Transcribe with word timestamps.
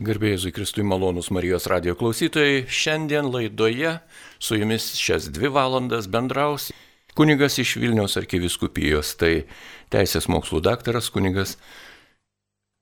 Garbėjai 0.00 0.48
Kristui 0.56 0.80
malonus 0.80 1.26
Marijos 1.28 1.66
radio 1.68 1.92
klausytojai, 1.92 2.62
šiandien 2.72 3.26
laidoje 3.28 3.98
su 4.40 4.56
jumis 4.56 4.94
šias 4.96 5.26
dvi 5.28 5.50
valandas 5.52 6.08
bendraus 6.08 6.70
kunigas 7.12 7.58
iš 7.60 7.74
Vilniaus 7.82 8.16
arkiviskupijos, 8.16 9.10
tai 9.20 9.44
teisės 9.92 10.30
mokslų 10.32 10.62
daktaras 10.64 11.10
kunigas 11.12 11.58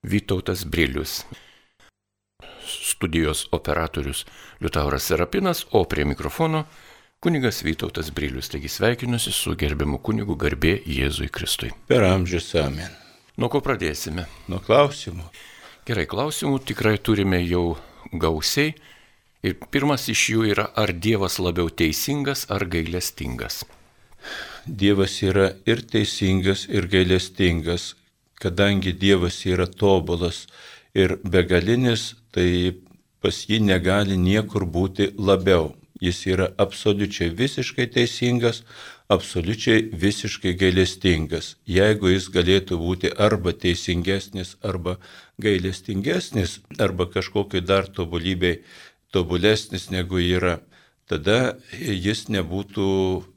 Vytautas 0.06 0.62
Brilius, 0.62 1.24
studijos 2.62 3.48
operatorius 3.50 4.22
Liutauras 4.62 5.10
Serapinas, 5.10 5.66
o 5.74 5.82
prie 5.90 6.06
mikrofono 6.06 6.68
kunigas 7.18 7.64
Vytautas 7.66 8.14
Brilius. 8.14 8.54
Taigi 8.54 8.70
sveikinusi 8.70 9.34
su 9.34 9.58
gerbiamu 9.58 9.98
kunigu 9.98 10.38
garbė 10.38 10.78
Jėzui 10.86 11.32
Kristui. 11.34 11.74
Per 11.90 12.06
amžius 12.14 12.54
amen. 12.62 12.94
Nuo 13.34 13.50
ko 13.50 13.58
pradėsime? 13.58 14.30
Nuo 14.46 14.62
klausimų. 14.62 15.32
Gerai, 15.88 16.02
klausimų 16.04 16.58
tikrai 16.68 16.98
turime 17.00 17.38
jau 17.40 17.78
gausiai. 18.12 18.74
Ir 19.40 19.54
pirmas 19.72 20.02
iš 20.12 20.24
jų 20.34 20.42
yra, 20.50 20.66
ar 20.76 20.90
Dievas 20.92 21.38
labiau 21.40 21.70
teisingas 21.72 22.42
ar 22.52 22.66
gailestingas? 22.68 23.62
Dievas 24.68 25.14
yra 25.24 25.46
ir 25.64 25.80
teisingas, 25.88 26.66
ir 26.68 26.90
gailestingas. 26.92 27.94
Kadangi 28.36 28.92
Dievas 28.92 29.40
yra 29.48 29.64
tobulas 29.64 30.42
ir 30.92 31.16
begalinis, 31.24 32.18
tai 32.36 32.76
pas 33.24 33.40
jį 33.48 33.62
negali 33.70 34.20
niekur 34.20 34.68
būti 34.68 35.14
labiau. 35.16 35.72
Jis 36.04 36.20
yra 36.28 36.50
absoliučiai 36.60 37.32
visiškai 37.34 37.88
teisingas, 37.96 38.60
absoliučiai 39.08 39.88
visiškai 40.04 40.52
gailestingas. 40.60 41.56
Jeigu 41.66 42.12
jis 42.12 42.28
galėtų 42.30 42.78
būti 42.78 43.10
arba 43.16 43.56
teisingesnis, 43.56 44.54
arba 44.62 44.98
gailestingesnis, 45.00 45.27
arba 46.82 47.06
kažkokiai 47.06 47.62
dar 47.62 47.86
tobulybei 47.86 48.64
tobulesnis 49.14 49.88
negu 49.94 50.18
yra, 50.18 50.58
tada 51.06 51.58
jis 51.78 52.26
nebūtų 52.28 52.88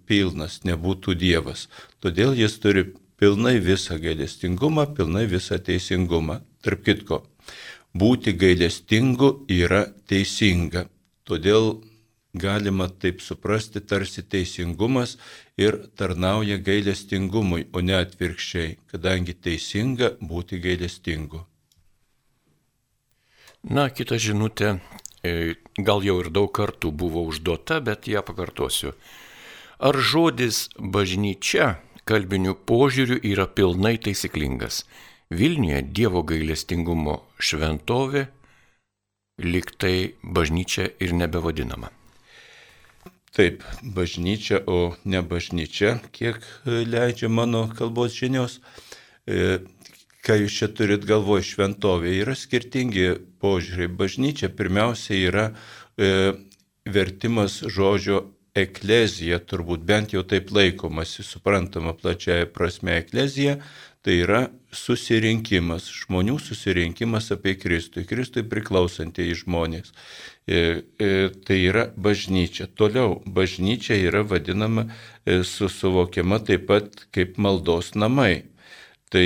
pilnas, 0.09 0.63
nebūtų 0.65 1.13
Dievas. 1.15 1.67
Todėl 2.01 2.33
jis 2.35 2.57
turi 2.63 2.87
pilnai 3.21 3.59
visą 3.61 3.99
gailestingumą, 4.01 4.87
pilnai 4.97 5.27
visą 5.29 5.59
teisingumą. 5.61 6.41
Tarp 6.65 6.81
kitko, 6.85 7.21
būti 7.93 8.33
gailestingu 8.33 9.45
yra 9.49 9.85
teisinga. 10.09 10.87
Todėl 11.23 11.83
galima 12.33 12.89
taip 12.89 13.21
suprasti, 13.21 13.81
tarsi 13.81 14.23
teisingumas 14.23 15.17
ir 15.57 15.77
tarnauja 15.95 16.57
gailestingumui, 16.57 17.67
o 17.73 17.85
ne 17.85 17.99
atvirkščiai, 18.01 18.77
kadangi 18.89 19.37
teisinga 19.37 20.15
būti 20.17 20.61
gailestingu. 20.65 21.45
Na, 23.61 23.91
kita 23.93 24.17
žinutė, 24.17 24.79
e, 25.21 25.53
gal 25.77 26.01
jau 26.01 26.17
ir 26.23 26.31
daug 26.33 26.49
kartų 26.49 26.89
buvo 26.89 27.21
užduota, 27.29 27.77
bet 27.77 28.07
ją 28.09 28.23
pakartosiu. 28.25 28.95
Ar 29.77 29.97
žodis 29.97 30.69
bažnyčia 30.77 31.77
kalbiniu 32.09 32.55
požiūriu 32.57 33.19
yra 33.21 33.45
pilnai 33.45 33.99
taisyklingas? 34.01 34.81
Vilniuje 35.29 35.81
Dievo 35.93 36.23
gailestingumo 36.25 37.21
šventovė 37.37 38.27
liktai 39.37 40.17
bažnyčia 40.23 40.89
ir 40.99 41.13
nebevadinama. 41.13 41.93
Taip, 43.31 43.61
bažnyčia, 43.81 44.65
o 44.65 44.97
ne 45.05 45.21
bažnyčia, 45.21 45.99
kiek 46.11 46.41
leidžia 46.65 47.29
mano 47.29 47.69
kalbos 47.77 48.17
žinios. 48.17 48.57
E, 49.29 49.61
ką 50.25 50.41
jūs 50.41 50.57
čia 50.57 50.67
turit 50.73 51.05
galvoje 51.05 51.45
šventovė, 51.53 52.17
yra 52.25 52.35
skirtingi 52.35 53.30
požiūriai. 53.41 53.91
Bažnyčia 54.01 54.51
pirmiausia 54.53 55.17
yra 55.17 55.47
e, 55.51 56.33
vertimas 56.85 57.61
žodžio 57.67 58.25
eklezija, 58.57 59.39
turbūt 59.39 59.85
bent 59.87 60.15
jau 60.15 60.23
taip 60.27 60.51
laikomasi, 60.51 61.23
suprantama 61.23 61.93
plačiaja 61.95 62.49
prasme 62.51 62.97
eklezija, 62.99 63.57
tai 64.01 64.17
yra 64.23 64.41
susirinkimas, 64.73 65.85
žmonių 66.03 66.37
susirinkimas 66.41 67.29
apie 67.35 67.53
Kristų, 67.59 68.03
Kristui 68.09 68.43
priklausantieji 68.49 69.37
žmonės. 69.43 69.91
E, 70.47 70.81
e, 70.97 71.29
tai 71.45 71.59
yra 71.67 71.85
bažnyčia. 71.95 72.67
Toliau, 72.67 73.19
bažnyčia 73.25 73.99
yra 74.01 74.23
vadinama, 74.27 74.87
e, 75.23 75.43
suvokiama 75.45 76.41
taip 76.47 76.65
pat 76.71 77.05
kaip 77.13 77.37
maldos 77.37 77.93
namai. 77.95 78.47
Tai 79.11 79.25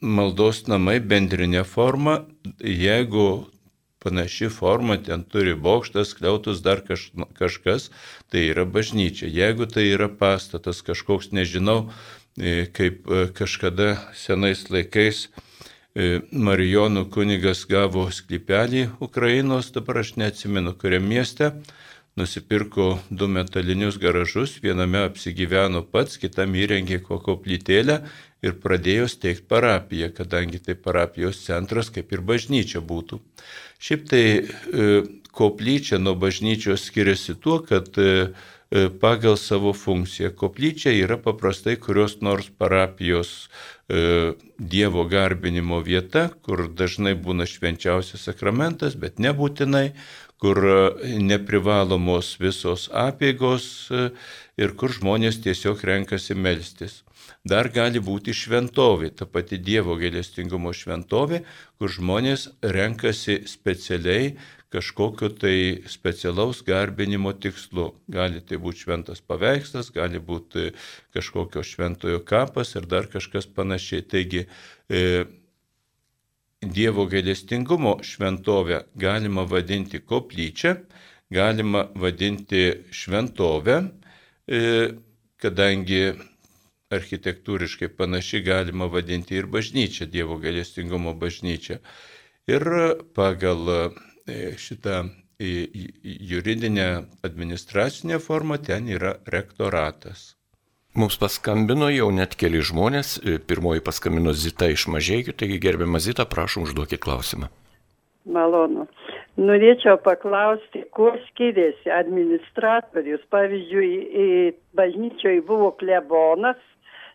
maldos 0.00 0.66
namai 0.68 0.98
bendrinė 1.00 1.64
forma, 1.64 2.18
jeigu 2.60 3.46
panaši 4.04 4.50
forma, 4.52 4.98
ten 5.00 5.24
turi 5.24 5.56
bokštas, 5.56 6.12
kliautus, 6.18 6.60
dar 6.62 6.82
kaž, 6.84 7.08
kažkas, 7.38 7.88
tai 8.30 8.44
yra 8.50 8.66
bažnyčia. 8.68 9.30
Jeigu 9.32 9.66
tai 9.66 9.88
yra 9.88 10.10
pastatas 10.12 10.84
kažkoks, 10.84 11.32
nežinau, 11.32 11.88
kaip 12.76 13.08
kažkada 13.34 13.96
senais 14.14 14.68
laikais, 14.68 15.26
E, 15.96 16.20
Marijonų 16.28 17.06
kunigas 17.08 17.62
gavo 17.70 18.02
sklypelį 18.12 18.82
Ukrainos, 19.00 19.70
dabar 19.72 20.02
aš 20.02 20.10
neatsimenu, 20.20 20.74
kuriam 20.76 21.06
mieste, 21.08 21.54
nusipirko 22.20 22.98
du 23.08 23.28
metalinius 23.32 23.96
garažus, 24.02 24.58
viename 24.60 25.00
apsigyveno 25.06 25.80
pats, 25.88 26.18
kitam 26.20 26.52
įrengė 26.52 27.00
kokio 27.06 27.38
plytėlę 27.40 28.02
ir 28.46 28.56
pradėjo 28.62 29.06
steigti 29.10 29.46
parapiją, 29.50 30.10
kadangi 30.16 30.62
tai 30.62 30.76
parapijos 30.78 31.44
centras 31.44 31.92
kaip 31.94 32.12
ir 32.14 32.24
bažnyčia 32.26 32.82
būtų. 32.84 33.20
Šiaip 33.82 34.04
tai 34.10 34.24
e, 34.26 34.90
koplyčia 35.36 36.00
nuo 36.00 36.16
bažnyčios 36.18 36.88
skiriasi 36.88 37.36
tuo, 37.42 37.60
kad 37.66 37.92
e, 38.00 38.30
pagal 39.02 39.36
savo 39.38 39.70
funkciją. 39.76 40.32
Koplyčia 40.34 40.94
yra 40.96 41.20
paprastai 41.22 41.76
kurios 41.78 42.18
nors 42.24 42.48
parapijos 42.50 43.48
E, 43.88 44.32
Dievo 44.58 45.04
garbinimo 45.06 45.78
vieta, 45.78 46.26
kur 46.42 46.64
dažnai 46.74 47.12
būna 47.14 47.46
švenčiausias 47.46 48.24
sakramentas, 48.26 48.96
bet 48.98 49.20
nebūtinai, 49.22 49.92
kur 50.42 50.58
e, 50.58 50.78
neprivalomos 51.22 52.32
visos 52.42 52.88
apėgos 52.90 53.68
e, 53.94 54.08
ir 54.58 54.74
kur 54.80 54.90
žmonės 54.90 55.38
tiesiog 55.44 55.86
renkasi 55.86 56.34
melstis. 56.34 57.04
Dar 57.46 57.68
gali 57.70 58.00
būti 58.02 58.32
šventovė, 58.34 59.12
ta 59.14 59.26
pati 59.30 59.58
Dievo 59.62 59.94
gailestingumo 60.00 60.72
šventovė, 60.74 61.44
kur 61.78 61.92
žmonės 61.92 62.48
renkasi 62.74 63.44
specialiai 63.46 64.32
kažkokio 64.74 65.30
tai 65.38 65.82
specialaus 65.86 66.64
garbinimo 66.66 67.32
tikslu. 67.38 67.92
Gali 68.10 68.42
tai 68.42 68.58
būti 68.62 68.82
šventas 68.86 69.22
paveikslas, 69.22 69.92
gali 69.94 70.18
būti 70.18 70.72
kažkokio 71.14 71.62
šventojo 71.62 72.20
kapas 72.26 72.74
ir 72.74 72.88
dar 72.90 73.06
kažkas 73.12 73.46
panašiai. 73.46 74.02
Taigi 74.02 74.46
e, 74.90 75.24
Dievo 76.66 77.06
gailestingumo 77.06 77.98
šventovę 78.02 78.86
galima 78.98 79.44
vadinti 79.46 80.00
koplyčią, 80.02 80.80
galima 81.30 81.86
vadinti 81.94 82.72
šventovę, 82.90 83.84
e, 84.50 84.62
kadangi 85.38 86.00
architektūriškai 86.94 87.88
panaši 87.98 88.42
galima 88.46 88.86
vadinti 88.86 89.38
ir 89.38 89.46
bažnyčią, 89.50 90.06
Dievo 90.10 90.38
gailestingumo 90.42 91.14
bažnyčią. 91.18 91.80
Ir 92.46 92.62
pagal 93.14 93.90
E, 94.28 94.58
šitą 94.58 94.90
juridinę 96.02 97.02
administracinę 97.22 98.18
formą 98.18 98.58
ten 98.58 98.88
yra 98.88 99.12
rektoratas. 99.26 100.36
Mums 100.94 101.16
paskambino 101.18 101.90
jau 101.90 102.08
net 102.10 102.34
keli 102.40 102.62
žmonės, 102.70 103.08
e, 103.18 103.38
pirmoji 103.38 103.84
paskambino 103.88 104.32
Zita 104.32 104.66
iš 104.72 104.88
Mažiekių, 104.94 105.36
taigi 105.38 105.60
gerbiamą 105.62 106.00
Zita, 106.02 106.24
prašom 106.24 106.66
užduokit 106.66 107.00
klausimą. 107.06 107.46
Malonu. 108.24 108.88
Norėčiau 109.38 110.00
paklausti, 110.02 110.82
kuo 110.90 111.12
skiriasi 111.28 111.92
administratorius. 111.92 113.22
Pavyzdžiui, 113.30 113.92
bažnyčioje 114.74 115.44
buvo 115.46 115.70
klebonas, 115.70 116.58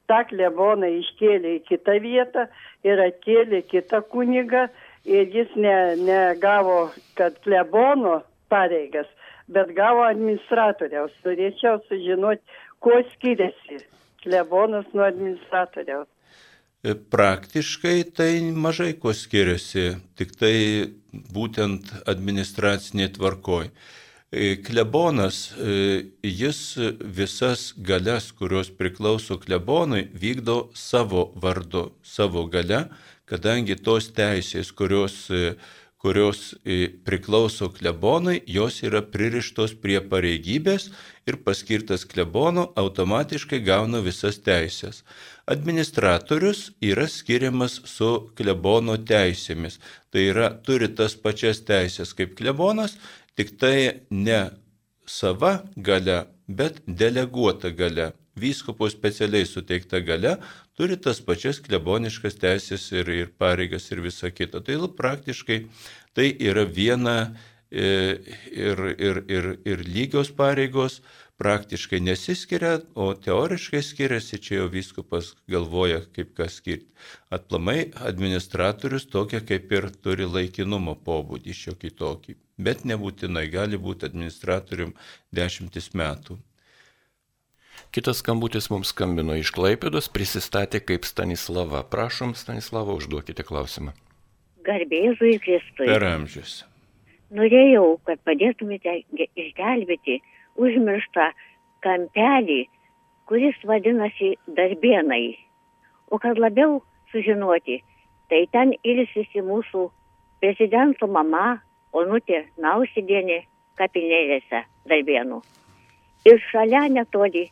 tą 0.09 0.21
kleboną 0.29 0.89
iškėlė 1.01 1.57
į 1.57 1.63
kitą 1.69 1.97
vietą 2.03 2.47
ir 2.87 3.01
atkėlė 3.05 3.61
kitą 3.69 4.01
kunigą 4.13 4.67
ir 5.05 5.29
jis 5.35 5.53
ne, 5.55 5.75
negavo, 6.01 6.91
kad 7.19 7.37
klebono 7.45 8.21
pareigas, 8.51 9.07
bet 9.51 9.73
gavo 9.77 10.05
administratoriaus. 10.07 11.13
Turėčiau 11.25 11.81
sužinoti, 11.87 12.43
kuo 12.83 13.01
skiriasi 13.13 13.81
klebonas 14.23 14.89
nuo 14.93 15.05
administratoriaus. 15.07 16.09
Praktiškai 17.13 17.97
tai 18.17 18.31
mažai 18.57 18.93
kuo 18.97 19.13
skiriasi, 19.13 19.91
tik 20.17 20.33
tai 20.41 20.55
būtent 21.33 21.91
administracinė 22.09 23.11
tvarkoj. 23.17 23.69
E, 24.31 24.55
klebonas, 24.63 25.51
e, 25.59 26.05
jis 26.23 26.77
visas 27.03 27.73
galias, 27.75 28.29
kurios 28.31 28.69
priklauso 28.71 29.35
klebonui, 29.35 30.05
vykdo 30.15 30.69
savo 30.73 31.33
vardu, 31.35 31.89
savo 32.01 32.45
gale, 32.47 32.85
kadangi 33.27 33.75
tos 33.75 34.07
teisės, 34.15 34.71
kurios, 34.71 35.17
kurios 35.99 36.53
e, 36.63 36.87
priklauso 37.03 37.67
klebonui, 37.75 38.39
jos 38.47 38.79
yra 38.87 39.03
pririštos 39.03 39.75
prie 39.83 39.99
pareigybės 39.99 40.87
ir 41.27 41.37
paskirtas 41.43 42.07
klebono 42.07 42.69
automatiškai 42.79 43.59
gauna 43.67 43.99
visas 43.99 44.39
teisės. 44.39 45.03
Administratorius 45.51 46.69
yra 46.79 47.09
skiriamas 47.11 47.81
su 47.89 48.09
klebono 48.39 48.95
teisėmis. 48.95 49.81
Tai 50.11 50.23
yra, 50.31 50.49
turi 50.65 50.87
tas 50.95 51.17
pačias 51.19 51.59
teisės 51.67 52.15
kaip 52.15 52.37
klebonas, 52.39 52.95
tik 53.35 53.55
tai 53.59 54.07
ne 54.09 54.41
sava 55.05 55.61
gale, 55.75 56.25
bet 56.47 56.81
deleguota 56.87 57.69
gale 57.69 58.11
vyskupo 58.35 58.89
specialiai 58.89 59.45
suteikta 59.45 59.99
gale 59.99 60.37
turi 60.77 60.97
tas 60.97 61.19
pačias 61.21 61.59
kleboniškas 61.63 62.37
teisės 62.41 62.87
ir, 62.95 63.09
ir 63.09 63.31
pareigas 63.37 63.89
ir 63.91 64.01
visa 64.01 64.31
kita. 64.31 64.61
Tai 64.63 64.87
praktiškai 64.97 65.65
tai 66.15 66.31
yra 66.39 66.63
viena 66.65 67.17
e, 67.71 68.17
ir, 68.51 68.83
ir, 68.97 69.23
ir, 69.27 69.49
ir 69.65 69.83
lygios 69.87 70.31
pareigos, 70.35 71.01
praktiškai 71.41 71.99
nesiskiria, 72.05 72.75
o 72.93 73.07
teoriškai 73.17 73.81
skiriasi, 73.81 74.37
čia 74.45 74.59
jau 74.59 74.67
vyskupas 74.69 75.31
galvoja, 75.49 76.03
kaip 76.15 76.35
kas 76.37 76.59
skirti. 76.61 76.85
Atplamai 77.33 77.87
administratorius 78.11 79.07
tokia 79.09 79.41
kaip 79.41 79.73
ir 79.73 79.89
turi 80.05 80.29
laikinumo 80.29 80.93
pobūdį 81.07 81.57
šiokį 81.63 81.91
tokį, 82.03 82.37
bet 82.61 82.85
nebūtinai 82.85 83.47
gali 83.49 83.81
būti 83.81 84.05
administratorium 84.11 84.93
dešimtis 85.33 85.91
metų. 85.97 86.37
Kitas 87.91 88.21
skambutis 88.21 88.69
mums 88.71 88.93
skambino 88.93 89.33
iš 89.35 89.49
Klaipėdos, 89.55 90.11
prisistatė 90.13 90.79
kaip 90.85 91.07
Stanislava. 91.09 91.81
Prašom, 91.83 92.35
Stanislava, 92.37 92.93
užduokite 93.01 93.43
klausimą. 93.47 93.95
Garbėzui 94.67 95.39
Kristui. 95.41 95.89
Per 95.89 96.05
amžius. 96.05 96.61
Norėjau, 97.33 97.97
kad 98.05 98.21
padėtumėte 98.27 98.93
išgelbėti 99.39 100.19
užmirštą 100.59 101.31
kampelį, 101.85 102.65
kuris 103.29 103.57
vadinasi 103.67 104.35
Darbienai. 104.47 105.37
O 106.11 106.19
kad 106.19 106.39
labiau 106.39 106.81
sužinoti, 107.11 107.81
tai 108.29 108.45
ten 108.51 108.73
ilsisi 108.83 109.43
mūsų 109.45 109.87
prezidento 110.43 111.07
mama 111.07 111.61
Onutė 111.91 112.45
Nausidienė 112.63 113.41
kapinėlėse 113.79 114.63
Darbienų. 114.87 115.41
Ir 116.27 116.37
šalia 116.51 116.85
netoli 116.91 117.49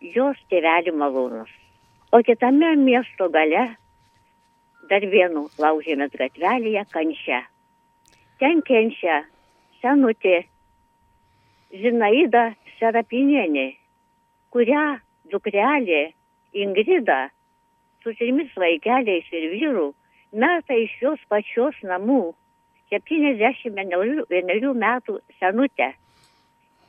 jos 0.00 0.38
tėvelį 0.50 0.94
malūnus. 0.96 1.50
O 2.12 2.22
kitame 2.26 2.72
miesto 2.80 3.28
gale 3.28 3.66
dar 4.90 5.06
vienu 5.10 5.46
laužėmės 5.58 6.14
gatvelėje 6.18 6.84
kančia. 6.92 7.42
Ten 8.38 8.62
kenčia 8.62 9.22
senutė 9.80 10.44
Zinaida 11.72 12.54
Serapinienė, 12.78 13.76
kurią 14.54 14.98
dukrelė 15.32 16.12
Ingrida 16.56 17.28
su 18.02 18.14
trimis 18.14 18.52
vaikeliais 18.56 19.26
ir 19.34 19.48
vyru 19.52 19.88
meta 20.32 20.74
iš 20.78 20.92
jos 21.02 21.20
pačios 21.28 21.74
namų 21.82 22.34
71 22.92 24.74
metų 24.82 25.18
senutę. 25.40 25.92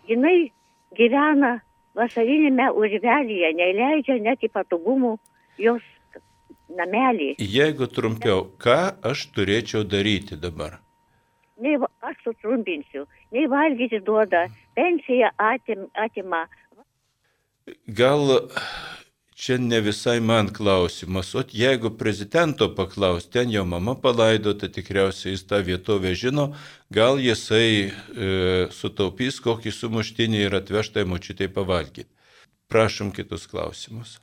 Jinai 0.08 0.52
gyvena 0.96 1.58
vasarinėme 1.98 2.70
urvelyje, 2.78 3.54
neįleidžia 3.58 4.20
net 4.22 4.46
į 4.46 4.52
patogumų 4.54 5.18
jos 5.58 5.84
namelį. 6.70 7.36
Jeigu 7.42 7.88
trumpiau, 7.90 8.46
ką 8.62 8.80
aš 9.12 9.26
turėčiau 9.34 9.84
daryti 9.84 10.38
dabar? 10.40 10.78
Nei, 11.58 11.80
aš 12.06 12.18
sutrumpinsiu, 12.22 13.08
nei 13.34 13.48
valgyti 13.50 14.00
duoda, 14.06 14.46
pensiją 14.78 15.34
atim, 15.38 15.88
atima. 16.06 16.46
Gal 17.88 18.38
čia 19.38 19.58
ne 19.62 19.80
visai 19.86 20.20
man 20.20 20.50
klausimas, 20.54 21.34
o 21.36 21.44
jeigu 21.54 21.92
prezidento 21.98 22.70
paklaus, 22.76 23.28
ten 23.30 23.52
jo 23.54 23.66
mama 23.66 23.96
palaidota, 24.02 24.70
tikriausiai 24.70 25.36
jis 25.36 25.46
tą 25.50 25.62
vietovę 25.68 26.14
žino, 26.18 26.48
gal 26.90 27.22
jisai 27.22 27.70
e, 27.86 27.92
sutaupys 28.74 29.42
kokį 29.46 29.74
sumuštinį 29.80 30.46
ir 30.48 30.58
atvežtai 30.62 31.06
močiutai 31.06 31.52
pavalgyti. 31.54 32.10
Prašom 32.72 33.14
kitus 33.16 33.46
klausimus. 33.48 34.18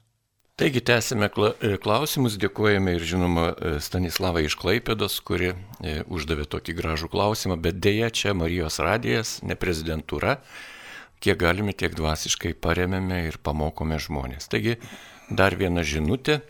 Taigi 0.55 0.85
tęsime 0.87 1.27
e, 1.27 1.69
klausimus, 1.83 2.37
dėkojame 2.39 2.93
ir 2.95 3.03
žinoma 3.03 3.45
e, 3.51 3.71
Stanislavai 3.83 4.45
iš 4.47 4.55
Klaipėdos, 4.61 5.17
kuri 5.27 5.49
e, 5.51 5.95
uždavė 6.07 6.45
tokį 6.47 6.77
gražų 6.79 7.09
klausimą, 7.11 7.57
bet 7.59 7.81
dėja 7.83 8.13
čia 8.15 8.37
Marijos 8.39 8.79
radijas, 8.79 9.33
ne 9.43 9.57
prezidentūra, 9.59 10.37
kiek 11.19 11.41
galime, 11.43 11.75
tiek 11.75 11.97
dvasiškai 11.99 12.55
paremėme 12.55 13.19
ir 13.33 13.41
pamokome 13.43 13.99
žmonės. 13.99 14.47
Taigi 14.47 14.77
dar 15.27 15.59
viena 15.59 15.83
žinutė. 15.83 16.45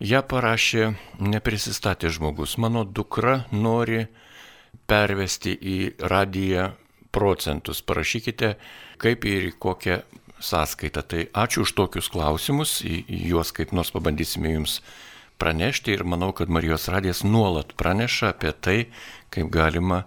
Ja 0.00 0.24
parašė 0.24 0.94
neprisistatė 1.20 2.08
žmogus. 2.08 2.56
Mano 2.56 2.88
dukra 2.88 3.42
nori 3.52 4.06
pervesti 4.88 5.52
į 5.52 5.78
radiją 6.00 6.70
procentus. 7.12 7.84
Parašykite, 7.84 8.54
kaip 8.96 9.28
ir 9.28 9.50
kokią 9.60 10.00
sąskaitą. 10.44 11.02
Tai 11.02 11.22
ačiū 11.32 11.64
už 11.64 11.74
tokius 11.78 12.10
klausimus, 12.12 12.82
juos 12.84 13.52
kaip 13.56 13.72
nors 13.72 13.92
pabandysime 13.94 14.54
jums 14.54 14.80
pranešti 15.38 15.96
ir 15.96 16.04
manau, 16.04 16.32
kad 16.32 16.52
Marijos 16.52 16.88
radijas 16.88 17.24
nuolat 17.24 17.74
praneša 17.76 18.34
apie 18.34 18.52
tai, 18.52 18.78
kaip 19.34 19.50
galima 19.52 20.04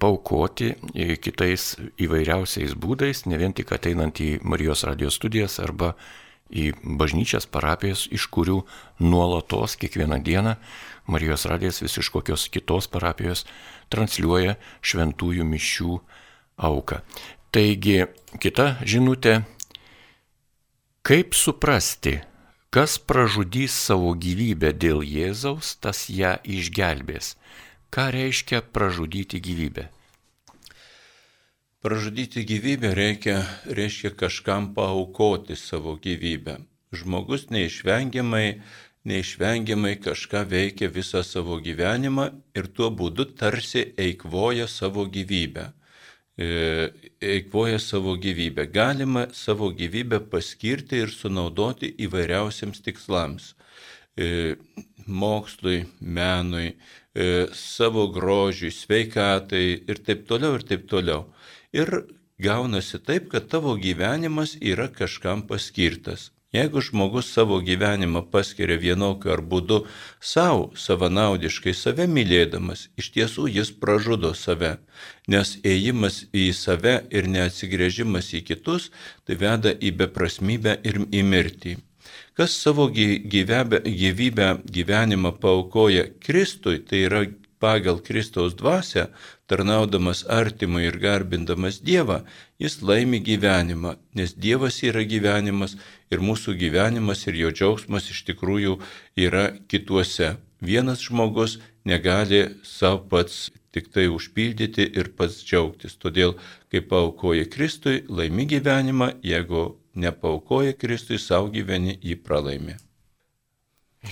paukoti 0.00 0.72
kitais 1.20 1.74
įvairiausiais 2.00 2.76
būdais, 2.78 3.26
ne 3.26 3.36
vien 3.40 3.52
tik 3.52 3.72
ateinant 3.76 4.20
į 4.20 4.38
Marijos 4.44 4.86
radijos 4.88 5.18
studijas 5.20 5.58
arba 5.60 5.94
į 6.46 6.70
bažnyčias 6.82 7.48
parapijas, 7.50 8.06
iš 8.06 8.28
kurių 8.30 8.62
nuolatos 9.02 9.76
kiekvieną 9.80 10.22
dieną 10.22 10.56
Marijos 11.06 11.46
radijas 11.46 11.82
vis 11.82 11.98
iš 11.98 12.10
kokios 12.14 12.48
kitos 12.50 12.88
parapijos 12.90 13.44
transliuoja 13.90 14.56
šventųjų 14.82 15.44
mišių 15.46 15.98
auką. 16.56 17.02
Taigi, 17.56 18.02
kita 18.36 18.64
žinutė, 18.84 19.38
kaip 21.08 21.32
suprasti, 21.32 22.18
kas 22.68 22.98
pražudys 23.00 23.72
savo 23.72 24.10
gyvybę 24.12 24.74
dėl 24.76 25.00
Jėzaus, 25.00 25.70
tas 25.80 26.02
ją 26.12 26.34
išgelbės. 26.44 27.30
Ką 27.88 28.04
reiškia 28.12 28.60
pražudyti 28.60 29.40
gyvybę? 29.40 29.86
Pražudyti 31.80 32.44
gyvybę 32.44 32.90
reikia, 32.92 33.38
reiškia 33.64 34.12
kažkam 34.12 34.74
paukoti 34.76 35.56
savo 35.56 35.96
gyvybę. 35.96 36.58
Žmogus 36.92 37.48
neišvengiamai, 37.56 38.60
neišvengiamai 39.08 39.94
kažką 40.04 40.44
veikia 40.52 40.92
visą 40.92 41.24
savo 41.24 41.56
gyvenimą 41.64 42.28
ir 42.52 42.68
tuo 42.68 42.92
būdu 42.92 43.30
tarsi 43.32 43.86
eikvoja 43.96 44.68
savo 44.68 45.08
gyvybę. 45.08 45.70
E, 46.36 46.48
eikvoja 47.22 47.78
savo 47.80 48.16
gyvybę. 48.20 48.66
Galima 48.72 49.26
savo 49.32 49.70
gyvybę 49.72 50.20
paskirti 50.30 51.00
ir 51.04 51.12
sunaudoti 51.12 51.94
įvairiausiams 52.06 52.82
tikslams. 52.84 53.54
E, 54.16 54.56
mokslui, 55.06 55.86
menui, 56.00 56.74
E, 57.16 57.48
savo 57.56 58.10
grožiui, 58.12 58.68
sveikatai 58.76 59.66
ir 59.88 60.00
taip 60.04 60.26
toliau 60.28 60.58
ir 60.58 60.64
taip 60.68 60.82
toliau. 60.90 61.22
Ir 61.72 61.88
gaunasi 62.44 63.00
taip, 63.00 63.30
kad 63.32 63.46
tavo 63.48 63.72
gyvenimas 63.80 64.52
yra 64.60 64.90
kažkam 64.92 65.46
paskirtas. 65.48 66.28
Jeigu 66.54 66.80
žmogus 66.80 67.26
savo 67.34 67.56
gyvenimą 67.60 68.20
paskiria 68.30 68.78
vienokiu 68.78 69.32
ar 69.34 69.40
būdu 69.50 69.80
savo, 70.22 70.68
savanaudiškai 70.78 71.74
save 71.74 72.06
mylėdamas, 72.06 72.86
iš 73.00 73.10
tiesų 73.16 73.48
jis 73.50 73.72
pražudo 73.82 74.30
save, 74.34 74.76
nes 75.26 75.56
ėjimas 75.66 76.20
į 76.30 76.52
save 76.54 77.00
ir 77.10 77.26
neatsigrėžimas 77.34 78.30
į 78.38 78.44
kitus, 78.52 78.92
tai 79.26 79.40
veda 79.42 79.74
į 79.74 79.90
beprasmybę 80.02 80.78
ir 80.86 81.02
į 81.10 81.24
mirtį. 81.32 81.74
Kas 82.38 82.54
savo 82.62 82.86
gyvybę, 82.94 83.82
gyvybę 83.82 84.48
gyvenimą 84.70 85.34
paukoja 85.42 86.06
Kristui, 86.22 86.78
tai 86.78 87.02
yra 87.08 87.24
pagal 87.58 87.98
Kristaus 88.06 88.54
dvasę, 88.54 89.08
tarnaudamas 89.46 90.24
artimui 90.28 90.86
ir 90.88 90.98
garbindamas 91.02 91.78
Dievą, 91.88 92.22
jis 92.62 92.80
laimi 92.82 93.20
gyvenimą, 93.22 93.96
nes 94.14 94.34
Dievas 94.34 94.80
yra 94.82 95.04
gyvenimas 95.06 95.76
ir 96.10 96.24
mūsų 96.28 96.56
gyvenimas 96.62 97.26
ir 97.26 97.38
jo 97.42 97.52
džiaugsmas 97.54 98.10
iš 98.14 98.24
tikrųjų 98.30 98.78
yra 99.28 99.52
kituose. 99.70 100.36
Vienas 100.60 101.04
žmogus 101.04 101.58
negali 101.84 102.42
savo 102.64 103.04
pats 103.10 103.50
tik 103.76 103.90
tai 103.92 104.06
užpildyti 104.08 104.88
ir 104.96 105.12
pats 105.18 105.42
džiaugtis. 105.44 105.98
Todėl, 106.00 106.38
kai 106.72 106.80
paukoja 106.80 107.44
Kristui, 107.44 108.02
laimi 108.08 108.48
gyvenimą, 108.48 109.12
jeigu 109.22 109.76
nepaukoja 109.94 110.72
Kristui, 110.80 111.20
savo 111.20 111.52
gyvenį 111.52 111.98
jį 112.00 112.16
pralaimi. 112.24 112.80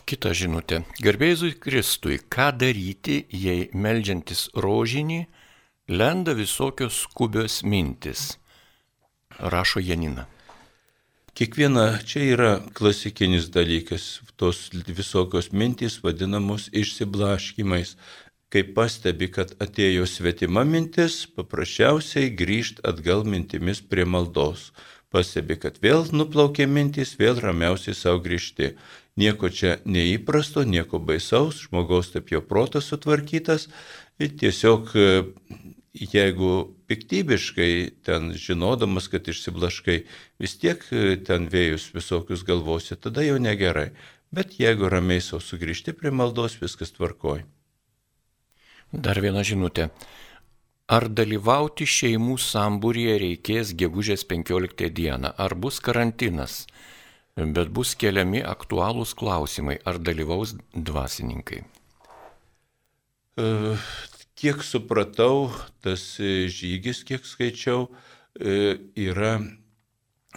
Kita 0.03 0.35
žinutė. 0.35 0.83
Garbėjai 0.99 1.55
Kristui, 1.63 2.19
ką 2.19 2.51
daryti, 2.59 3.23
jei 3.31 3.69
melžiantis 3.71 4.49
rožinį 4.59 5.21
lenda 5.89 6.35
visokios 6.35 7.05
skubios 7.07 7.63
mintis? 7.63 8.35
Rašo 9.39 9.79
Janina. 9.79 10.27
Kiekviena 11.35 11.99
čia 12.07 12.21
yra 12.31 12.51
klasikinis 12.75 13.49
dalykas, 13.55 14.21
tos 14.39 14.69
visokios 14.87 15.51
mintys 15.51 16.01
vadinamos 16.03 16.69
išsiblaškimais. 16.71 17.97
Kai 18.55 18.63
pastebi, 18.75 19.27
kad 19.35 19.55
atėjo 19.59 20.07
svetima 20.07 20.63
mintis, 20.63 21.25
paprasčiausiai 21.35 22.31
grįžt 22.31 22.85
atgal 22.87 23.27
mintimis 23.27 23.83
prie 23.83 24.07
maldos. 24.07 24.69
Pastebi, 25.11 25.59
kad 25.59 25.81
vėl 25.83 26.07
nuplaukė 26.15 26.69
mintys, 26.71 27.17
vėl 27.19 27.43
ramiausiai 27.43 27.99
savo 27.99 28.23
grįžti. 28.23 28.77
Nieko 29.21 29.47
čia 29.51 29.77
neįprasto, 29.87 30.65
nieko 30.67 30.99
baisaus, 30.99 31.63
žmogaus 31.69 32.11
taip 32.11 32.33
jo 32.35 32.41
protas 32.43 32.89
sutvarkytas. 32.91 33.69
Ir 34.19 34.35
tiesiog 34.41 34.91
jeigu 35.95 36.75
piktybiškai 36.87 38.03
ten 38.03 38.33
žinodamas, 38.35 39.09
kad 39.09 39.29
išsiblaškai, 39.29 39.99
vis 40.43 40.57
tiek 40.59 40.83
ten 41.27 41.47
vėjus 41.51 41.93
visokius 41.95 42.43
galvosi, 42.47 42.97
tada 42.97 43.23
jau 43.23 43.39
negerai. 43.39 43.93
Bet 44.35 44.59
jeigu 44.59 44.91
ramiai 44.91 45.23
savo 45.23 45.41
sugrįžti 45.41 45.95
prie 45.95 46.11
maldos, 46.11 46.59
viskas 46.59 46.91
tvarkoj. 46.97 47.45
Dar 48.91 49.21
viena 49.23 49.45
žinutė. 49.47 49.91
Ar 50.91 51.07
dalyvauti 51.09 51.87
šeimų 51.89 52.35
sambūryje 52.43 53.15
reikės 53.23 53.73
gegužės 53.79 54.27
15 54.29 54.91
dieną? 54.91 55.31
Ar 55.39 55.55
bus 55.55 55.79
karantinas? 55.81 56.65
Bet 57.37 57.71
bus 57.75 57.95
keliami 57.99 58.43
aktualūs 58.47 59.15
klausimai, 59.19 59.79
ar 59.85 59.99
dalyvaus 59.99 60.55
dvasininkai. 60.75 61.65
E, 63.35 63.47
kiek 64.39 64.63
supratau, 64.63 65.51
tas 65.83 66.05
žygis, 66.21 67.03
kiek 67.07 67.27
skaičiau, 67.27 67.89
e, 68.39 68.79
yra, 68.95 69.39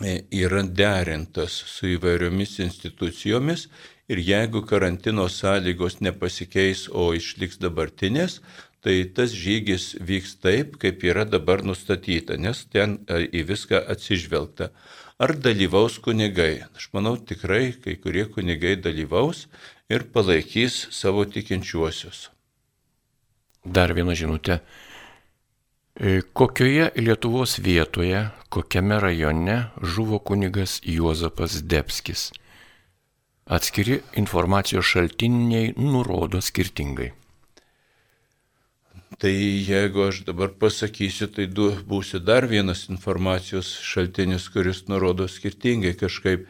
e, 0.02 0.24
yra 0.34 0.64
derintas 0.66 1.60
su 1.70 1.94
įvairiomis 1.94 2.58
institucijomis 2.66 3.68
ir 4.10 4.24
jeigu 4.24 4.64
karantino 4.66 5.28
sąlygos 5.30 6.00
nepasikeis, 6.02 6.88
o 6.90 7.12
išliks 7.14 7.60
dabartinės, 7.62 8.42
tai 8.82 9.04
tas 9.14 9.34
žygis 9.36 9.98
vyks 10.02 10.38
taip, 10.42 10.78
kaip 10.82 11.04
yra 11.04 11.26
dabar 11.28 11.62
nustatyta, 11.66 12.38
nes 12.40 12.64
ten 12.72 13.02
į 13.06 13.44
viską 13.50 13.82
atsižvelgta 13.94 14.72
ar 15.20 15.34
dalyvaus 15.44 15.98
kunigai. 16.00 16.64
Aš 16.78 16.90
manau, 16.94 17.18
tikrai 17.18 17.74
kai 17.84 17.96
kurie 18.02 18.26
kunigai 18.30 18.76
dalyvaus 18.78 19.48
ir 19.90 20.06
palaikys 20.14 20.88
savo 20.92 21.26
tikinčiuosius. 21.26 22.30
Dar 23.66 23.94
viena 23.98 24.16
žinutė. 24.16 24.62
E, 25.98 26.22
kokioje 26.22 26.92
Lietuvos 27.02 27.58
vietoje, 27.60 28.28
kokiame 28.54 29.00
rajone 29.02 29.58
žuvo 29.82 30.20
kunigas 30.20 30.80
Juozapas 30.86 31.64
Debskis? 31.66 32.30
Atskiri 33.48 34.02
informacijos 34.20 34.86
šaltiniai 34.86 35.74
nurodo 35.80 36.42
skirtingai. 36.44 37.14
Tai 39.16 39.32
jeigu 39.32 40.04
aš 40.04 40.20
dabar 40.28 40.52
pasakysiu, 40.52 41.30
tai 41.32 41.48
du, 41.48 41.70
būsiu 41.90 42.20
dar 42.20 42.46
vienas 42.52 42.84
informacijos 42.92 43.70
šaltinis, 43.88 44.50
kuris 44.52 44.84
nurodo 44.92 45.30
skirtingai 45.32 45.94
kažkaip. 45.98 46.44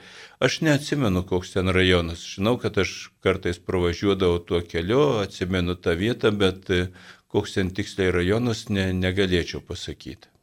Aš 0.44 0.60
neatsimenu, 0.66 1.22
koks 1.30 1.54
ten 1.54 1.70
rajonas. 1.74 2.26
Žinau, 2.34 2.58
kad 2.62 2.78
aš 2.82 3.12
kartais 3.24 3.62
pravažiuodavau 3.62 4.42
tuo 4.50 4.64
keliu, 4.66 5.20
atsimenu 5.22 5.78
tą 5.78 5.94
vietą, 6.02 6.34
bet 6.34 6.70
e, 6.74 6.88
koks 7.30 7.56
ten 7.60 7.70
tiksliai 7.78 8.12
rajonas 8.14 8.68
ne, 8.74 8.90
negalėčiau 8.94 9.62
pasakyti. 9.62 10.34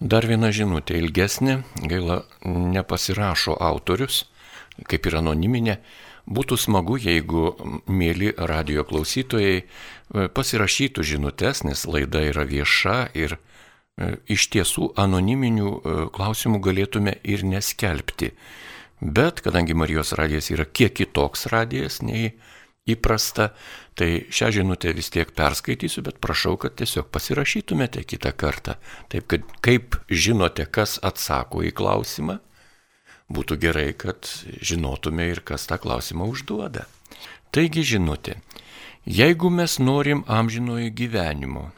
Dar 0.00 0.28
viena 0.28 0.52
žinutė 0.52 0.98
ilgesnė, 1.00 1.62
gaila 1.88 2.20
nepasirašo 2.44 3.56
autorius, 3.56 4.26
kaip 4.84 5.08
ir 5.08 5.22
anoniminė. 5.22 5.80
Būtų 6.26 6.58
smagu, 6.58 6.96
jeigu 6.98 7.52
mėly 7.86 8.32
radio 8.36 8.82
klausytojai 8.84 9.62
pasirašytų 10.36 11.04
žinutės, 11.04 11.64
nes 11.66 11.84
laida 11.88 12.22
yra 12.30 12.46
vieša 12.48 12.98
ir 13.18 13.36
e, 13.36 14.16
iš 14.32 14.48
tiesų 14.54 14.92
anoniminių 14.98 15.70
e, 15.70 15.96
klausimų 16.16 16.60
galėtume 16.64 17.16
ir 17.24 17.44
neskelbti. 17.46 18.32
Bet 19.00 19.42
kadangi 19.44 19.76
Marijos 19.76 20.14
radijas 20.16 20.48
yra 20.54 20.64
kiek 20.64 20.94
kitoks 20.96 21.46
radijas 21.52 22.00
nei 22.00 22.32
įprasta, 22.86 23.50
tai 23.98 24.26
šią 24.32 24.52
žinutę 24.60 24.92
vis 24.96 25.10
tiek 25.12 25.32
perskaitysiu, 25.36 26.04
bet 26.06 26.20
prašau, 26.22 26.54
kad 26.60 26.76
tiesiog 26.78 27.10
pasirašytumėte 27.12 28.04
kitą 28.06 28.32
kartą. 28.38 28.76
Taip, 29.12 29.26
kad 29.32 29.46
kaip 29.64 29.98
žinote, 30.08 30.68
kas 30.70 30.96
atsako 31.04 31.64
į 31.66 31.74
klausimą, 31.76 32.38
būtų 33.32 33.58
gerai, 33.58 33.90
kad 33.98 34.28
žinotume 34.62 35.26
ir 35.32 35.42
kas 35.44 35.66
tą 35.66 35.80
klausimą 35.82 36.28
užduoda. 36.30 36.86
Taigi 37.54 37.82
žinutė, 37.86 38.38
jeigu 39.06 39.50
mes 39.50 39.78
norim 39.78 40.24
amžinojo 40.26 40.90
gyvenimo, 40.90 41.70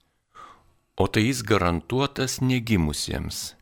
o 0.97 1.07
tai 1.07 1.23
jis 1.29 1.43
garantuotas 1.43 2.41
negimusiems, 2.41 3.55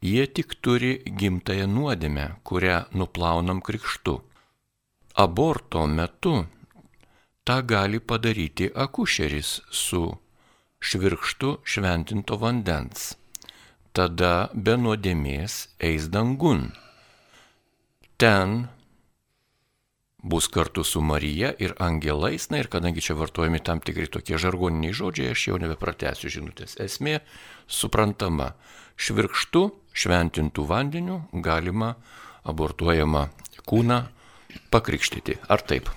jie 0.00 0.24
tik 0.26 0.56
turi 0.64 0.92
gimtąją 1.04 1.66
nuodėmę, 1.68 2.26
kurią 2.42 2.76
nuplaunam 2.96 3.60
krikštu. 3.60 4.20
Aborto 5.14 5.86
metu 5.86 6.46
tą 7.44 7.60
gali 7.62 8.00
padaryti 8.00 8.70
akušeris 8.74 9.60
su 9.70 10.02
švirkštu 10.80 11.58
šventinto 11.64 12.40
vandens. 12.40 13.14
Tada 13.92 14.48
be 14.54 14.78
nuodėmės 14.80 15.66
eis 15.82 16.08
dangun 16.08 16.70
ten 18.16 18.68
bus 20.22 20.48
kartu 20.48 20.84
su 20.84 21.00
Marija 21.00 21.52
ir 21.58 21.74
angelais, 21.78 22.50
na 22.50 22.60
ir 22.60 22.68
kadangi 22.68 23.00
čia 23.00 23.16
vartojami 23.16 23.60
tam 23.64 23.80
tikri 23.80 24.06
tokie 24.06 24.38
žargoniniai 24.38 24.92
žodžiai, 24.92 25.32
aš 25.32 25.46
jau 25.48 25.58
nebepratęsiu 25.60 26.32
žinutės. 26.36 26.76
Esmė 26.80 27.20
suprantama, 27.68 28.52
švirkštu 29.00 29.64
šventintų 29.96 30.66
vandeniu 30.68 31.22
galima 31.32 31.94
abortuojama 32.44 33.28
kūną 33.68 34.02
pakrikštyti. 34.70 35.38
Ar 35.48 35.64
taip? 35.64 35.90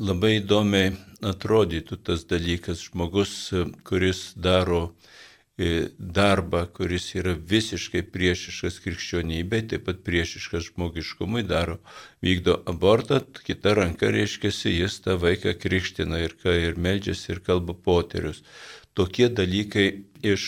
Labai 0.00 0.38
įdomiai 0.38 0.94
atrodytų 1.26 1.98
tas 2.06 2.24
dalykas, 2.24 2.86
žmogus, 2.88 3.52
kuris 3.84 4.30
daro 4.36 4.94
darbą, 5.98 6.64
kuris 6.72 7.10
yra 7.18 7.34
visiškai 7.34 8.02
priešiškas 8.14 8.78
krikščionybei, 8.84 9.66
taip 9.68 9.84
pat 9.88 10.02
priešiškas 10.06 10.70
žmogiškumui, 10.70 11.42
daro, 11.48 11.78
vykdo 12.24 12.56
abortą, 12.70 13.20
kita 13.44 13.74
ranka 13.76 14.10
reiškia, 14.14 14.52
jis 14.72 15.00
tą 15.04 15.18
vaiką 15.20 15.56
krikština 15.60 16.22
ir, 16.24 16.36
ir 16.54 16.78
meldžiasi 16.80 17.34
ir 17.34 17.42
kalba 17.44 17.74
poterius. 17.74 18.42
Tokie 18.96 19.28
dalykai 19.28 19.88
iš 20.26 20.46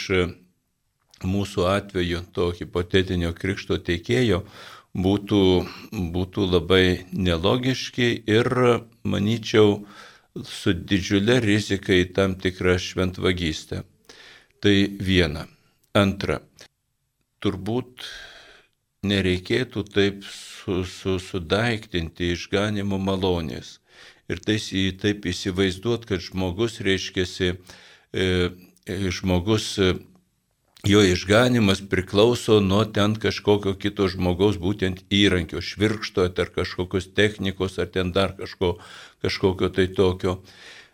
mūsų 1.23 1.69
atveju, 1.71 2.25
to 2.35 2.51
hipotetinio 2.59 3.35
krikšto 3.37 3.79
teikėjo, 3.79 4.43
būtų, 4.95 5.43
būtų 6.17 6.49
labai 6.57 6.87
nelogiški 7.13 8.11
ir, 8.27 8.53
manyčiau, 9.05 9.85
su 10.49 10.73
didžiulė 10.73 11.41
rizika 11.45 11.93
į 11.93 12.13
tam 12.17 12.37
tikrą 12.41 12.79
šventvagystę. 12.81 13.85
Tai 14.63 14.77
viena. 15.03 15.49
Antra, 15.99 16.37
turbūt 17.43 18.05
nereikėtų 19.03 19.83
taip 19.91 20.21
su, 20.23 20.85
su, 20.87 21.17
sudaiktinti 21.19 22.31
išganimo 22.37 23.01
malonės. 23.03 23.81
Ir 24.31 24.39
tai, 24.39 24.61
taip 25.03 25.27
įsivaizduot, 25.27 26.07
kad 26.07 26.23
žmogus 26.23 26.79
reiškiasi, 26.87 27.57
e, 28.15 28.29
e, 28.87 28.99
žmogus, 29.11 29.67
e, 29.83 29.97
jo 30.87 31.03
išganimas 31.11 31.83
priklauso 31.91 32.61
nuo 32.63 32.85
ten 32.87 33.17
kažkokio 33.19 33.75
kito 33.83 34.07
žmogaus 34.15 34.63
būtent 34.63 35.03
įrankio, 35.11 35.59
švirkšto, 35.59 36.31
ar 36.31 36.55
kažkokios 36.55 37.11
technikos, 37.19 37.81
ar 37.83 37.91
ten 37.91 38.15
dar 38.15 38.39
kažko, 38.39 38.77
kažkokio 39.27 39.75
tai 39.75 39.91
tokio. 39.91 40.39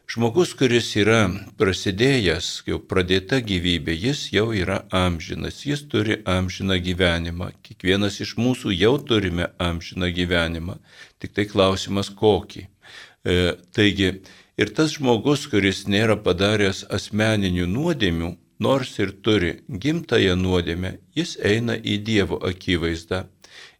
Žmogus, 0.08 0.54
kuris 0.56 0.86
yra 0.96 1.26
prasidėjęs, 1.60 2.46
jau 2.64 2.78
pradėta 2.80 3.42
gyvybė, 3.44 3.92
jis 3.92 4.22
jau 4.32 4.46
yra 4.56 4.78
amžinas, 4.88 5.58
jis 5.68 5.82
turi 5.92 6.16
amžiną 6.24 6.78
gyvenimą. 6.80 7.50
Kiekvienas 7.60 8.16
iš 8.24 8.32
mūsų 8.40 8.72
jau 8.72 8.94
turime 9.10 9.50
amžiną 9.60 10.08
gyvenimą, 10.16 10.78
tik 11.20 11.34
tai 11.36 11.44
klausimas 11.50 12.08
kokį. 12.08 12.64
E, 12.64 13.36
taigi, 13.76 14.08
ir 14.56 14.72
tas 14.78 14.94
žmogus, 14.96 15.44
kuris 15.52 15.84
nėra 15.92 16.16
padaręs 16.16 16.86
asmeninių 16.88 17.68
nuodėmių, 17.68 18.32
nors 18.64 18.96
ir 19.04 19.12
turi 19.12 19.58
gimtąją 19.68 20.38
nuodėmę, 20.40 20.94
jis 21.20 21.36
eina 21.36 21.76
į 21.76 22.00
Dievo 22.08 22.40
akivaizdą. 22.48 23.26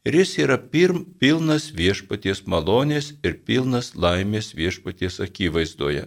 Ir 0.05 0.21
jis 0.21 0.37
yra 0.45 0.61
pirm, 0.61 1.07
pilnas 1.21 1.73
viešpaties 1.73 2.45
malonės 2.45 3.15
ir 3.25 3.41
pilnas 3.49 3.95
laimės 3.97 4.53
viešpaties 4.61 5.21
akivaizdoje. 5.25 6.05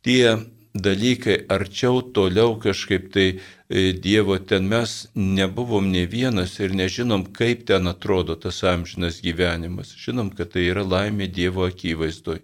Tie 0.00 0.36
dalykai 0.74 1.44
arčiau, 1.48 2.00
toliau 2.02 2.54
kažkaip 2.60 3.10
tai 3.12 3.26
e, 3.68 3.92
Dievo 3.92 4.38
ten 4.38 4.68
mes 4.68 5.08
nebuvom 5.14 5.90
ne 5.90 6.06
vienas 6.06 6.58
ir 6.60 6.74
nežinom, 6.74 7.26
kaip 7.34 7.66
ten 7.66 7.90
atrodo 7.90 8.36
tas 8.36 8.62
amžinas 8.64 9.20
gyvenimas. 9.20 9.92
Žinom, 9.98 10.30
kad 10.36 10.54
tai 10.54 10.68
yra 10.70 10.86
laimė 10.86 11.26
Dievo 11.28 11.66
akivaizdoj. 11.66 12.40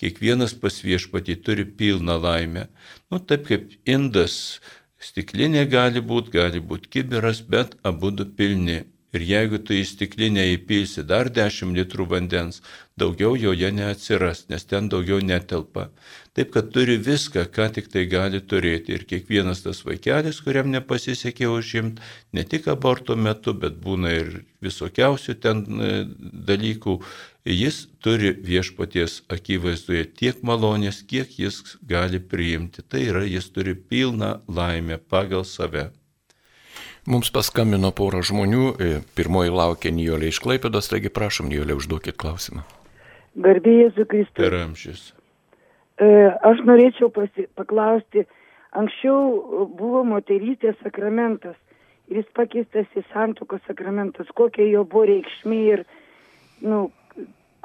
Kiekvienas 0.00 0.56
pas 0.58 0.80
viešpatį 0.82 1.38
turi 1.44 1.68
pilną 1.68 2.18
laimę. 2.22 2.66
Nu, 3.10 3.20
taip 3.20 3.46
kaip 3.52 3.70
indas, 3.84 4.58
stiklinė 4.98 5.66
gali 5.70 6.00
būti, 6.00 6.32
gali 6.40 6.60
būti 6.60 6.90
kiberas, 6.90 7.44
bet 7.44 7.76
abu 7.84 8.10
du 8.10 8.26
pilni. 8.26 8.82
Ir 9.14 9.22
jeigu 9.24 9.58
tu 9.64 9.72
į 9.72 9.84
stiklinę 9.86 10.42
įpilsi 10.56 11.04
dar 11.08 11.30
10 11.32 11.72
litrų 11.78 12.04
vandens, 12.10 12.58
daugiau 13.00 13.36
joje 13.38 13.70
neatsiras, 13.72 14.44
nes 14.50 14.66
ten 14.68 14.90
daugiau 14.92 15.22
netelpa. 15.24 15.86
Taip 16.36 16.50
kad 16.52 16.66
turi 16.68 16.98
viską, 17.00 17.46
ką 17.48 17.70
tik 17.72 17.86
tai 17.88 18.02
gali 18.12 18.42
turėti. 18.44 18.92
Ir 18.92 19.06
kiekvienas 19.08 19.62
tas 19.64 19.78
vaikelis, 19.86 20.42
kuriam 20.44 20.68
nepasisekė 20.68 21.48
užimti, 21.48 22.04
ne 22.36 22.44
tik 22.44 22.68
aborto 22.68 23.16
metu, 23.16 23.54
bet 23.56 23.78
būna 23.80 24.12
ir 24.12 24.28
visokiausių 24.60 25.36
ten 25.40 25.64
e, 25.64 25.88
dalykų, 26.50 26.98
jis 27.48 27.86
turi 28.04 28.34
viešpaties 28.36 29.22
akivaizdoje 29.32 30.04
tiek 30.12 30.44
malonės, 30.44 31.00
kiek 31.08 31.38
jis 31.40 31.62
gali 31.80 32.20
priimti. 32.20 32.84
Tai 32.84 33.00
yra, 33.00 33.24
jis 33.24 33.48
turi 33.56 33.72
pilną 33.72 34.34
laimę 34.44 35.00
pagal 35.08 35.48
save. 35.48 35.88
Mums 37.08 37.32
paskambino 37.32 37.94
pora 37.96 38.20
žmonių, 38.20 38.64
e, 38.76 38.94
pirmoji 39.16 39.56
laukia 39.56 39.88
Nijolė 39.88 40.34
iš 40.34 40.44
Klaipėdos, 40.44 40.92
taigi 40.92 41.08
prašom 41.08 41.48
Nijolė 41.48 41.80
užduokit 41.80 42.20
klausimą. 42.20 42.68
Garbėjai 43.40 43.86
Jėzų 43.86 44.12
Kristų. 44.12 44.42
Per 44.42 44.64
amžius. 44.66 45.14
E, 45.96 46.08
aš 46.44 46.60
norėčiau 46.68 47.08
pasi, 47.14 47.46
paklausti, 47.56 48.26
anksčiau 48.76 49.68
buvo 49.78 50.02
moterystės 50.04 50.76
sakramentas 50.82 51.56
ir 52.10 52.20
jis 52.20 52.28
pakeistas 52.36 52.90
į 52.98 53.02
santokos 53.12 53.64
sakramentas, 53.66 54.28
kokia 54.36 54.66
jo 54.68 54.84
buvo 54.84 55.06
reikšmė 55.10 55.60
ir, 55.72 55.84
nu, 56.62 56.86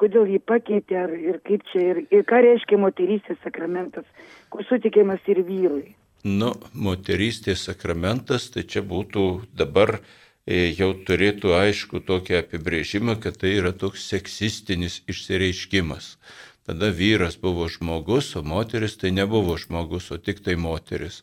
kodėl 0.00 0.30
jį 0.32 0.40
pakeitė 0.48 0.98
ar, 1.04 1.12
ir 1.14 1.38
kaip 1.46 1.66
čia, 1.70 1.82
ir, 1.92 2.00
ir 2.10 2.24
ką 2.28 2.40
reiškia 2.46 2.80
moterystės 2.80 3.38
sakramentas, 3.44 4.08
kur 4.50 4.64
sutikiamas 4.66 5.22
ir 5.30 5.44
vyrui. 5.46 5.92
Nu, 6.24 6.52
moterystės 6.72 7.66
sakramentas, 7.68 8.48
tai 8.54 8.62
čia 8.62 8.82
būtų 8.86 9.26
dabar 9.58 9.96
e, 9.98 10.70
jau 10.78 10.92
turėtų 11.06 11.54
aišku 11.58 12.02
tokį 12.06 12.38
apibrėžimą, 12.40 13.18
kad 13.22 13.40
tai 13.42 13.56
yra 13.58 13.74
toks 13.74 14.06
seksistinis 14.10 15.00
išsireiškimas. 15.10 16.16
Tada 16.66 16.92
vyras 16.94 17.34
buvo 17.42 17.66
žmogus, 17.66 18.36
o 18.38 18.42
moteris 18.46 18.94
tai 19.00 19.10
nebuvo 19.10 19.56
žmogus, 19.58 20.12
o 20.14 20.18
tik 20.18 20.44
tai 20.46 20.54
moteris. 20.54 21.22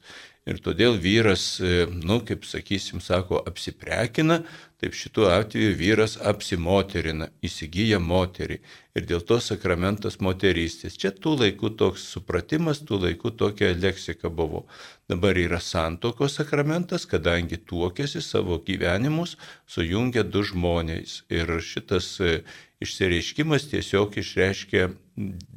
Ir 0.50 0.60
todėl 0.66 0.98
vyras, 1.00 1.44
e, 1.62 1.86
nu, 1.88 2.20
kaip 2.26 2.44
sakysim, 2.48 3.00
sako, 3.04 3.40
apsiprekina, 3.48 4.42
taip 4.80 4.96
šituo 4.96 5.28
atveju 5.28 5.74
vyras 5.76 6.16
apsimoterina, 6.32 7.28
įsigyja 7.44 8.00
moterį. 8.00 8.60
Ir 8.96 9.06
dėl 9.10 9.22
to 9.28 9.38
sakramentas 9.44 10.18
moterystės. 10.24 10.96
Čia 11.00 11.12
tų 11.12 11.36
laikų 11.42 11.74
toks 11.80 12.06
supratimas, 12.14 12.80
tų 12.88 13.02
laikų 13.04 13.34
tokia 13.40 13.74
leksika 13.76 14.32
buvo. 14.32 14.66
Dabar 15.12 15.38
yra 15.40 15.60
santokos 15.64 16.38
sakramentas, 16.40 17.06
kadangi 17.10 17.60
tuokėsi 17.60 18.24
savo 18.24 18.60
gyvenimus, 18.66 19.36
sujungia 19.68 20.24
du 20.24 20.44
žmonės. 20.48 21.24
Ir 21.32 21.60
šitas 21.64 22.12
e, 22.24 22.40
išsireiškimas 22.84 23.68
tiesiog 23.74 24.16
išreiškia 24.24 24.90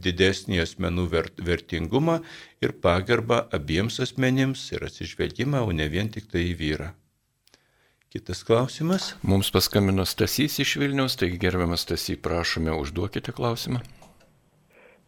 didesnį 0.07 0.65
asmenų 0.65 1.07
vertingumą 1.47 2.19
ir 2.63 2.75
pagarbą 2.83 3.45
abiems 3.55 4.01
asmenims 4.03 4.67
ir 4.75 4.89
atsižvelgimą, 4.91 5.63
o 5.63 5.71
ne 5.71 5.87
vien 5.93 6.11
tik 6.11 6.27
tai 6.33 6.49
į 6.51 6.59
vyrą. 6.59 6.91
Kitas 8.13 8.43
klausimas. 8.45 9.15
Mums 9.25 9.49
paskambino 9.55 10.05
Stasys 10.05 10.59
iš 10.61 10.75
Vilniaus, 10.81 11.17
taigi 11.17 11.39
gerbiamas 11.41 11.87
Stasy, 11.87 12.19
prašome, 12.21 12.75
užduokite 12.77 13.33
klausimą. 13.33 13.81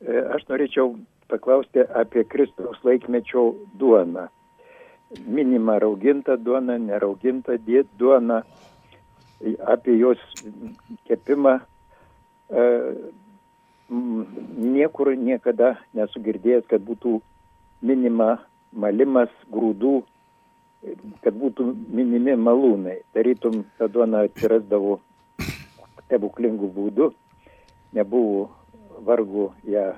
E, 0.00 0.22
aš 0.36 0.46
norėčiau 0.48 0.94
paklausti 1.28 1.84
apie 2.00 2.24
Kristaus 2.24 2.80
laikmečio 2.84 3.50
duoną. 3.80 4.28
Minima 5.26 5.76
rauginta 5.78 6.38
duona, 6.40 6.78
nerauginta 6.80 7.58
duona, 7.98 8.40
apie 9.68 9.98
jos 10.00 10.18
kepimą 11.06 11.58
E, 12.50 12.94
niekur 14.56 15.14
niekada 15.16 15.74
nesu 15.96 16.20
girdėjęs, 16.20 16.66
kad 16.68 16.84
būtų 16.84 17.18
minima 17.84 18.36
malimas 18.72 19.32
grūdų, 19.52 20.02
kad 21.24 21.36
būtų 21.40 21.66
minimi 21.96 22.36
malūnai. 22.40 22.98
Tarytum, 23.16 23.64
ta 23.78 23.88
duona 23.88 24.24
atsirasdavo 24.28 24.98
stebuklingų 26.04 26.70
būdų, 26.76 27.10
nebuvo 27.96 28.48
vargu 29.06 29.50
ją 29.68 29.90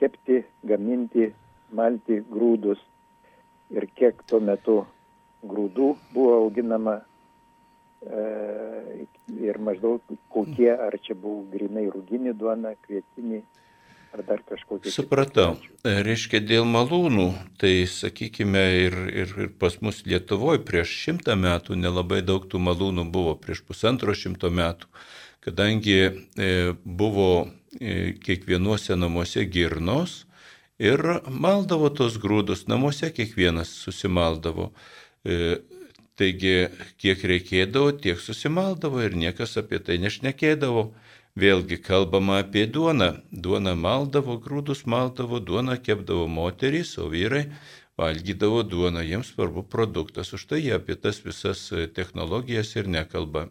kepti, 0.00 0.42
gaminti, 0.66 1.30
malti 1.72 2.20
grūdus. 2.30 2.80
Ir 3.74 3.88
kiek 3.96 4.20
tuo 4.28 4.40
metu 4.44 4.82
grūdų 5.44 5.90
buvo 6.12 6.38
auginama 6.42 7.00
E, 8.04 9.06
ir 9.40 9.58
maždaug 9.64 10.02
kokie, 10.32 10.68
ar 10.86 10.96
čia 11.00 11.14
buvo 11.16 11.44
grinai 11.52 11.86
rūginį 11.92 12.34
duona, 12.36 12.74
kvietinį, 12.84 13.40
ar 14.14 14.22
dar 14.26 14.42
kažkokie. 14.46 14.92
Supratau. 14.94 15.56
Reiškia, 15.84 16.40
dėl 16.44 16.66
malūnų, 16.68 17.26
tai 17.60 17.84
sakykime, 17.90 18.62
ir, 18.86 18.96
ir, 19.10 19.34
ir 19.44 19.50
pas 19.60 19.76
mus 19.84 20.04
Lietuvoje 20.06 20.62
prieš 20.66 20.94
šimtą 21.02 21.36
metų 21.40 21.78
nelabai 21.80 22.22
daug 22.22 22.46
tų 22.50 22.62
malūnų 22.62 23.08
buvo, 23.14 23.34
prieš 23.40 23.64
pusantro 23.66 24.14
šimto 24.14 24.50
metų, 24.54 24.88
kadangi 25.44 25.98
e, 26.00 26.12
buvo 26.84 27.28
e, 27.42 28.14
kiekvienuose 28.22 28.96
namuose 28.96 29.44
girnos 29.50 30.22
ir 30.78 31.02
maldavo 31.28 31.90
tos 31.90 32.18
grūdus, 32.22 32.68
namuose 32.70 33.10
kiekvienas 33.14 33.74
susimaldavo. 33.84 34.72
E, 35.24 35.58
Taigi, 36.14 36.68
kiek 37.02 37.22
reikėdavo, 37.26 37.90
tiek 37.98 38.20
susimaldavo 38.22 39.00
ir 39.02 39.16
niekas 39.18 39.56
apie 39.58 39.80
tai 39.82 39.96
nešnekėdavo. 39.98 40.84
Vėlgi 41.34 41.80
kalbama 41.82 42.36
apie 42.44 42.68
duoną. 42.70 43.08
Duoną 43.32 43.72
maldavo, 43.74 44.36
grūdus 44.38 44.84
maldavo, 44.86 45.40
duoną 45.42 45.74
kepdavo 45.82 46.28
moterys, 46.30 46.94
o 47.02 47.08
vyrai 47.10 47.48
valgydavo 47.98 48.62
duoną. 48.62 49.02
Jiems 49.02 49.32
svarbu 49.34 49.64
produktas, 49.66 50.30
už 50.30 50.46
tai 50.46 50.62
jie 50.62 50.76
apie 50.78 50.94
tas 50.94 51.18
visas 51.26 51.66
technologijas 51.94 52.76
ir 52.78 52.86
nekalba. 52.86 53.48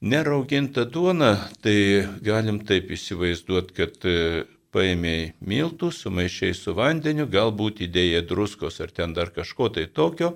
Nerauginta 0.00 0.84
duona, 0.84 1.32
tai 1.64 2.04
galim 2.20 2.60
taip 2.68 2.92
įsivaizduoti, 2.92 3.74
kad 3.76 3.96
e, 4.04 4.44
paėmėjai 4.72 5.34
miltų, 5.40 5.90
sumaišiai 5.96 6.52
su 6.56 6.76
vandeniu, 6.76 7.26
galbūt 7.28 7.80
įdėjai 7.88 8.26
druskos 8.28 8.80
ar 8.84 8.92
ten 8.92 9.16
dar 9.16 9.32
kažko 9.32 9.72
tai 9.72 9.88
tokio 9.88 10.34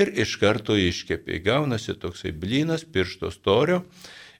ir 0.00 0.12
iš 0.12 0.36
karto 0.40 0.76
iškepė. 0.76 1.40
Gaunasi 1.44 1.96
toksai 1.96 2.32
blynas 2.32 2.84
piršto 2.84 3.32
storio, 3.32 3.82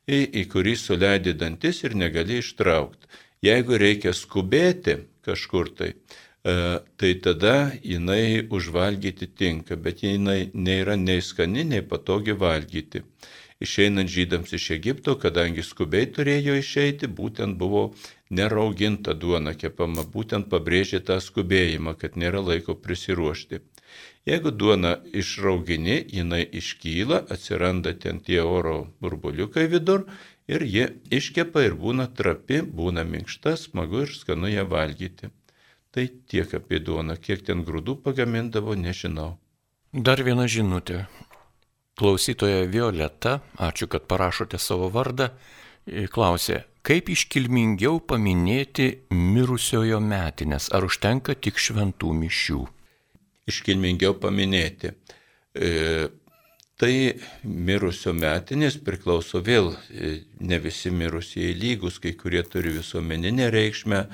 į, 0.08 0.18
į 0.40 0.42
kurį 0.52 0.74
suleidži 0.78 1.34
dantis 1.38 1.82
ir 1.84 1.96
negali 1.98 2.40
ištraukti. 2.42 3.06
Jeigu 3.42 3.78
reikia 3.78 4.12
skubėti 4.14 4.98
kažkur 5.26 5.70
tai, 5.78 5.92
e, 6.46 6.54
tai 6.96 7.12
tada 7.22 7.72
jinai 7.82 8.46
užvalgyti 8.50 9.30
tinka, 9.34 9.76
bet 9.76 10.02
jinai 10.02 10.50
nėra 10.54 10.96
nei 10.96 11.22
skani, 11.22 11.64
nei 11.64 11.82
patogi 11.82 12.36
valgyti. 12.38 13.02
Išeinant 13.62 14.10
žydams 14.10 14.52
iš 14.58 14.72
Egipto, 14.74 15.14
kadangi 15.22 15.62
skubiai 15.62 16.08
turėjo 16.10 16.56
išeiti, 16.58 17.06
būtent 17.06 17.54
buvo 17.58 17.92
nerauginta 18.30 19.14
duona 19.14 19.54
kepama, 19.54 20.02
būtent 20.02 20.48
pabrėžė 20.50 21.02
tą 21.06 21.20
skubėjimą, 21.22 21.94
kad 22.00 22.18
nėra 22.18 22.42
laiko 22.42 22.74
prisiruošti. 22.74 23.62
Jeigu 24.26 24.52
duona 24.54 24.96
išraugini, 25.18 25.96
jinai 26.14 26.44
iškyla, 26.58 27.24
atsiranda 27.34 27.90
ten 27.98 28.20
tie 28.22 28.38
oro 28.42 28.76
burbuliukai 29.02 29.64
vidur 29.66 30.04
ir 30.46 30.62
jie 30.62 30.84
iškepa 31.10 31.64
ir 31.66 31.74
būna 31.74 32.06
trapi, 32.14 32.60
būna 32.62 33.02
minkšta, 33.02 33.56
smagu 33.58 34.04
ir 34.04 34.12
skanu 34.14 34.50
ją 34.52 34.62
valgyti. 34.70 35.32
Tai 35.92 36.04
tiek 36.30 36.54
apie 36.54 36.78
duoną, 36.78 37.16
kiek 37.18 37.42
ten 37.48 37.64
grūdų 37.66 37.96
pagamindavo, 38.04 38.76
nežinau. 38.78 39.34
Dar 39.92 40.22
viena 40.24 40.46
žinutė. 40.46 41.02
Klausytoja 41.98 42.62
Violeta, 42.70 43.40
ačiū, 43.58 43.88
kad 43.90 44.06
parašote 44.08 44.56
savo 44.56 44.86
vardą, 44.88 45.32
klausė, 46.14 46.62
kaip 46.86 47.10
iškilmingiau 47.12 47.98
paminėti 48.06 48.86
mirusiojo 49.10 49.98
metinės, 50.00 50.70
ar 50.72 50.86
užtenka 50.86 51.34
tik 51.34 51.58
šventų 51.60 52.14
mišių? 52.22 52.62
Iškilmingiau 53.50 54.16
paminėti. 54.22 54.92
E, 55.52 56.08
tai 56.80 56.92
mirusio 57.44 58.14
metinės 58.16 58.78
priklauso 58.82 59.42
vėl, 59.44 59.72
e, 59.90 60.14
ne 60.40 60.58
visi 60.62 60.90
mirusieji 60.90 61.58
lygus, 61.58 61.98
kai 62.02 62.14
kurie 62.18 62.42
turi 62.42 62.74
visuomeninę 62.78 63.50
reikšmę 63.54 64.06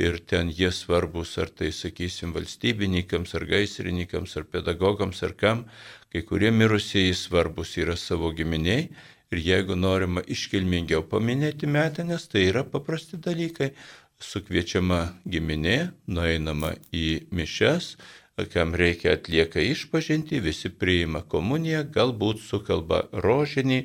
ir 0.00 0.18
ten 0.26 0.50
jie 0.50 0.70
svarbus, 0.74 1.36
ar 1.38 1.50
tai, 1.54 1.70
sakysim, 1.72 2.32
valstybininkams, 2.34 3.34
ar 3.38 3.46
gaisrininkams, 3.50 4.36
ar 4.38 4.46
pedagogams, 4.50 5.22
ar 5.22 5.34
kam, 5.38 5.64
kai 6.12 6.24
kurie 6.26 6.50
mirusieji 6.50 7.14
svarbus 7.18 7.76
yra 7.78 7.96
savo 7.98 8.32
giminiai. 8.34 8.88
Ir 9.34 9.40
jeigu 9.42 9.74
norima 9.74 10.22
iškilmingiau 10.30 11.02
paminėti 11.10 11.66
metinės, 11.66 12.28
tai 12.30 12.44
yra 12.52 12.62
paprasti 12.62 13.18
dalykai. 13.18 13.72
Sukviečiama 14.22 15.00
giminė, 15.26 15.90
nueinama 16.06 16.70
į 16.94 17.26
mišes, 17.34 17.96
kam 18.52 18.74
reikia 18.74 19.12
atlieka 19.14 19.60
išpažinti, 19.62 20.40
visi 20.42 20.70
priima 20.70 21.20
komuniją, 21.22 21.84
galbūt 21.94 22.42
sukalba 22.42 23.04
rožinį 23.12 23.78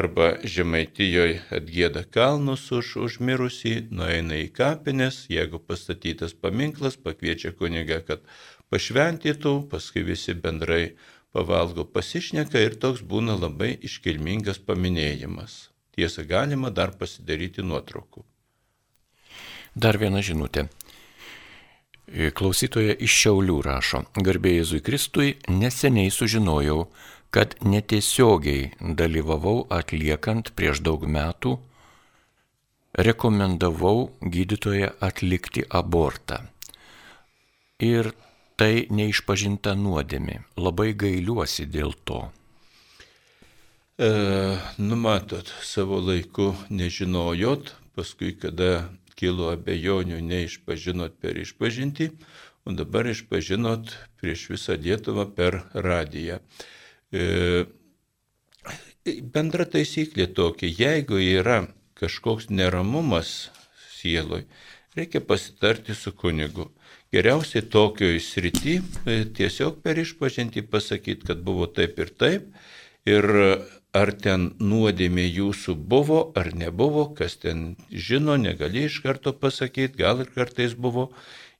arba 0.00 0.28
žemaitijoje 0.44 1.40
atgėda 1.58 2.04
kalnus 2.14 2.68
už 2.72 2.94
užmirusį, 3.08 3.74
nueina 3.90 4.38
į 4.38 4.52
kapines, 4.54 5.24
jeigu 5.32 5.58
pastatytas 5.58 6.36
paminklas, 6.38 6.94
pakviečia 6.94 7.50
kunigą, 7.58 7.98
kad 8.06 8.22
pašventytų, 8.70 9.54
paskui 9.72 10.06
visi 10.06 10.34
bendrai 10.34 10.94
pavalgo 11.34 11.84
pasišneka 11.84 12.62
ir 12.62 12.78
toks 12.78 13.02
būna 13.02 13.34
labai 13.34 13.74
iškilmingas 13.82 14.62
paminėjimas. 14.62 15.68
Tiesa, 15.98 16.22
galima 16.22 16.70
dar 16.70 16.94
pasidaryti 16.94 17.66
nuotraukų. 17.66 18.22
Dar 19.74 19.98
viena 19.98 20.22
žinutė. 20.22 20.68
Klausytoja 22.08 22.94
iš 23.04 23.14
Šiaulių 23.22 23.58
rašo, 23.66 24.02
garbė 24.24 24.54
Jėzui 24.56 24.80
Kristui, 24.84 25.34
neseniai 25.52 26.08
sužinojau, 26.14 26.86
kad 27.30 27.58
netiesiogiai 27.60 28.70
dalyvavau 28.80 29.66
atliekant 29.68 30.54
prieš 30.56 30.80
daug 30.80 31.04
metų, 31.04 31.58
rekomendavau 32.96 34.08
gydytoje 34.22 34.88
atlikti 35.04 35.66
abortą. 35.68 36.40
Ir 37.84 38.10
tai 38.58 38.88
neišpažinta 38.90 39.76
nuodėmė. 39.78 40.40
Labai 40.58 40.94
gailiuosi 40.98 41.68
dėl 41.70 41.92
to. 42.08 42.24
E, 43.98 44.08
numatot, 44.78 45.52
savo 45.62 46.00
laiku 46.02 46.54
nežinojot, 46.70 47.74
paskui, 47.94 48.32
kada 48.38 48.88
kilo 49.18 49.50
abejonių, 49.54 50.20
neišpažinot 50.22 51.18
per 51.22 51.40
išpažinti, 51.42 52.12
o 52.64 52.74
dabar 52.76 53.08
išpažinot 53.10 53.94
prieš 54.20 54.46
visą 54.54 54.78
Lietuvą 54.78 55.26
per 55.34 55.62
radiją. 55.74 56.38
E, 57.10 57.66
bendra 59.34 59.66
taisyklė 59.68 60.28
tokia, 60.36 60.70
jeigu 60.70 61.20
yra 61.22 61.62
kažkoks 61.98 62.50
neramumas 62.52 63.50
sieloj, 63.98 64.44
reikia 64.96 65.22
pasitarti 65.24 65.96
su 65.98 66.12
kunigu. 66.12 66.70
Geriausiai 67.12 67.64
tokioj 67.72 68.18
srity 68.20 68.78
e, 68.78 69.22
tiesiog 69.34 69.80
per 69.82 69.98
išpažinti 69.98 70.62
pasakyti, 70.68 71.26
kad 71.30 71.40
buvo 71.42 71.66
taip 71.66 71.98
ir 71.98 72.12
taip. 72.20 72.50
Ir 73.08 73.24
ar 73.96 74.12
ten 74.12 74.52
nuodėmė 74.60 75.24
jūsų 75.26 75.74
buvo 75.88 76.20
ar 76.36 76.52
nebuvo, 76.54 77.08
kas 77.16 77.38
ten 77.40 77.76
žino, 77.90 78.36
negali 78.36 78.84
iš 78.88 79.00
karto 79.04 79.32
pasakyti, 79.32 79.98
gal 80.02 80.20
ir 80.24 80.32
kartais 80.34 80.74
buvo, 80.74 81.08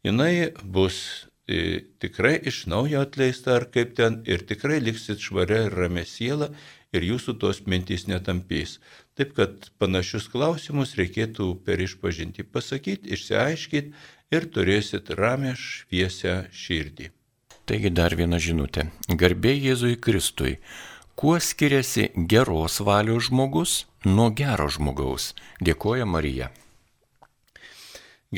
jinai 0.04 0.52
bus 0.62 1.28
e, 1.48 1.84
tikrai 2.02 2.36
iš 2.50 2.66
naujo 2.68 3.00
atleista 3.06 3.56
ar 3.56 3.68
kaip 3.72 3.96
ten 3.96 4.22
ir 4.28 4.44
tikrai 4.48 4.80
liksit 4.84 5.24
švaria 5.24 5.66
ir 5.68 5.78
ramė 5.80 6.04
siela 6.08 6.52
ir 6.92 7.04
jūsų 7.04 7.38
tos 7.40 7.64
mintys 7.66 8.06
netampys. 8.08 8.78
Taip 9.18 9.34
kad 9.36 9.70
panašius 9.80 10.28
klausimus 10.32 10.94
reikėtų 11.00 11.50
per 11.64 11.80
išpažinti 11.82 12.44
pasakyti, 12.44 13.12
išsiaiškiti 13.16 14.36
ir 14.36 14.50
turėsit 14.52 15.10
ramę 15.16 15.54
šviesę 15.56 16.44
širdį. 16.52 17.10
Taigi 17.68 17.90
dar 17.92 18.14
viena 18.16 18.38
žinutė. 18.40 18.86
Garbė 19.12 19.52
Jėzui 19.52 19.98
Kristui. 20.00 20.54
Kuo 21.18 21.40
skiriasi 21.40 22.04
geros 22.30 22.76
valios 22.86 23.24
žmogus 23.26 23.72
nuo 24.06 24.28
gero 24.40 24.68
žmogaus? 24.70 25.24
Dėkoja 25.66 26.04
Marija. 26.06 26.46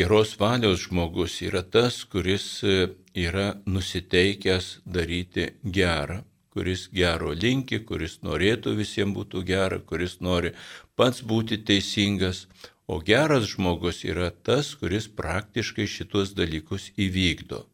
Geros 0.00 0.32
valios 0.40 0.86
žmogus 0.86 1.34
yra 1.44 1.60
tas, 1.60 1.98
kuris 2.14 2.46
e, 2.64 2.78
yra 3.26 3.44
nusiteikęs 3.68 4.70
daryti 4.96 5.44
gerą, 5.76 6.22
kuris 6.56 6.86
gero 6.96 7.34
linki, 7.42 7.82
kuris 7.84 8.16
norėtų 8.24 8.72
visiems 8.80 9.12
būtų 9.18 9.44
gera, 9.52 9.82
kuris 9.92 10.16
nori 10.24 10.54
pats 10.96 11.20
būti 11.20 11.60
teisingas. 11.60 12.46
O 12.88 12.96
geras 13.10 13.52
žmogus 13.52 14.06
yra 14.08 14.30
tas, 14.32 14.72
kuris 14.80 15.12
praktiškai 15.20 15.84
šitos 15.98 16.32
dalykus 16.32 16.94
įvykdo. 16.96 17.66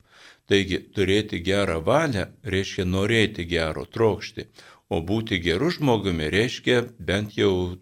Taigi 0.46 0.78
turėti 0.94 1.38
gerą 1.46 1.80
valią 1.86 2.26
reiškia 2.54 2.84
norėti 2.86 3.46
gero, 3.50 3.82
trokšti, 3.86 4.44
O 4.88 5.00
būti 5.02 5.40
geru 5.42 5.72
žmogumi 5.74 6.30
reiškia 6.30 6.82
bent 6.98 7.34
jau 7.34 7.76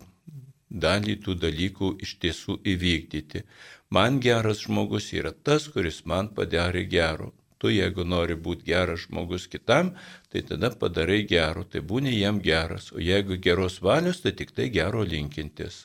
dalį 0.85 1.17
tų 1.25 1.37
dalykų 1.43 1.91
iš 2.07 2.17
tiesų 2.23 2.59
įvykdyti. 2.75 3.45
Man 3.93 4.21
geras 4.25 4.65
žmogus 4.65 5.13
yra 5.13 5.33
tas, 5.33 5.69
kuris 5.69 6.03
man 6.09 6.33
padarė 6.35 6.87
gero. 6.89 7.33
Tu 7.61 7.71
jeigu 7.77 8.05
nori 8.05 8.35
būti 8.35 8.67
geras 8.67 9.05
žmogus 9.07 9.47
kitam, 9.53 9.93
tai 10.33 10.43
tada 10.49 10.73
padarai 10.81 11.23
gero, 11.29 11.63
tai 11.65 11.81
būni 11.81 12.17
jam 12.17 12.41
geras. 12.41 12.91
O 12.93 13.01
jeigu 13.01 13.39
geros 13.41 13.79
valios, 13.85 14.21
tai 14.25 14.33
tik 14.33 14.51
tai 14.57 14.71
gero 14.73 15.05
linkintis. 15.05 15.85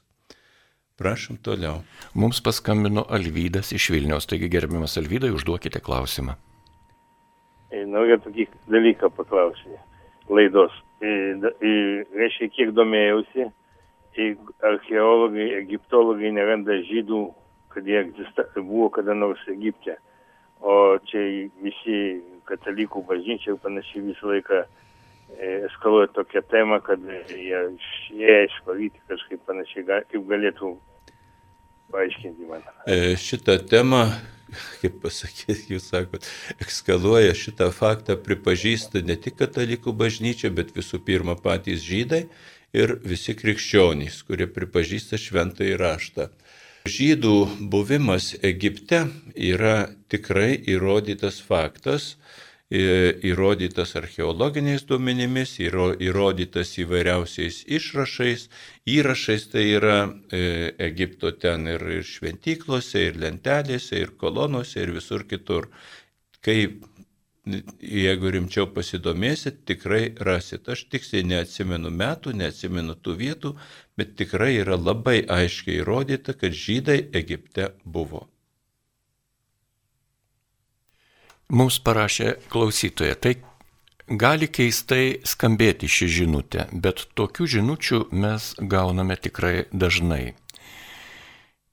Prašom 0.99 1.37
toliau. 1.43 1.83
Mums 2.15 2.41
paskambino 2.43 3.05
Alvydas 3.07 3.71
iš 3.71 3.91
Vilniaus, 3.93 4.27
taigi 4.27 4.49
gerbiamas 4.51 4.97
Alvydai, 4.99 5.31
užduokite 5.35 5.79
klausimą. 5.79 6.35
Noriu 7.87 8.17
tokį 8.23 8.49
dalyką 8.71 9.11
paklausyti 9.15 9.77
laidos 10.33 10.73
reiškia, 11.01 12.49
kiek 12.55 12.73
domėjausi, 12.77 13.49
archeologai, 14.65 15.47
egiptologai 15.61 16.31
neranda 16.35 16.75
žydų, 16.89 17.21
kad 17.73 17.87
jie 17.87 17.99
egzista, 18.01 18.45
buvo 18.57 18.89
kada 18.93 19.15
nors 19.15 19.41
Egipte. 19.51 19.95
O 20.59 20.97
čia 21.07 21.21
visi 21.63 22.19
katalikų 22.49 23.05
bažnyčiai 23.07 23.55
panašiai 23.63 24.09
visą 24.09 24.33
laiką 24.33 24.63
eskaluoja 25.69 26.09
tokią 26.17 26.41
temą, 26.51 26.79
kad 26.83 26.99
jie 27.29 27.61
išėję 27.77 28.39
išvaryti 28.49 29.05
kažkaip 29.07 29.45
panašiai, 29.47 29.85
kaip 29.85 30.25
galėtų 30.27 30.73
paaiškinti 31.93 32.49
man. 32.49 32.65
Šitą 33.21 33.59
temą 33.69 34.07
kaip 34.81 34.99
pasakyti, 35.03 35.75
jūs 35.75 35.89
sakot, 35.91 36.25
ekskaluoja 36.61 37.35
šitą 37.37 37.69
faktą, 37.75 38.17
pripažįsta 38.23 39.03
ne 39.05 39.17
tik 39.19 39.39
katalikų 39.41 39.93
bažnyčia, 39.97 40.51
bet 40.53 40.73
visų 40.77 41.01
pirma 41.05 41.37
patys 41.39 41.83
žydai 41.85 42.25
ir 42.75 42.97
visi 43.05 43.35
krikščionys, 43.37 44.21
kurie 44.27 44.49
pripažįsta 44.51 45.19
šventąjį 45.19 45.79
raštą. 45.81 46.29
Žydų 46.89 47.35
buvimas 47.69 48.31
Egipte 48.45 49.03
yra 49.35 49.89
tikrai 50.09 50.55
įrodytas 50.73 51.41
faktas 51.43 52.15
įrodytas 52.69 53.95
archeologiniais 53.97 54.83
duomenimis, 54.85 55.55
įrodytas 55.59 56.75
įvairiausiais 56.83 57.63
išrašais. 57.65 58.45
Įrašais 58.85 59.47
tai 59.49 59.65
yra 59.73 59.97
e, 60.29 60.75
Egipto 60.77 61.31
ten 61.31 61.65
ir, 61.67 61.81
ir 61.81 62.05
šventyklose, 62.05 63.07
ir 63.09 63.17
lentelėse, 63.17 63.97
ir 63.97 64.13
kolonose, 64.21 64.83
ir 64.83 64.93
visur 64.99 65.25
kitur. 65.25 65.71
Kai 66.45 66.59
jeigu 67.81 68.31
rimčiau 68.35 68.67
pasidomėsit, 68.73 69.63
tikrai 69.65 70.13
rasit. 70.21 70.69
Aš 70.69 70.85
tiksliai 70.93 71.25
neatsimenu 71.25 71.89
metų, 71.89 72.35
neatsimenu 72.37 72.95
tų 73.01 73.15
vietų, 73.23 73.55
bet 73.97 74.13
tikrai 74.19 74.59
yra 74.61 74.77
labai 74.77 75.23
aiškiai 75.25 75.81
įrodyta, 75.81 76.37
kad 76.37 76.53
žydai 76.53 77.01
Egipte 77.17 77.73
buvo. 77.83 78.27
Mums 81.49 81.79
parašė 81.81 82.35
klausytoja, 82.53 83.15
tai 83.17 83.31
gali 84.05 84.45
keistai 84.53 85.17
skambėti 85.25 85.87
ši 85.89 86.07
žinutė, 86.19 86.67
bet 86.69 87.07
tokių 87.17 87.47
žinučių 87.55 88.01
mes 88.13 88.51
gauname 88.61 89.17
tikrai 89.17 89.63
dažnai. 89.73 90.35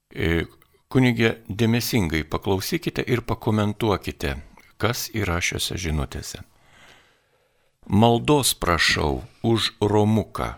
E, 0.09 0.47
kunigė, 0.89 1.35
dėmesingai 1.45 2.23
paklausykite 2.25 3.05
ir 3.05 3.21
pakomentuokite, 3.21 4.33
kas 4.81 5.11
yra 5.13 5.37
šiuose 5.45 5.77
žinutėse. 5.77 6.41
Maldos 7.85 8.55
prašau 8.57 9.27
už 9.45 9.75
romuką. 9.77 10.55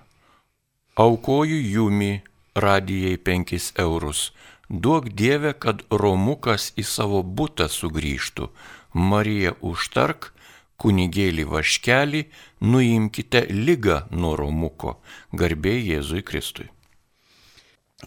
Aukoju 0.96 1.60
jumi 1.60 2.22
radijai 2.56 3.20
5 3.20 3.74
eurus. 3.84 4.32
Duok 4.70 5.12
Dieve, 5.12 5.52
kad 5.60 5.84
romukas 5.92 6.72
į 6.80 6.88
savo 6.88 7.20
būtą 7.24 7.68
sugrįžtų 7.68 8.48
Marija 8.94 9.54
užtark, 9.62 10.32
kunigėlį 10.80 11.46
vaškelį, 11.52 12.26
nuimkite 12.62 13.46
lygą 13.52 14.02
nuo 14.12 14.36
romuko, 14.40 15.00
garbė 15.34 15.76
Jėzui 15.78 16.24
Kristui. 16.24 16.70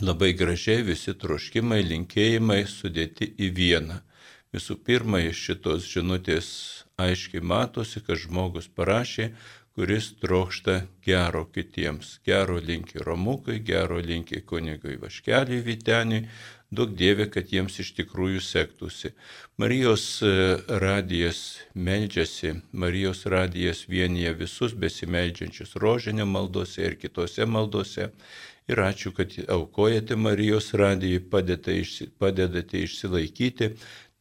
Labai 0.00 0.32
gražiai 0.32 0.82
visi 0.86 1.12
troškimai, 1.12 1.82
linkėjimai 1.84 2.62
sudėti 2.64 3.28
į 3.36 3.50
vieną. 3.52 3.98
Visų 4.52 4.78
pirma, 4.84 5.20
iš 5.20 5.42
šitos 5.48 5.84
žinutės 5.88 6.46
aiškiai 7.00 7.44
matosi, 7.44 8.00
kad 8.04 8.20
žmogus 8.20 8.70
parašė, 8.72 9.30
kuris 9.76 10.10
trokšta 10.20 10.82
gero 11.04 11.44
kitiems. 11.52 12.18
Gero 12.24 12.58
linki 12.60 13.00
Romukai, 13.04 13.60
gero 13.64 14.00
linki 14.00 14.42
kunigui 14.48 14.98
Vaškeliui 15.00 15.62
Viteniui, 15.64 16.26
daug 16.72 16.94
dievė, 16.96 17.28
kad 17.32 17.52
jiems 17.52 17.78
iš 17.82 17.92
tikrųjų 17.98 18.40
sektųsi. 18.44 19.12
Marijos 19.60 20.04
e, 20.24 20.32
radijas 20.82 21.42
meldžiasi, 21.74 22.54
Marijos 22.72 23.26
radijas 23.34 23.84
vienyje 23.92 24.32
visus 24.40 24.74
besimeldžiančius 24.84 25.76
rožinio 25.84 26.26
maldose 26.26 26.86
ir 26.88 26.96
kitose 27.00 27.46
maldose. 27.46 28.08
Ir 28.70 28.78
ačiū, 28.78 29.12
kad 29.12 29.34
aukojate 29.50 30.16
Marijos 30.16 30.70
radijai, 30.78 31.20
padedate, 31.20 31.76
išsi, 31.82 32.08
padedate 32.18 32.84
išsilaikyti, 32.86 33.72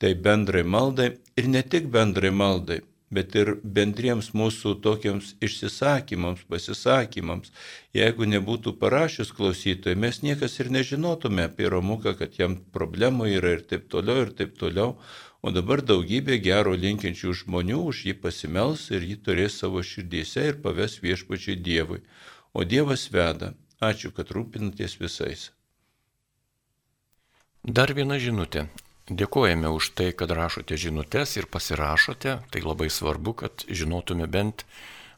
tai 0.02 0.16
bendrai 0.18 0.64
maldai 0.66 1.12
ir 1.38 1.48
ne 1.48 1.62
tik 1.62 1.92
bendrai 1.94 2.34
maldai, 2.34 2.82
bet 3.12 3.36
ir 3.36 3.54
bendriems 3.64 4.32
mūsų 4.38 4.78
tokiems 4.86 5.34
išsisakymams, 5.44 6.46
pasisakymams. 6.52 7.52
Jeigu 7.96 8.28
nebūtų 8.30 8.74
parašius 8.82 9.34
klausytojai, 9.36 10.00
mes 10.00 10.22
niekas 10.24 10.60
ir 10.64 10.72
nežinotume 10.72 11.50
apie 11.50 11.68
Romuką, 11.72 12.16
kad 12.20 12.40
jam 12.40 12.58
problemų 12.76 13.28
yra 13.36 13.58
ir 13.58 13.66
taip 13.68 13.90
toliau, 13.92 14.26
ir 14.26 14.34
taip 14.38 14.56
toliau. 14.60 14.96
O 15.42 15.50
dabar 15.50 15.82
daugybė 15.82 16.38
gero 16.38 16.76
linkiančių 16.78 17.34
žmonių 17.44 17.80
už 17.92 18.04
jį 18.08 18.14
pasimels 18.22 18.90
ir 18.94 19.08
jį 19.10 19.18
turės 19.26 19.58
savo 19.64 19.82
širdyse 19.82 20.44
ir 20.52 20.62
paves 20.62 21.00
viešpačiai 21.02 21.58
Dievui. 21.58 22.04
O 22.54 22.64
Dievas 22.64 23.08
veda. 23.12 23.56
Ačiū, 23.82 24.12
kad 24.14 24.30
rūpinatės 24.30 25.00
visais. 25.02 25.50
Dar 27.66 27.94
viena 27.98 28.20
žinutė. 28.22 28.68
Dėkojame 29.12 29.68
už 29.76 29.92
tai, 30.00 30.14
kad 30.16 30.32
rašote 30.32 30.78
žinutės 30.80 31.36
ir 31.36 31.50
pasirašote. 31.52 32.38
Tai 32.48 32.62
labai 32.64 32.88
svarbu, 32.88 33.34
kad 33.44 33.66
žinotume 33.68 34.28
bent 34.32 34.64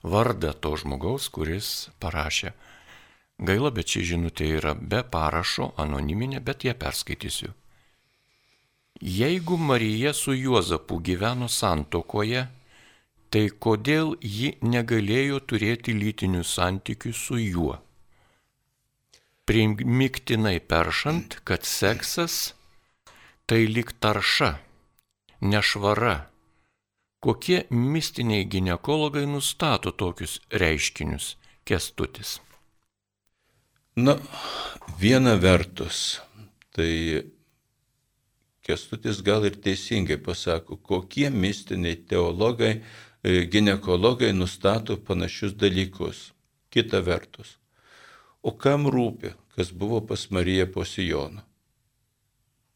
vardą 0.01 0.53
to 0.57 0.73
žmogaus, 0.81 1.29
kuris 1.29 1.91
parašė. 2.01 2.55
Gaila, 3.37 3.69
bet 3.75 3.93
ši 3.93 4.01
žinutė 4.13 4.47
yra 4.57 4.73
be 4.73 5.03
parašo, 5.05 5.73
anoniminė, 5.77 6.41
bet 6.41 6.65
ją 6.65 6.73
perskaitysiu. 6.73 7.51
Jeigu 9.03 9.57
Marija 9.57 10.13
su 10.13 10.33
Juozapu 10.33 10.97
gyveno 10.97 11.49
santokoje, 11.49 12.47
tai 13.29 13.45
kodėl 13.65 14.15
ji 14.21 14.55
negalėjo 14.61 15.41
turėti 15.45 15.93
lytinių 15.93 16.41
santykių 16.45 17.13
su 17.13 17.37
juo? 17.41 17.77
Primiktinai 19.45 20.57
peršant, 20.65 21.41
kad 21.43 21.65
seksas 21.67 22.53
tai 23.45 23.67
lik 23.67 23.91
tarša, 23.99 24.55
nešvara. 25.41 26.29
Kokie 27.19 27.63
mistiniai 27.69 28.45
gynekologai 28.45 29.25
nustato 29.27 29.91
tokius 29.91 30.39
reiškinius, 30.51 31.35
kestutis? 31.67 32.39
Na, 33.95 34.17
viena 34.99 35.35
vertus, 35.39 36.19
tai 36.75 37.23
kestutis 38.63 39.21
gal 39.23 39.47
ir 39.47 39.55
teisingai 39.63 40.17
pasako, 40.23 40.75
kokie 40.77 41.29
mistiniai 41.29 41.95
teologai, 42.09 42.73
e, 43.23 43.45
gynekologai 43.47 44.33
nustato 44.33 44.97
panašius 44.97 45.55
dalykus. 45.55 46.31
Kita 46.73 46.99
vertus, 47.05 47.57
o 48.41 48.51
kam 48.57 48.87
rūpi, 48.89 49.35
kas 49.55 49.71
buvo 49.71 50.01
pas 50.01 50.31
Mariją 50.33 50.65
po 50.73 50.83
Sijoną? 50.83 51.52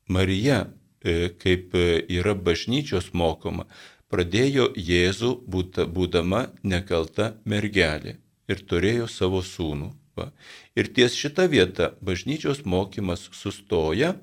Marija, 0.07 0.65
e, 1.03 1.29
kaip 1.39 1.75
e, 1.75 2.01
yra 2.19 2.35
bažnyčios 2.35 3.11
mokoma, 3.13 3.67
pradėjo 4.11 4.71
Jėzų 4.75 5.33
būdama 5.47 6.47
nekalta 6.63 7.33
mergelė 7.45 8.17
ir 8.47 8.63
turėjo 8.63 9.07
savo 9.11 9.43
sūnų. 9.43 9.91
Va. 10.17 10.31
Ir 10.79 10.89
ties 10.95 11.13
šita 11.19 11.45
vieta 11.51 11.91
bažnyčios 12.01 12.63
mokymas 12.65 13.27
sustoja, 13.35 14.15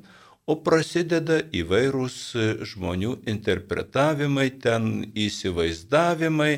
o 0.47 0.57
prasideda 0.61 1.38
įvairūs 1.55 2.16
e, 2.35 2.49
žmonių 2.73 3.18
interpretavimai, 3.31 4.49
ten 4.64 4.90
įsivaizdavimai, 5.14 6.53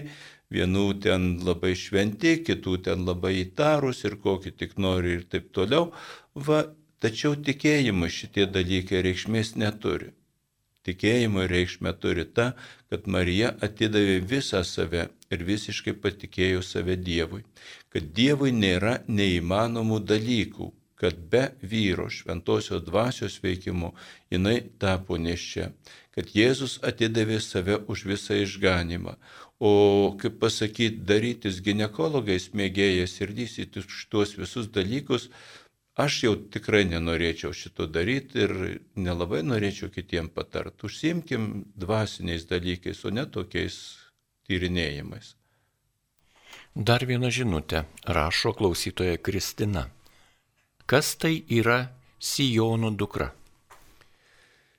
vienų 0.53 0.87
ten 1.03 1.29
labai 1.45 1.75
šventi, 1.79 2.39
kitų 2.47 2.79
ten 2.89 3.05
labai 3.07 3.35
įtarus 3.43 4.05
ir 4.07 4.19
kokį 4.23 4.55
tik 4.59 4.77
nori 4.79 5.19
ir 5.19 5.27
taip 5.31 5.51
toliau. 5.55 5.91
Va, 6.35 6.65
Tačiau 7.07 7.37
tikėjimui 7.39 8.09
šitie 8.11 8.49
dalykai 8.51 8.99
reikšmės 9.07 9.53
neturi. 9.63 10.09
Tikėjimo 10.89 11.45
reikšmė 11.47 11.93
turi 12.03 12.25
ta, 12.35 12.47
kad 12.91 13.05
Marija 13.07 13.53
atidavė 13.63 14.17
visą 14.33 14.65
save 14.67 15.05
ir 15.31 15.45
visiškai 15.47 15.95
patikėjo 16.03 16.65
save 16.67 16.97
Dievui, 17.09 17.45
kad 17.95 18.09
Dievui 18.17 18.51
nėra 18.57 18.97
neįmanomų 19.07 20.01
dalykų, 20.11 20.67
kad 20.99 21.21
be 21.31 21.45
vyro 21.63 22.09
šventosios 22.11 22.83
dvasios 22.89 23.37
veikimo 23.45 23.93
jinai 24.35 24.57
tapo 24.83 25.15
neščia, 25.15 25.69
kad 26.11 26.33
Jėzus 26.35 26.81
atidavė 26.91 27.39
save 27.45 27.77
už 27.87 28.03
visą 28.11 28.41
išganimą, 28.43 29.15
o 29.63 30.17
kaip 30.19 30.41
pasakyti, 30.43 31.05
darytis 31.07 31.63
gynekologais 31.63 32.51
mėgėjas 32.51 33.15
ir 33.23 33.37
dysyti 33.37 33.85
tuos 34.11 34.35
visus 34.41 34.67
dalykus, 34.75 35.31
Aš 35.97 36.17
jau 36.27 36.35
tikrai 36.53 36.85
nenorėčiau 36.85 37.55
šito 37.57 37.87
daryti 37.89 38.43
ir 38.45 38.53
nelabai 39.01 39.41
norėčiau 39.47 39.89
kitiem 39.89 40.29
patart. 40.29 40.85
Užsimkim 40.85 41.65
dvasiniais 41.73 42.45
dalykais, 42.51 43.01
o 43.09 43.13
ne 43.17 43.25
tokiais 43.25 43.79
tyrinėjimais. 44.45 45.33
Dar 46.77 47.07
viena 47.09 47.31
žinutė 47.33 47.87
rašo 48.05 48.53
klausytoja 48.53 49.17
Kristina. 49.17 49.87
Kas 50.85 51.15
tai 51.17 51.41
yra 51.49 51.87
Sijono 52.21 52.91
dukra? 52.93 53.31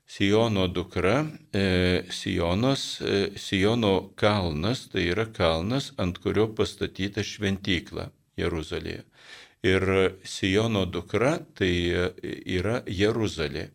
Sijono 0.07 0.67
dukra, 0.67 1.25
e, 1.51 2.03
Sijonas, 2.13 3.01
e, 3.01 3.31
Sijono 3.35 4.11
kalnas, 4.15 4.85
tai 4.93 5.09
yra 5.09 5.25
kalnas, 5.25 5.89
ant 5.97 6.21
kurio 6.21 6.45
pastatyta 6.53 7.25
šventykla 7.25 8.07
Jeruzalėje. 8.37 9.03
Ir 9.65 9.83
Sijono 10.23 10.85
dukra 10.85 11.37
tai 11.57 11.71
yra 12.45 12.81
Jeruzalė. 12.85 13.69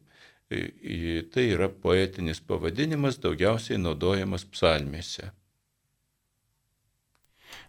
Tai 1.33 1.45
yra 1.49 1.68
poetinis 1.68 2.42
pavadinimas, 2.45 3.16
daugiausiai 3.23 3.81
naudojamas 3.81 4.45
psalmėse. 4.53 5.31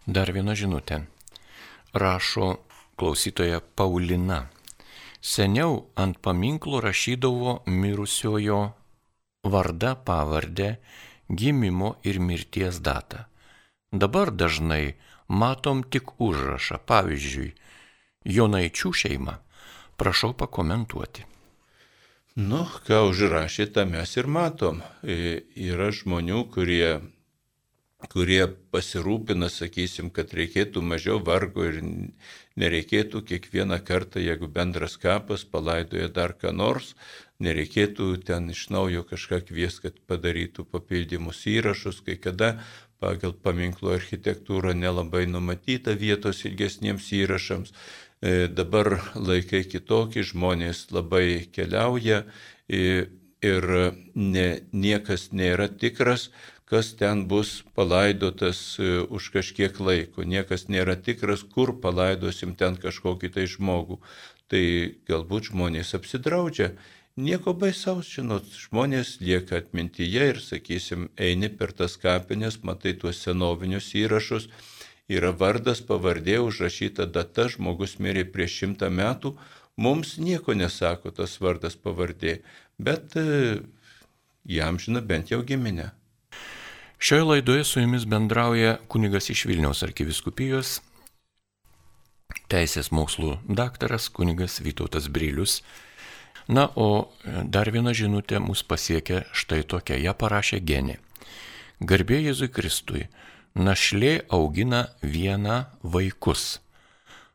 Dar 0.06 0.30
viena 0.36 0.52
žinutė. 0.52 1.00
Rašo 1.96 2.50
klausytoja 3.00 3.62
Paulina. 3.74 4.50
Seniau 5.24 5.86
ant 5.96 6.18
paminklo 6.20 6.82
rašydavo 6.84 7.62
mirusiojo 7.66 8.60
vardą, 9.48 9.94
pavardę, 10.04 10.76
gimimo 11.30 11.94
ir 12.04 12.20
mirties 12.20 12.82
datą. 12.84 13.24
Dabar 13.92 14.28
dažnai 14.30 14.94
matom 15.28 15.80
tik 15.88 16.20
užrašą, 16.20 16.82
pavyzdžiui, 16.84 17.54
Jonaičių 18.24 18.92
šeima. 18.96 19.38
Prašau 20.00 20.32
pakomentuoti. 20.34 21.26
Nu, 22.34 22.64
ką 22.86 23.04
užrašė, 23.12 23.68
tą 23.70 23.84
mes 23.86 24.16
ir 24.16 24.26
matom. 24.26 24.80
E, 25.06 25.44
yra 25.54 25.92
žmonių, 25.94 26.40
kurie, 26.50 26.96
kurie 28.10 28.40
pasirūpina, 28.74 29.46
sakysim, 29.52 30.10
kad 30.10 30.34
reikėtų 30.34 30.82
mažiau 30.82 31.20
vargo 31.22 31.68
ir 31.68 31.78
nereikėtų 32.58 33.22
kiekvieną 33.28 33.78
kartą, 33.86 34.18
jeigu 34.24 34.48
bendras 34.50 34.96
kapas 34.98 35.44
palaidoja 35.46 36.08
dar 36.08 36.34
ką 36.34 36.50
nors, 36.50 36.96
nereikėtų 37.38 38.16
ten 38.26 38.50
iš 38.50 38.66
naujo 38.74 39.04
kažką 39.06 39.44
kvies, 39.46 39.78
kad 39.84 40.00
padarytų 40.10 40.66
papildymus 40.74 41.44
įrašus, 41.50 42.02
kai 42.02 42.18
kada 42.18 42.56
pagal 43.04 43.34
paminklo 43.46 43.94
architektūrą 43.94 44.72
nelabai 44.74 45.26
numatyta 45.30 45.94
vietos 45.98 46.44
ilgesniems 46.48 47.10
įrašams. 47.12 47.74
E, 48.24 48.48
dabar 48.48 48.88
laikai 49.20 49.66
kitokie, 49.68 50.22
žmonės 50.24 50.86
labai 50.96 51.44
keliauja 51.52 52.22
ir 52.72 53.66
ne, 54.16 54.46
niekas 54.72 55.26
nėra 55.36 55.68
tikras, 55.68 56.30
kas 56.64 56.94
ten 56.96 57.26
bus 57.28 57.58
palaidotas 57.76 58.62
e, 58.80 59.02
už 59.04 59.28
kažkiek 59.34 59.76
laiko. 59.76 60.24
Niekas 60.24 60.70
nėra 60.72 60.96
tikras, 60.96 61.44
kur 61.44 61.74
palaidosim 61.84 62.56
ten 62.56 62.80
kažkokį 62.80 63.34
tai 63.36 63.44
žmogų. 63.44 64.00
Tai 64.48 64.64
galbūt 65.08 65.52
žmonės 65.52 65.92
apsidraudžia 65.98 66.72
Nieko 67.14 67.52
baisaus, 67.54 68.08
žinot, 68.10 68.48
žmonės 68.58 69.20
lieka 69.22 69.60
atmintyje 69.60 70.24
ir, 70.32 70.38
sakysim, 70.42 71.04
eini 71.14 71.46
per 71.46 71.70
tas 71.70 71.92
kapines, 72.02 72.56
matai 72.66 72.96
tuos 72.98 73.20
senovinius 73.22 73.92
įrašus, 73.94 74.48
yra 75.10 75.32
vardas, 75.36 75.82
pavardė, 75.84 76.38
užrašyta 76.44 77.06
data, 77.10 77.48
žmogus 77.52 77.98
mirė 78.00 78.24
prieš 78.24 78.60
šimtą 78.62 78.90
metų, 78.90 79.34
mums 79.76 80.16
nieko 80.18 80.54
nesako 80.56 81.12
tas 81.14 81.36
vardas 81.40 81.76
pavardė, 81.76 82.38
bet 82.78 83.16
e, 83.20 83.60
jam 84.44 84.78
žino 84.80 85.02
bent 85.04 85.30
jau 85.34 85.42
giminę. 85.44 85.90
Šioje 86.98 87.24
laidoje 87.28 87.64
su 87.68 87.80
jumis 87.82 88.06
bendrauja 88.08 88.78
kunigas 88.88 89.28
iš 89.30 89.44
Vilniaus 89.50 89.82
arkiviskupijos, 89.84 90.78
teisės 92.48 92.88
mokslų 92.94 93.38
daktaras 93.48 94.08
kunigas 94.08 94.60
Vytautas 94.64 95.10
Brilius. 95.12 95.62
Na, 96.48 96.68
o 96.76 97.12
dar 97.24 97.70
viena 97.72 97.94
žinutė 97.96 98.40
mus 98.40 98.62
pasiekė 98.64 99.24
štai 99.32 99.62
tokia, 99.68 99.96
ją 100.00 100.12
parašė 100.16 100.60
genė. 100.60 100.98
Garbė 101.80 102.20
Jėzui 102.20 102.50
Kristui, 102.52 103.06
našlė 103.54 104.24
augina 104.28 104.88
vieną 105.02 105.64
vaikus. 105.82 106.60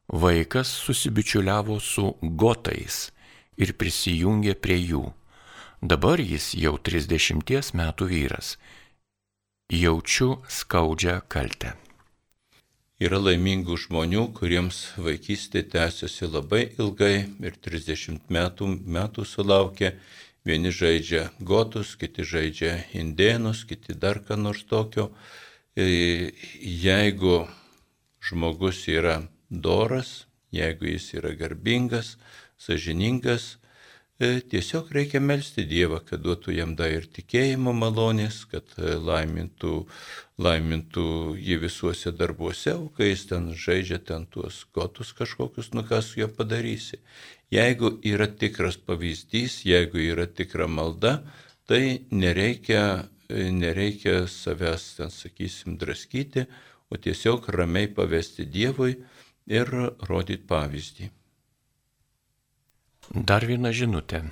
Vaikas 0.10 0.68
susibičiuliavo 0.68 1.80
su 1.80 2.16
gotais 2.22 3.12
ir 3.58 3.74
prisijungė 3.74 4.56
prie 4.60 4.80
jų. 4.80 5.04
Dabar 5.82 6.20
jis 6.20 6.54
jau 6.60 6.76
30 6.78 7.72
metų 7.74 8.10
vyras. 8.12 8.58
Jaučiu 9.72 10.42
skaudžią 10.50 11.22
kaltę. 11.30 11.76
Yra 13.00 13.16
laimingų 13.22 13.78
žmonių, 13.80 14.34
kuriems 14.36 14.80
vaikystė 15.00 15.62
tęsiasi 15.72 16.28
labai 16.28 16.66
ilgai 16.76 17.30
ir 17.40 17.56
30 17.56 18.28
metų, 18.28 18.68
metų 18.84 19.24
sulaukia. 19.24 19.94
Vieni 20.44 20.72
žaidžia 20.72 21.30
gotus, 21.40 21.94
kiti 21.96 22.26
žaidžia 22.28 22.74
indėnus, 22.92 23.64
kiti 23.64 23.96
dar 23.96 24.20
ką 24.20 24.36
nors 24.36 24.66
tokio. 24.68 25.14
E, 25.80 26.32
jeigu 26.60 27.48
žmogus 28.28 28.82
yra 28.92 29.22
doras, 29.50 30.26
jeigu 30.52 30.90
jis 30.90 31.06
yra 31.16 31.30
garbingas, 31.40 32.18
sažiningas, 32.60 33.46
e, 34.20 34.42
tiesiog 34.52 34.90
reikia 34.98 35.22
melstį 35.24 35.64
Dievą, 35.70 36.02
kad 36.10 36.26
duotų 36.26 36.56
jam 36.58 36.74
dar 36.76 36.92
ir 36.98 37.06
tikėjimo 37.16 37.72
malonės, 37.72 38.42
kad 38.52 38.74
e, 38.76 38.98
laimintų, 39.10 39.76
laimintų 40.48 41.06
jį 41.48 41.60
visuose 41.62 42.12
darbuose, 42.24 42.74
o 42.76 42.90
kai 42.98 43.14
jis 43.14 43.24
ten 43.30 43.48
žaidžia 43.66 44.02
ten 44.10 44.26
tuos 44.34 44.66
kotus 44.76 45.14
kažkokius, 45.16 45.72
nu 45.78 45.86
kas 45.88 46.12
su 46.12 46.20
juo 46.26 46.28
padarysi. 46.42 47.00
Jeigu 47.56 47.94
yra 48.04 48.28
tikras 48.28 48.76
pavyzdys, 48.76 49.62
jeigu 49.70 50.04
yra 50.10 50.28
tikra 50.28 50.68
malda, 50.68 51.22
tai 51.72 52.02
nereikia 52.12 52.84
nereikia 53.30 54.28
savęs, 54.28 54.96
ten 54.98 55.10
sakysim, 55.14 55.78
draskyti, 55.78 56.46
o 56.90 56.98
tiesiog 56.98 57.50
ramiai 57.54 57.88
pavesti 57.94 58.46
Dievui 58.50 58.96
ir 59.50 59.70
rodyti 60.10 60.46
pavyzdį. 60.50 61.10
Dar 63.10 63.46
viena 63.46 63.72
žinutė. 63.74 64.24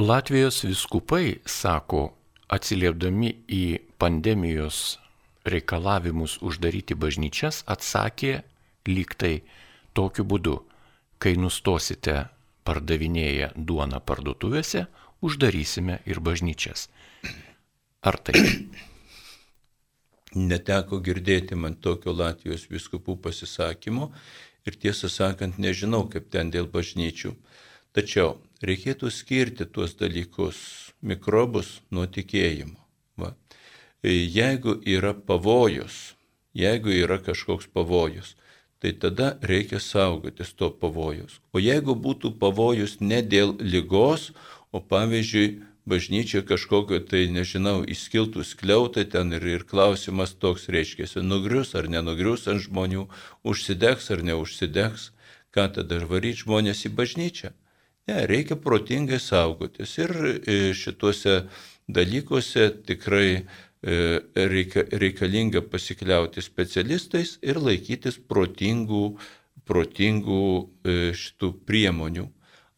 Latvijos 0.00 0.62
viskupai 0.64 1.40
sako, 1.46 2.14
atsiliepdami 2.50 3.30
į 3.52 3.64
pandemijos 3.98 4.98
reikalavimus 5.44 6.38
uždaryti 6.46 6.94
bažnyčias, 6.94 7.62
atsakė 7.66 8.40
lyg 8.88 9.14
tai 9.18 9.42
tokiu 9.94 10.24
būdu, 10.24 10.56
kai 11.20 11.34
nustosite 11.36 12.30
pardavinėję 12.64 13.52
duoną 13.56 14.00
parduotuvėse, 14.06 14.86
uždarysime 15.20 15.98
ir 16.06 16.20
bažnyčias. 16.20 16.88
Ar 18.00 18.16
tai? 18.16 18.40
Neteko 20.50 21.00
girdėti 21.02 21.58
man 21.58 21.74
tokio 21.74 22.14
Latvijos 22.14 22.68
viskupų 22.70 23.16
pasisakymo 23.24 24.12
ir 24.66 24.76
tiesą 24.78 25.10
sakant 25.10 25.58
nežinau, 25.58 26.04
kaip 26.12 26.30
ten 26.30 26.52
dėl 26.54 26.70
bažnyčių. 26.70 27.34
Tačiau 27.96 28.36
reikėtų 28.62 29.10
skirti 29.10 29.66
tuos 29.66 29.96
dalykus, 29.98 30.56
mikrobus 31.02 31.80
nuo 31.90 32.06
tikėjimo. 32.06 32.78
Va. 33.18 33.34
Jeigu 34.06 34.76
yra 34.86 35.10
pavojus, 35.12 36.14
jeigu 36.54 36.94
yra 36.94 37.18
kažkoks 37.18 37.66
pavojus, 37.74 38.36
tai 38.80 38.92
tada 38.92 39.34
reikia 39.42 39.80
saugotis 39.82 40.54
to 40.56 40.70
pavojus. 40.70 41.40
O 41.52 41.60
jeigu 41.60 41.98
būtų 41.98 42.32
pavojus 42.40 42.96
ne 43.00 43.20
dėl 43.20 43.58
lygos, 43.60 44.30
O 44.70 44.80
pavyzdžiui, 44.80 45.62
bažnyčia 45.90 46.42
kažkokio 46.46 47.00
tai, 47.10 47.24
nežinau, 47.34 47.80
įskiltų 47.82 48.44
skliautai 48.46 49.06
ten 49.10 49.32
ir, 49.34 49.46
ir 49.46 49.64
klausimas 49.66 50.36
toks 50.38 50.68
reiškia, 50.70 51.08
nugrius 51.26 51.74
ar 51.74 51.88
nenugrius 51.90 52.46
ant 52.50 52.62
žmonių, 52.62 53.08
užsidegs 53.42 54.10
ar 54.14 54.22
neužsidegs, 54.22 55.10
ką 55.50 55.66
tada 55.74 55.98
varyti 56.06 56.44
žmonės 56.44 56.84
į 56.86 56.92
bažnyčią. 56.94 57.50
Ne, 58.08 58.22
reikia 58.26 58.56
protingai 58.56 59.18
saugotis 59.22 59.96
ir 59.98 60.14
e, 60.14 60.54
šituose 60.74 61.34
dalykuose 61.90 62.70
tikrai 62.86 63.28
e, 63.34 63.42
reika, 64.34 64.86
reikalinga 65.02 65.62
pasikliauti 65.66 66.42
specialistais 66.42 67.36
ir 67.42 67.58
laikytis 67.58 68.18
protingų, 68.30 69.04
protingų 69.66 70.46
e, 70.54 70.96
šitų 71.18 71.52
priemonių. 71.66 72.26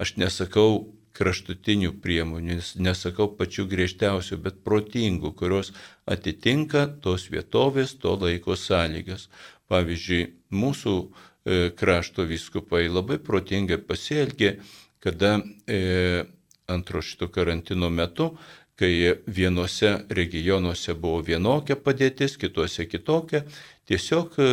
Aš 0.02 0.16
nesakau 0.18 0.88
kraštutinių 1.16 1.92
priemonių, 2.02 2.58
nesakau 2.84 3.28
pačių 3.38 3.66
griežčiausių, 3.70 4.38
bet 4.44 4.62
protingų, 4.66 5.32
kurios 5.36 5.72
atitinka 6.08 6.86
tos 7.04 7.28
vietovės, 7.32 7.96
to 8.00 8.14
laiko 8.20 8.56
sąlygas. 8.56 9.28
Pavyzdžiui, 9.72 10.22
mūsų 10.52 10.94
e, 11.02 11.70
krašto 11.76 12.26
viskupai 12.28 12.86
labai 12.88 13.18
protingai 13.22 13.80
pasielgė, 13.80 14.56
kada 15.02 15.38
e, 15.66 16.24
antro 16.72 17.02
šito 17.02 17.28
karantino 17.32 17.90
metu, 17.90 18.32
kai 18.78 19.14
vienose 19.26 19.92
regionuose 20.10 20.94
buvo 20.98 21.20
vienokia 21.26 21.76
padėtis, 21.78 22.38
kitose 22.40 22.88
kitokia, 22.90 23.44
tiesiog 23.88 24.38
e, 24.40 24.48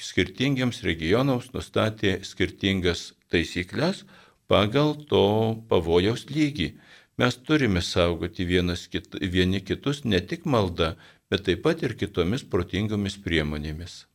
skirtingiams 0.00 0.82
regionams 0.86 1.52
nustatė 1.54 2.18
skirtingas 2.26 3.12
taisyklės, 3.30 4.04
pagal 4.50 4.96
to 5.10 5.24
pavojaus 5.70 6.26
lygį. 6.30 6.72
Mes 7.20 7.36
turime 7.46 7.82
saugoti 7.84 8.46
kit, 8.90 9.14
vieni 9.20 9.60
kitus 9.60 10.04
ne 10.04 10.20
tik 10.20 10.46
malda, 10.46 10.96
bet 11.30 11.44
taip 11.46 11.62
pat 11.62 11.82
ir 11.82 11.94
kitomis 11.94 12.42
protingomis 12.42 13.18
priemonėmis. 13.20 14.06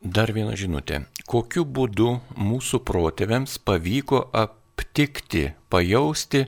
Dar 0.00 0.32
viena 0.32 0.56
žinutė. 0.56 1.04
Kokiu 1.28 1.64
būdu 1.64 2.20
mūsų 2.36 2.80
protėviams 2.88 3.58
pavyko 3.58 4.30
aptikti, 4.32 5.52
pajausti 5.68 6.46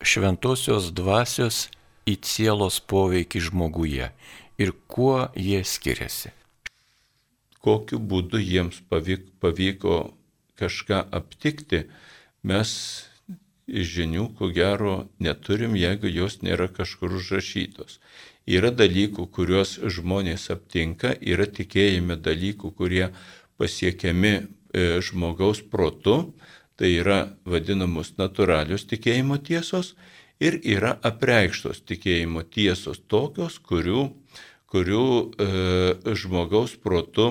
šventosios 0.00 0.88
dvasios 0.96 1.68
į 2.08 2.16
sielos 2.24 2.80
poveikį 2.80 3.44
žmoguje 3.50 4.08
ir 4.56 4.72
kuo 4.88 5.28
jie 5.36 5.60
skiriasi? 5.60 6.32
Kokiu 7.60 8.00
būdu 8.00 8.40
jiems 8.40 8.80
pavyko 8.88 10.00
kažką 10.60 11.02
aptikti, 11.14 11.84
mes 12.44 12.70
žinių, 13.68 14.28
ko 14.38 14.50
gero, 14.52 15.08
neturim, 15.22 15.76
jeigu 15.76 16.10
jos 16.12 16.42
nėra 16.44 16.68
kažkur 16.68 17.16
užrašytos. 17.18 17.98
Yra 18.44 18.68
dalykų, 18.70 19.24
kuriuos 19.32 19.78
žmonės 19.80 20.50
aptinka, 20.52 21.14
yra 21.20 21.46
tikėjime 21.48 22.18
dalykų, 22.20 22.74
kurie 22.76 23.06
pasiekiami 23.56 24.34
e, 24.34 24.44
žmogaus 25.00 25.62
protu, 25.64 26.34
tai 26.76 26.92
yra 26.98 27.36
vadinamos 27.48 28.18
natūralios 28.18 28.84
tikėjimo 28.90 29.38
tiesos 29.46 29.94
ir 30.42 30.58
yra 30.60 30.98
apreikštos 31.06 31.84
tikėjimo 31.88 32.44
tiesos 32.52 33.00
tokios, 33.08 33.56
kurių, 33.64 34.10
kurių 34.68 35.06
e, 35.24 35.48
žmogaus 36.18 36.76
protu 36.76 37.30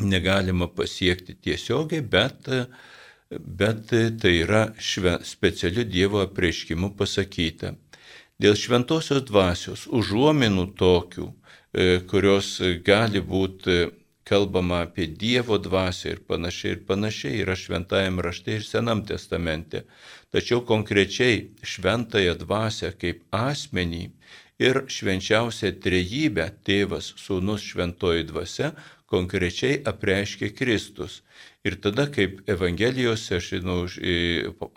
negalima 0.00 0.68
pasiekti 0.68 1.34
tiesiogiai, 1.34 2.02
bet, 2.02 2.48
bet 3.30 3.92
tai 4.20 4.34
yra 4.40 4.66
šve, 4.78 5.18
specialiu 5.24 5.84
Dievo 5.84 6.22
apreiškimu 6.24 6.94
pasakyta. 6.98 7.74
Dėl 8.42 8.56
šventosios 8.58 9.22
dvasios 9.28 9.86
užuominų 9.86 10.72
tokių, 10.78 11.28
e, 11.30 12.00
kurios 12.10 12.56
gali 12.82 13.22
būti 13.22 13.84
kalbama 14.24 14.80
apie 14.86 15.06
Dievo 15.06 15.58
dvasę 15.58 16.10
ir 16.10 16.20
panašiai 16.28 16.72
ir 16.74 16.82
panašiai 16.88 17.40
yra 17.44 17.56
šventajame 17.56 18.24
rašte 18.24 18.56
ir 18.56 18.64
senam 18.64 19.04
testamente. 19.06 19.84
Tačiau 20.32 20.64
konkrečiai 20.66 21.50
šventąją 21.62 22.34
dvasę 22.40 22.94
kaip 23.00 23.22
asmenį 23.30 24.04
ir 24.64 24.84
švenčiausią 24.96 25.74
trejybę 25.84 26.48
tėvas, 26.66 27.12
sūnus, 27.20 27.62
šventoji 27.70 28.26
dvasia 28.30 28.72
konkrečiai 29.10 29.80
apreiškia 29.84 30.50
Kristus. 30.56 31.20
Ir 31.64 31.76
tada, 31.80 32.06
kaip 32.12 32.42
Evangelijose, 32.50 33.38
aš 33.38 33.50
žinau, 33.54 33.76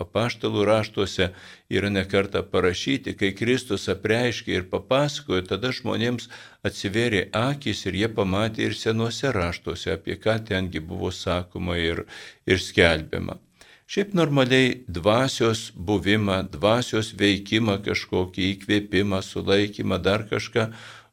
apaštalų 0.04 0.66
raštuose 0.68 1.32
yra 1.74 1.90
nekarta 1.92 2.44
parašyti, 2.44 3.16
kai 3.20 3.34
Kristus 3.36 3.90
apreiškia 3.92 4.62
ir 4.62 4.70
papasakojo, 4.72 5.44
tada 5.50 5.74
žmonėms 5.76 6.30
atsiverė 6.68 7.28
akis 7.36 7.86
ir 7.88 8.00
jie 8.04 8.12
pamatė 8.20 8.70
ir 8.70 8.78
senuose 8.78 9.34
raštuose, 9.36 9.92
apie 9.98 10.16
ką 10.22 10.40
tengi 10.48 10.80
buvo 10.80 11.12
sakoma 11.12 11.80
ir, 11.82 12.06
ir 12.48 12.64
skelbiama. 12.64 13.42
Šiaip 13.88 14.12
normaliai 14.20 14.82
dvasios 14.92 15.70
buvimą, 15.72 16.42
dvasios 16.52 17.14
veikimą, 17.16 17.78
kažkokį 17.86 18.50
įkvėpimą, 18.54 19.22
sulaikymą, 19.24 20.00
dar 20.04 20.26
kažką, 20.28 20.66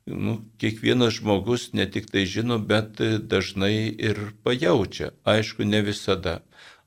nu, 0.07 0.39
kiekvienas 0.59 1.19
žmogus 1.19 1.73
ne 1.73 1.87
tik 1.91 2.11
tai 2.13 2.27
žino, 2.29 2.59
bet 2.59 3.01
dažnai 3.01 3.89
ir 3.89 4.21
pajaučia. 4.45 5.13
Aišku, 5.25 5.65
ne 5.65 5.83
visada. 5.83 6.41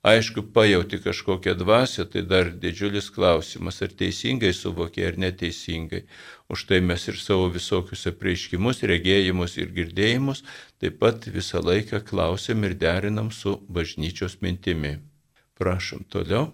Aišku, 0.06 0.42
pajauti 0.54 1.00
kažkokią 1.02 1.56
dvasę, 1.58 2.04
tai 2.06 2.22
dar 2.22 2.52
didžiulis 2.54 3.10
klausimas, 3.10 3.82
ar 3.82 3.90
teisingai 3.90 4.52
suvokia, 4.54 5.08
ar 5.10 5.18
neteisingai. 5.18 6.04
Už 6.48 6.64
tai 6.70 6.78
mes 6.80 7.08
ir 7.10 7.18
savo 7.18 7.48
visokius 7.50 8.06
apreiškimus, 8.06 8.84
regėjimus 8.86 9.58
ir 9.58 9.74
girdėjimus 9.74 10.44
taip 10.78 11.02
pat 11.02 11.26
visą 11.26 11.60
laiką 11.60 12.00
klausim 12.06 12.62
ir 12.64 12.78
derinam 12.78 13.34
su 13.34 13.58
bažnyčios 13.68 14.38
mintimi. 14.40 15.00
Prašom 15.58 16.06
toliau. 16.06 16.52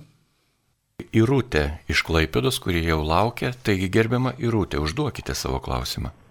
Irūtė 1.13 1.85
iš 1.93 2.01
Klaipėdos, 2.09 2.59
kurie 2.65 2.81
jau 2.89 3.03
laukia, 3.05 3.53
taigi 3.53 3.93
gerbiama 3.93 4.39
Irūtė, 4.41 4.81
užduokite 4.81 5.37
savo 5.37 5.61
klausimą. 5.61 6.24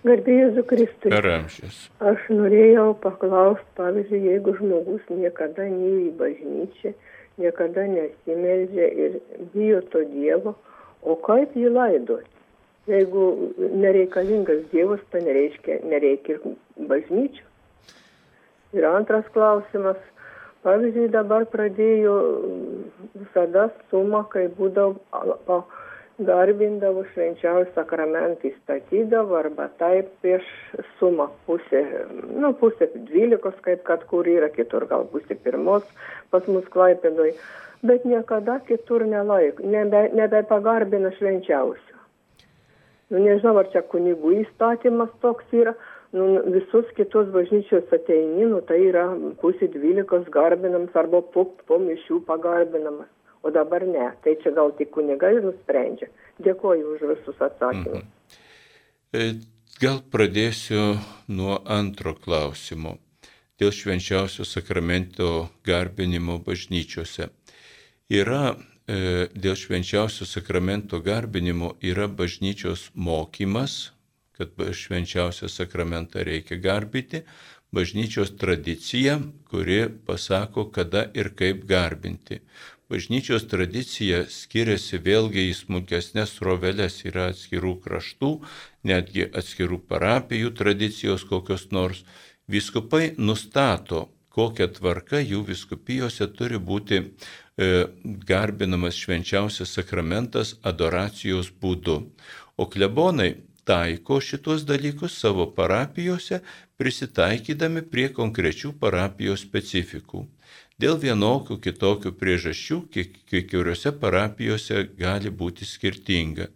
Garbėjus 0.00 0.56
Kristui. 0.64 1.10
Per 1.12 1.26
amžius. 1.28 1.78
Aš 2.00 2.22
norėjau 2.32 2.94
paklausti, 3.02 3.66
pavyzdžiui, 3.76 4.20
jeigu 4.30 4.54
žmogus 4.56 5.02
niekada 5.12 5.66
neįį 5.68 6.12
bažnyčią, 6.16 6.92
niekada 7.42 7.84
nesimeldžia 7.90 8.86
ir 9.04 9.18
bijo 9.52 9.82
to 9.92 10.06
Dievo, 10.14 10.54
o 11.04 11.16
kaip 11.26 11.52
jį 11.52 11.74
laidoti? 11.74 12.32
Jeigu 12.88 13.26
nereikalingas 13.76 14.64
Dievas, 14.72 15.02
tai 15.12 15.20
nereiškia, 15.26 15.82
nereikia 15.92 16.38
ir 16.38 16.56
bažnyčių. 16.88 17.44
Ir 18.80 18.86
antras 18.88 19.28
klausimas, 19.34 20.00
pavyzdžiui 20.64 21.10
dabar 21.12 21.44
pradėjo 21.52 22.16
visada 23.20 23.68
sumą 23.92 24.24
kai 24.32 24.48
būdavo 24.56 25.60
garbindavo 26.26 27.04
švenčiausią 27.12 27.72
sakramentą 27.74 28.50
įstatydavo 28.50 29.36
arba 29.38 29.68
taip 29.80 30.10
prieš 30.22 30.46
sumą 30.98 31.28
pusę, 31.46 31.82
nu 32.36 32.52
pusę 32.60 32.90
dvylikos, 32.94 33.56
kaip 33.64 33.84
kad 33.88 34.04
kur 34.10 34.28
yra, 34.28 34.50
kitur 34.52 34.86
gal 34.90 35.06
pusė 35.12 35.36
pirmos 35.44 35.86
pas 36.30 36.46
mus 36.48 36.66
klaipėdoj, 36.74 37.32
bet 37.82 38.04
niekada 38.04 38.58
kitur 38.68 39.06
nelaik, 39.08 39.62
nebe, 39.64 40.08
nebepagarbina 40.16 41.12
švenčiausių. 41.16 41.96
Nu, 43.10 43.18
nežinau, 43.18 43.56
ar 43.58 43.70
čia 43.72 43.82
kunigų 43.82 44.36
įstatymas 44.44 45.10
toks 45.24 45.56
yra, 45.56 45.72
nu, 46.14 46.26
visus 46.54 46.90
kitus 46.98 47.32
bažnyčios 47.34 47.88
ateini, 47.96 48.44
nu, 48.52 48.60
tai 48.66 48.78
yra 48.90 49.08
pusė 49.40 49.70
dvylikos 49.72 50.28
garbinamas 50.30 50.94
arba 50.94 51.24
po, 51.34 51.48
po 51.66 51.80
mišių 51.82 52.20
pagarbinamas. 52.28 53.10
O 53.42 53.50
dabar 53.50 53.86
ne. 53.86 54.10
Tai 54.24 54.34
čia 54.42 54.52
gal 54.56 54.72
tik 54.78 54.90
kunigai 54.96 55.38
nusprendžia. 55.40 56.10
Dėkoju 56.44 56.96
už 56.96 57.06
visus 57.14 57.40
atsakymus. 57.40 58.04
Mhm. 59.12 59.40
Gal 59.80 60.02
pradėsiu 60.12 60.98
nuo 61.32 61.54
antro 61.64 62.12
klausimo. 62.12 62.98
Dėl 63.60 63.72
švenčiausio 63.72 64.44
sakramento 64.44 65.48
garbinimo 65.64 66.36
bažnyčiose. 66.44 67.30
Yra 68.12 68.42
e, 68.52 69.28
dėl 69.32 69.56
švenčiausio 69.56 70.28
sakramento 70.28 71.00
garbinimo 71.00 71.74
yra 71.80 72.08
bažnyčios 72.08 72.90
mokymas, 72.94 73.92
kad 74.36 74.52
švenčiausią 74.56 75.48
sakramentą 75.48 76.24
reikia 76.28 76.60
garbyti, 76.60 77.24
bažnyčios 77.72 78.34
tradicija, 78.36 79.18
kuri 79.48 79.86
pasako, 80.06 80.68
kada 80.72 81.06
ir 81.14 81.32
kaip 81.36 81.64
garbinti. 81.68 82.40
Bažnyčios 82.90 83.44
tradicija 83.46 84.24
skiriasi 84.26 84.98
vėlgi 84.98 85.44
į 85.46 85.52
smulkesnės 85.54 86.32
rovelės, 86.42 86.96
yra 87.06 87.28
atskirų 87.30 87.76
kraštų, 87.84 88.30
netgi 88.90 89.28
atskirų 89.30 89.78
parapijų 89.92 90.50
tradicijos 90.58 91.22
kokios 91.28 91.68
nors. 91.70 92.00
Viskupai 92.50 93.12
nustato, 93.14 94.08
kokia 94.34 94.66
tvarka 94.74 95.20
jų 95.22 95.44
viskupijose 95.52 96.26
turi 96.34 96.58
būti 96.58 96.98
e, 96.98 97.06
garbinamas 98.26 98.98
švenčiausias 98.98 99.76
sakramentas 99.78 100.56
adoracijos 100.66 101.52
būdu. 101.62 102.00
O 102.58 102.66
klebonai 102.66 103.36
taiko 103.70 104.18
šitos 104.18 104.66
dalykus 104.66 105.14
savo 105.22 105.46
parapijose, 105.54 106.42
prisitaikydami 106.80 107.86
prie 107.86 108.10
konkrečių 108.18 108.74
parapijos 108.82 109.46
specifikų. 109.46 110.26
Dėl 110.80 110.96
vienokių 111.02 111.58
kitokių 111.60 112.12
priežasčių 112.16 112.76
kiekvienose 112.94 113.92
parapijose 114.00 114.84
gali 114.98 115.32
būti 115.42 115.66
skirtinga. 115.68 116.48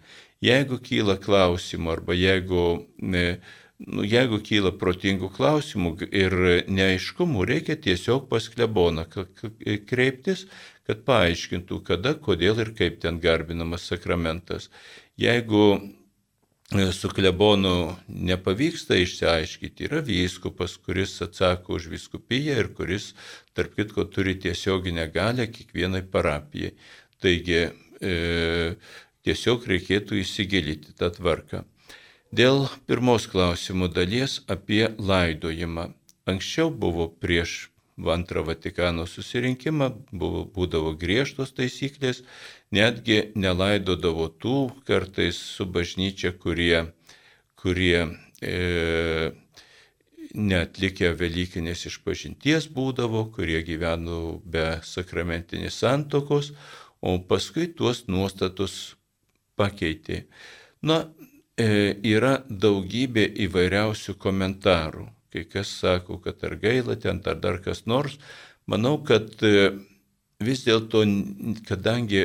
Jeigu 0.45 0.79
kyla 0.85 1.17
klausimų 1.21 1.93
arba 1.93 2.17
jeigu, 2.17 2.63
nu, 3.01 4.05
jeigu 4.15 4.39
kyla 4.45 4.73
protingų 4.81 5.31
klausimų 5.35 5.93
ir 6.11 6.37
neaiškumų, 6.69 7.45
reikia 7.51 7.77
tiesiog 7.89 8.29
pas 8.31 8.49
kleboną 8.53 9.07
kreiptis, 9.89 10.47
kad 10.89 11.05
paaiškintų, 11.09 11.81
kada, 11.85 12.15
kodėl 12.29 12.65
ir 12.65 12.73
kaip 12.79 13.01
ten 13.05 13.21
garbinamas 13.21 13.89
sakramentas. 13.93 14.71
Jeigu 15.21 15.67
E, 16.73 16.93
su 16.93 17.09
klebonu 17.13 17.95
nepavyksta 18.09 18.97
išsiaiškinti, 18.97 19.85
yra 19.85 20.01
vyskupas, 20.01 20.79
kuris 20.81 21.13
atsako 21.23 21.77
už 21.77 21.91
viskupiją 21.93 22.57
ir 22.63 22.71
kuris, 22.75 23.11
tarp 23.55 23.77
kitko, 23.79 24.05
turi 24.11 24.37
tiesioginę 24.43 25.09
galę 25.15 25.47
kiekvienai 25.51 26.03
parapijai. 26.11 26.75
Taigi 27.23 27.61
e, 27.61 28.15
tiesiog 29.25 29.69
reikėtų 29.71 30.19
įsigilinti 30.21 30.97
tą 30.99 31.11
tvarką. 31.15 31.63
Dėl 32.35 32.67
pirmos 32.89 33.29
klausimų 33.31 33.93
dalies 33.95 34.41
apie 34.51 34.89
laidojimą. 34.99 35.93
Anksčiau 36.27 36.73
buvo 36.73 37.07
prieš 37.23 37.69
antrą 38.11 38.43
Vatikano 38.49 39.05
susirinkimą, 39.07 39.91
buvo, 40.11 40.43
būdavo 40.57 40.97
griežtos 40.99 41.55
taisyklės, 41.55 42.25
netgi 42.75 43.31
nelaidodavo 43.39 44.27
tų 44.43 44.57
kartais 44.89 45.39
su 45.39 45.67
bažnyčia, 45.67 46.33
kurie, 46.35 46.89
kurie 47.61 48.01
e, 48.43 49.31
netlikę 50.35 51.13
Velykinės 51.19 51.87
išpažinties 51.91 52.69
būdavo, 52.75 53.25
kurie 53.35 53.63
gyveno 53.67 54.41
be 54.45 54.81
sakramentinės 54.85 55.79
santokos, 55.85 56.53
o 57.01 57.17
paskui 57.29 57.69
tuos 57.77 58.05
nuostatus 58.09 58.97
pakeitė. 59.57 60.25
Na, 60.83 61.05
e, 61.57 61.95
yra 62.03 62.39
daugybė 62.49 63.29
įvairiausių 63.47 64.17
komentarų. 64.21 65.09
Kai 65.35 65.45
kas 65.51 65.71
sako, 65.81 66.21
kad 66.23 66.43
ar 66.47 66.57
gaila 66.63 66.97
ten, 67.01 67.21
ar 67.27 67.39
dar 67.43 67.59
kas 67.63 67.85
nors. 67.91 68.19
Manau, 68.71 68.99
kad 69.07 69.31
e, 69.43 69.71
vis 70.43 70.65
dėlto, 70.67 71.05
kadangi 71.69 72.25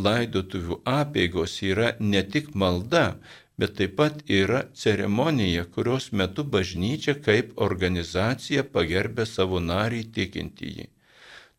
laidotuvių 0.00 0.80
apėgos 0.90 1.60
yra 1.62 1.94
ne 2.00 2.22
tik 2.26 2.54
malda, 2.58 3.14
bet 3.58 3.76
taip 3.78 3.96
pat 3.98 4.22
yra 4.30 4.64
ceremonija, 4.74 5.64
kurios 5.64 6.10
metu 6.12 6.44
bažnyčia 6.44 7.14
kaip 7.22 7.54
organizacija 7.66 8.64
pagerbė 8.74 9.26
savo 9.30 9.60
narį 9.62 10.04
tikintįjį. 10.16 10.88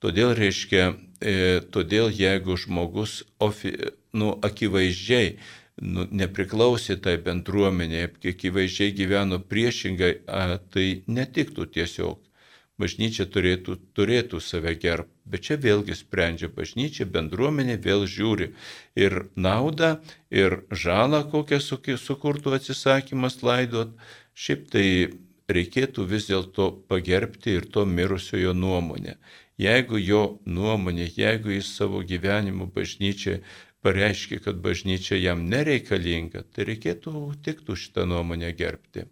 Todėl 0.04 0.36
reiškia, 0.38 0.90
e, 1.22 1.36
todėl 1.72 2.12
jeigu 2.12 2.58
žmogus 2.60 3.24
ofi, 3.40 3.72
nu, 4.14 4.34
akivaizdžiai 4.44 5.38
nu, 5.82 6.06
nepriklausė 6.12 7.00
tai 7.02 7.16
bendruomenė, 7.24 8.04
akivaizdžiai 8.34 8.94
gyveno 8.96 9.40
priešingai, 9.40 10.12
a, 10.28 10.60
tai 10.72 11.02
netiktų 11.08 11.68
tiesiog 11.80 12.20
bažnyčia 12.82 13.26
turėtų, 13.32 13.78
turėtų 13.96 14.42
save 14.44 14.76
gerbti. 14.80 15.14
Bet 15.26 15.48
čia 15.48 15.58
vėlgi 15.62 15.96
sprendžia 15.98 16.50
bažnyčia, 16.54 17.08
bendruomenė 17.10 17.78
vėl 17.82 18.06
žiūri 18.10 18.52
ir 19.00 19.26
naudą, 19.36 19.96
ir 20.30 20.62
žalą, 20.72 21.24
kokią 21.32 21.62
sukurtų 21.98 22.56
atsisakymas 22.60 23.42
laidot. 23.44 23.96
Šiaip 24.36 24.68
tai 24.74 24.88
reikėtų 25.50 26.06
vis 26.10 26.30
dėlto 26.30 26.72
pagerbti 26.90 27.58
ir 27.60 27.70
to 27.72 27.86
mirusiojo 27.86 28.54
nuomonę. 28.54 29.18
Jeigu 29.62 30.02
jo 30.02 30.24
nuomonė, 30.46 31.08
jeigu 31.16 31.54
jis 31.56 31.70
savo 31.78 32.02
gyvenimu 32.04 32.68
bažnyčia 32.76 33.40
pareiškia, 33.86 34.42
kad 34.44 34.60
bažnyčia 34.60 35.20
jam 35.22 35.46
nereikalinga, 35.52 36.44
tai 36.52 36.68
reikėtų 36.72 37.30
tik 37.46 37.64
tu 37.68 37.78
šitą 37.80 38.08
nuomonę 38.10 38.52
gerbti. 38.58 39.06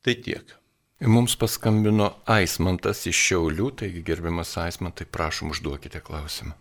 Tai 0.00 0.16
tiek. 0.24 0.59
Mums 1.08 1.32
paskambino 1.40 2.10
Aismantas 2.28 3.06
iš 3.08 3.16
Šiaulių, 3.24 3.70
taigi 3.80 4.02
gerbiamas 4.04 4.50
Aismantai, 4.60 5.06
prašom 5.08 5.54
užduokite 5.54 6.02
klausimą. 6.04 6.52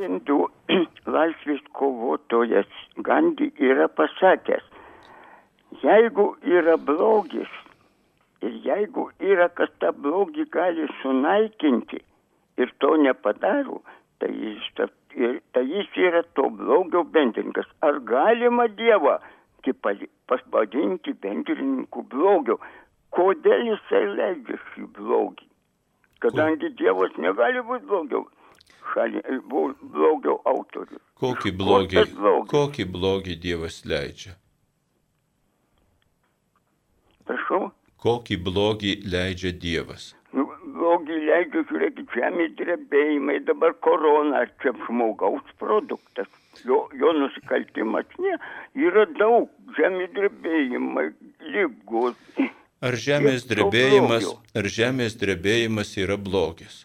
Indų 0.00 0.46
laisvės 1.16 1.60
kovotojas 1.76 2.72
Gandhi 3.04 3.50
yra 3.60 3.90
pasakęs, 3.92 4.64
jeigu 5.84 6.30
yra 6.40 6.78
blogis 6.80 7.52
ir 8.40 8.56
jeigu 8.64 9.10
yra, 9.20 9.50
kas 9.60 9.68
tą 9.84 9.92
blogį 9.92 10.48
gali 10.48 10.88
sunaikinti 11.02 12.00
ir 12.64 12.72
to 12.80 12.96
nepadaro, 12.96 13.82
tai 14.24 14.32
jis, 14.32 14.72
tai 15.52 15.68
jis 15.68 16.00
yra 16.00 16.24
to 16.32 16.48
blogio 16.48 17.04
bendrininkas. 17.04 17.68
Ar 17.84 18.00
galima 18.00 18.70
Dievą 18.72 19.18
pasvadinti 20.32 21.12
bendrininku 21.12 22.08
blogio? 22.08 22.56
Kodėl 23.12 23.66
jisai 23.68 24.04
leidžia 24.16 24.58
šį 24.72 24.86
blogį? 24.98 25.48
Kadangi 26.24 26.70
Dievas 26.78 27.16
negali 27.20 27.60
būti 27.66 27.88
blogiau. 27.90 28.22
Šalį, 28.92 29.20
blogio 29.48 30.38
autorius. 30.48 31.02
Kokį 31.22 31.52
blogį, 31.58 32.06
kokį 32.50 32.86
blogį 32.94 33.36
Dievas 33.42 33.82
leidžia? 33.88 34.34
Prašau. 37.28 37.70
Kokį 38.02 38.38
blogį 38.48 38.94
leidžia 39.12 39.52
Dievas? 39.64 40.08
Nu, 40.34 40.46
blogį 40.76 41.18
leidžia, 41.28 41.62
žiūrėkit, 41.68 42.16
žemės 42.16 42.56
drebėjimai, 42.58 43.38
dabar 43.46 43.76
korona, 43.86 44.46
čia 44.62 44.72
žmogaus 44.86 45.54
produktas. 45.62 46.30
Jo, 46.68 46.82
jo 46.98 47.12
nusikaltimas 47.16 48.08
ne, 48.20 48.34
yra 48.88 49.06
daug, 49.20 49.48
žemės 49.78 50.10
drebėjimai, 50.16 51.06
lygos. 51.54 52.18
Ar 52.82 52.96
žemės 52.98 53.44
drebėjimas, 53.46 54.26
ar 54.58 54.66
žemės 54.66 55.14
drebėjimas 55.20 55.94
yra 56.02 56.16
blogis? 56.18 56.82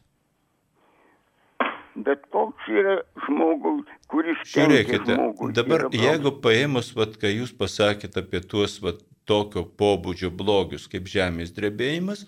Bet 1.98 2.22
koks 2.30 2.68
yra 2.70 3.00
žmogus, 3.26 3.88
kuris 4.12 4.43
Žiūrėkite, 4.45 5.16
žmogui, 5.18 5.50
dabar 5.58 5.88
jeigu 5.89 6.36
paėmus, 6.43 6.91
vat, 6.93 7.18
kai 7.18 7.34
jūs 7.39 7.56
pasakėte 7.58 8.22
apie 8.22 8.43
tuos 8.45 8.78
vat, 8.84 9.02
tokio 9.28 9.66
pobūdžio 9.66 10.30
blogius 10.32 10.86
kaip 10.91 11.10
žemės 11.12 11.52
drebėjimas, 11.58 12.24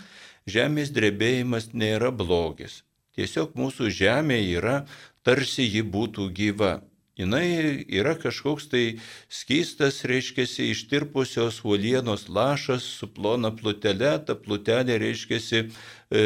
žemės 0.49 0.89
drebėjimas 0.95 1.70
nėra 1.78 2.09
blogis. 2.09 2.82
Tiesiog 3.15 3.53
mūsų 3.59 3.91
žemė 3.93 4.39
yra 4.57 4.82
tarsi 5.28 5.70
ji 5.70 5.86
būtų 5.86 6.30
gyva 6.36 6.80
jinai 7.20 7.84
yra 7.86 8.15
kažkoks 8.20 8.70
tai 8.72 8.84
skystas, 9.32 10.01
reiškia, 10.07 10.47
ištirpusios 10.70 11.61
uolienos 11.67 12.28
lašas 12.32 12.86
su 12.99 13.09
plona 13.11 13.51
plutelė, 13.55 14.15
ta 14.26 14.38
plutelė, 14.39 14.97
reiškia, 15.01 15.65
e, 16.11 16.24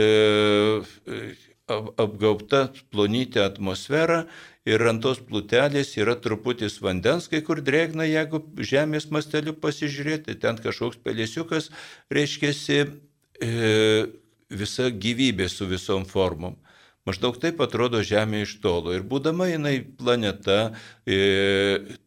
apgaubta 1.68 2.68
plonytė 2.92 3.44
atmosfera 3.44 4.24
ir 4.68 4.84
ant 4.88 5.04
tos 5.04 5.20
plutelės 5.24 5.94
yra 6.00 6.16
truputis 6.20 6.80
vandens, 6.84 7.30
kai 7.32 7.42
kur 7.46 7.62
drėgna, 7.64 8.06
jeigu 8.08 8.44
žemės 8.60 9.10
masteliu 9.12 9.56
pasižiūrėti, 9.56 10.38
ten 10.40 10.60
kažkoks 10.60 11.00
pelėsiukas, 11.04 11.72
reiškia, 12.12 12.54
e, 13.44 13.54
visa 14.54 14.90
gyvybė 14.92 15.50
su 15.50 15.68
visom 15.68 16.06
formom. 16.06 16.56
Maždaug 17.04 17.36
taip 17.36 17.60
atrodo 17.60 18.00
Žemė 18.00 18.46
iš 18.46 18.54
tolo. 18.64 18.94
Ir 18.96 19.02
būdama 19.04 19.50
jinai 19.50 19.74
planeta, 19.84 20.72
e, 21.04 21.18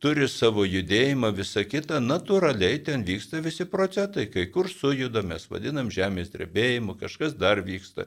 turi 0.01 0.25
savo 0.33 0.65
judėjimą, 0.65 1.35
visą 1.37 1.67
kitą, 1.69 2.01
natūraliai 2.01 2.79
ten 2.87 3.05
vyksta 3.05 3.43
visi 3.45 3.67
procesai. 3.69 4.25
Kai 4.33 4.47
kur 4.55 4.71
sujuda, 4.73 5.21
mes 5.21 5.45
vadinam 5.53 5.91
Žemės 5.93 6.33
drebėjimu, 6.33 6.97
kažkas 6.97 7.37
dar 7.37 7.61
vyksta. 7.67 8.07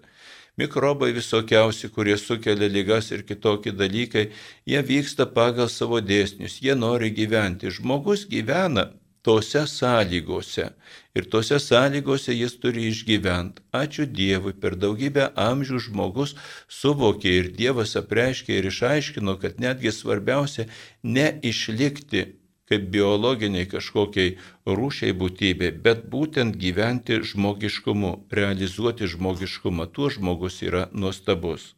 Mikrobai 0.58 1.12
visokiausi, 1.14 1.92
kurie 1.94 2.18
sukelia 2.18 2.68
lygas 2.68 3.12
ir 3.14 3.22
kitokie 3.22 3.72
dalykai, 3.72 4.32
jie 4.66 4.82
vyksta 4.82 5.30
pagal 5.30 5.70
savo 5.70 6.02
dėsnius, 6.02 6.58
jie 6.66 6.74
nori 6.74 7.14
gyventi. 7.14 7.70
Žmogus 7.70 8.26
gyvena 8.34 8.90
tose 9.22 9.68
sąlygose. 9.68 10.66
Ir 11.16 11.30
tose 11.30 11.60
sąlygose 11.60 12.34
jis 12.34 12.58
turi 12.62 12.88
išgyventi. 12.92 13.64
Ačiū 13.82 14.08
Dievui, 14.20 14.54
per 14.62 14.76
daugybę 14.84 15.30
amžių 15.50 15.80
žmogus 15.88 16.36
suvokė 16.80 17.32
ir 17.40 17.54
Dievas 17.60 17.96
apreiškė 18.02 18.60
ir 18.60 18.70
išaiškino, 18.72 19.38
kad 19.42 19.60
netgi 19.64 19.92
svarbiausia 19.96 20.68
neišlikti 21.04 22.26
kaip 22.70 22.86
biologiniai 22.94 23.66
kažkokiai 23.66 24.36
rūšiai 24.80 25.16
būtybė, 25.22 25.72
bet 25.86 26.06
būtent 26.14 26.60
gyventi 26.62 27.18
žmogiškumu, 27.32 28.14
realizuoti 28.40 29.10
žmogiškumą. 29.10 29.90
Tuo 29.96 30.14
žmogus 30.14 30.62
yra 30.70 30.86
nuostabus. 30.94 31.74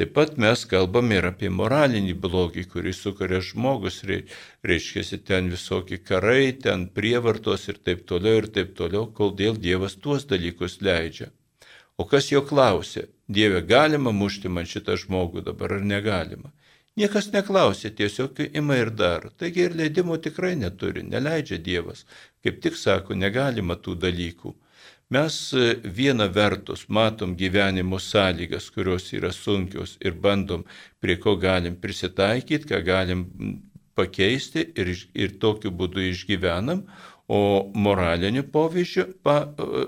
Taip 0.00 0.14
pat 0.16 0.38
mes 0.40 0.60
kalbame 0.64 1.18
ir 1.20 1.26
apie 1.28 1.48
moralinį 1.52 2.14
blogį, 2.20 2.62
kurį 2.72 2.92
sukuria 2.96 3.40
žmogus, 3.44 3.98
reiškia, 4.64 5.18
ten 5.30 5.50
visokie 5.52 5.98
karai, 6.10 6.54
ten 6.66 6.86
prievartos 6.98 7.68
ir 7.68 7.80
taip 7.88 8.06
toliau 8.08 8.38
ir 8.40 8.48
taip 8.54 8.70
toliau, 8.78 9.10
kol 9.18 9.34
dėl 9.40 9.60
Dievas 9.66 9.98
tuos 10.06 10.24
dalykus 10.30 10.78
leidžia. 10.80 11.28
O 12.00 12.06
kas 12.08 12.30
jo 12.32 12.40
klausė, 12.40 13.10
Dieve, 13.28 13.60
galima 13.74 14.14
mušti 14.22 14.48
man 14.48 14.64
šitą 14.72 14.96
žmogų 15.02 15.44
dabar 15.50 15.76
ar 15.76 15.84
negalima? 15.92 16.54
Niekas 16.96 17.28
neklausė, 17.36 17.92
tiesiog 18.00 18.40
ima 18.46 18.80
ir 18.80 18.94
daro. 19.02 19.28
Taigi 19.36 19.66
ir 19.66 19.76
leidimo 19.76 20.16
tikrai 20.16 20.54
neturi, 20.62 21.04
neleidžia 21.12 21.60
Dievas. 21.68 22.06
Kaip 22.40 22.64
tik 22.64 22.80
sako, 22.86 23.20
negalima 23.20 23.76
tų 23.76 24.00
dalykų. 24.06 24.56
Mes 25.10 25.52
e, 25.52 25.74
viena 25.84 26.28
vertus 26.30 26.84
matom 26.88 27.32
gyvenimo 27.34 27.98
sąlygas, 27.98 28.68
kurios 28.70 29.08
yra 29.18 29.32
sunkios 29.34 29.96
ir 30.06 30.14
bandom, 30.14 30.62
prie 31.02 31.16
ko 31.18 31.34
galim 31.36 31.74
prisitaikyti, 31.82 32.68
ką 32.70 32.78
galim 32.86 33.24
pakeisti 33.98 34.68
ir, 34.78 34.92
ir 35.14 35.34
tokiu 35.42 35.72
būdu 35.74 36.04
išgyvenam, 36.12 36.84
o 37.26 37.40
moraliniu 37.74 38.46
povyzdžiu, 38.54 39.08
pa, 39.26 39.36
e, 39.50 39.82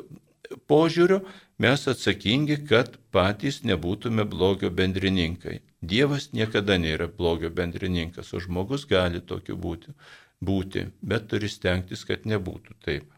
požiūriu 0.67 1.21
mes 1.63 1.87
atsakingi, 1.95 2.59
kad 2.67 2.99
patys 3.15 3.63
nebūtume 3.63 4.27
blogio 4.27 4.75
bendrininkai. 4.75 5.61
Dievas 5.95 6.33
niekada 6.35 6.81
nėra 6.83 7.07
blogio 7.07 7.55
bendrininkas, 7.63 8.35
o 8.35 8.43
žmogus 8.43 8.91
gali 8.91 9.23
tokiu 9.23 9.55
būti, 9.55 9.95
būti 10.43 10.89
bet 11.01 11.31
turi 11.31 11.47
stengtis, 11.47 12.03
kad 12.11 12.27
nebūtų 12.27 12.81
taip. 12.83 13.12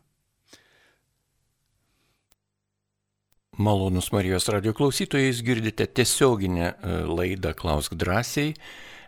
Malonus 3.56 4.12
Marijos 4.12 4.48
radio 4.48 4.72
klausytojais 4.72 5.42
girdite 5.42 5.86
tiesioginę 5.86 6.74
e, 6.74 6.88
laidą 7.06 7.52
Klausk 7.54 7.94
drąsiai. 7.94 8.54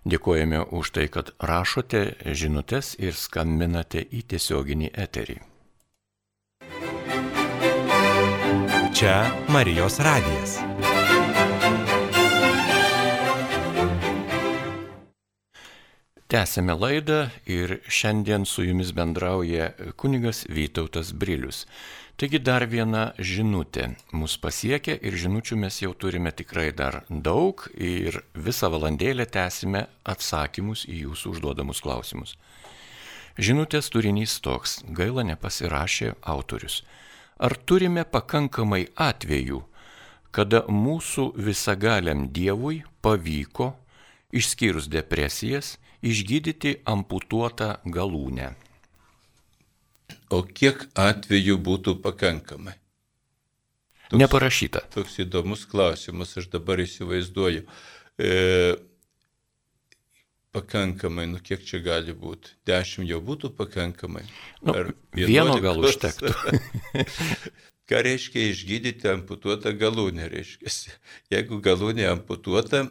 Dėkojame 0.07 0.61
už 0.71 0.91
tai, 0.95 1.09
kad 1.11 1.33
rašote 1.43 2.15
žinutės 2.31 2.95
ir 3.03 3.19
skambinate 3.19 4.05
į 4.07 4.23
tiesioginį 4.31 4.93
eterį. 4.95 5.41
Čia 8.95 9.17
Marijos 9.51 9.99
radijas. 9.99 10.61
Tęsėme 16.31 16.75
laidą 16.79 17.29
ir 17.51 17.81
šiandien 17.91 18.47
su 18.47 18.63
jumis 18.63 18.95
bendrauja 18.95 19.73
kunigas 19.99 20.47
Vytautas 20.47 21.11
Brilius. 21.11 21.67
Taigi 22.17 22.39
dar 22.41 22.65
viena 22.65 23.11
žinutė 23.21 23.91
mus 24.17 24.39
pasiekia 24.41 24.95
ir 25.05 25.19
žinučių 25.21 25.59
mes 25.61 25.83
jau 25.83 25.91
turime 25.93 26.31
tikrai 26.33 26.71
dar 26.73 27.03
daug 27.11 27.61
ir 27.77 28.23
visą 28.33 28.71
valandėlę 28.73 29.27
tęsime 29.29 29.83
atsakymus 30.15 30.87
į 30.89 31.03
jūsų 31.03 31.35
užduodamus 31.35 31.85
klausimus. 31.85 32.33
Žinutės 33.37 33.93
turinys 33.93 34.39
toks, 34.41 34.79
gaila 34.89 35.27
nepasirašė 35.29 36.15
autorius. 36.25 36.81
Ar 37.37 37.53
turime 37.53 38.07
pakankamai 38.09 38.87
atvejų, 38.97 39.61
kada 40.33 40.65
mūsų 40.73 41.35
visagaliam 41.37 42.31
Dievui 42.33 42.81
pavyko, 43.05 43.75
išskyrus 44.33 44.89
depresijas, 44.89 45.77
išgydyti 46.01 46.79
amputuotą 46.89 47.75
galūnę? 47.85 48.55
O 50.35 50.43
kiek 50.43 50.83
atvejų 50.99 51.61
būtų 51.63 51.99
pakankamai? 52.03 52.75
Toks, 54.07 54.19
Neparašyta. 54.23 54.83
Toks 54.95 55.19
įdomus 55.23 55.65
klausimas, 55.71 56.37
aš 56.39 56.49
dabar 56.51 56.79
įsivaizduoju. 56.83 57.65
E, 58.23 58.33
pakankamai, 60.55 61.27
nu 61.31 61.41
kiek 61.43 61.65
čia 61.67 61.83
gali 61.85 62.15
būti? 62.15 62.55
Dešimt 62.69 63.11
jau 63.11 63.19
būtų 63.23 63.51
pakankamai. 63.59 64.23
Nu, 64.63 64.77
vieno 65.15 65.59
gal 65.63 65.83
užtektų. 65.83 66.33
Ką 67.91 68.03
reiškia 68.03 68.49
išgydyti 68.51 69.11
amputuotą 69.13 69.71
galūnę? 69.79 70.31
Reiškia, 70.31 70.71
jeigu 71.31 71.61
galūnė 71.63 72.09
amputuota, 72.11 72.89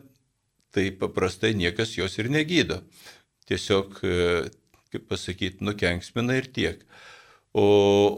tai 0.76 0.88
paprastai 0.96 1.52
niekas 1.56 1.98
jos 1.98 2.16
ir 2.20 2.32
negydo. 2.32 2.82
Tiesiog, 3.48 4.00
e, 4.04 4.20
kaip 4.92 5.10
pasakyti, 5.12 5.64
nukenksmina 5.64 6.40
ir 6.40 6.48
tiek. 6.52 6.84
O, 7.56 7.68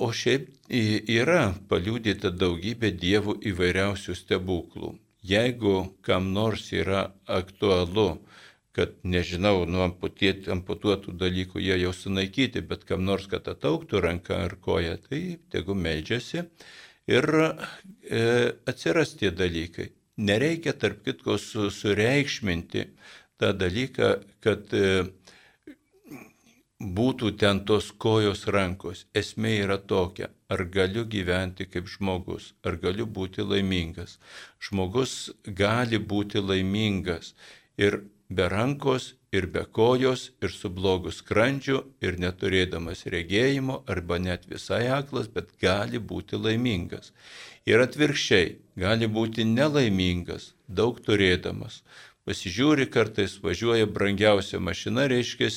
o 0.02 0.08
šiaip 0.18 0.48
yra 0.74 1.52
paliūdėta 1.70 2.32
daugybė 2.34 2.90
dievų 2.98 3.38
įvairiausių 3.52 4.16
stebuklų. 4.18 4.96
Jeigu 5.28 5.76
kam 6.02 6.32
nors 6.34 6.72
yra 6.74 7.12
aktualu, 7.26 8.08
kad 8.78 8.96
nežinau, 9.04 9.66
nu 9.70 9.84
amputuotų 9.86 11.14
dalykų 11.22 11.62
jie 11.62 11.78
jau 11.84 11.94
sunaikyti, 11.94 12.62
bet 12.66 12.86
kam 12.90 13.06
nors, 13.06 13.28
kad 13.30 13.48
atauktų 13.50 14.02
ranką 14.06 14.42
ar 14.48 14.58
koją, 14.62 14.98
tai 15.06 15.22
tegu 15.54 15.78
meldžiasi 15.78 16.46
ir 17.10 17.30
e, 17.38 18.22
atsiras 18.70 19.16
tie 19.18 19.32
dalykai. 19.34 19.92
Nereikia, 20.18 20.74
tarp 20.74 21.04
kitko, 21.06 21.38
su, 21.42 21.70
sureikšminti 21.74 22.86
tą 23.38 23.54
dalyką, 23.54 24.14
kad 24.42 24.74
e, 24.74 25.08
būtų 26.80 27.32
ten 27.42 27.64
tos 27.66 27.92
kojos 27.92 28.46
rankos. 28.54 29.06
Esmė 29.14 29.54
yra 29.64 29.78
tokia, 29.78 30.30
ar 30.50 30.64
galiu 30.66 31.06
gyventi 31.06 31.66
kaip 31.66 31.88
žmogus, 31.90 32.54
ar 32.64 32.78
galiu 32.78 33.06
būti 33.06 33.42
laimingas. 33.42 34.20
Žmogus 34.62 35.32
gali 35.46 35.98
būti 35.98 36.40
laimingas 36.40 37.34
ir 37.78 38.04
be 38.30 38.48
rankos, 38.50 39.16
ir 39.32 39.48
be 39.48 39.66
kojos, 39.66 40.32
ir 40.42 40.52
su 40.52 40.70
blogu 40.70 41.12
skrandžiu, 41.12 41.84
ir 42.02 42.20
neturėdamas 42.20 43.06
regėjimo, 43.10 43.84
arba 43.88 44.20
net 44.20 44.46
visai 44.48 44.88
aklas, 44.88 45.28
bet 45.28 45.56
gali 45.62 46.00
būti 46.00 46.38
laimingas. 46.38 47.12
Ir 47.66 47.82
atvirkščiai, 47.84 48.58
gali 48.80 49.08
būti 49.08 49.44
nelaimingas, 49.48 50.54
daug 50.68 51.02
turėdamas. 51.04 51.82
Pasižiūri 52.28 52.90
kartais, 52.92 53.38
važiuoja 53.40 53.88
brangiausia 53.88 54.60
mašina, 54.60 55.08
reiškia, 55.08 55.50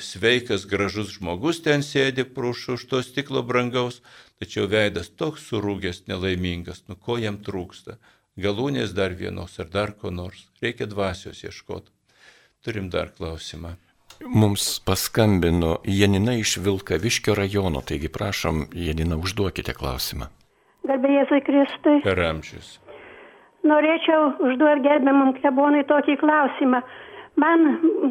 sveikas, 0.00 0.64
gražus 0.66 1.12
žmogus 1.18 1.60
ten 1.60 1.82
sėdi 1.84 2.24
už, 2.24 2.68
už 2.68 2.86
to 2.88 3.02
stiklo 3.02 3.42
brangaus, 3.42 4.00
tačiau 4.40 4.66
veidas 4.66 5.10
toks 5.10 5.44
surūgęs, 5.50 6.06
nelaimingas, 6.08 6.84
nu 6.88 6.96
ko 6.96 7.18
jam 7.20 7.36
trūksta. 7.44 7.98
Galūnės 8.40 8.94
dar 8.96 9.12
vienos 9.12 9.58
ar 9.60 9.68
dar 9.68 9.92
ko 9.92 10.10
nors. 10.10 10.48
Reikia 10.62 10.86
dvasios 10.86 11.44
ieškoti. 11.44 11.90
Turim 12.64 12.88
dar 12.88 13.12
klausimą. 13.12 13.76
Mums 14.20 14.80
paskambino 14.84 15.78
Janina 15.84 16.34
iš 16.36 16.56
Vilkaviškio 16.60 17.34
rajono, 17.34 17.80
taigi 17.80 18.08
prašom, 18.08 18.66
Janina, 18.76 19.16
užduokite 19.16 19.72
klausimą. 19.76 20.28
Garbėjai 20.88 21.40
Kristui. 21.44 22.00
Per 22.04 22.20
amžius. 22.24 22.78
Norėčiau 23.64 24.40
užduoti 24.40 24.84
gerbiamam 24.86 25.34
klebonui 25.36 25.84
tokį 25.88 26.16
klausimą 26.20 26.80
man 27.36 27.66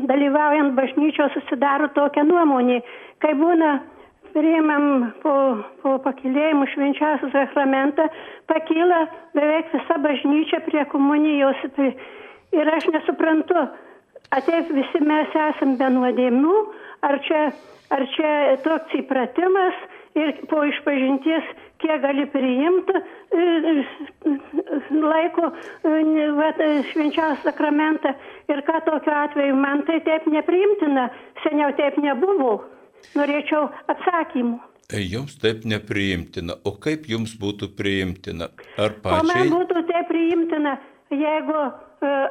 dalyvaujant 0.07 0.75
bažnyčios 0.77 1.33
susidaro 1.35 1.89
tokia 1.95 2.23
nuomonė, 2.23 2.81
kai 3.23 3.33
būna 3.37 3.79
priimam 4.33 5.11
po, 5.23 5.33
po 5.81 5.97
pakilėjimų 6.05 6.67
švenčiausią 6.73 7.31
sakramentą, 7.33 8.07
pakyla 8.51 9.05
beveik 9.35 9.71
visa 9.73 9.97
bažnyčia 10.03 10.61
prie 10.67 10.85
komunijos. 10.91 11.63
Ir 12.49 12.69
aš 12.73 12.87
nesuprantu, 12.93 13.67
ateip 14.33 14.71
visi 14.73 15.01
mes 15.05 15.33
esam 15.49 15.75
be 15.79 15.89
nuodėmių, 15.95 16.57
ar 17.05 17.19
čia, 17.25 17.41
ar 17.93 18.05
čia 18.15 18.31
toks 18.65 18.95
įpratimas 19.01 19.77
ir 20.17 20.33
po 20.49 20.63
išpažinties 20.67 21.49
kiek 21.79 22.01
gali 22.03 22.25
priimti 22.31 22.95
e, 22.95 23.43
e, 23.71 24.35
laiko 25.03 25.49
e, 25.49 26.69
švenčiausią 26.91 27.43
sakramentą 27.45 28.13
ir 28.51 28.63
ką 28.67 28.81
tokiu 28.87 29.15
atveju 29.15 29.55
man 29.59 29.85
tai 29.87 29.99
taip 30.07 30.27
nepriimtina, 30.31 31.09
seniau 31.45 31.71
taip 31.79 31.99
nebuvo. 32.03 32.59
Norėčiau 33.15 33.69
atsakymų. 33.87 34.57
Jums 34.91 35.37
taip 35.39 35.63
nepriimtina. 35.69 36.57
O 36.67 36.73
kaip 36.83 37.05
jums 37.07 37.35
būtų 37.39 37.69
priimtina? 37.77 38.49
Ar 38.75 38.97
pačiai? 39.03 39.21
O 39.21 39.27
man 39.29 39.51
būtų 39.53 39.83
taip 39.87 40.09
priimtina, 40.11 40.75
jeigu 41.13 41.61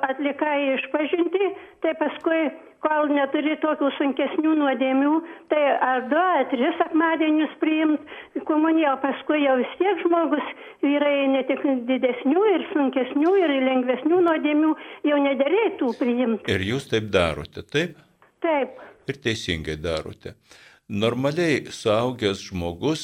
atlikai 0.08 0.74
išpažinti, 0.74 1.50
tai 1.84 1.94
paskui 2.00 2.42
kol 2.84 3.10
neturi 3.10 3.56
tokių 3.62 3.90
sunkesnių 3.96 4.54
nuodėmių, 4.60 5.12
tai 5.50 5.62
ar 5.84 6.04
du, 6.10 6.18
ar 6.18 6.46
tris 6.52 6.76
sekmadienius 6.80 7.54
priimt 7.62 8.44
komuniją, 8.48 8.94
o 8.96 9.00
paskui 9.02 9.42
jau 9.42 9.56
vis 9.60 9.72
tiek 9.80 10.02
žmogus 10.04 10.52
yra 10.86 11.10
ne 11.32 11.42
tik 11.48 11.64
didesnių 11.88 12.44
ir 12.54 12.66
sunkesnių 12.72 13.34
ir 13.42 13.54
lengvesnių 13.66 14.20
nuodėmių, 14.28 14.74
jau 15.10 15.18
nederėtų 15.26 15.90
priimti. 15.98 16.54
Ir 16.54 16.66
jūs 16.70 16.88
taip 16.92 17.10
darote, 17.14 17.66
taip? 17.66 17.98
Taip. 18.44 18.78
Ir 19.08 19.20
teisingai 19.24 19.78
darote. 19.80 20.36
Normaliai 20.88 21.66
suaugęs 21.74 22.46
žmogus, 22.48 23.02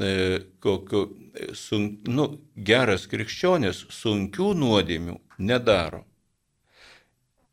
e, 0.00 0.44
kokiu, 0.62 1.08
sun, 1.52 1.96
nu, 2.08 2.30
geras 2.56 3.08
krikščionis, 3.10 3.86
sunkių 3.92 4.52
nuodėmių 4.56 5.18
nedaro. 5.38 6.04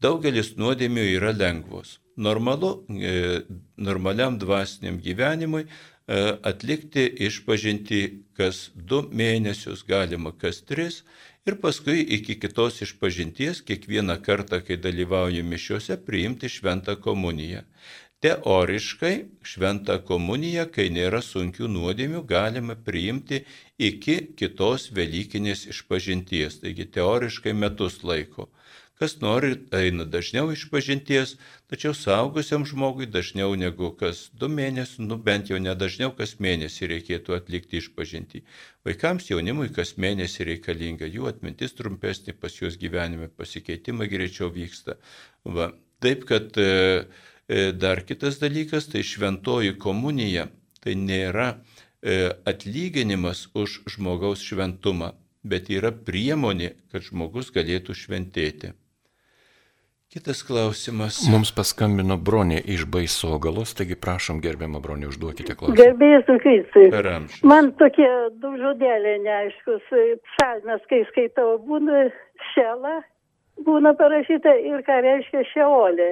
Daugelis 0.04 0.58
nuodėmių 0.60 1.04
yra 1.16 1.32
lengvos. 1.32 1.98
Normalu, 2.20 2.72
e, 2.92 3.42
normaliam 3.78 4.36
dvasiniam 4.38 4.98
gyvenimui 5.00 5.64
e, 5.64 5.70
atlikti 6.44 7.06
išpažinti 7.28 8.02
kas 8.38 8.66
du 8.76 9.00
mėnesius, 9.08 9.86
galima 9.88 10.34
kas 10.36 10.60
tris 10.68 11.04
ir 11.48 11.56
paskui 11.64 12.04
iki 12.18 12.36
kitos 12.42 12.82
išpažinties 12.84 13.64
kiekvieną 13.68 14.20
kartą, 14.26 14.60
kai 14.68 14.78
dalyvauju 14.78 15.44
mišiuose, 15.48 15.98
priimti 16.08 16.52
šventą 16.52 16.98
komuniją. 17.00 17.64
Teoriškai 18.24 19.16
šventą 19.44 19.98
komuniją, 20.08 20.68
kai 20.72 20.90
nėra 20.96 21.20
sunkių 21.24 21.68
nuodėmių, 21.72 22.22
galima 22.28 22.76
priimti 22.76 23.42
iki 23.80 24.16
kitos 24.40 24.90
Velykinės 24.96 25.66
išpažinties, 25.74 26.62
taigi 26.64 26.88
teoriškai 26.96 27.56
metus 27.56 28.00
laiko. 28.08 28.48
Kas 29.02 29.16
nori, 29.22 29.56
eina 29.74 30.06
dažniau 30.06 30.52
iš 30.54 30.68
pažinties, 30.70 31.32
tačiau 31.72 31.96
saugusiam 31.98 32.66
žmogui 32.70 33.08
dažniau 33.10 33.56
negu 33.58 33.90
kas 33.98 34.28
du 34.38 34.50
mėnesius, 34.54 35.00
nu 35.02 35.18
bent 35.18 35.50
jau 35.50 35.58
nedažniau 35.58 36.12
kas 36.20 36.36
mėnesį 36.46 36.90
reikėtų 36.92 37.34
atlikti 37.40 37.82
iš 37.82 37.88
pažinti. 37.98 38.44
Vaikams 38.86 39.32
jaunimui 39.32 39.72
kas 39.74 39.96
mėnesį 39.98 40.46
reikalinga, 40.52 41.10
jų 41.10 41.26
atmintis 41.32 41.74
trumpesnė, 41.80 42.36
pas 42.38 42.60
juos 42.60 42.78
gyvenime 42.84 43.32
pasikeitimai 43.34 44.08
greičiau 44.14 44.52
vyksta. 44.54 45.00
Va. 45.58 45.72
Taip, 46.04 46.28
kad 46.30 46.62
e, 46.62 46.70
e, 47.48 47.66
dar 47.74 48.04
kitas 48.06 48.38
dalykas, 48.44 48.92
tai 48.92 49.02
šventoji 49.08 49.74
komunija, 49.80 50.50
tai 50.84 50.94
nėra 51.00 51.50
e, 51.56 52.30
atlyginimas 52.46 53.48
už 53.58 53.82
žmogaus 53.96 54.46
šventumą, 54.46 55.14
bet 55.42 55.74
yra 55.74 55.94
priemonė, 55.96 56.74
kad 56.92 57.08
žmogus 57.10 57.50
galėtų 57.56 57.98
šventėti. 57.98 58.74
Kitas 60.14 60.44
klausimas. 60.46 61.16
Mums 61.26 61.50
paskambino 61.58 62.20
bronė 62.22 62.60
iš 62.70 62.84
baisogalos, 62.94 63.72
taigi 63.74 63.96
prašom 63.98 64.44
gerbiamą 64.44 64.78
bronę, 64.84 65.08
užduokite 65.10 65.56
klausimą. 65.58 65.80
Gerbėjas 65.80 66.28
amžių. 67.16 67.40
Man 67.50 67.72
tokie 67.80 68.10
du 68.44 68.52
žodeliai 68.62 69.24
neaiškus. 69.24 69.88
Psalmes, 70.28 70.84
kai 70.92 71.00
skaitau, 71.08 71.56
būna 71.66 72.04
šela, 72.52 73.00
būna 73.66 73.96
parašyta 73.98 74.54
ir 74.62 74.84
ką 74.86 75.00
reiškia 75.08 75.42
šeolė. 75.50 76.12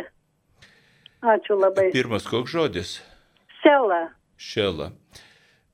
Ačiū 1.36 1.60
labai. 1.62 1.91
Pirmas 1.93 2.26
koks 2.26 2.56
žodis? 2.56 2.95
Šela. 3.62 4.02
Šela. 4.34 4.89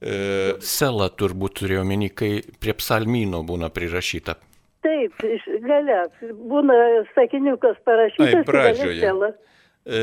E... 0.03 0.19
Sela 0.59 1.07
turbūt 1.15 1.61
turėjo 1.61 1.87
meni, 1.87 2.11
kai 2.11 2.41
prie 2.59 2.75
psalmino 2.75 3.39
būna 3.47 3.71
prirašyta 3.71 4.35
Taip, 4.85 5.13
gale. 5.65 5.99
Būna 6.21 6.77
sakiniukas 7.15 7.79
parašytas. 7.87 8.41
Ai, 8.41 8.47
pradžioje. 8.47 9.33
E, 9.87 9.99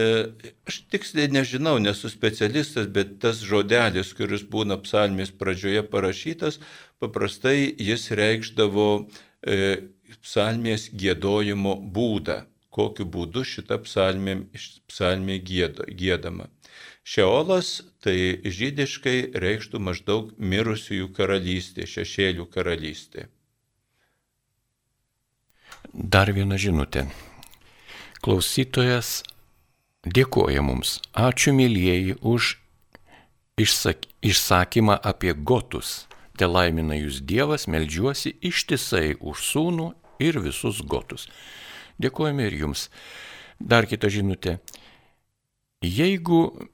aš 0.68 0.78
tiksliai 0.88 1.28
nežinau, 1.28 1.76
nesu 1.82 2.08
specialistas, 2.08 2.88
bet 2.88 3.18
tas 3.20 3.42
žodelis, 3.44 4.14
kuris 4.16 4.46
būna 4.48 4.78
psalmės 4.80 5.32
pradžioje 5.36 5.84
parašytas, 5.92 6.58
paprastai 7.04 7.68
jis 7.68 8.08
reikšdavo 8.16 8.88
e, 8.96 9.58
psalmės 10.24 10.88
gėdojimo 10.88 11.76
būdą, 11.94 12.40
kokiu 12.74 13.04
būdu 13.04 13.44
šita 13.44 13.78
psalmė, 13.84 14.38
psalmė 14.88 15.38
gėdo, 15.44 15.84
gėdama. 16.00 16.48
Šeolas 17.04 17.82
tai 18.00 18.40
žydiškai 18.40 19.36
reikštų 19.36 19.84
maždaug 19.84 20.32
mirusiųjų 20.40 21.12
karalystė, 21.12 21.84
šešėlių 21.84 22.48
karalystė. 22.48 23.28
Dar 25.92 26.32
viena 26.32 26.56
žinutė. 26.58 27.06
Klausytojas 28.24 29.22
dėkoja 30.06 30.62
mums. 30.64 31.00
Ačiū 31.12 31.52
mėlyjeji 31.56 32.16
už 32.22 32.54
išsak, 33.60 34.08
išsakymą 34.24 34.96
apie 34.96 35.34
gotus. 35.34 36.06
Te 36.34 36.48
laimina 36.50 36.96
jūs 36.98 37.20
Dievas, 37.22 37.68
melžiuosi 37.70 38.34
ištisai 38.42 39.14
už 39.20 39.44
sūnų 39.52 39.92
ir 40.24 40.40
visus 40.42 40.80
gotus. 40.82 41.28
Dėkojame 42.02 42.48
ir 42.48 42.56
jums. 42.64 42.88
Dar 43.60 43.86
kita 43.86 44.10
žinutė. 44.10 44.58
Jeigu 45.84 46.68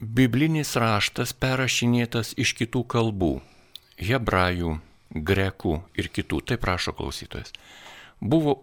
biblinis 0.00 0.76
raštas 0.80 1.34
perrašinėtas 1.36 2.32
iš 2.40 2.54
kitų 2.56 2.84
kalbų- 2.88 3.40
hebrajų, 4.08 4.78
grekų 5.12 5.82
ir 5.94 6.08
kitų, 6.08 6.40
taip 6.46 6.60
prašo 6.60 6.92
klausytojas. 6.96 7.52
Buvo 8.20 8.56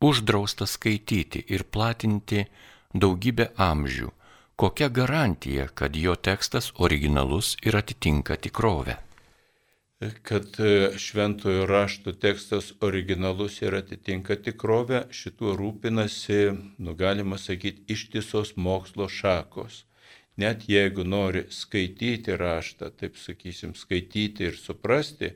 uždrausta 0.00 0.66
skaityti 0.66 1.44
ir 1.48 1.64
platinti 1.64 2.46
daugybę 2.94 3.50
amžių. 3.56 4.10
Kokia 4.60 4.88
garantija, 4.88 5.68
kad 5.74 5.96
jo 5.96 6.16
tekstas 6.16 6.72
originalus 6.76 7.56
ir 7.64 7.76
atitinka 7.76 8.36
tikrovę? 8.36 9.00
kad 10.22 10.60
e, 10.60 10.98
šventojo 10.98 11.66
rašto 11.66 12.12
tekstas 12.12 12.72
originalus 12.80 13.60
ir 13.62 13.74
atitinka 13.76 14.36
tikrovę, 14.36 15.02
šituo 15.12 15.52
rūpinasi, 15.58 16.40
nu 16.78 16.94
galima 16.96 17.38
sakyti, 17.38 17.84
ištisos 17.92 18.54
mokslo 18.56 19.08
šakos. 19.08 19.84
Net 20.40 20.64
jeigu 20.68 21.04
nori 21.04 21.44
skaityti 21.52 22.36
raštą, 22.36 22.88
taip 22.96 23.18
sakysim, 23.20 23.74
skaityti 23.76 24.48
ir 24.48 24.56
suprasti, 24.56 25.34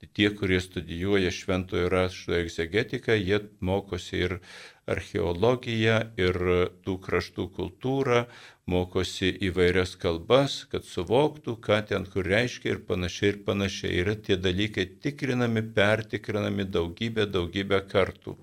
tai 0.00 0.08
tie, 0.12 0.30
kurie 0.36 0.60
studijuoja 0.60 1.30
šventojo 1.32 1.88
rašto 1.88 2.34
egzegetiką, 2.36 3.16
jie 3.16 3.40
mokosi 3.64 4.18
ir 4.26 4.38
archeologiją, 4.86 5.96
ir 6.20 6.36
tų 6.84 6.96
kraštų 7.02 7.48
kultūrą, 7.56 8.26
mokosi 8.70 9.30
įvairias 9.48 9.94
kalbas, 10.02 10.64
kad 10.70 10.86
suvoktų, 10.86 11.56
ką 11.62 11.80
ten 11.90 12.06
kur 12.10 12.26
reiškia 12.28 12.74
ir 12.74 12.80
panašiai 12.88 13.32
ir 13.32 13.42
panašiai. 13.46 13.98
Yra 14.02 14.16
tie 14.20 14.36
dalykai 14.36 14.86
tikrinami, 15.02 15.62
pertikrinami 15.74 16.68
daugybę, 16.68 17.26
daugybę 17.30 17.80
kartų. 17.90 18.36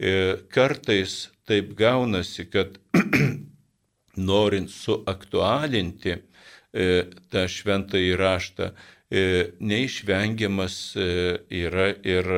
E, 0.00 0.12
kartais 0.52 1.30
taip 1.48 1.74
gaunasi, 1.78 2.46
kad 2.50 2.78
norint 4.30 4.70
suaktualinti 4.74 6.16
e, 6.16 6.22
tą 7.32 7.46
šventąjį 7.50 8.16
raštą, 8.20 8.72
neišvengiamas 9.10 10.74
yra 10.96 11.86
ir 12.06 12.28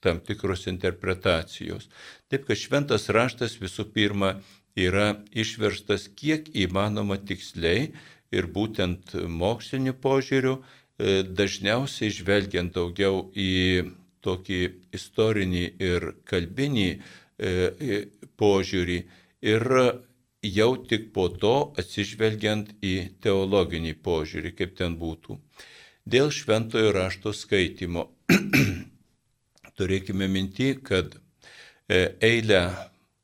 tam 0.00 0.20
tikros 0.24 0.66
interpretacijos. 0.66 1.88
Taip 2.30 2.46
kad 2.48 2.58
šventas 2.58 3.08
raštas 3.12 3.58
visų 3.60 3.86
pirma 3.94 4.34
yra 4.78 5.20
išverstas 5.30 6.08
kiek 6.16 6.48
įmanoma 6.56 7.18
tiksliai 7.20 7.90
ir 8.32 8.46
būtent 8.54 9.14
moksliniu 9.28 9.94
požiūriu, 10.02 10.60
e, 10.98 11.22
dažniausiai 11.26 12.12
žvelgiant 12.14 12.74
daugiau 12.74 13.30
į 13.34 13.90
tokį 14.24 14.60
istorinį 14.96 15.64
ir 15.80 16.12
kalbinį 16.28 16.88
e, 16.90 18.00
požiūrį 18.40 18.98
ir 19.50 19.66
jau 20.44 20.70
tik 20.88 21.10
po 21.12 21.28
to 21.28 21.56
atsižvelgiant 21.80 22.76
į 22.84 22.94
teologinį 23.24 23.96
požiūrį, 24.04 24.54
kaip 24.56 24.76
ten 24.78 24.96
būtų. 25.00 25.36
Dėl 26.08 26.30
šventojo 26.32 26.92
rašto 26.96 27.32
skaitimo 27.36 28.08
turėkime 29.78 30.28
minti, 30.28 30.72
kad 30.80 31.16
e, 31.88 32.16
eilę 32.20 32.62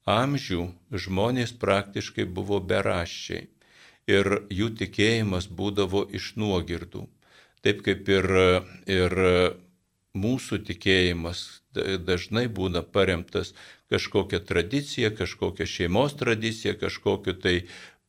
amžių 0.07 0.68
žmonės 0.93 1.55
praktiškai 1.61 2.27
buvo 2.29 2.61
beraščiai 2.61 3.49
ir 4.07 4.33
jų 4.53 4.70
tikėjimas 4.79 5.49
būdavo 5.51 6.05
iš 6.14 6.35
nuogirdų. 6.39 7.07
Taip 7.66 7.83
kaip 7.83 8.09
ir, 8.12 8.29
ir 8.87 9.16
mūsų 10.14 10.61
tikėjimas 10.68 11.43
dažnai 12.07 12.47
būna 12.49 12.83
paremtas 12.83 13.53
kažkokia 13.91 14.41
tradicija, 14.47 15.11
kažkokia 15.11 15.66
šeimos 15.66 16.14
tradicija, 16.18 16.77
kažkokiu 16.79 17.35
tai 17.43 17.57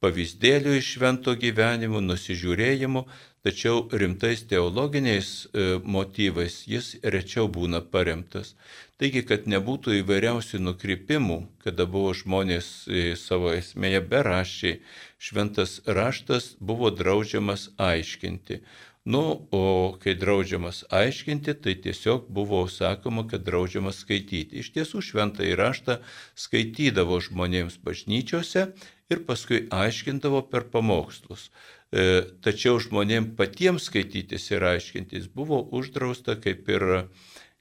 pavyzdėliu 0.03 0.77
iš 0.77 0.93
švento 0.95 1.33
gyvenimo, 1.39 2.01
nusižiūrėjimu, 2.05 3.07
tačiau 3.47 3.87
rimtais 3.91 4.43
teologiniais 4.43 5.47
e, 5.47 5.79
motyvais 5.83 6.65
jis 6.67 6.97
rečiau 7.15 7.47
būna 7.47 7.79
paremtas. 7.93 8.57
Taigi, 8.99 9.21
kad 9.29 9.45
nebūtų 9.47 10.01
įvairiausių 10.01 10.59
nukrypimų, 10.65 11.37
kada 11.63 11.85
buvo 11.87 12.11
žmonės 12.17 12.67
e, 12.89 13.13
savo 13.15 13.53
esmėje 13.55 14.01
beraščiai, 14.11 14.81
šventas 15.21 15.77
raštas 15.85 16.55
buvo 16.59 16.91
draudžiamas 16.91 17.69
aiškinti. 17.77 18.59
Nu, 19.07 19.23
o 19.55 19.95
kai 20.03 20.17
draudžiamas 20.19 20.81
aiškinti, 20.91 21.55
tai 21.63 21.77
tiesiog 21.85 22.27
buvo 22.27 22.65
sakoma, 22.67 23.23
kad 23.31 23.45
draudžiamas 23.47 24.01
skaityti. 24.03 24.59
Iš 24.59 24.73
tiesų 24.75 25.05
šventąjį 25.11 25.55
raštą 25.55 26.01
skaitydavo 26.35 27.21
žmonėms 27.29 27.79
bažnyčiose 27.87 28.65
ir 29.07 29.23
paskui 29.29 29.61
aiškindavo 29.71 30.43
per 30.51 30.67
pamokslus. 30.73 31.47
E, 31.87 32.03
tačiau 32.43 32.81
žmonėms 32.83 33.35
patiems 33.39 33.87
skaitytis 33.87 34.49
ir 34.51 34.65
aiškintis 34.67 35.29
buvo 35.31 35.61
uždrausta 35.79 36.35
kaip 36.43 36.67
ir, 36.67 36.85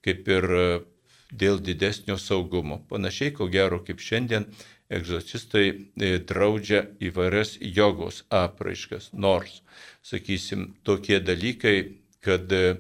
kaip 0.03 0.29
ir 0.29 0.49
dėl 1.31 1.61
didesnio 1.63 2.17
saugumo. 2.19 2.81
Panašiai, 2.91 3.35
ko 3.35 3.47
gero, 3.51 3.79
kaip 3.87 4.03
šiandien 4.03 4.49
egzorcistai 4.91 5.67
e, 5.71 6.19
draudžia 6.23 6.85
įvairias 7.03 7.57
jogos 7.61 8.23
apraiškas, 8.31 9.11
nors, 9.13 9.61
sakysim, 10.07 10.73
tokie 10.87 11.19
dalykai, 11.23 11.77
kad 12.23 12.51
e, 12.53 12.79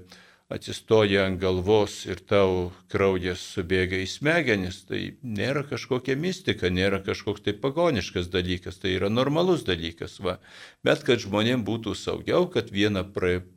atsistoja 0.53 1.25
ant 1.27 1.41
galvos 1.43 2.05
ir 2.07 2.21
tau 2.23 2.71
kraujas 2.93 3.43
subėga 3.57 3.99
į 3.99 4.07
smegenis, 4.07 4.85
tai 4.87 5.17
nėra 5.23 5.65
kažkokia 5.67 6.15
mistika, 6.15 6.71
nėra 6.71 7.01
kažkoks 7.03 7.43
tai 7.43 7.57
pagoniškas 7.59 8.31
dalykas, 8.31 8.79
tai 8.79 8.95
yra 8.95 9.11
normalus 9.11 9.67
dalykas. 9.67 10.21
Va. 10.23 10.39
Bet 10.87 11.03
kad 11.09 11.25
žmonėms 11.25 11.67
būtų 11.67 11.97
saugiau, 11.99 12.47
kad 12.47 12.71
vieną 12.71 13.09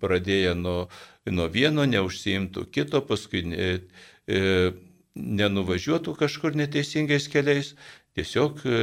pradėję 0.02 0.56
nuo, 0.58 0.80
nuo 1.30 1.50
vieno 1.54 1.86
neužsiimtų 1.86 2.66
kito, 2.74 3.06
paskui 3.06 3.46
E, 4.30 4.72
nenuvažiuotų 5.20 6.14
kažkur 6.20 6.58
neteisingais 6.60 7.26
keliais. 7.34 7.74
Tiesiog 8.18 8.62
e, 8.66 8.76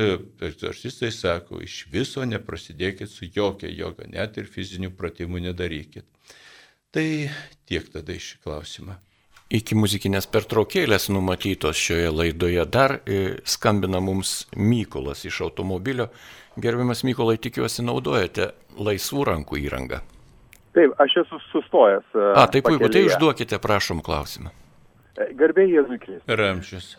egzorcistai 0.49 1.13
sako, 1.15 1.61
iš 1.63 1.85
viso 1.93 2.25
neprasidėkit 2.27 3.11
su 3.11 3.29
jokia 3.31 3.71
joga, 3.71 4.09
net 4.11 4.39
ir 4.41 4.51
fizinių 4.51 4.91
pratimų 4.99 5.45
nedarykit. 5.47 6.07
Tai 6.95 7.09
tiek 7.69 7.89
tada 7.93 8.15
iš 8.17 8.37
klausimą. 8.45 8.97
Iki 9.47 9.77
muzikinės 9.79 10.27
pertraukėlės 10.27 11.07
numatytos 11.15 11.79
šioje 11.79 12.11
laidoje 12.11 12.65
dar 12.67 12.97
e, 12.99 13.37
skambina 13.47 14.01
mums 14.03 14.49
Mykolas 14.59 15.23
iš 15.29 15.39
automobilio. 15.47 16.09
Gerbiamas 16.59 17.05
Mykolai, 17.07 17.37
tikiuosi 17.39 17.85
naudojate 17.87 18.51
laisvų 18.75 19.27
rankų 19.29 19.61
įrangą. 19.63 20.01
Taip, 20.75 20.97
aš 21.01 21.21
esu 21.23 21.39
sustojęs. 21.53 22.09
A, 22.35 22.49
tai 22.51 22.61
puiku, 22.65 22.91
tai 22.93 23.05
užduokite, 23.07 23.61
prašom 23.63 24.03
klausimą. 24.05 24.51
Garbėjai 25.39 25.79
Jėzui 25.79 26.01
Kristui. 26.03 26.37
Ramčius. 26.37 26.91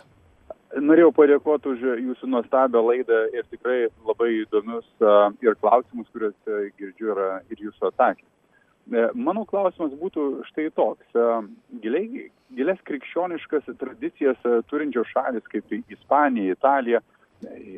Norėjau 0.78 1.12
padėkoti 1.20 1.74
už 1.74 1.84
jūsų 2.06 2.32
nuostabią 2.32 2.82
laidą 2.86 3.20
ir 3.36 3.46
tikrai 3.52 3.78
labai 4.08 4.32
įdomius 4.44 4.88
ir 5.44 5.60
klausimus, 5.62 6.08
kuriuos 6.14 6.74
girdžiu 6.80 7.12
yra 7.14 7.30
ir 7.52 7.68
jūsų 7.68 7.92
atsakymai. 7.92 8.37
E, 8.88 9.04
mano 9.20 9.44
klausimas 9.50 9.96
būtų 10.00 10.28
štai 10.52 10.70
toks. 10.78 11.20
Giliai, 11.84 12.28
gilias 12.56 12.80
krikščioniškas 12.88 13.72
tradicijas 13.80 14.40
turinčios 14.72 15.10
šalis 15.12 15.48
kaip 15.52 15.74
Ispanija, 15.78 16.56
Italija, 16.56 17.04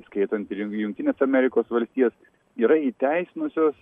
skaitant 0.08 0.52
ir 0.54 0.68
Junktinės 0.68 1.24
Amerikos 1.26 1.70
valstijas, 1.72 2.14
yra 2.60 2.78
įteisinusios 2.90 3.82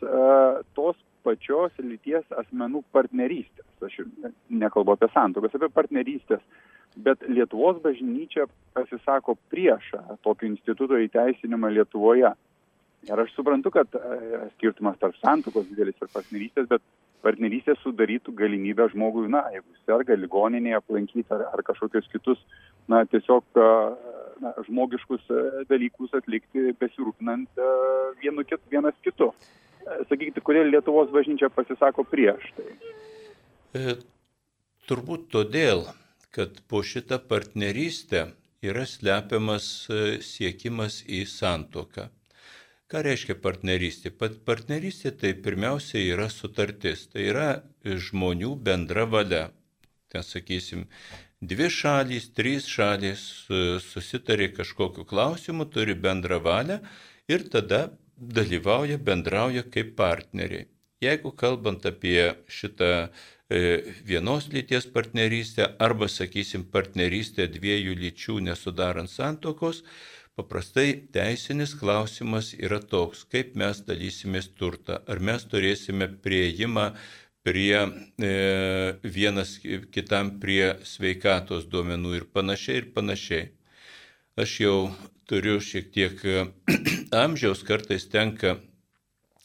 tos 0.77 0.97
pačios 1.27 1.75
lyties 1.83 2.25
asmenų 2.39 2.83
partnerystės. 2.95 3.67
Aš 3.83 3.99
nekalbu 4.49 4.95
apie 4.95 5.09
santokas, 5.13 5.55
apie 5.57 5.69
partnerystės. 5.73 6.43
Bet 6.97 7.21
Lietuvos 7.29 7.81
bažnyčia 7.83 8.47
pasisako 8.73 9.35
prieš 9.51 9.91
tokio 10.25 10.47
instituto 10.49 10.97
įteisinimą 11.03 11.69
Lietuvoje. 11.75 12.31
Ir 13.07 13.21
aš 13.21 13.35
suprantu, 13.35 13.69
kad 13.71 13.93
e, 13.95 14.47
skirtumas 14.55 14.97
tarp 14.99 15.15
santokos 15.19 15.67
didelis 15.69 15.99
ir 16.01 16.09
partnerystės, 16.11 16.65
bet 16.71 16.81
partnerystė 17.27 17.75
sudarytų 17.83 18.33
galimybę 18.39 18.87
žmogui, 18.93 19.27
na, 19.31 19.43
jeigu 19.51 19.77
serga 19.83 20.15
ligoninėje 20.17 20.79
aplankyti 20.79 21.27
ar, 21.35 21.45
ar 21.51 21.63
kažkokius 21.67 22.07
kitus, 22.15 22.41
na, 22.87 23.03
tiesiog 23.11 23.61
na, 24.41 24.55
žmogiškus 24.69 25.27
dalykus 25.69 26.15
atlikti, 26.17 26.71
besirūpinant 26.79 27.63
vienu, 28.23 28.47
kit, 28.47 28.63
vienas 28.71 28.95
kitu 29.03 29.33
sakykite, 30.09 30.43
kodėl 30.43 30.71
Lietuvos 30.71 31.11
bažnyčia 31.13 31.49
pasisako 31.53 32.05
prieš 32.07 32.49
tai? 32.57 32.67
E, 33.77 33.95
turbūt 34.89 35.29
todėl, 35.33 35.85
kad 36.35 36.59
po 36.69 36.83
šitą 36.83 37.19
partnerystę 37.29 38.27
yra 38.65 38.85
slepiamas 38.89 39.87
e, 39.89 40.19
siekimas 40.23 41.03
į 41.07 41.23
santoką. 41.31 42.09
Ką 42.87 43.01
reiškia 43.03 43.35
partnerystė? 43.43 44.13
Pat 44.15 44.37
partnerystė 44.47 45.11
tai 45.21 45.33
pirmiausia 45.43 45.99
yra 45.99 46.29
sutartis, 46.31 47.01
tai 47.11 47.25
yra 47.33 47.47
žmonių 47.83 48.53
bendra 48.63 49.03
valia. 49.11 49.49
Ten 50.07 50.23
sakysim, 50.23 50.85
dvi 51.43 51.67
šalys, 51.67 52.29
trys 52.37 52.69
šalys 52.71 53.25
susitarė 53.83 54.53
kažkokiu 54.55 55.03
klausimu, 55.09 55.67
turi 55.67 55.97
bendrą 55.99 56.39
valią 56.47 56.79
ir 57.27 57.43
tada 57.51 57.89
dalyvauja, 58.15 58.97
bendrauja 58.97 59.67
kaip 59.67 59.91
partneriai. 59.99 60.69
Jeigu 61.03 61.35
kalbant 61.35 61.83
apie 61.85 62.37
šitą 62.49 62.91
e, 63.03 63.59
vienos 64.07 64.47
lyties 64.49 64.87
partnerystę 64.95 65.73
arba, 65.83 66.07
sakysim, 66.07 66.63
partnerystę 66.71 67.51
dviejų 67.51 67.99
lyčių 67.99 68.39
nesudarant 68.47 69.11
santokos, 69.11 69.83
paprastai 70.37 70.91
teisinis 71.13 71.73
klausimas 71.79 72.51
yra 72.53 72.77
toks, 72.93 73.23
kaip 73.31 73.55
mes 73.57 73.81
dalysimės 73.87 74.51
turtą. 74.59 75.01
Ar 75.09 75.19
mes 75.19 75.45
turėsime 75.49 76.07
prieimą 76.23 76.91
prie 77.47 77.79
e, 77.81 78.31
vienas 79.17 79.55
kitam 79.93 80.35
prie 80.41 80.75
sveikatos 80.85 81.65
duomenų 81.71 82.15
ir 82.19 82.27
panašiai 82.37 82.83
ir 82.83 82.89
panašiai. 82.93 83.49
Aš 84.37 84.55
jau 84.61 84.77
turiu 85.27 85.57
šiek 85.63 85.89
tiek 85.95 86.21
amžiaus, 87.23 87.65
kartais 87.65 88.05
tenka 88.11 88.59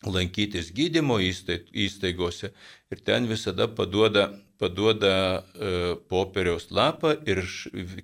lankytis 0.07 0.73
gydymo 0.75 1.19
įstaigose 1.23 2.51
ir 2.91 3.03
ten 3.07 3.29
visada 3.31 3.69
paduoda, 3.69 4.29
paduoda 4.59 5.15
e, 5.39 5.71
popieriaus 6.11 6.71
lapą 6.75 7.15
ir 7.27 7.43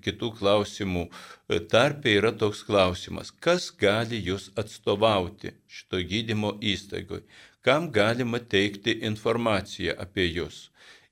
kitų 0.05 0.33
klausimų 0.39 1.05
e, 1.09 1.59
tarpė 1.61 2.17
yra 2.21 2.33
toks 2.33 2.63
klausimas, 2.69 3.31
kas 3.31 3.71
gali 3.71 4.21
jūs 4.23 4.51
atstovauti 4.57 5.55
šito 5.67 6.03
gydymo 6.13 6.55
įstaigoje, 6.63 7.27
kam 7.63 7.91
galima 7.93 8.39
teikti 8.39 8.99
informaciją 9.11 9.99
apie 9.99 10.29
jūs. 10.31 10.69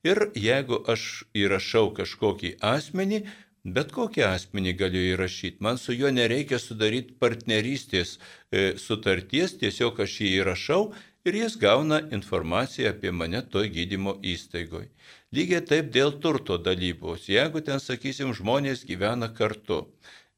Ir 0.06 0.28
jeigu 0.38 0.78
aš 0.86 1.24
įrašau 1.34 1.88
kažkokį 1.96 2.56
asmenį, 2.62 3.24
Bet 3.66 3.90
kokį 3.90 4.22
asmenį 4.28 4.76
galiu 4.78 5.00
įrašyti. 5.16 5.58
Man 5.64 5.78
su 5.82 5.94
juo 5.96 6.12
nereikia 6.14 6.58
sudaryti 6.62 7.16
partnerystės 7.18 8.12
e, 8.14 8.76
sutarties, 8.78 9.56
tiesiog 9.58 9.98
aš 10.04 10.20
jį 10.22 10.28
įrašau 10.42 10.82
ir 11.26 11.38
jis 11.40 11.56
gauna 11.58 11.98
informaciją 12.14 12.92
apie 12.94 13.10
mane 13.10 13.42
toj 13.50 13.72
gydymo 13.74 14.14
įstaigoje. 14.22 14.86
Lygiai 15.34 15.64
taip 15.66 15.90
dėl 15.94 16.14
turto 16.22 16.60
dalybos. 16.62 17.26
Jeigu 17.32 17.64
ten, 17.66 17.82
sakysim, 17.82 18.30
žmonės 18.38 18.84
gyvena 18.86 19.32
kartu, 19.34 19.82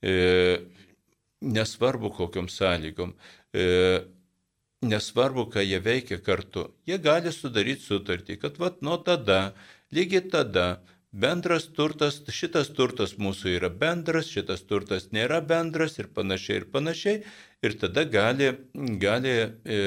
e, 0.01 0.65
nesvarbu 1.45 2.15
kokiam 2.17 2.49
sąlygom, 2.49 3.13
e, 3.53 3.67
nesvarbu, 4.89 5.51
ką 5.53 5.69
jie 5.69 5.83
veikia 5.85 6.23
kartu, 6.25 6.71
jie 6.89 6.97
gali 6.97 7.35
sudaryti 7.35 7.85
sutartį, 7.85 8.41
kad 8.41 8.57
vat 8.63 8.81
nuo 8.81 8.97
tada, 9.05 9.53
lygiai 9.93 10.25
tada, 10.33 10.79
bendras 11.13 11.69
turtas, 11.73 12.21
šitas 12.29 12.71
turtas 12.77 13.15
mūsų 13.19 13.55
yra 13.57 13.71
bendras, 13.71 14.29
šitas 14.33 14.65
turtas 14.69 15.09
nėra 15.13 15.41
bendras 15.41 15.99
ir 15.99 16.11
panašiai 16.15 16.63
ir 16.63 16.67
panašiai. 16.73 17.23
Ir 17.65 17.79
tada 17.81 18.05
gali, 18.05 18.53
gali 19.01 19.35
e, 19.39 19.79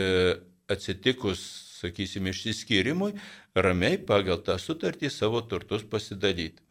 atsitikus, 0.71 1.43
sakysime, 1.81 2.33
išsiskyrimui, 2.33 3.13
ramiai 3.55 3.97
pagal 3.97 4.41
tą 4.45 4.57
sutartį 4.59 5.09
savo 5.09 5.41
turtus 5.41 5.85
pasidalyti. 5.87 6.61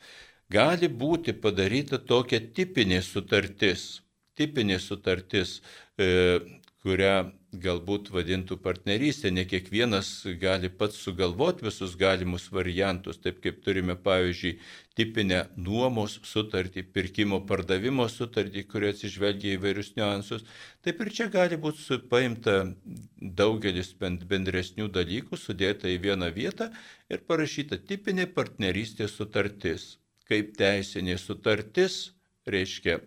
Gali 0.51 0.89
būti 0.91 1.33
padaryta 1.39 2.01
tokia 2.03 2.41
tipinė 2.41 3.01
sutartis, 3.07 4.01
tipinė 4.35 4.81
sutartis, 4.83 5.61
e, 5.99 6.41
kurią 6.83 7.31
galbūt 7.53 8.11
vadintų 8.15 8.57
partnerystė, 8.63 9.31
ne 9.35 9.43
kiekvienas 9.49 10.09
gali 10.39 10.71
pats 10.71 11.01
sugalvoti 11.03 11.67
visus 11.67 11.97
galimus 11.99 12.47
variantus, 12.55 13.19
taip 13.19 13.41
kaip 13.43 13.59
turime 13.65 13.97
pavyzdžiui 13.99 14.53
tipinę 14.95 15.41
nuomos 15.57 16.19
sutartį, 16.27 16.85
pirkimo 16.95 17.41
pardavimo 17.47 18.07
sutartį, 18.09 18.65
kurie 18.71 18.93
atsižvelgia 18.95 19.57
įvairius 19.57 19.95
niuansus. 19.97 20.47
Taip 20.85 21.03
ir 21.03 21.11
čia 21.17 21.27
gali 21.33 21.59
būti 21.59 21.99
paimta 22.11 22.61
daugelis 23.19 23.93
bendresnių 23.99 24.91
dalykų, 24.95 25.37
sudėta 25.37 25.91
į 25.91 25.99
vieną 26.07 26.31
vietą 26.37 26.71
ir 27.11 27.27
parašyta 27.27 27.81
tipinė 27.83 28.31
partnerystės 28.31 29.19
sutartis. 29.19 29.97
Kaip 30.31 30.55
teisinė 30.55 31.17
sutartis 31.19 32.13
reiškia, 32.47 33.01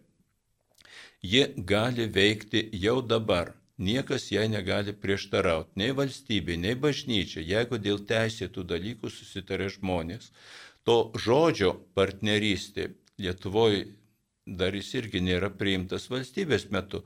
ji 1.23 1.45
gali 1.63 2.09
veikti 2.11 2.67
jau 2.75 2.99
dabar 2.99 3.53
niekas 3.87 4.29
jai 4.31 4.45
negali 4.51 4.95
prieštarauti, 5.05 5.75
nei 5.81 5.95
valstybė, 5.99 6.57
nei 6.65 6.75
bažnyčia, 6.85 7.43
jeigu 7.53 7.79
dėl 7.87 8.03
teisėtų 8.09 8.65
dalykų 8.73 9.11
susitarė 9.11 9.71
žmonės. 9.77 10.31
To 10.87 10.97
žodžio 11.25 11.75
partnerystė 11.95 12.93
Lietuvoje 13.21 13.85
dar 14.45 14.75
jis 14.75 14.89
irgi 14.99 15.21
nėra 15.23 15.49
priimtas 15.55 16.09
valstybės 16.11 16.65
metu, 16.75 17.03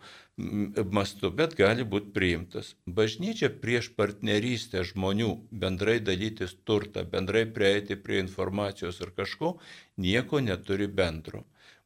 mastu, 0.98 1.30
bet 1.30 1.54
gali 1.58 1.86
būti 1.86 2.10
priimtas. 2.14 2.74
Bažnyčia 3.00 3.50
prieš 3.62 3.92
partnerystę 4.00 4.84
žmonių 4.92 5.30
bendrai 5.52 6.00
dalytis 6.02 6.56
turtą, 6.66 7.06
bendrai 7.06 7.46
prieiti 7.46 7.96
prie 7.96 8.24
informacijos 8.24 9.02
ar 9.06 9.14
kažko, 9.20 9.58
nieko 9.98 10.42
neturi 10.42 10.88
bendro. 10.88 11.46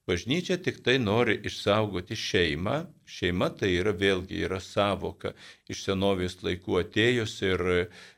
Bažnyčia 0.10 0.58
tik 0.58 0.80
tai 0.82 0.98
nori 1.00 1.36
išsaugoti 1.46 2.16
šeimą. 2.18 2.78
Šeima 3.06 3.52
tai 3.60 3.70
yra 3.78 3.94
vėlgi 3.94 4.40
yra 4.48 4.58
savoka 4.60 5.36
iš 5.70 5.84
senovės 5.86 6.40
laikų 6.42 6.80
atėjus 6.80 7.36
ir, 7.46 7.62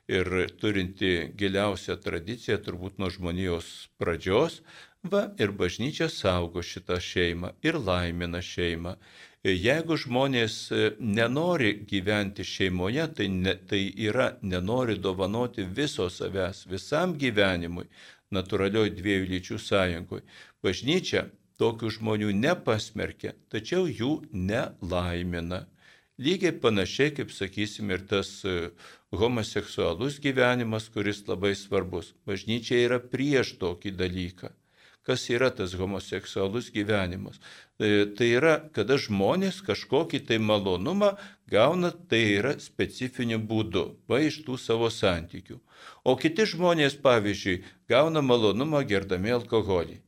ir 0.07 0.31
turinti 0.61 1.11
giliausią 1.36 1.97
tradiciją 2.05 2.57
turbūt 2.63 3.03
nuo 3.03 3.11
žmonijos 3.11 3.73
pradžios. 3.99 4.61
Va 5.03 5.25
ir 5.43 5.51
bažnyčia 5.51 6.07
saugo 6.07 6.63
šitą 6.63 7.01
šeimą 7.03 7.51
ir 7.67 7.75
laimina 7.75 8.39
šeimą. 8.39 8.95
Jeigu 9.43 9.97
žmonės 9.99 10.55
nenori 11.03 11.73
gyventi 11.84 12.45
šeimoje, 12.47 13.09
tai, 13.17 13.27
ne, 13.27 13.57
tai 13.67 13.81
yra 14.07 14.29
nenori 14.39 14.95
dovanoti 14.95 15.67
viso 15.67 16.07
savęs 16.07 16.63
visam 16.71 17.17
gyvenimui, 17.19 17.89
natūralioj 18.31 18.95
dviejų 18.95 19.31
lyčių 19.34 19.59
sąjungoje. 19.59 20.23
Bažnyčia 20.63 21.27
tokių 21.62 21.91
žmonių 21.97 22.32
nepasmerkia, 22.38 23.34
tačiau 23.54 23.86
jų 23.88 24.24
nelaimina. 24.32 25.66
Lygiai 26.22 26.54
panašiai, 26.62 27.14
kaip 27.18 27.32
sakysim, 27.34 27.89
ir 27.89 28.04
tas 28.10 28.30
e, 28.45 28.70
homoseksualus 29.18 30.20
gyvenimas, 30.22 30.89
kuris 30.93 31.24
labai 31.26 31.56
svarbus. 31.58 32.14
Bažnyčia 32.30 32.84
yra 32.84 32.99
prieš 33.01 33.56
tokį 33.62 33.95
dalyką. 33.97 34.51
Kas 35.04 35.26
yra 35.34 35.49
tas 35.51 35.74
homoseksualus 35.76 36.70
gyvenimas? 36.72 37.41
E, 37.82 38.06
tai 38.14 38.30
yra, 38.38 38.54
kada 38.78 38.99
žmonės 39.01 39.60
kažkokį 39.66 40.22
tai 40.30 40.38
malonumą 40.38 41.16
gauna, 41.49 41.91
tai 41.91 42.22
yra 42.38 42.54
specifiniu 42.62 43.41
būdu, 43.41 43.88
va 44.08 44.22
iš 44.22 44.43
tų 44.45 44.62
savo 44.62 44.93
santykių. 44.93 45.58
O 46.06 46.16
kiti 46.16 46.45
žmonės, 46.54 47.01
pavyzdžiui, 47.01 47.64
gauna 47.89 48.22
malonumą 48.22 48.86
gerdami 48.88 49.34
alkoholį 49.34 50.03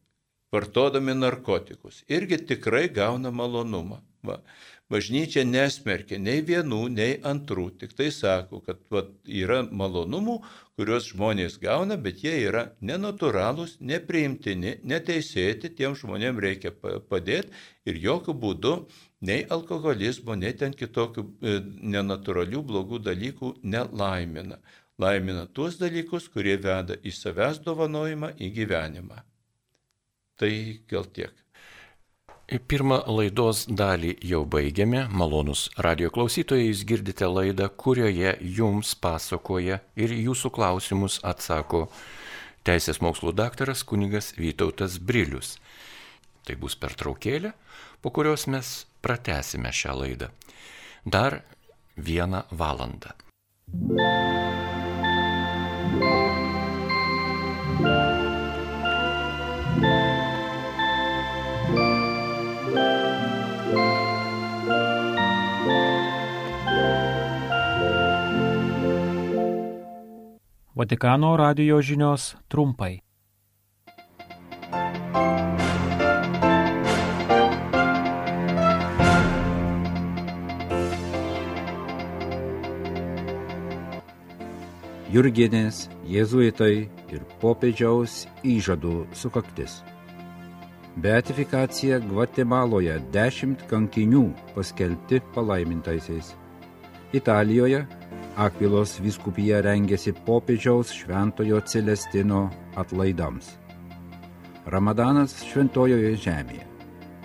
vartodami 0.56 1.18
narkotikus, 1.20 2.01
irgi 2.08 2.41
tikrai 2.53 2.88
gauna 3.01 3.32
malonumą. 3.32 4.01
Va. 4.26 4.39
Bažnyčia 4.93 5.41
nesmerkia 5.49 6.20
nei 6.22 6.43
vienų, 6.45 6.80
nei 6.93 7.16
antrų, 7.26 7.72
tik 7.82 7.95
tai 7.97 8.12
sako, 8.14 8.60
kad 8.68 8.84
va, 8.93 9.01
yra 9.26 9.64
malonumų, 9.66 10.36
kuriuos 10.78 11.08
žmonės 11.10 11.58
gauna, 11.64 11.97
bet 11.97 12.22
jie 12.22 12.36
yra 12.43 12.68
nenatūralūs, 12.86 13.80
nepriimtini, 13.82 14.76
neteisėti, 14.86 15.74
tiem 15.80 15.97
žmonėms 15.97 16.45
reikia 16.45 16.74
padėti 17.10 17.49
ir 17.89 18.01
jokių 18.06 18.38
būdų 18.45 18.78
nei 19.26 19.41
alkoholizmo, 19.58 20.38
nei 20.38 20.53
ten 20.53 20.78
kitokių 20.78 21.26
e, 21.26 21.60
nenatūralių 21.95 22.62
blogų 22.70 23.01
dalykų 23.10 23.56
nelaimina. 23.66 24.62
Laimina 25.01 25.47
tuos 25.47 25.80
dalykus, 25.82 26.30
kurie 26.30 26.60
veda 26.62 27.01
į 27.01 27.16
savęs 27.16 27.64
dovanojimą, 27.66 28.36
į 28.38 28.53
gyvenimą. 28.60 29.26
Tai 30.40 30.54
gal 30.92 31.08
tiek. 31.16 31.34
Pirmą 32.46 33.00
laidos 33.10 33.64
dalį 33.66 34.12
jau 34.22 34.44
baigėme. 34.46 35.08
Malonus 35.10 35.70
radio 35.82 36.12
klausytojai, 36.14 36.68
jūs 36.68 36.84
girdite 36.86 37.26
laidą, 37.26 37.72
kurioje 37.74 38.36
jums 38.58 38.94
pasakoja 39.02 39.80
ir 39.98 40.14
jūsų 40.14 40.52
klausimus 40.54 41.18
atsako 41.26 41.88
Teisės 42.66 42.98
mokslų 43.02 43.34
daktaras 43.38 43.84
kunigas 43.86 44.32
Vytautas 44.38 44.98
Brilius. 44.98 45.56
Tai 46.46 46.56
bus 46.62 46.74
pertraukėlė, 46.78 47.54
po 48.02 48.10
kurios 48.14 48.48
mes 48.50 48.86
pratesime 49.06 49.70
šią 49.70 49.94
laidą. 50.02 50.30
Dar 51.06 51.44
vieną 51.98 52.46
valandą. 52.50 53.14
Vatikano 70.76 71.38
radijo 71.38 71.78
žinios 71.80 72.34
trumpai. 72.51 72.97
Jurgienės, 85.15 85.86
jėzuitai 86.11 86.89
ir 87.15 87.23
popiežiaus 87.39 88.26
įžadų 88.43 89.05
sukaktis. 89.15 89.78
Beatifikacija 90.99 92.01
Gvatemaloje 92.03 92.99
dešimt 93.15 93.63
kankinių 93.71 94.26
paskelbti 94.57 95.23
palaimintaisiais. 95.38 96.36
Italijoje 97.15 97.86
Akvilos 98.36 98.98
viskupija 99.00 99.62
rengėsi 99.64 100.12
popiežiaus 100.28 100.90
šventojo 100.92 101.62
Celestino 101.72 102.50
atlaidams. 102.76 103.54
Ramadanas 104.68 105.38
šventojoje 105.48 106.18
žemėje. 106.20 106.66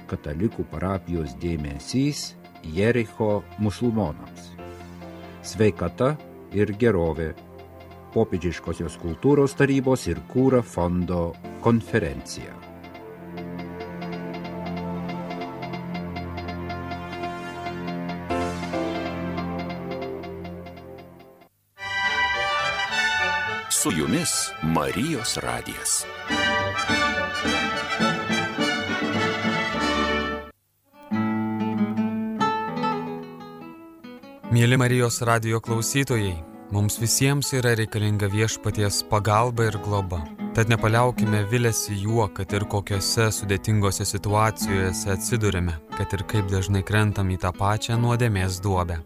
Katalikų 0.06 0.68
parapijos 0.70 1.34
dėmesys 1.42 2.36
Jericho 2.62 3.42
musulmonams. 3.58 4.52
Sveikata 5.42 6.12
ir 6.54 6.76
gerovė. 6.78 7.32
Popiežiškosios 8.14 8.94
kultūros 9.02 9.58
tarybos 9.58 10.06
ir 10.06 10.22
kūra 10.30 10.62
fondo 10.62 11.32
konferencija. 11.66 12.69
Su 23.82 23.90
jumis 23.90 24.30
Marijos 24.62 25.38
radijas. 25.40 26.04
Mėly 34.52 34.76
Marijos 34.76 35.22
radio 35.24 35.62
klausytojai, 35.64 36.34
mums 36.76 37.00
visiems 37.00 37.54
yra 37.56 37.72
reikalinga 37.80 38.28
viešpaties 38.28 39.00
pagalba 39.08 39.70
ir 39.70 39.80
globa. 39.80 40.20
Tad 40.52 40.68
nepaliaukime 40.68 41.46
vilėsi 41.48 41.96
juo, 42.02 42.28
kad 42.36 42.52
ir 42.52 42.68
kokiose 42.68 43.30
sudėtingose 43.32 44.04
situacijose 44.04 45.08
atsidurime, 45.16 45.78
kad 45.96 46.12
ir 46.12 46.28
kaip 46.28 46.52
dažnai 46.52 46.84
krentam 46.84 47.32
į 47.32 47.40
tą 47.46 47.56
pačią 47.56 47.96
nuodėmės 47.96 48.60
duobę. 48.60 49.00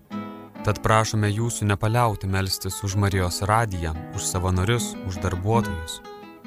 Tad 0.64 0.78
prašome 0.80 1.28
jūsų 1.28 1.66
nepaliauti 1.68 2.24
melstis 2.24 2.78
už 2.86 2.94
Marijos 2.96 3.42
radiją, 3.44 3.90
už 4.16 4.24
savanorius, 4.24 4.94
už 5.04 5.18
darbuotojus. 5.20 5.98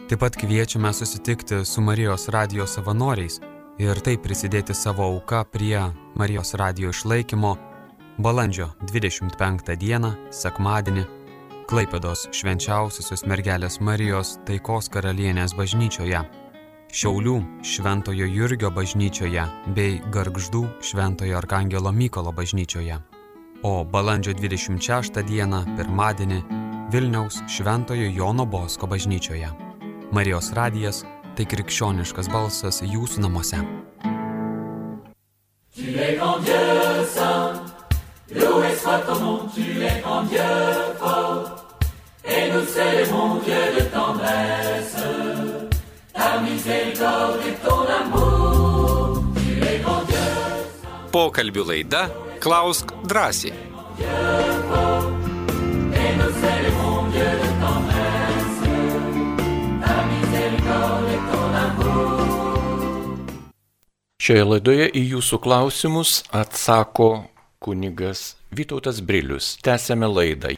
Taip 0.10 0.24
pat 0.24 0.38
kviečiame 0.42 0.90
susitikti 0.90 1.60
su 1.66 1.82
Marijos 1.86 2.26
radijo 2.34 2.66
savanoriais 2.66 3.38
ir 3.78 4.00
taip 4.02 4.24
prisidėti 4.26 4.74
savo 4.74 5.06
auką 5.06 5.44
prie 5.54 5.84
Marijos 6.18 6.56
radijo 6.58 6.90
išlaikymo 6.90 7.52
balandžio 8.18 8.72
25 8.90 9.76
dieną, 9.78 10.16
sekmadienį, 10.34 11.06
Klaipedos 11.68 12.30
švenčiausiosios 12.32 13.26
mergelės 13.28 13.78
Marijos 13.84 14.38
taikos 14.48 14.88
karalienės 14.90 15.54
bažnyčioje, 15.54 16.24
Šiaulių 16.88 17.36
Šventojo 17.68 18.26
Jurgio 18.32 18.72
bažnyčioje 18.72 19.46
bei 19.76 20.00
Gargždų 20.10 20.64
Šventojo 20.82 21.38
Arkangelo 21.38 21.92
Mykolo 21.92 22.32
bažnyčioje. 22.32 22.98
O 23.64 23.84
balandžio 23.84 24.36
26 24.38 25.24
dieną, 25.26 25.64
pirmadienį, 25.78 26.44
Vilniaus 26.94 27.40
Šventojo 27.50 28.06
Jono 28.14 28.46
Bosko 28.46 28.86
bažnyčioje. 28.88 29.50
Marijos 30.14 30.52
radijas 30.54 31.02
tai 31.36 31.46
krikščioniškas 31.50 32.30
balsas 32.30 32.84
jūsų 32.86 33.26
namuose. 33.26 33.58
Tu 35.74 35.90
es 35.90 36.14
grand 36.20 36.46
Dieu 36.46 37.06
saint, 37.10 37.66
loué 38.36 38.76
soit 38.78 39.02
ton 39.10 39.20
nom, 39.26 39.50
tu 39.50 39.66
es 39.82 40.02
grand 40.06 40.30
Dieu 40.30 40.94
fort, 41.02 41.82
et 42.24 42.52
nous 42.54 42.66
célébrons 42.66 43.42
Dieu 43.42 43.64
de 43.74 43.84
tendresse, 43.90 45.02
ta 46.14 46.42
miséricorde 46.42 47.42
et 47.48 47.58
ton 47.66 47.86
amour, 48.00 48.37
Pokalbių 51.18 51.64
laida 51.66 52.04
Klausk 52.44 52.92
drąsiai. 53.10 53.56
Šioje 64.22 64.46
laidoje 64.46 64.86
į 64.94 65.04
jūsų 65.16 65.42
klausimus 65.42 66.14
atsako 66.30 67.10
kunigas 67.66 68.36
Vytautas 68.54 69.02
Brilius. 69.02 69.56
Tęsėme 69.66 70.06
laidą. 70.14 70.54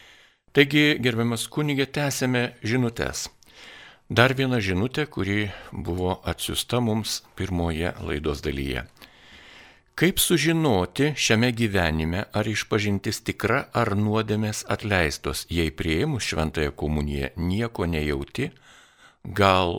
Taigi, 0.51 0.97
gerbiamas 0.99 1.47
kunigė, 1.47 1.87
tęsėme 1.87 2.49
žinutės. 2.67 3.29
Dar 4.11 4.35
viena 4.35 4.59
žinutė, 4.59 5.07
kuri 5.07 5.53
buvo 5.71 6.19
atsiusta 6.27 6.83
mums 6.83 7.21
pirmoje 7.39 7.95
laidos 8.03 8.43
dalyje. 8.43 8.89
Kaip 9.99 10.19
sužinoti 10.19 11.09
šiame 11.19 11.49
gyvenime, 11.51 12.21
ar 12.31 12.47
išpažintis 12.47 13.17
tikra, 13.27 13.65
ar 13.75 13.89
nuodėmės 13.99 14.61
atleistos, 14.71 15.41
jei 15.51 15.73
prieimus 15.75 16.23
šventąją 16.29 16.71
komuniją 16.79 17.33
nieko 17.35 17.83
nejauti, 17.83 18.47
gal 19.39 19.73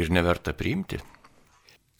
ir 0.00 0.08
neverta 0.08 0.54
priimti? 0.56 1.02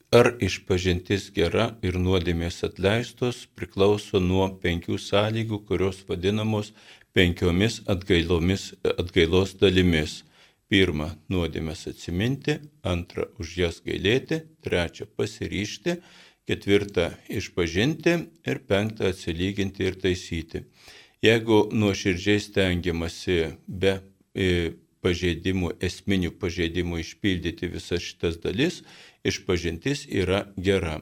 Ar 0.08 0.30
išpažintis 0.48 1.28
gera 1.36 1.66
ir 1.84 2.00
nuodėmės 2.00 2.62
atleistos 2.64 3.42
priklauso 3.60 4.24
nuo 4.24 4.48
penkių 4.62 4.96
sąlygų, 4.96 5.58
kurios 5.68 6.00
vadinamos 6.08 6.72
penkiomis 7.12 7.82
atgailos 7.92 9.52
dalimis. 9.60 10.22
Pirma, 10.66 11.12
nuodėmės 11.28 11.84
atsiminti, 11.92 12.56
antra, 12.82 13.28
už 13.38 13.52
jas 13.60 13.84
gailėti, 13.84 14.40
trečia, 14.64 15.04
pasiryšti, 15.06 16.00
ketvirta, 16.46 17.10
išpažinti 17.28 18.16
ir 18.46 18.62
penktą, 18.68 19.10
atsilyginti 19.10 19.86
ir 19.88 19.98
taisyti. 20.00 20.64
Jeigu 21.24 21.66
nuoširdžiai 21.72 22.42
stengiamasi 22.44 23.38
be 23.66 23.98
e, 24.36 24.74
pažeidimų, 25.02 25.72
esminių 25.88 26.32
pažeidimų 26.40 27.00
išpildyti 27.02 27.70
visas 27.72 28.04
šitas 28.04 28.38
dalis, 28.42 28.82
išpažintis 29.26 30.06
yra 30.22 30.44
gera. 30.56 31.00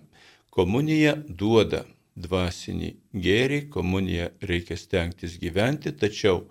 Komunija 0.55 1.16
duoda 1.28 1.84
dvasinį 2.14 2.92
gėrį, 3.26 3.64
komuniją 3.74 4.30
reikia 4.51 4.78
stengtis 4.78 5.38
gyventi, 5.42 5.92
tačiau 5.92 6.45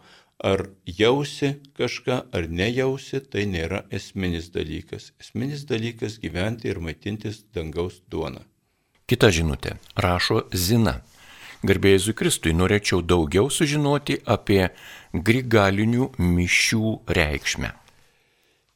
ar 0.44 0.66
jausi 0.86 1.54
kažką, 1.80 2.18
ar 2.36 2.50
nejausi, 2.52 3.22
tai 3.32 3.46
nėra 3.48 3.86
esminis 3.90 4.52
dalykas. 4.52 5.14
Esminis 5.24 5.64
dalykas 5.70 6.20
gyventi 6.20 6.68
ir 6.74 6.84
maitintis 6.84 7.46
dangaus 7.56 8.02
duona. 8.12 8.44
Kita 9.14 9.28
žinutė. 9.30 9.76
Rašo 9.94 10.40
Zina. 10.58 11.04
Garbėjai 11.62 12.00
Jėzui 12.00 12.14
Kristui, 12.18 12.52
norėčiau 12.58 13.04
daugiau 13.06 13.46
sužinoti 13.54 14.16
apie 14.26 14.72
grigalinių 15.14 16.08
mišių 16.18 16.94
reikšmę. 17.14 17.70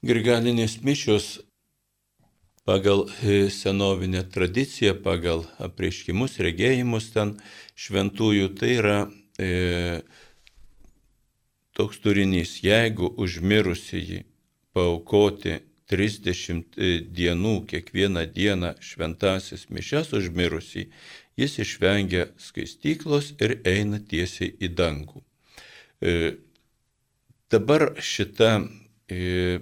Grigalinės 0.06 0.76
mišios 0.86 1.40
pagal 2.70 3.08
e, 3.10 3.48
senovinę 3.50 4.22
tradiciją, 4.30 4.94
pagal 5.02 5.42
apreiškimus, 5.58 6.38
regėjimus 6.46 7.10
ten 7.16 7.34
šventųjų, 7.74 8.54
tai 8.62 8.72
yra 8.76 9.00
e, 9.42 9.50
toks 11.74 11.98
turinys, 12.06 12.60
jeigu 12.62 13.10
užmirusįjį 13.26 14.22
paukoti 14.78 15.64
30 15.88 16.76
e, 16.78 16.90
dienų 17.16 17.54
kiekvieną 17.70 18.26
dieną 18.36 18.74
šventasis 18.84 19.68
mišes 19.72 20.12
užmirusį, 20.18 20.88
jis 21.40 21.58
išvengia 21.64 22.28
skaistyklos 22.42 23.34
ir 23.40 23.58
eina 23.68 24.00
tiesiai 24.00 24.52
į 24.60 24.72
dangų. 24.76 25.24
E, 26.02 26.36
dabar 27.52 27.94
šita 28.04 28.52
e, 29.08 29.60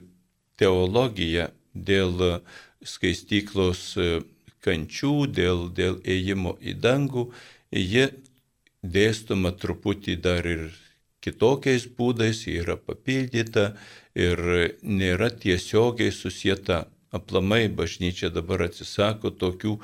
teologija 0.58 1.52
dėl 1.76 2.42
skaistyklos 2.86 3.92
kančių, 4.66 5.16
dėl, 5.30 5.68
dėl 5.76 6.00
ėjimo 6.02 6.56
į 6.64 6.74
dangų, 6.82 7.28
ji 7.76 8.08
dėstoma 8.82 9.52
truputį 9.60 10.16
dar 10.24 10.48
ir 10.48 10.70
kitokiais 11.26 11.88
būdais, 11.98 12.46
ji 12.46 12.62
yra 12.62 12.78
papildyta 12.78 13.74
ir 14.16 14.42
nėra 14.82 15.30
tiesiogiai 15.30 16.12
susieta. 16.12 16.86
Aplamai 17.16 17.70
bažnyčia 17.72 18.28
dabar 18.34 18.66
atsisako 18.66 19.30
tokių 19.32 19.78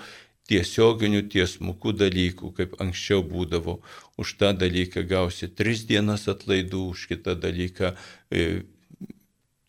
tiesioginių 0.51 1.21
tiesmukų 1.31 1.93
dalykų, 1.95 2.51
kaip 2.57 2.75
anksčiau 2.83 3.23
būdavo. 3.23 3.77
Už 4.19 4.35
tą 4.39 4.51
dalyką 4.57 5.05
gausi 5.07 5.47
tris 5.47 5.85
dienas 5.87 6.27
atlaidų, 6.31 6.89
už 6.91 7.05
kitą 7.13 7.37
dalyką 7.39 7.93
e, 7.95 8.63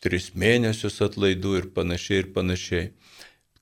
tris 0.03 0.33
mėnesius 0.35 0.99
atlaidų 1.05 1.55
ir 1.61 1.69
panašiai 1.77 2.25
ir 2.25 2.33
panašiai. 2.35 2.91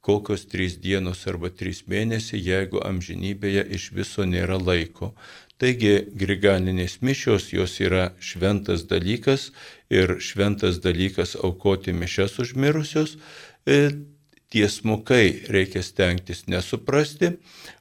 Kokios 0.02 0.48
trys 0.50 0.80
dienos 0.82 1.28
arba 1.30 1.52
trys 1.54 1.84
mėnesiai, 1.86 2.42
jeigu 2.42 2.82
amžinybėje 2.82 3.68
iš 3.78 3.92
viso 3.94 4.26
nėra 4.26 4.58
laiko. 4.58 5.12
Taigi 5.62 6.00
grigalinės 6.18 6.98
mišios 7.06 7.52
jos 7.54 7.76
yra 7.86 8.08
šventas 8.18 8.88
dalykas 8.90 9.52
ir 9.94 10.16
šventas 10.18 10.80
dalykas 10.82 11.36
aukoti 11.38 11.94
mišes 11.94 12.40
užmirusios. 12.42 13.20
E, 13.70 13.92
tiesmukai 14.52 15.46
reikia 15.54 15.84
stengtis 15.86 16.48
nesuprasti, 16.52 17.36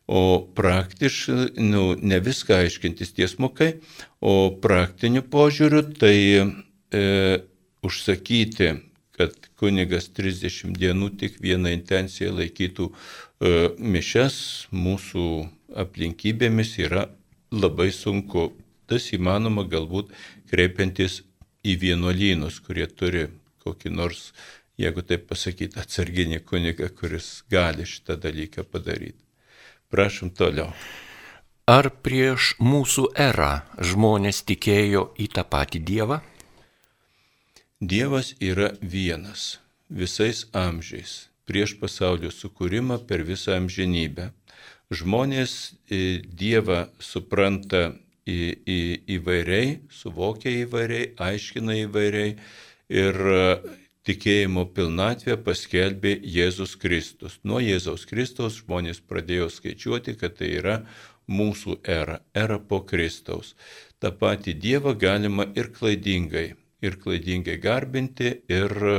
o 0.06 0.44
praktiškai, 0.54 1.48
nu, 1.64 1.94
ne 1.96 2.20
viską 2.22 2.60
aiškintis 2.62 3.14
tiesmukai, 3.16 3.72
o 4.20 4.52
praktiniu 4.62 5.24
požiūriu 5.32 5.82
tai 5.98 6.16
e, 6.36 7.06
užsakyti, 7.86 8.70
kad 9.16 9.34
kunigas 9.60 10.10
30 10.16 10.76
dienų 10.76 11.10
tik 11.20 11.40
vieną 11.42 11.72
intenciją 11.74 12.36
laikytų 12.38 12.90
e, 12.90 13.54
mišes 13.80 14.36
mūsų 14.72 15.26
aplinkybėmis 15.80 16.76
yra 16.84 17.08
labai 17.52 17.90
sunku. 17.94 18.50
Tas 18.90 19.12
įmanoma 19.14 19.66
galbūt 19.70 20.10
kreipiantis 20.50 21.20
į 21.62 21.76
vienuolynus, 21.84 22.58
kurie 22.64 22.86
turi 22.86 23.28
kokį 23.62 23.92
nors, 23.94 24.30
jeigu 24.80 25.04
taip 25.06 25.28
pasakyti, 25.30 25.78
atsarginį 25.78 26.40
kunigą, 26.48 26.88
kuris 26.96 27.44
gali 27.50 27.86
šitą 27.86 28.16
dalyką 28.18 28.64
padaryti. 28.66 29.20
Prašom 29.90 30.32
toliau. 30.34 30.72
Ar 31.70 31.86
prieš 32.02 32.56
mūsų 32.58 33.12
erą 33.14 33.60
žmonės 33.78 34.42
tikėjo 34.48 35.10
į 35.22 35.28
tą 35.36 35.44
patį 35.46 35.82
Dievą? 35.86 36.20
Dievas 37.80 38.34
yra 38.42 38.72
vienas 38.82 39.60
visais 39.90 40.46
amžiais, 40.52 41.28
prieš 41.46 41.76
pasaulio 41.80 42.30
sukūrimą 42.34 43.00
per 43.06 43.22
visą 43.26 43.56
amžinybę. 43.58 44.30
Žmonės 44.90 45.52
e, 45.86 46.18
Dievą 46.26 46.88
supranta 46.98 47.92
į, 48.26 48.38
į, 48.66 48.78
įvairiai, 49.16 49.76
suvokia 49.94 50.50
įvairiai, 50.64 51.12
aiškina 51.14 51.76
įvairiai 51.84 52.32
ir 52.90 53.20
e, 53.34 53.44
tikėjimo 54.08 54.64
pilnatvę 54.74 55.36
paskelbė 55.46 56.16
Jėzus 56.26 56.74
Kristus. 56.82 57.38
Nuo 57.46 57.60
Jėzaus 57.62 58.02
Kristaus 58.10 58.58
žmonės 58.64 58.98
pradėjo 59.06 59.46
skaičiuoti, 59.54 60.16
kad 60.18 60.34
tai 60.40 60.50
yra 60.58 60.80
mūsų 61.30 61.78
era, 61.86 62.18
era 62.34 62.58
po 62.58 62.82
Kristaus. 62.82 63.54
Ta 64.02 64.10
pati 64.10 64.56
Dievą 64.58 64.96
galima 64.98 65.46
ir 65.54 65.70
klaidingai, 65.76 66.48
ir 66.82 66.98
klaidingai 66.98 67.60
garbinti, 67.62 68.34
ir 68.50 68.74
e, 68.74 68.98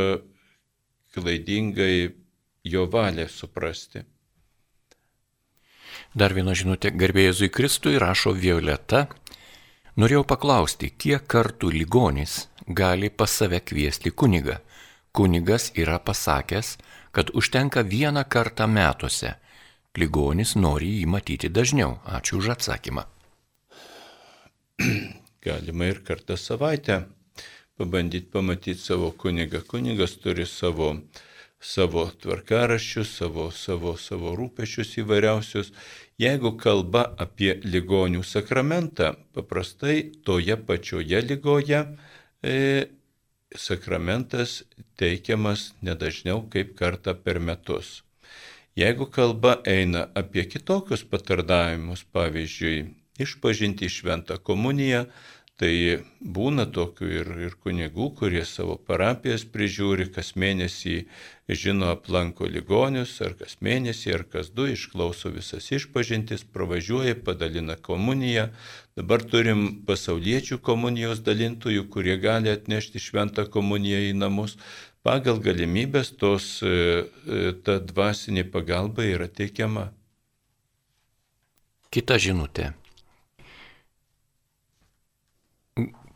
klaidingai 1.12 1.94
jo 2.64 2.88
valią 2.88 3.28
suprasti. 3.28 4.08
Dar 6.12 6.34
viena 6.36 6.52
žinutė 6.52 6.90
garbėjėzui 6.92 7.48
Kristui 7.56 7.96
rašo 8.02 8.34
Violeta. 8.36 9.06
Norėjau 9.96 10.26
paklausti, 10.28 10.90
kiek 10.92 11.24
kartų 11.24 11.70
ligonis 11.72 12.50
gali 12.68 13.08
pas 13.10 13.32
save 13.32 13.62
kviesti 13.64 14.12
kunigą. 14.12 14.58
Kunigas 15.16 15.70
yra 15.76 16.00
pasakęs, 16.04 16.74
kad 17.16 17.32
užtenka 17.32 17.86
vieną 17.88 18.26
kartą 18.28 18.68
metuose. 18.68 19.38
Ligonis 19.96 20.58
nori 20.60 20.92
jį 21.00 21.08
matyti 21.16 21.48
dažniau. 21.48 21.98
Ačiū 22.04 22.44
už 22.44 22.52
atsakymą. 22.58 23.08
Galima 25.48 25.92
ir 25.94 26.04
kartą 26.04 26.36
savaitę 26.36 27.06
pabandyti 27.80 28.28
pamatyti 28.28 28.80
savo 28.84 29.14
kunigą. 29.16 29.64
Kunigas 29.64 30.20
turi 30.20 30.44
savo 30.44 30.92
savo 31.62 32.08
tvarkaraščius, 32.22 33.12
savo, 33.20 33.50
savo, 33.54 33.94
savo 33.98 34.34
rūpešius 34.38 34.98
įvairiausius. 35.04 35.72
Jeigu 36.20 36.52
kalba 36.60 37.06
apie 37.18 37.56
ligonių 37.64 38.24
sakramentą, 38.28 39.14
paprastai 39.34 40.12
toje 40.26 40.58
pačioje 40.58 41.22
lygoje 41.24 41.80
e, 42.44 42.88
sakramentas 43.56 44.62
teikiamas 45.00 45.72
nedažniau 45.82 46.44
kaip 46.52 46.76
kartą 46.78 47.16
per 47.16 47.40
metus. 47.40 48.02
Jeigu 48.76 49.08
kalba 49.12 49.58
eina 49.68 50.08
apie 50.16 50.46
kitokius 50.48 51.04
patardavimus, 51.04 52.06
pavyzdžiui, 52.16 52.86
išpažinti 53.20 53.90
šventą 53.92 54.38
komuniją, 54.40 55.06
Tai 55.62 56.02
būna 56.26 56.64
tokių 56.74 57.08
ir, 57.14 57.28
ir 57.46 57.52
kunigų, 57.62 58.08
kurie 58.18 58.42
savo 58.50 58.80
parapijas 58.82 59.44
prižiūri, 59.46 60.08
kas 60.10 60.32
mėnesį 60.34 60.96
žino 61.54 61.92
aplanko 61.94 62.48
ligonius, 62.50 63.14
ar 63.22 63.36
kas 63.38 63.60
mėnesį, 63.62 64.16
ar 64.16 64.24
kas 64.26 64.50
du, 64.58 64.66
išklauso 64.74 65.30
visas 65.30 65.70
išpažintis, 65.70 66.48
pravažiuoja, 66.50 67.14
padalina 67.28 67.78
komuniją. 67.78 68.48
Dabar 68.98 69.22
turim 69.22 69.84
pasauliečių 69.86 70.58
komunijos 70.66 71.22
dalintojų, 71.30 71.86
kurie 71.94 72.18
gali 72.18 72.50
atnešti 72.50 72.98
šventą 72.98 73.46
komuniją 73.46 74.02
į 74.10 74.18
namus. 74.18 74.58
Pagal 75.06 75.38
galimybės 75.46 76.16
tos, 76.18 76.58
e, 76.66 76.74
e, 77.06 77.54
ta 77.62 77.78
dvasinė 77.78 78.50
pagalba 78.50 79.06
yra 79.06 79.30
teikiama. 79.30 79.92
Kita 81.94 82.18
žinutė. 82.18 82.72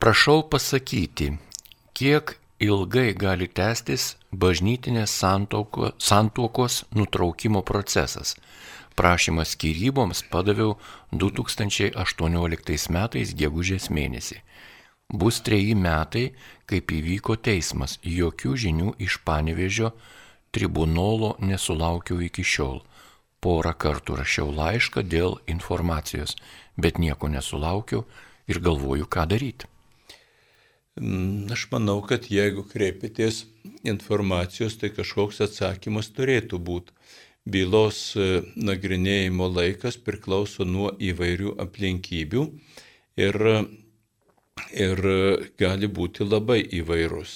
Prašau 0.05 0.43
pasakyti, 0.49 1.31
kiek 1.97 2.35
ilgai 2.61 3.15
gali 3.17 3.47
tęstis 3.49 4.03
bažnytinės 4.43 5.15
santuokos 5.97 6.75
nutraukimo 6.93 7.63
procesas. 7.65 8.35
Prašymą 8.93 9.47
skyryboms 9.49 10.21
padaviau 10.29 10.77
2018 11.09 12.93
metais 12.99 13.33
gegužės 13.41 13.89
mėnesį. 13.89 14.39
Bus 15.09 15.41
treji 15.41 15.73
metai, 15.73 16.25
kaip 16.69 16.93
įvyko 17.01 17.41
teismas, 17.41 17.97
jokių 18.05 18.53
žinių 18.61 18.95
iš 19.09 19.17
panevežio 19.25 19.95
tribunolo 20.53 21.33
nesulaukiau 21.41 22.21
iki 22.29 22.45
šiol. 22.45 22.83
Porą 23.41 23.73
kartų 23.73 24.21
rašiau 24.21 24.53
laišką 24.53 25.01
dėl 25.01 25.39
informacijos, 25.49 26.37
bet 26.77 27.01
nieko 27.01 27.25
nesulaukiau 27.25 28.05
ir 28.45 28.61
galvoju, 28.61 29.09
ką 29.09 29.25
daryti. 29.33 29.73
Mm, 30.95 31.51
aš 31.51 31.65
manau, 31.73 31.97
kad 32.07 32.29
jeigu 32.31 32.63
kreipitės 32.71 33.41
informacijos, 33.83 34.77
tai 34.79 34.93
kažkoks 34.95 35.41
atsakymas 35.43 36.07
turėtų 36.15 36.59
būti. 36.69 36.95
Bylos 37.45 37.97
e, 38.15 38.27
nagrinėjimo 38.55 39.49
laikas 39.51 39.97
priklauso 40.05 40.63
nuo 40.63 40.93
įvairių 41.09 41.51
aplinkybių 41.65 42.45
ir, 43.25 43.41
ir 44.85 45.03
gali 45.59 45.91
būti 45.99 46.29
labai 46.29 46.61
įvairus. 46.79 47.35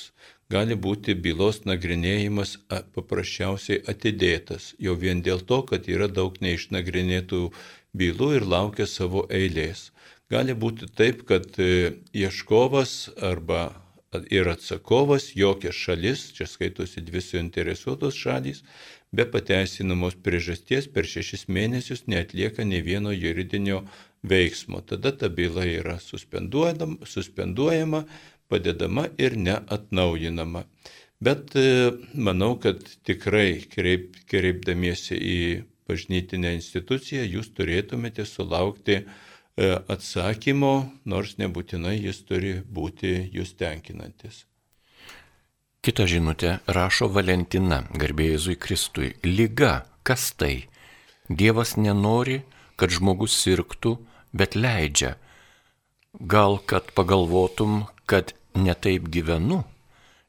Gali 0.50 0.80
būti 0.88 1.14
bylos 1.14 1.60
nagrinėjimas 1.68 2.56
paprasčiausiai 2.96 3.84
atidėtas, 3.92 4.72
jau 4.80 4.96
vien 5.04 5.20
dėl 5.22 5.44
to, 5.52 5.60
kad 5.68 5.92
yra 5.92 6.08
daug 6.08 6.40
neišnagrinėtų 6.42 7.44
bylų 7.94 8.32
ir 8.40 8.48
laukia 8.56 8.88
savo 8.88 9.28
eilės. 9.30 9.90
Gali 10.30 10.54
būti 10.54 10.86
taip, 10.94 11.24
kad 11.26 11.56
e, 11.58 11.98
ieškovas 12.14 13.10
arba 13.26 13.72
ir 14.30 14.50
atsakovas, 14.52 15.32
jokia 15.38 15.72
šalis, 15.74 16.28
čia 16.38 16.46
skaitosi 16.50 17.02
dvi 17.06 17.22
suinteresuotos 17.22 18.18
šalys, 18.18 18.62
be 19.10 19.26
pateisinamos 19.26 20.20
priežasties 20.22 20.86
per 20.94 21.10
šešis 21.10 21.48
mėnesius 21.50 22.06
neatlieka 22.06 22.66
ne 22.66 22.82
vieno 22.86 23.14
juridinio 23.14 23.82
veiksmo. 24.22 24.84
Tada 24.86 25.16
ta 25.18 25.32
byla 25.34 25.66
yra 25.66 25.98
suspenduojama, 26.02 28.04
padedama 28.50 29.08
ir 29.18 29.38
neatnaujinama. 29.38 30.62
Bet 31.26 31.56
e, 31.58 31.90
manau, 32.14 32.54
kad 32.62 32.86
tikrai 33.06 33.66
kreip, 33.66 34.14
kreipdamiesi 34.30 35.18
į 35.18 35.42
bažnytinę 35.90 36.54
instituciją 36.60 37.26
jūs 37.26 37.50
turėtumėte 37.58 38.28
sulaukti 38.30 39.00
E, 39.02 39.08
atsakymo, 39.60 40.74
nors 41.06 41.36
nebūtinai 41.40 41.98
jis 42.00 42.22
turi 42.28 42.54
būti 42.64 43.30
jūs 43.34 43.56
tenkinantis. 43.60 44.46
Kita 45.80 46.06
žinutė 46.12 46.58
rašo 46.68 47.08
Valentina, 47.08 47.86
garbėjėzui 47.96 48.58
Kristui. 48.60 49.14
Liga, 49.24 49.86
kas 50.04 50.34
tai? 50.36 50.68
Dievas 51.30 51.78
nenori, 51.80 52.42
kad 52.76 52.92
žmogus 52.92 53.38
sirgtų, 53.40 53.96
bet 54.36 54.58
leidžia. 54.60 55.16
Gal 56.20 56.60
kad 56.68 56.92
pagalvotum, 56.98 57.86
kad 58.10 58.34
netaip 58.56 59.08
gyvenu? 59.14 59.64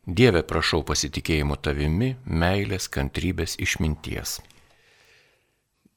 Dieve 0.07 0.43
prašau 0.47 0.85
pasitikėjimo 0.86 1.59
tavimi, 1.59 2.15
meilės, 2.24 2.86
kantrybės, 2.93 3.59
išminties. 3.62 4.39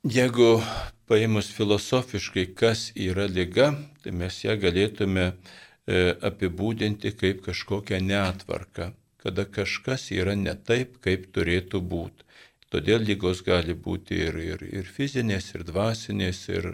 Jeigu 0.03 0.57
paėmus 1.09 1.51
filosofiškai, 1.53 2.47
kas 2.57 2.91
yra 2.95 3.27
lyga, 3.30 3.73
tai 4.03 4.13
mes 4.15 4.39
ją 4.43 4.55
galėtume 4.59 5.25
e, 5.30 5.34
apibūdinti 6.30 7.13
kaip 7.19 7.43
kažkokią 7.47 7.99
netvarką, 8.03 8.91
kada 9.23 9.45
kažkas 9.45 10.09
yra 10.15 10.35
ne 10.39 10.55
taip, 10.55 10.99
kaip 11.03 11.30
turėtų 11.35 11.81
būti. 11.93 12.27
Todėl 12.73 13.03
lygos 13.05 13.43
gali 13.45 13.75
būti 13.77 14.17
ir, 14.27 14.39
ir, 14.41 14.63
ir 14.65 14.88
fizinės, 14.89 15.51
ir 15.53 15.65
dvasinės, 15.67 16.39
ir, 16.49 16.71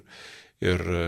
ir 0.64 0.86
e, 0.96 1.02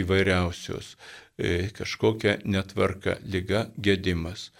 įvairiausios, 0.00 0.94
e, 1.36 1.68
kažkokia 1.76 2.38
netvarka, 2.48 3.18
lyga, 3.28 3.66
gedimas. 3.76 4.50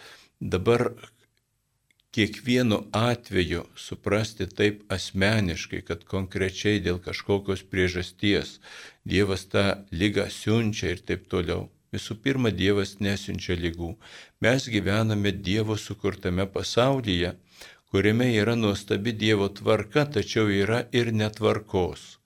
Dabar 0.40 0.90
kiekvienu 2.12 2.78
atveju 2.92 3.64
suprasti 3.76 4.46
taip 4.46 4.82
asmeniškai, 4.92 5.80
kad 5.88 6.04
konkrečiai 6.04 6.80
dėl 6.84 7.00
kažkokios 7.00 7.64
priežasties 7.72 8.58
Dievas 9.08 9.46
tą 9.52 9.64
lygą 9.90 10.28
siunčia 10.30 10.92
ir 10.92 11.00
taip 11.08 11.24
toliau. 11.32 11.70
Visų 11.92 12.18
pirma, 12.24 12.52
Dievas 12.52 12.98
nesiunčia 13.04 13.56
lygų. 13.56 13.94
Mes 14.44 14.68
gyvename 14.68 15.32
Dievo 15.32 15.76
sukurtame 15.80 16.46
pasaulyje, 16.46 17.34
kuriame 17.90 18.28
yra 18.36 18.54
nuostabi 18.56 19.12
Dievo 19.12 19.48
tvarka, 19.48 20.04
tačiau 20.04 20.52
yra 20.52 20.84
ir 20.92 21.12
netvarkos. 21.12 22.18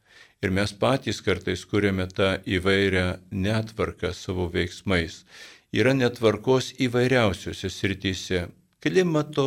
Ir 0.43 0.53
mes 0.53 0.75
patys 0.83 1.23
kartais 1.25 1.65
kuriame 1.65 2.07
tą 2.11 2.37
įvairią 2.59 3.07
netvarką 3.31 4.13
savo 4.15 4.51
veiksmais. 4.53 5.25
Yra 5.75 5.95
netvarkos 5.95 6.75
įvairiausiose 6.87 7.71
srityse 7.73 8.47
klimato 8.85 9.47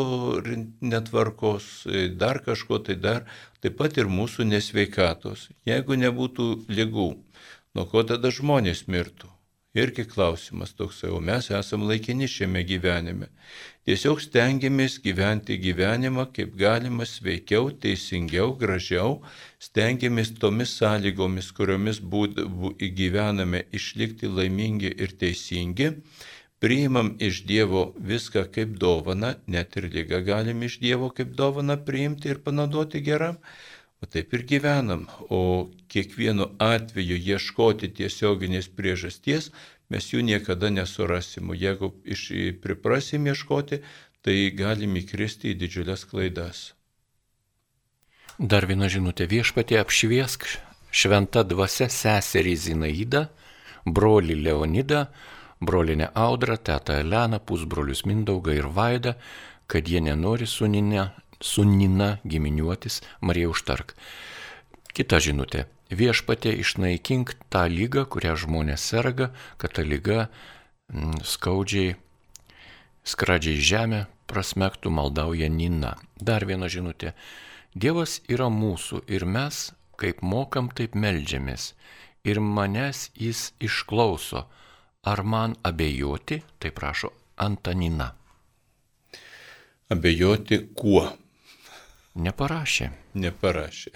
netvarkos, 0.81 1.87
dar 2.19 2.41
kažko 2.45 2.81
tai 2.85 2.95
dar, 2.99 3.25
taip 3.63 3.77
pat 3.79 3.97
ir 3.97 4.11
mūsų 4.11 4.47
nesveikatos. 4.49 5.49
Jeigu 5.69 5.99
nebūtų 5.99 6.47
lygų, 6.69 7.09
nuo 7.75 7.89
ko 7.91 8.05
tada 8.07 8.31
žmonės 8.33 8.87
mirtų? 8.87 9.29
Irgi 9.77 10.03
klausimas 10.09 10.71
toks, 10.73 11.03
o 11.05 11.19
mes 11.21 11.51
esame 11.53 11.85
laikini 11.91 12.25
šiame 12.25 12.63
gyvenime. 12.65 13.27
Tiesiog 13.85 14.17
stengiamės 14.23 14.95
gyventi 15.03 15.59
gyvenimą 15.61 16.25
kaip 16.33 16.55
galima 16.57 17.05
sveikiau, 17.05 17.69
teisingiau, 17.83 18.55
gražiau, 18.57 19.19
stengiamės 19.61 20.33
tomis 20.41 20.73
sąlygomis, 20.79 21.51
kuriomis 21.53 22.01
būd, 22.01 22.41
bū, 22.49 22.73
gyvename, 22.97 23.61
išlikti 23.69 24.31
laimingi 24.39 24.89
ir 24.89 25.13
teisingi 25.21 25.91
priimam 26.59 27.15
iš 27.19 27.43
Dievo 27.47 27.93
viską 27.97 28.45
kaip 28.53 28.75
dovana, 28.79 29.35
net 29.47 29.77
ir 29.77 29.89
lygą 29.93 30.21
galim 30.25 30.63
iš 30.63 30.79
Dievo 30.83 31.09
kaip 31.09 31.35
dovana 31.35 31.77
priimti 31.77 32.29
ir 32.29 32.41
panaudoti 32.43 33.01
geram, 33.01 33.37
o 34.01 34.05
taip 34.05 34.33
ir 34.33 34.45
gyvenam. 34.47 35.07
O 35.29 35.69
kiekvienu 35.91 36.49
atveju 36.59 37.17
ieškoti 37.17 37.91
tiesioginės 37.99 38.71
priežasties 38.75 39.51
mes 39.89 40.11
jų 40.13 40.23
niekada 40.23 40.69
nesurasim. 40.69 41.49
O 41.49 41.57
jeigu 41.57 41.93
iš, 42.05 42.29
priprasim 42.63 43.27
ieškoti, 43.27 43.81
tai 44.21 44.51
galim 44.55 44.99
įkristi 44.99 45.53
į 45.53 45.59
didžiulės 45.63 46.05
klaidas. 46.09 46.73
Dar 48.39 48.67
viena 48.67 48.87
žinutė 48.87 49.27
viešpatė 49.27 49.79
apšviesk 49.81 50.45
šventą 50.95 51.43
dvasę 51.43 51.89
seserį 51.91 52.55
Zinaidą, 52.55 53.25
brolį 53.83 54.37
Leonidą, 54.45 55.07
brolinę 55.61 56.13
Audrą, 56.13 56.57
tetą 56.57 56.93
Eleną, 56.93 57.39
pusbrolius 57.39 58.05
Mindaugą 58.05 58.51
ir 58.51 58.69
Vaidą, 58.69 59.13
kad 59.67 59.87
jie 59.87 60.01
nenori 60.01 60.47
su 60.47 60.67
Nina, 60.67 61.11
su 61.41 61.63
Nina 61.63 62.17
giminiuotis, 62.25 63.01
Marija 63.21 63.49
užtark. 63.49 63.93
Kita 64.93 65.19
žinutė. 65.19 65.65
Viešpatė 65.89 66.53
išnaikink 66.61 67.33
tą 67.49 67.65
lygą, 67.69 68.05
kurią 68.05 68.35
žmonės 68.37 68.83
serga, 68.91 69.31
kad 69.57 69.73
ta 69.73 69.81
lyga 69.81 70.27
mm, 70.93 71.23
skaudžiai, 71.25 71.95
skradžiai 73.03 73.57
žemę 73.57 74.05
prasmektų, 74.29 74.91
maldauja 74.93 75.49
Nina. 75.49 75.95
Dar 76.21 76.45
viena 76.45 76.69
žinutė. 76.69 77.15
Dievas 77.73 78.19
yra 78.29 78.49
mūsų 78.53 79.01
ir 79.09 79.25
mes, 79.25 79.71
kaip 79.97 80.21
mokam, 80.21 80.69
taip 80.69 80.93
melžiamės. 80.93 81.73
Ir 82.25 82.41
manęs 82.43 83.09
jis 83.17 83.51
išklauso 83.63 84.45
Ar 85.01 85.23
man 85.23 85.55
abejoti, 85.63 86.41
tai 86.59 86.71
prašo 86.71 87.09
Antanina. 87.35 88.09
Abejoti 89.89 90.59
kuo? 90.75 91.05
Neparašė. 92.19 92.89
Neparašė. 93.15 93.93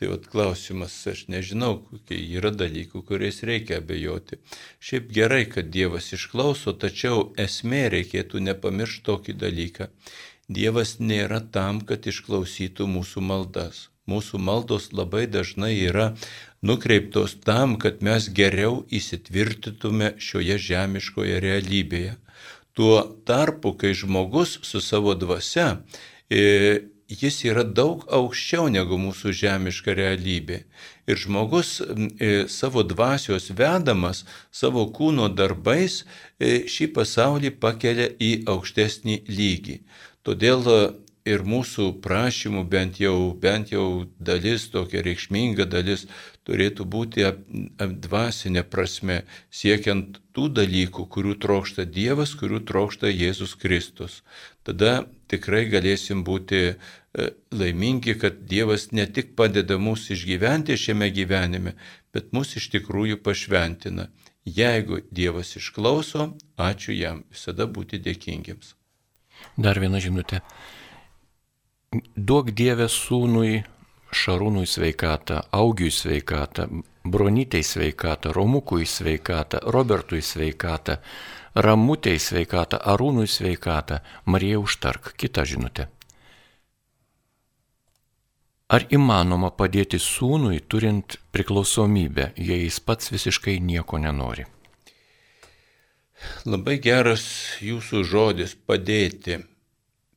Tai 0.00 0.08
vat 0.08 0.24
klausimas, 0.32 0.96
aš 1.06 1.26
nežinau, 1.28 1.76
kokie 1.84 2.16
yra 2.38 2.50
dalykų, 2.50 3.04
kuriais 3.06 3.42
reikia 3.44 3.82
abejoti. 3.82 4.40
Šiaip 4.80 5.12
gerai, 5.12 5.44
kad 5.52 5.68
Dievas 5.68 6.08
išklauso, 6.16 6.72
tačiau 6.72 7.28
esmė 7.36 7.84
reikėtų 7.92 8.40
nepamiršti 8.48 9.04
tokį 9.12 9.36
dalyką. 9.44 9.92
Dievas 10.48 10.96
nėra 10.98 11.44
tam, 11.54 11.84
kad 11.84 12.08
išklausytų 12.08 12.88
mūsų 12.96 13.22
maldas. 13.28 13.91
Mūsų 14.10 14.38
maldos 14.42 14.88
labai 14.90 15.28
dažnai 15.30 15.76
yra 15.78 16.12
nukreiptos 16.62 17.36
tam, 17.46 17.76
kad 17.78 18.02
mes 18.02 18.26
geriau 18.34 18.80
įsitvirtytume 18.90 20.16
šioje 20.18 20.56
žemiškoje 20.58 21.38
realybėje. 21.44 22.16
Tuo 22.74 22.96
tarpu, 23.28 23.76
kai 23.78 23.92
žmogus 23.94 24.56
su 24.66 24.80
savo 24.82 25.14
dvasia, 25.14 25.84
e, 26.26 26.88
jis 27.06 27.42
yra 27.44 27.62
daug 27.62 28.02
aukščiau 28.10 28.70
negu 28.72 28.98
mūsų 28.98 29.34
žemiška 29.38 29.94
realybė. 29.94 30.62
Ir 31.06 31.22
žmogus 31.22 31.78
e, 31.78 32.32
savo 32.48 32.82
dvasios 32.82 33.50
vedamas, 33.54 34.24
savo 34.50 34.88
kūno 34.96 35.28
darbais 35.30 36.02
e, 36.02 36.64
šį 36.66 36.90
pasaulį 36.96 37.54
pakelia 37.62 38.10
į 38.18 38.32
aukštesnį 38.50 39.22
lygį. 39.28 39.78
Todėl 40.26 40.66
ir 41.28 41.44
mūsų 41.46 41.88
prašymų 42.02 42.64
bent 42.70 42.98
jau, 43.00 43.32
bent 43.38 43.72
jau 43.72 44.06
dalis, 44.18 44.66
tokia 44.72 45.02
reikšminga 45.06 45.66
dalis, 45.70 46.06
turėtų 46.46 46.86
būti 46.88 47.26
apdvasinė 47.26 48.64
prasme, 48.66 49.22
siekiant 49.50 50.18
tų 50.34 50.48
dalykų, 50.58 51.06
kurių 51.06 51.36
trokšta 51.42 51.86
Dievas, 51.86 52.34
kurių 52.38 52.62
trokšta 52.66 53.12
Jėzus 53.12 53.54
Kristus. 53.54 54.22
Tada 54.66 55.04
tikrai 55.30 55.64
galėsim 55.70 56.24
būti 56.26 56.62
e, 56.72 56.74
laimingi, 57.54 58.16
kad 58.18 58.42
Dievas 58.50 58.90
ne 58.92 59.06
tik 59.06 59.36
padeda 59.38 59.78
mums 59.78 60.08
išgyventi 60.10 60.78
šiame 60.78 61.12
gyvenime, 61.14 61.76
bet 62.12 62.34
mus 62.34 62.56
iš 62.58 62.70
tikrųjų 62.74 63.22
pašventina. 63.22 64.10
Jeigu 64.42 65.04
Dievas 65.14 65.54
išklauso, 65.54 66.32
ačiū 66.58 66.94
jam, 66.98 67.22
visada 67.30 67.68
būti 67.70 68.02
dėkingiams. 68.02 68.74
Dar 69.56 69.78
viena 69.78 70.00
žinutė. 70.02 70.42
Duok 71.92 72.54
Dievę 72.56 72.86
sūnui 72.88 73.58
Šarūnui 74.16 74.64
sveikatą, 74.64 75.42
Augiui 75.52 75.90
sveikatą, 75.92 76.64
Bronytei 77.04 77.60
sveikatą, 77.64 78.32
Romukui 78.32 78.86
sveikatą, 78.86 79.60
Robertui 79.74 80.22
sveikatą, 80.24 80.96
Ramutei 81.54 82.16
sveikatą, 82.16 82.80
Arūnui 82.94 83.28
sveikatą, 83.28 84.00
Marija 84.24 84.62
užtark. 84.62 85.12
Kita 85.20 85.44
žinutė. 85.44 85.90
Ar 88.72 88.88
įmanoma 88.88 89.52
padėti 89.52 90.00
sūnui, 90.00 90.64
turint 90.64 91.18
priklausomybę, 91.36 92.32
jei 92.40 92.64
jis 92.64 92.80
pats 92.80 93.12
visiškai 93.12 93.58
nieko 93.60 94.00
nenori? 94.00 94.48
Labai 96.48 96.80
geras 96.80 97.24
jūsų 97.60 98.06
žodis 98.08 98.56
padėti. 98.56 99.42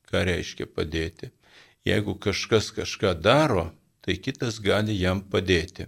Ką 0.08 0.22
reiškia 0.24 0.70
padėti? 0.72 1.35
Jeigu 1.86 2.16
kažkas 2.18 2.72
kažką 2.74 3.14
daro, 3.22 3.70
tai 4.02 4.16
kitas 4.18 4.58
gali 4.62 4.96
jam 4.98 5.20
padėti. 5.22 5.86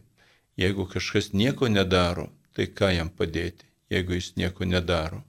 Jeigu 0.59 0.87
kažkas 0.91 1.33
nieko 1.35 1.67
nedaro, 1.71 2.29
tai 2.55 2.69
ką 2.71 2.93
jam 2.95 3.11
padėti, 3.11 3.67
jeigu 3.91 4.15
jis 4.19 4.33
nieko 4.39 4.67
nedaro. 4.67 5.25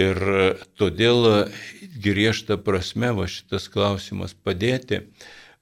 Ir 0.00 0.20
todėl 0.80 1.50
griežta 2.00 2.56
prasme 2.56 3.10
va 3.16 3.26
šitas 3.28 3.68
klausimas 3.68 4.32
padėti, 4.32 5.02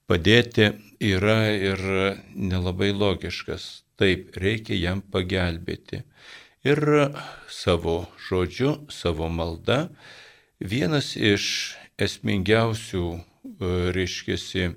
padėti 0.07 0.71
yra 1.03 1.51
ir 1.55 1.83
nelabai 2.35 2.91
logiškas. 2.95 3.83
Taip, 3.99 4.31
reikia 4.39 4.77
jam 4.79 5.01
pagelbėti. 5.03 6.05
Ir 6.63 6.79
savo 7.51 8.05
žodžiu, 8.29 8.85
savo 8.87 9.27
malda 9.27 9.89
vienas 10.59 11.15
iš 11.15 11.75
esmingiausių, 11.99 13.19
reiškiasi, 13.95 14.69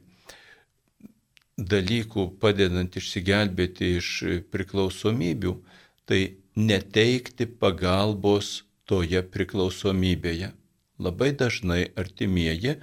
dalykų 1.58 2.26
padedant 2.42 2.96
išsigelbėti 2.96 3.96
iš 3.98 4.10
priklausomybių, 4.54 5.54
tai 6.08 6.20
neteikti 6.56 7.46
pagalbos 7.46 8.62
toje 8.88 9.22
priklausomybėje. 9.22 10.52
Labai 11.02 11.32
dažnai 11.32 11.86
artimieji 11.96 12.76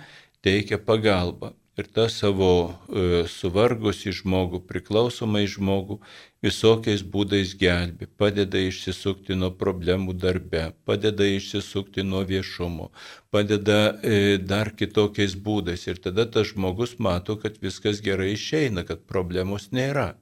teikia 0.44 0.80
pagalbą, 0.82 1.54
ir 1.80 1.88
tą 1.96 2.06
savo 2.12 2.52
e, 2.70 3.24
suvargusi 3.32 4.12
žmogų, 4.16 4.62
priklausomai 4.68 5.46
žmogų 5.48 6.00
visokiais 6.44 7.04
būdais 7.14 7.56
gelbi, 7.60 8.08
padeda 8.20 8.62
išsisukti 8.68 9.38
nuo 9.40 9.52
problemų 9.64 10.16
darbe, 10.20 10.70
padeda 10.88 11.28
išsisukti 11.28 12.04
nuo 12.08 12.24
viešumo, 12.28 12.90
padeda 13.32 13.80
e, 14.04 14.38
dar 14.52 14.74
kitokiais 14.76 15.36
būdais 15.48 15.88
ir 15.88 16.02
tada 16.04 16.28
tas 16.28 16.52
žmogus 16.54 16.98
mato, 17.00 17.38
kad 17.40 17.60
viskas 17.64 18.04
gerai 18.06 18.34
išeina, 18.36 18.86
kad 18.88 19.06
problemos 19.08 19.72
nėra. 19.76 20.14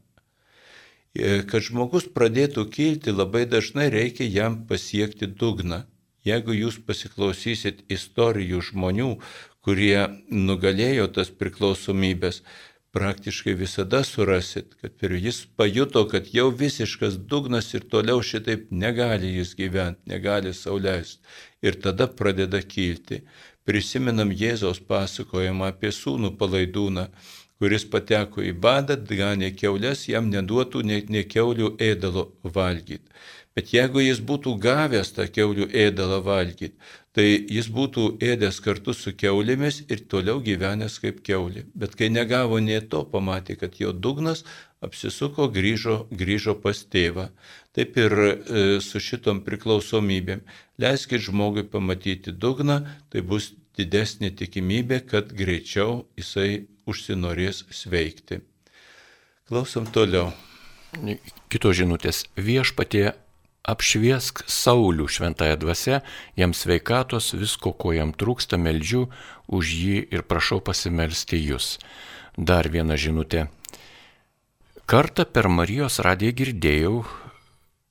E, 1.18 1.42
kad 1.50 1.66
žmogus 1.66 2.10
pradėtų 2.14 2.68
kilti, 2.74 3.14
labai 3.14 3.46
dažnai 3.50 3.90
reikia 3.94 4.28
jam 4.30 4.64
pasiekti 4.70 5.30
dugną. 5.30 5.86
Jeigu 6.28 6.52
jūs 6.52 6.78
pasiklausysit 6.84 7.86
istorijų 7.94 8.60
žmonių, 8.70 9.12
kurie 9.68 10.07
nugalėjo 10.31 11.10
tas 11.11 11.27
priklausomybės, 11.27 12.38
praktiškai 12.95 13.52
visada 13.60 13.99
surasit, 14.07 14.77
kad 14.80 15.03
ir 15.03 15.18
jis 15.19 15.41
pajuto, 15.60 16.06
kad 16.07 16.30
jau 16.31 16.48
visiškas 16.61 17.18
dugnas 17.31 17.73
ir 17.76 17.84
toliau 17.91 18.23
šitaip 18.23 18.69
negali 18.72 19.34
jis 19.35 19.52
gyventi, 19.60 20.07
negali 20.07 20.53
sauliaisti. 20.56 21.19
Ir 21.61 21.76
tada 21.84 22.07
pradeda 22.07 22.61
kilti. 22.64 23.26
Prisimenam 23.68 24.31
Jėzaus 24.31 24.80
pasakojimą 24.88 25.68
apie 25.73 25.91
sūnų 25.91 26.31
palaidūną, 26.39 27.10
kuris 27.60 27.84
pateko 27.91 28.45
į 28.48 28.53
badą, 28.64 28.95
ganė 29.19 29.52
keulės, 29.52 30.07
jam 30.07 30.31
neduotų 30.31 30.85
net 30.88 31.11
ne 31.11 31.26
keulių 31.27 31.73
ėdalo 31.91 32.30
valgyti. 32.44 33.03
Bet 33.57 33.73
jeigu 33.73 33.99
jis 34.06 34.19
būtų 34.22 34.53
gavęs 34.64 35.11
tą 35.18 35.26
keulių 35.34 35.68
ėdalą 35.85 36.22
valgyti, 36.23 36.77
tai 37.18 37.26
jis 37.49 37.72
būtų 37.73 38.03
ėdęs 38.22 38.60
kartu 38.61 38.94
su 38.94 39.15
keulėmis 39.18 39.80
ir 39.89 40.03
toliau 40.11 40.38
gyvenęs 40.45 40.99
kaip 41.02 41.23
keulė. 41.26 41.64
Bet 41.73 41.95
kai 41.98 42.11
negavo 42.14 42.60
nie 42.61 42.77
to, 42.91 43.02
pamatė, 43.10 43.56
kad 43.57 43.80
jo 43.81 43.89
dugnas 43.89 44.44
apsisuko, 44.85 45.48
grįžo, 45.49 46.03
grįžo 46.14 46.53
pas 46.61 46.84
tėvą. 46.85 47.31
Taip 47.73 47.98
ir 47.98 48.15
e, 48.22 48.35
su 48.85 49.02
šitom 49.02 49.41
priklausomybėm. 49.48 50.45
Leiskit 50.77 51.26
žmogui 51.26 51.65
pamatyti 51.65 52.35
dugną, 52.38 52.84
tai 53.10 53.26
bus 53.26 53.56
didesnė 53.77 54.30
tikimybė, 54.38 55.02
kad 55.10 55.34
greičiau 55.34 56.03
jisai 56.18 56.68
užsinorės 56.85 57.65
sveikti. 57.73 58.44
Klausom 59.49 59.89
toliau. 59.89 60.30
Kitos 61.49 61.77
žinutės. 61.81 62.27
Viešpatie 62.38 63.15
apšviesk 63.68 64.44
Saulių 64.48 65.07
šventąją 65.11 65.57
dvasę, 65.61 65.99
jam 66.39 66.53
sveikatos, 66.56 67.34
visko, 67.35 67.73
ko 67.73 67.94
jam 67.95 68.14
trūksta, 68.15 68.57
meldžiu 68.57 69.07
už 69.48 69.73
jį 69.81 69.98
ir 70.15 70.23
prašau 70.23 70.61
pasimelsti 70.64 71.39
jūs. 71.41 71.76
Dar 72.38 72.69
viena 72.72 72.95
žinutė. 72.95 73.48
Kartą 74.88 75.27
per 75.27 75.49
Marijos 75.52 75.99
radiją 75.99 76.35
girdėjau, 76.41 76.98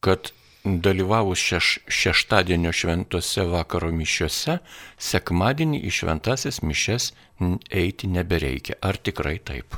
kad 0.01 0.33
dalyvavus 0.65 1.39
šeš, 1.39 1.73
šeštadienio 1.87 2.73
šventose 2.73 3.45
vakaro 3.53 3.93
mišiuose, 3.93 4.61
sekmadienį 4.97 5.83
į 5.87 5.97
šventasis 6.01 6.63
mišes 6.65 7.11
eiti 7.71 8.09
nebereikia. 8.09 8.81
Ar 8.81 8.97
tikrai 8.97 9.37
taip? 9.39 9.77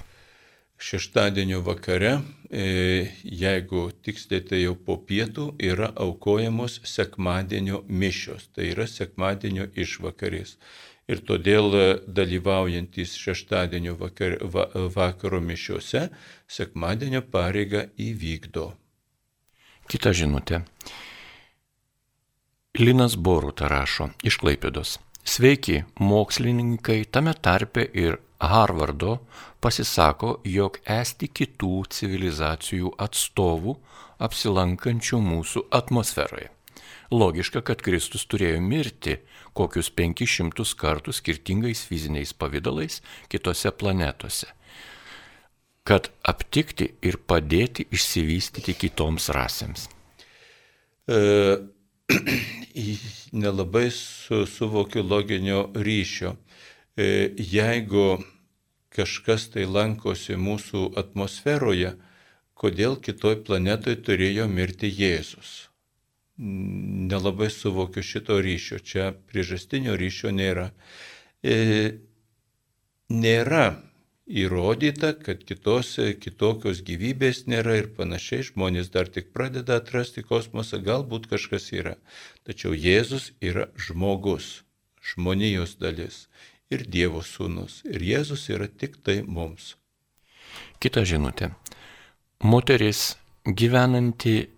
šeštadienio 0.78 1.60
vakare, 1.60 2.18
jeigu 2.50 3.88
tiksliai 4.02 4.44
tai 4.48 4.62
jau 4.62 4.74
po 4.74 4.96
pietų, 4.96 5.50
yra 5.60 5.90
aukojamos 5.96 6.80
sekmadienio 6.88 7.82
mišios, 7.88 8.48
tai 8.56 8.70
yra 8.72 8.86
sekmadienio 8.88 9.68
išvakarės. 9.76 10.56
Ir 11.08 11.22
todėl 11.24 11.72
dalyvaujantis 12.04 13.14
šeštadienio 13.16 13.94
vakar, 13.96 14.36
va, 14.44 14.66
vakaro 14.92 15.40
mišiuose 15.40 16.08
sekmadienio 16.48 17.22
pareigą 17.24 17.86
įvykdo. 17.96 18.72
Kita 19.88 20.12
žinutė. 20.12 20.62
Linas 22.78 23.16
Boruta 23.16 23.70
rašo 23.72 24.10
iš 24.22 24.36
Klaipėdos. 24.38 24.98
Sveiki, 25.24 25.82
mokslininkai, 26.00 27.02
tame 27.10 27.32
tarpe 27.34 27.82
ir 27.92 28.20
Harvardo 28.38 29.18
pasisako, 29.60 30.38
jog 30.46 30.78
esti 30.86 31.28
kitų 31.28 31.72
civilizacijų 31.90 32.92
atstovų 32.98 33.74
apsilankančių 34.22 35.18
mūsų 35.22 35.64
atmosferoje. 35.74 36.52
Logiška, 37.10 37.62
kad 37.64 37.80
Kristus 37.82 38.26
turėjo 38.28 38.60
mirti 38.60 39.16
kokius 39.56 39.88
500 39.96 40.74
kartų 40.78 41.14
skirtingais 41.16 41.82
fiziniais 41.88 42.34
pavydalais 42.36 43.00
kitose 43.32 43.72
planetose, 43.72 44.50
kad 45.88 46.10
aptikti 46.22 46.92
ir 47.02 47.16
padėti 47.16 47.88
išsivystyti 47.90 48.76
kitoms 48.76 49.30
rasėms. 49.34 49.88
E, 51.08 51.18
nelabai 53.42 53.88
su, 53.90 54.44
suvokiu 54.46 55.02
loginio 55.02 55.70
ryšio. 55.74 56.36
E, 56.98 57.30
jeigu 57.38 58.18
kažkas 58.90 59.44
tai 59.54 59.68
lankosi 59.70 60.34
mūsų 60.34 60.80
atmosferoje, 60.98 61.92
kodėl 62.58 62.96
kitoj 62.98 63.36
planetoje 63.46 64.00
turėjo 64.08 64.48
mirti 64.50 64.90
Jėzus. 64.90 65.68
Nelabai 66.38 67.52
suvokiu 67.54 68.02
šito 68.02 68.40
ryšio, 68.42 68.80
čia 68.82 69.12
priežastinio 69.30 69.94
ryšio 70.00 70.34
nėra. 70.34 70.72
E, 71.38 72.02
nėra 73.14 73.78
įrodyta, 74.26 75.14
kad 75.22 75.46
kitos, 75.46 75.94
kitokios 76.18 76.82
gyvybės 76.82 77.44
nėra 77.46 77.78
ir 77.78 77.92
panašiai 77.94 78.50
žmonės 78.50 78.90
dar 78.90 79.06
tik 79.06 79.30
pradeda 79.30 79.78
atrasti 79.78 80.26
kosmosą, 80.26 80.82
galbūt 80.82 81.30
kažkas 81.30 81.70
yra. 81.78 81.94
Tačiau 82.42 82.74
Jėzus 82.74 83.30
yra 83.38 83.70
žmogus, 83.86 84.64
žmonijos 85.14 85.78
dalis 85.78 86.24
ir 86.70 86.84
Dievo 86.88 87.22
sūnus. 87.24 87.82
Ir 87.88 88.04
Jėzus 88.04 88.48
yra 88.52 88.68
tik 88.68 89.00
tai 89.04 89.22
mums. 89.22 89.74
Kita 90.82 91.04
žinutė. 91.08 91.52
Moteris 92.44 93.16
gyvenanti 93.44 94.48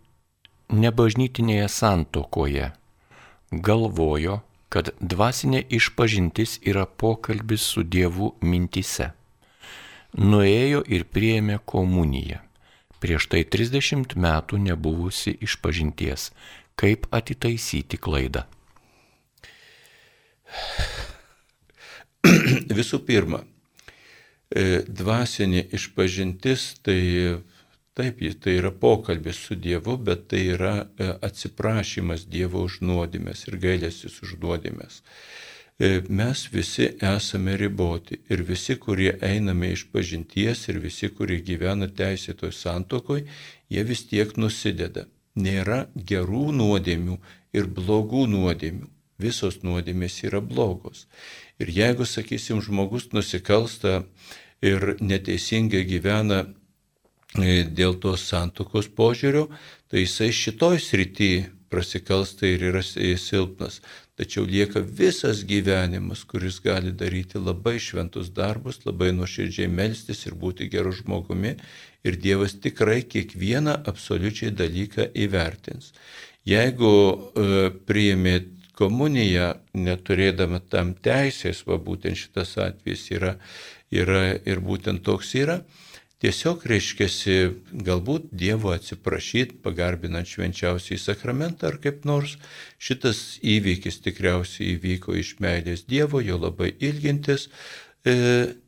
nebažnytinėje 0.70 1.68
santokoje 1.72 2.70
galvojo, 3.50 4.40
kad 4.70 4.92
dvasinė 5.00 5.64
išpažintis 5.74 6.60
yra 6.62 6.84
pokalbis 6.86 7.64
su 7.72 7.82
Dievu 7.82 8.34
mintise. 8.42 9.10
Nuėjo 10.14 10.84
ir 10.86 11.06
prieėmė 11.10 11.58
komuniją. 11.66 12.38
Prieš 13.00 13.26
tai 13.32 13.42
30 13.48 14.14
metų 14.20 14.60
nebuvusi 14.60 15.34
išpažinties. 15.40 16.30
Kaip 16.78 17.06
atitaisyti 17.14 17.98
klaidą? 17.98 18.44
Visų 22.78 23.01
pirma, 23.06 23.44
e, 24.51 24.82
dvasinė 24.86 25.66
išpažintis 25.76 26.66
tai 26.84 27.01
taip, 27.94 28.20
tai 28.42 28.56
yra 28.59 28.70
pokalbis 28.70 29.36
su 29.47 29.55
Dievu, 29.55 29.97
bet 29.97 30.28
tai 30.32 30.44
yra 30.55 30.74
e, 30.80 31.12
atsiprašymas 31.26 32.26
Dievo 32.30 32.64
už 32.68 32.80
nuodėmės 32.86 33.47
ir 33.48 33.59
gailėsis 33.62 34.20
už 34.24 34.36
nuodėmės. 34.42 35.01
E, 35.80 36.02
mes 36.09 36.44
visi 36.52 36.90
esame 37.01 37.56
riboti 37.56 38.20
ir 38.30 38.44
visi, 38.48 38.76
kurie 38.76 39.14
einame 39.24 39.72
iš 39.74 39.86
pažinties 39.92 40.68
ir 40.68 40.80
visi, 40.84 41.09
kurie 41.09 41.40
gyvena 41.40 41.88
teisėtoj 41.88 42.52
santokoj, 42.52 43.24
jie 43.72 43.84
vis 43.88 44.05
tiek 44.12 44.36
nusideda. 44.36 45.06
Nėra 45.40 45.86
gerų 45.94 46.51
nuodėmių 46.60 47.20
ir 47.56 47.68
blogų 47.76 48.26
nuodėmių. 48.28 48.88
Visos 49.20 49.60
nuodėmės 49.62 50.22
yra 50.24 50.40
blogos. 50.40 51.06
Ir 51.60 51.68
jeigu, 51.76 52.06
sakysim, 52.08 52.62
žmogus 52.64 53.10
nusikalsta 53.12 54.02
ir 54.64 54.94
neteisingai 55.00 55.84
gyvena 55.88 56.44
e, 57.36 57.62
dėl 57.68 57.98
tos 58.00 58.24
santokos 58.30 58.88
požiūrio, 58.96 59.48
tai 59.92 60.06
jisai 60.06 60.30
šitoj 60.32 60.80
srity 60.80 61.32
prasikalsta 61.70 62.48
ir 62.48 62.64
yra 62.70 62.82
silpnas. 62.82 63.80
Tačiau 64.18 64.44
lieka 64.44 64.82
visas 64.82 65.44
gyvenimas, 65.48 66.24
kuris 66.28 66.58
gali 66.64 66.92
daryti 66.92 67.40
labai 67.40 67.78
šventus 67.80 68.32
darbus, 68.36 68.82
labai 68.84 69.12
nuoširdžiai 69.16 69.70
melstis 69.70 70.26
ir 70.26 70.36
būti 70.36 70.68
geru 70.72 70.92
žmogumi. 70.96 71.54
Ir 72.04 72.16
Dievas 72.20 72.56
tikrai 72.60 73.02
kiekvieną 73.04 73.78
absoliučiai 73.88 74.52
dalyką 74.56 75.10
įvertins. 75.24 75.92
Jeigu 76.48 76.90
e, 76.90 77.70
priėmėt 77.88 78.59
komuniją, 78.81 79.52
neturėdama 79.77 80.62
tam 80.73 80.94
teisės, 81.05 81.62
va 81.69 81.78
būtent 81.82 82.19
šitas 82.19 82.57
atvejis 82.65 83.07
yra, 83.16 83.36
yra 83.93 84.24
ir 84.48 84.62
būtent 84.65 85.05
toks 85.05 85.35
yra, 85.36 85.61
tiesiog 86.24 86.65
reiškiasi 86.69 87.36
galbūt 87.86 88.31
Dievo 88.43 88.73
atsiprašyti, 88.74 89.61
pagarbinant 89.65 90.28
švenčiausiai 90.28 91.01
sakramentą 91.01 91.70
ar 91.70 91.78
kaip 91.85 92.05
nors. 92.09 92.36
Šitas 92.81 93.39
įvykis 93.40 94.01
tikriausiai 94.05 94.74
įvyko 94.77 95.16
iš 95.20 95.36
meilės 95.44 95.86
Dievo, 95.89 96.20
jo 96.24 96.40
labai 96.40 96.73
ilgintis, 96.78 97.48
e, 98.05 98.15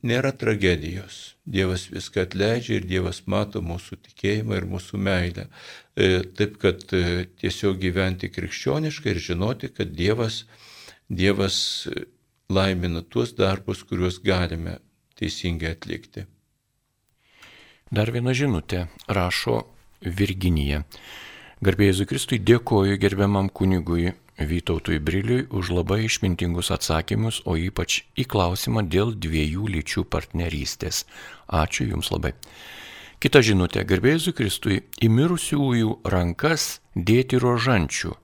nėra 0.05 0.33
tragedijos. 0.37 1.33
Dievas 1.45 1.89
viską 1.91 2.23
atleidžia 2.29 2.77
ir 2.79 2.85
Dievas 2.87 3.25
mato 3.27 3.61
mūsų 3.65 3.99
tikėjimą 4.07 4.61
ir 4.61 4.69
mūsų 4.71 5.01
meilę. 5.03 5.49
E, 5.97 6.23
taip 6.37 6.57
kad 6.63 6.85
e, 6.97 7.27
tiesiog 7.41 7.77
gyventi 7.83 8.31
krikščioniškai 8.33 9.13
ir 9.13 9.19
žinoti, 9.21 9.69
kad 9.77 9.93
Dievas, 9.93 10.45
Dievas 11.09 11.59
e, 11.91 12.07
laimina 12.49 13.03
tuos 13.05 13.35
darbus, 13.37 13.83
kuriuos 13.85 14.23
galime 14.25 14.79
teisingai 15.21 15.75
atlikti. 15.77 16.25
Dar 17.93 18.09
viena 18.09 18.33
žinutė 18.33 18.87
rašo 19.13 19.59
Virginija. 20.01 20.81
Garbėjai 21.63 22.09
Kristui 22.09 22.41
dėkoju 22.41 22.97
gerbiamam 22.99 23.53
kunigui 23.53 24.15
Vytautui 24.41 24.97
Briliui 24.99 25.45
už 25.53 25.71
labai 25.77 26.07
išmintingus 26.09 26.73
atsakymus, 26.73 27.43
o 27.45 27.55
ypač 27.61 28.01
į 28.17 28.25
klausimą 28.33 28.89
dėl 28.89 29.13
dviejų 29.13 29.69
lyčių 29.77 30.07
partnerystės. 30.09 31.05
Ačiū 31.53 31.93
Jums 31.93 32.09
labai. 32.11 32.33
Kita 33.23 33.39
žinutė, 33.39 33.85
garbėjai 33.87 34.33
Kristui, 34.35 34.81
į 34.99 35.07
mirusiųjų 35.15 35.93
rankas 36.11 36.81
dėti 36.99 37.39
rožančių. 37.39 38.17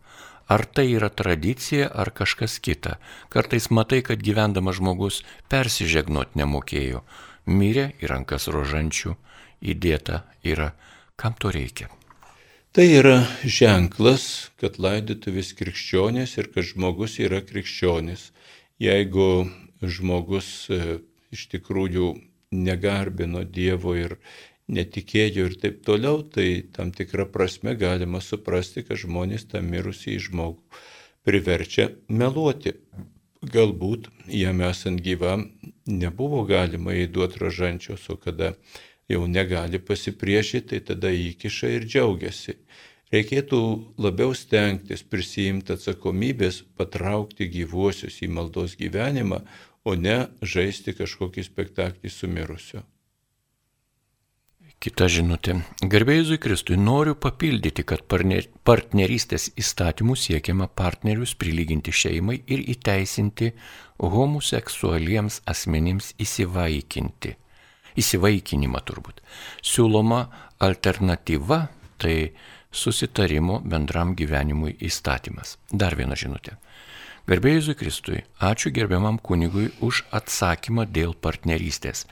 Ar 0.51 0.65
tai 0.67 0.89
yra 0.97 1.07
tradicija, 1.07 1.87
ar 1.87 2.11
kažkas 2.11 2.57
kita. 2.59 2.97
Kartais 3.31 3.69
matai, 3.71 4.01
kad 4.03 4.19
gyvendamas 4.19 4.81
žmogus 4.81 5.21
persižegnot 5.55 6.35
nemokėjo. 6.35 7.05
Mirė 7.47 7.93
į 8.03 8.11
rankas 8.11 8.49
rožančių 8.51 9.15
įdėta 9.63 10.25
yra. 10.43 10.73
Kam 11.15 11.39
to 11.39 11.55
reikia? 11.55 11.87
Tai 12.75 12.89
yra 12.91 13.23
ženklas, 13.47 14.51
kad 14.59 14.83
laidotuvės 14.83 15.53
krikščionės 15.63 16.35
ir 16.43 16.51
kad 16.51 16.67
žmogus 16.73 17.21
yra 17.23 17.39
krikščionis. 17.47 18.33
Jeigu 18.83 19.47
žmogus 19.79 20.67
e, 20.75 20.99
iš 21.31 21.47
tikrųjų 21.55 22.17
negarbino 22.51 23.47
Dievo 23.47 23.95
ir 23.95 24.19
netikėjo 24.69 25.49
ir 25.49 25.57
taip 25.61 25.81
toliau, 25.87 26.23
tai 26.23 26.63
tam 26.75 26.93
tikrą 26.93 27.29
prasme 27.33 27.75
galima 27.79 28.21
suprasti, 28.25 28.85
kad 28.85 29.01
žmonės 29.01 29.49
tą 29.53 29.63
mirusį 29.65 30.19
žmogų 30.29 30.83
priverčia 31.29 31.91
meluoti. 32.09 32.75
Galbūt 33.39 34.09
jam 34.35 34.61
esant 34.67 35.01
gyvam 35.05 35.47
nebuvo 35.87 36.43
galima 36.49 36.97
įduoti 36.99 37.39
rožančios, 37.39 38.09
o 38.11 38.17
kada 38.19 38.55
jau 39.09 39.27
negali 39.31 39.79
pasipriešyti, 39.79 40.69
tai 40.73 40.81
tada 40.93 41.13
įkiša 41.15 41.71
ir 41.77 41.87
džiaugiasi. 41.87 42.59
Reikėtų 43.15 43.61
labiau 44.05 44.35
stengtis 44.37 45.01
prisijimti 45.07 45.73
atsakomybės, 45.79 46.61
patraukti 46.77 47.49
gyvuosius 47.49 48.21
į 48.27 48.29
maldos 48.37 48.77
gyvenimą, 48.77 49.41
o 49.89 49.95
ne 49.97 50.27
žaisti 50.43 50.93
kažkokį 50.99 51.47
spektaklį 51.47 52.13
su 52.13 52.29
mirusiu. 52.29 52.83
Kita 54.79 55.09
žinutė. 55.11 55.57
Garbėjai 55.83 56.39
Kristui 56.39 56.77
noriu 56.79 57.17
papildyti, 57.19 57.83
kad 57.83 58.05
partnerystės 58.07 59.49
įstatymų 59.59 60.15
siekiama 60.15 60.69
partnerius 60.71 61.35
prilyginti 61.35 61.91
šeimai 61.91 62.39
ir 62.47 62.63
įteisinti 62.77 63.51
homoseksualiems 63.99 65.43
asmenims 65.51 66.13
įsivaikinti 66.23 67.35
įsivaikinimą 67.99 68.83
turbūt. 68.87 69.21
Siūloma 69.65 70.23
alternatyva 70.63 71.65
tai 71.99 72.31
susitarimo 72.71 73.61
bendram 73.65 74.15
gyvenimui 74.19 74.77
įstatymas. 74.85 75.57
Dar 75.73 75.97
viena 75.99 76.19
žinutė. 76.19 76.57
Garbėjai 77.29 77.59
Jėzui 77.59 77.77
Kristui, 77.77 78.23
ačiū 78.41 78.73
gerbiamam 78.73 79.19
kunigui 79.21 79.69
už 79.85 80.05
atsakymą 80.17 80.87
dėl 80.89 81.13
partnerystės. 81.13 82.07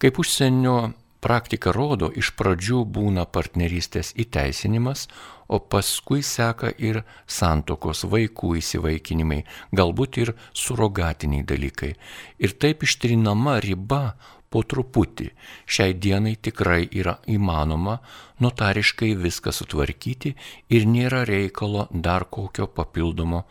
Kaip 0.00 0.16
užsienio 0.22 0.94
praktika 1.20 1.74
rodo, 1.76 2.10
iš 2.10 2.32
pradžių 2.38 2.84
būna 2.96 3.26
partnerystės 3.28 4.14
įteisinimas, 4.24 5.06
o 5.50 5.58
paskui 5.58 6.22
seka 6.24 6.72
ir 6.78 7.02
santokos 7.26 8.04
vaikų 8.08 8.56
įsivaikinimai, 8.60 9.40
galbūt 9.74 10.20
ir 10.22 10.34
surogatiniai 10.54 11.46
dalykai. 11.46 11.94
Ir 12.38 12.54
taip 12.58 12.86
ištrinama 12.86 13.58
riba, 13.64 14.04
po 14.50 14.62
truputį. 14.66 15.30
Šiai 15.70 15.94
dienai 15.94 16.34
tikrai 16.42 16.82
yra 16.90 17.16
įmanoma 17.30 18.00
notariškai 18.42 19.12
viską 19.24 19.54
sutvarkyti 19.54 20.34
ir 20.74 20.88
nėra 20.90 21.22
reikalo 21.28 21.86
dar 21.92 22.26
kokio 22.26 22.66
papildomo 22.66 23.44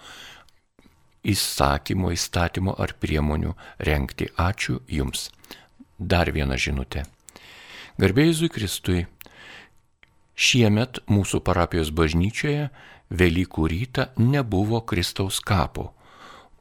įsakymo, 1.23 2.11
įstatymo 2.15 2.75
ar 2.79 2.95
priemonių 2.99 3.55
renkti. 3.89 4.29
Ačiū 4.35 4.79
Jums. 4.87 5.29
Dar 5.99 6.31
viena 6.35 6.59
žinutė. 6.59 7.05
Garbėjai 7.99 8.47
Kristui, 8.47 8.99
šiemet 10.39 11.01
mūsų 11.11 11.41
parapijos 11.43 11.89
bažnyčioje 11.91 12.69
Velykų 13.11 13.65
rytą 13.73 14.05
nebuvo 14.15 14.79
Kristaus 14.87 15.41
kapo. 15.43 15.89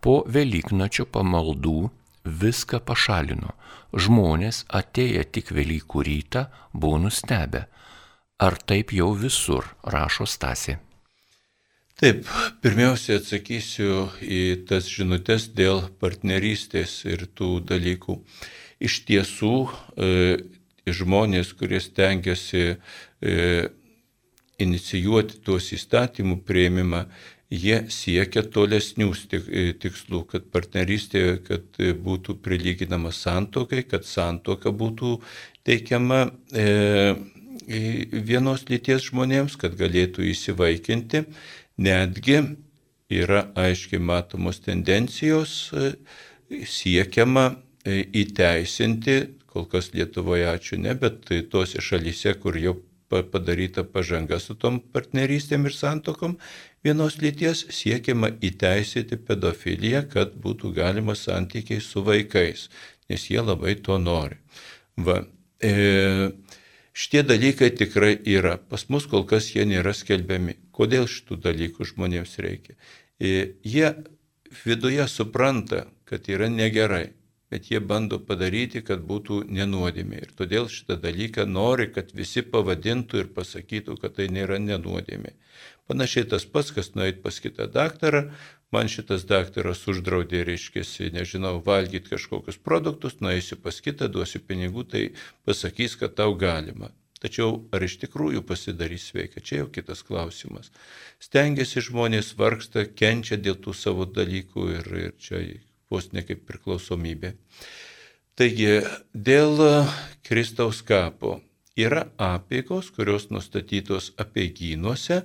Po 0.03 0.25
Velyknačio 0.27 1.07
pamaldų 1.07 1.93
viską 2.25 2.81
pašalino. 2.83 3.55
Žmonės 3.95 4.65
atėję 4.81 5.23
tik 5.31 5.55
Velykų 5.55 6.05
rytą 6.11 6.49
buvo 6.73 6.99
nustebę. 7.07 7.69
Ar 8.43 8.59
taip 8.59 8.91
jau 8.99 9.13
visur, 9.15 9.63
rašo 9.87 10.27
Stasi. 10.27 10.75
Taip, 11.99 12.27
pirmiausia 12.63 13.21
atsakysiu 13.23 14.09
į 14.23 14.67
tas 14.67 14.91
žinutės 14.91 15.53
dėl 15.55 15.85
partnerystės 16.03 17.05
ir 17.07 17.29
tų 17.31 17.61
dalykų. 17.71 18.23
Iš 18.83 19.03
tiesų, 19.07 19.57
e, 19.99 20.58
žmonės, 20.95 21.53
kurie 21.59 21.81
stengiasi 21.83 22.65
e, 22.75 23.35
inicijuoti 24.59 25.41
tuos 25.45 25.73
įstatymų 25.75 26.41
prieimimą, 26.47 27.05
jie 27.49 27.79
siekia 27.93 28.43
tolesnių 28.45 29.09
e, 29.33 29.65
tikslų, 29.81 30.23
kad 30.33 30.49
partnerystė 30.53 31.23
kad 31.47 31.81
būtų 32.05 32.39
prilyginama 32.45 33.13
santokai, 33.15 33.85
kad 33.89 34.05
santoka 34.05 34.73
būtų 34.75 35.17
teikiama 35.67 36.27
e, 36.53 37.15
vienos 38.13 38.67
lyties 38.69 39.09
žmonėms, 39.11 39.57
kad 39.61 39.77
galėtų 39.79 40.29
įsivaikinti. 40.33 41.25
Netgi 41.79 42.41
yra 43.13 43.47
aiškiai 43.57 44.01
matomos 44.03 44.61
tendencijos 44.65 45.71
e, 45.73 45.95
siekiama 46.69 47.53
įteisinti, 47.89 49.15
kol 49.59 49.67
kas 49.67 49.91
Lietuvoje 49.95 50.47
ačiū 50.47 50.79
ne, 50.79 50.95
bet 50.95 51.27
tose 51.51 51.83
šalyse, 51.83 52.37
kur 52.39 52.55
jau 52.63 52.77
padaryta 53.09 53.83
pažanga 53.89 54.39
su 54.39 54.55
tom 54.55 54.79
partnerystėm 54.95 55.67
ir 55.67 55.75
santokom, 55.75 56.37
vienos 56.85 57.17
lyties 57.19 57.65
siekiama 57.75 58.31
įteisėti 58.45 59.19
pedofiliją, 59.27 60.05
kad 60.13 60.37
būtų 60.45 60.71
galima 60.77 61.17
santykiai 61.19 61.81
su 61.83 62.05
vaikais, 62.07 62.69
nes 63.11 63.27
jie 63.33 63.43
labai 63.43 63.75
to 63.83 63.99
nori. 63.99 64.39
Va, 65.09 65.23
e, 65.65 66.31
šitie 66.93 67.25
dalykai 67.27 67.73
tikrai 67.81 68.15
yra. 68.29 68.59
Pas 68.59 68.87
mus 68.93 69.09
kol 69.11 69.25
kas 69.27 69.51
jie 69.57 69.67
nėra 69.67 69.97
skelbiami. 69.97 70.59
Kodėl 70.71 71.09
šitų 71.11 71.41
dalykų 71.49 71.89
žmonėms 71.95 72.39
reikia? 72.45 72.77
E, 73.19 73.55
jie 73.65 73.95
viduje 74.65 75.09
supranta, 75.09 75.87
kad 76.09 76.29
yra 76.29 76.53
negerai 76.53 77.09
bet 77.51 77.71
jie 77.71 77.81
bando 77.81 78.19
padaryti, 78.21 78.83
kad 78.85 79.03
būtų 79.09 79.41
nenuodėmė. 79.59 80.21
Ir 80.27 80.35
todėl 80.37 80.69
šitą 80.73 80.99
dalyką 81.01 81.47
nori, 81.49 81.89
kad 81.93 82.13
visi 82.17 82.45
pavadintų 82.45 83.23
ir 83.23 83.33
pasakytų, 83.37 83.97
kad 84.03 84.19
tai 84.19 84.29
nėra 84.33 84.61
nenuodėmė. 84.63 85.35
Panašiai 85.89 86.29
tas 86.29 86.45
pats, 86.45 86.71
kas 86.77 86.93
nueit 86.95 87.23
pas 87.25 87.41
kitą 87.41 87.67
daktarą, 87.73 88.27
man 88.75 88.91
šitas 88.93 89.25
daktaras 89.29 89.87
uždraudė, 89.89 90.45
reiškia, 90.45 90.85
nežinau, 91.17 91.57
valgyti 91.65 92.13
kažkokius 92.13 92.61
produktus, 92.61 93.21
nueisiu 93.25 93.57
pas 93.57 93.81
kitą, 93.81 94.11
duosiu 94.13 94.45
pinigų, 94.45 94.85
tai 94.93 95.05
pasakys, 95.49 95.97
kad 95.97 96.19
tau 96.21 96.37
galima. 96.37 96.93
Tačiau 97.19 97.65
ar 97.75 97.83
iš 97.83 97.97
tikrųjų 98.05 98.45
pasidarys 98.47 99.09
sveika, 99.11 99.41
čia 99.43 99.63
jau 99.63 99.71
kitas 99.75 100.05
klausimas. 100.07 100.71
Stengiasi 101.25 101.83
žmonės 101.89 102.37
vargsta, 102.39 102.85
kenčia 102.87 103.41
dėl 103.41 103.59
tų 103.65 103.75
savo 103.75 104.07
dalykų 104.07 104.69
ir, 104.77 104.93
ir 105.09 105.17
čia 105.19 105.43
vos 105.91 106.11
ne 106.13 106.25
kaip 106.27 106.45
priklausomybė. 106.49 107.35
Taigi, 108.39 108.81
dėl 109.13 109.59
Kristaus 110.27 110.83
kapo 110.87 111.41
yra 111.79 112.05
apėgos, 112.23 112.93
kurios 112.95 113.29
nustatytos 113.35 114.13
apėgynuose 114.23 115.23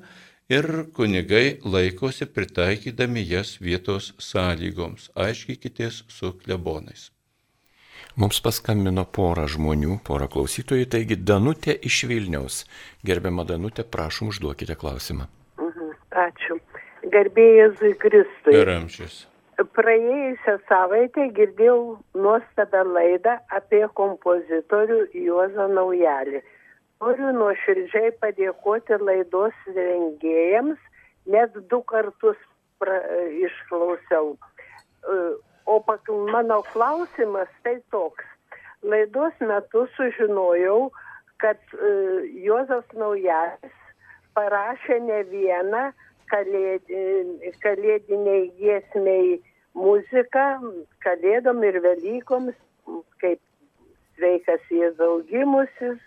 ir 0.50 0.68
kunigai 0.98 1.60
laikosi 1.62 2.26
pritaikydami 2.26 3.22
jas 3.30 3.58
vietos 3.62 4.14
sąlygoms. 4.18 5.12
Aiškykitės 5.14 6.04
su 6.10 6.32
klebonais. 6.40 7.12
Mums 8.18 8.40
paskambino 8.46 9.06
pora 9.10 9.48
žmonių, 9.50 10.00
pora 10.06 10.28
klausytojų, 10.30 10.86
taigi 10.96 11.18
Danutė 11.18 11.74
iš 11.90 12.04
Vilniaus. 12.10 12.60
Gerbiama 13.06 13.46
Danutė, 13.50 13.86
prašom 13.86 14.30
užduokite 14.30 14.78
klausimą. 14.78 15.30
Mhm, 15.58 15.94
ačiū. 16.28 16.58
Garbėjai 17.14 17.70
Zui 17.78 17.94
Kristui. 18.02 18.54
Per 18.54 18.74
amžius 18.78 19.24
praėjusią 19.76 20.58
savaitę 20.70 21.28
girdėjau 21.38 21.98
nuostabią 22.16 22.84
laidą 22.96 23.38
apie 23.58 23.84
kompozitorių 24.00 25.00
Juozą 25.14 25.68
Naujalį. 25.74 26.42
Noriu 27.04 27.32
nuoširdžiai 27.36 28.14
padėkoti 28.24 28.98
laidos 29.02 29.56
rengėjams, 29.76 30.80
net 31.28 31.56
du 31.70 31.82
kartus 31.84 32.40
pra, 32.80 33.00
išklausiau. 33.44 34.38
O 35.66 35.80
pak, 35.84 36.08
mano 36.32 36.62
klausimas 36.72 37.52
tai 37.64 37.78
toks. 37.92 38.26
Laidos 38.84 39.36
metu 39.40 39.86
sužinojau, 39.96 40.92
kad 41.44 41.60
uh, 41.76 42.24
Juozas 42.44 42.88
Naujasis 42.96 43.76
parašė 44.36 45.00
ne 45.04 45.22
vieną 45.30 45.84
kalėd, 46.34 46.94
kalėdiniai 47.64 48.46
giesmiai 48.60 49.38
muziką, 49.78 50.48
kalėdom 51.06 51.64
ir 51.68 51.80
Velykoms, 51.86 52.58
kaip 53.22 53.42
sveikas 54.18 54.66
Jėzau 54.74 55.22
gimusis, 55.30 56.02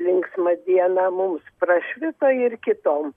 linksma 0.00 0.56
diena 0.66 1.10
mums 1.12 1.44
prašvito 1.60 2.30
ir 2.46 2.56
kitom. 2.64 3.12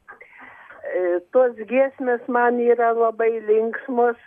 E, 0.87 1.19
tos 1.35 1.55
giesmės 1.69 2.23
man 2.31 2.59
yra 2.63 2.93
labai 2.95 3.31
linksmos, 3.47 4.19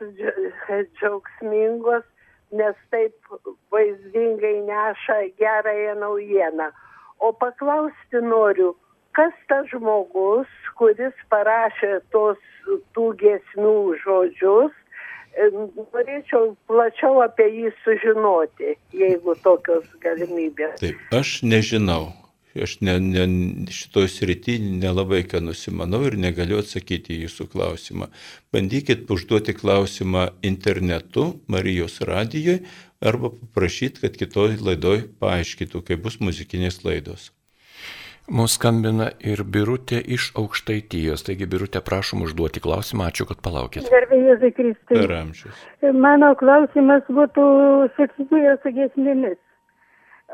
džiaugsmingos, 1.01 2.05
nes 2.56 2.77
taip 2.93 3.16
vaizdingai 3.72 4.56
neša 4.68 5.18
gerąją 5.40 5.97
naujieną. 6.01 6.70
O 7.20 7.32
paklausti 7.32 8.22
noriu, 8.24 8.74
kas 9.16 9.34
tas 9.50 9.66
žmogus, 9.72 10.50
kuris 10.78 11.16
parašė 11.32 11.98
tos 12.14 12.38
tų 12.96 13.10
giesmių 13.20 13.74
žodžius, 14.04 14.72
e, 15.34 15.50
norėčiau 15.94 16.54
plačiau 16.70 17.20
apie 17.24 17.48
jį 17.48 17.74
sužinoti, 17.84 18.76
jeigu 18.94 19.36
tokios 19.44 19.86
galimybės. 20.04 20.80
Taip, 20.82 21.04
aš 21.20 21.40
nežinau, 21.46 22.08
Aš 22.50 22.80
ne, 22.82 22.96
ne, 22.98 23.24
šitoj 23.70 24.08
srity 24.10 24.56
nelabai 24.58 25.20
ką 25.30 25.38
nusimanau 25.44 26.00
ir 26.08 26.16
negaliu 26.18 26.58
atsakyti 26.58 27.14
į 27.14 27.28
jūsų 27.28 27.46
klausimą. 27.52 28.08
Bandykit 28.50 29.06
užduoti 29.14 29.54
klausimą 29.54 30.26
internetu 30.42 31.28
Marijos 31.46 32.00
radijoje 32.02 32.64
arba 32.98 33.30
paprašyti, 33.30 34.02
kad 34.02 34.18
kitoj 34.18 34.58
laidoj 34.66 35.04
paaiškytų, 35.22 35.84
kaip 35.86 36.02
bus 36.02 36.18
muzikinės 36.18 36.82
laidos. 36.82 37.30
Mūsų 38.30 38.55
skambina 38.55 39.06
ir 39.26 39.40
Birutė 39.42 39.98
iš 40.16 40.30
aukštaitijos. 40.38 41.24
Taigi, 41.26 41.48
Birutė, 41.51 41.80
prašom 41.82 42.26
užduoti 42.26 42.62
klausimą. 42.62 43.09
Ačiū, 43.10 43.26
kad 43.26 43.40
palaukit. 43.42 43.88
Gerbėjai 43.90 44.28
Jėzai 44.28 44.51
Kristai. 44.55 44.97
Per 44.97 45.14
amžius. 45.16 45.62
Mano 46.06 46.34
klausimas 46.38 47.06
būtų 47.09 47.44
susijęs 47.97 48.60
su 48.62 48.74
giesmėmis. 48.76 49.38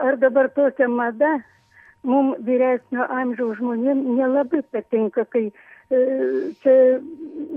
Ar 0.02 0.18
dabar 0.20 0.50
tokia 0.52 0.90
mada 0.92 1.38
mums 2.06 2.42
vyresnio 2.46 3.06
amžiaus 3.20 3.56
žmonėm 3.60 4.02
nelabai 4.18 4.60
patinka, 4.74 5.24
kai 5.32 5.46
e, 5.48 6.00
čia, 6.62 6.74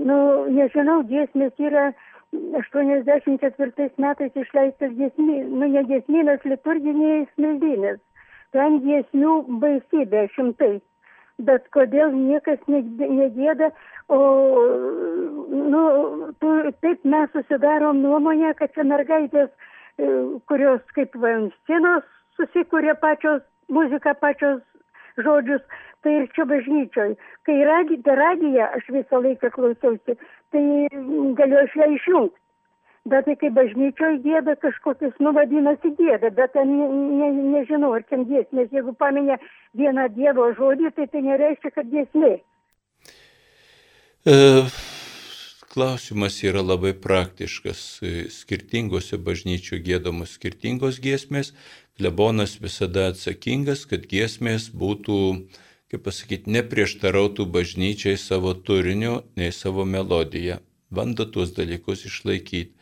nu, 0.08 0.18
nežinau, 0.50 1.02
giesmės 1.10 1.52
yra 1.60 1.90
84 2.32 3.90
metais 3.98 4.36
išleistas 4.38 4.94
giesmė, 4.98 5.42
nu, 5.50 5.66
ne 5.74 5.84
giesmėnas, 5.90 6.46
liturginiai 6.46 7.26
smildynės. 7.34 8.00
Ten 8.56 8.80
giesmių 8.84 9.34
baisybė 9.62 10.26
šimtai. 10.34 10.78
Bet 11.40 11.68
kodėl 11.72 12.12
niekas 12.12 12.60
negėda, 12.68 13.70
o, 14.12 14.18
nu, 15.48 15.82
tu, 16.42 16.50
taip 16.84 17.06
mes 17.08 17.30
susidarom 17.32 18.02
nuomonę, 18.04 18.52
kad 18.58 18.74
čia 18.74 18.84
mergaitės, 18.84 19.48
e, 19.48 20.10
kurios 20.50 20.82
kaip 20.96 21.16
Vainstinos 21.22 22.04
susikūrė 22.36 22.98
pačios 23.00 23.40
muziką 23.72 24.14
pačios 24.20 24.60
žodžius, 25.16 25.62
tai 26.04 26.18
ir 26.18 26.28
čia 26.36 26.44
bažnyčioj. 26.50 27.16
Kai 27.48 27.56
radi, 27.68 27.96
per 28.04 28.18
radiją 28.20 28.68
aš 28.76 28.92
visą 28.98 29.22
laiką 29.24 29.50
klausiausi, 29.56 30.16
tai 30.52 30.64
galiu 31.40 31.60
aš 31.64 31.76
ją 31.80 31.90
išjungti. 31.96 32.38
Bet 33.08 33.24
tai 33.24 33.34
kai 33.40 33.48
bažnyčioje 33.56 34.18
gėda 34.26 34.58
kažkokius, 34.60 35.14
nu 35.24 35.32
vadinasi 35.32 35.94
gėda, 35.96 36.28
bet 36.36 36.52
ten 36.52 36.68
ne, 36.76 36.88
ne, 37.16 37.28
nežinau, 37.54 37.94
ar 37.96 38.04
ten 38.04 38.26
giesmės, 38.28 38.68
jeigu 38.76 38.92
paminė 39.00 39.38
vieną 39.80 40.04
Dievo 40.12 40.50
žodį, 40.58 40.92
tai 40.98 41.06
tai 41.08 41.22
nereiškia, 41.24 41.72
kad 41.78 41.88
giesmė. 41.88 42.34
E, 44.28 44.36
klausimas 45.72 46.36
yra 46.44 46.60
labai 46.60 46.92
praktiškas. 46.92 47.80
Skirtingose 48.36 49.16
bažnyčių 49.16 49.80
gėdamos 49.86 50.36
skirtingos 50.36 51.00
giesmės, 51.00 51.54
klebonas 51.96 52.58
visada 52.60 53.08
atsakingas, 53.14 53.86
kad 53.88 54.04
giesmės 54.12 54.68
būtų, 54.76 55.20
kaip 55.88 56.04
pasakyti, 56.04 56.52
neprieštarautų 56.52 57.48
bažnyčiai 57.48 58.20
savo 58.20 58.52
turiniu, 58.52 59.22
nei 59.40 59.56
savo 59.56 59.88
melodiją. 59.88 60.60
Bando 60.90 61.26
tuos 61.30 61.54
dalykus 61.54 62.04
išlaikyti. 62.08 62.74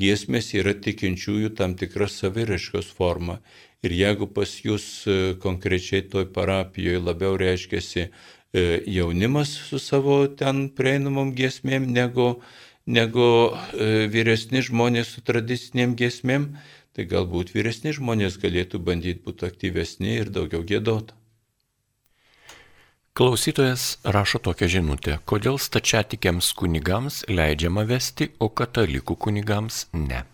Giesmės 0.00 0.50
yra 0.58 0.74
tikinčiųjų 0.84 1.52
tam 1.58 1.76
tikra 1.78 2.08
saviraškos 2.10 2.90
forma. 2.98 3.38
Ir 3.84 3.94
jeigu 3.94 4.26
pas 4.26 4.50
jūs 4.64 4.84
e, 5.06 5.16
konkrečiai 5.40 6.02
toj 6.10 6.26
parapijoje 6.34 7.00
labiau 7.04 7.38
reiškiasi 7.40 8.02
e, 8.02 8.10
jaunimas 8.90 9.52
su 9.68 9.78
savo 9.78 10.24
ten 10.40 10.66
prieinamom 10.76 11.34
giesmėm 11.38 11.86
negu, 11.94 12.28
negu 12.86 13.28
e, 13.52 14.08
vyresni 14.12 14.64
žmonės 14.66 15.14
su 15.14 15.24
tradiciniam 15.24 15.94
giesmėm, 16.00 16.48
tai 16.96 17.06
galbūt 17.10 17.54
vyresni 17.54 17.94
žmonės 17.94 18.40
galėtų 18.42 18.80
bandyti 18.88 19.22
būti 19.26 19.46
aktyvesni 19.50 20.18
ir 20.22 20.32
daugiau 20.34 20.64
gėdoti. 20.66 21.23
Klausytojas 23.14 23.98
rašo 24.02 24.40
tokią 24.42 24.66
žinutę, 24.72 25.12
kodėl 25.30 25.54
stačiatikiams 25.62 26.48
kunigams 26.58 27.20
leidžiama 27.30 27.84
vesti, 27.86 28.26
o 28.42 28.48
katalikų 28.50 29.14
kunigams 29.26 29.84
ne. 29.94 30.24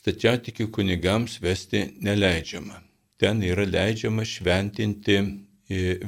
Stačiatikių 0.00 0.70
kunigams 0.72 1.34
vesti 1.44 1.82
neleidžiama. 2.06 2.80
Ten 3.20 3.44
yra 3.44 3.66
leidžiama 3.68 4.24
šventinti 4.24 5.18
e, 5.20 5.28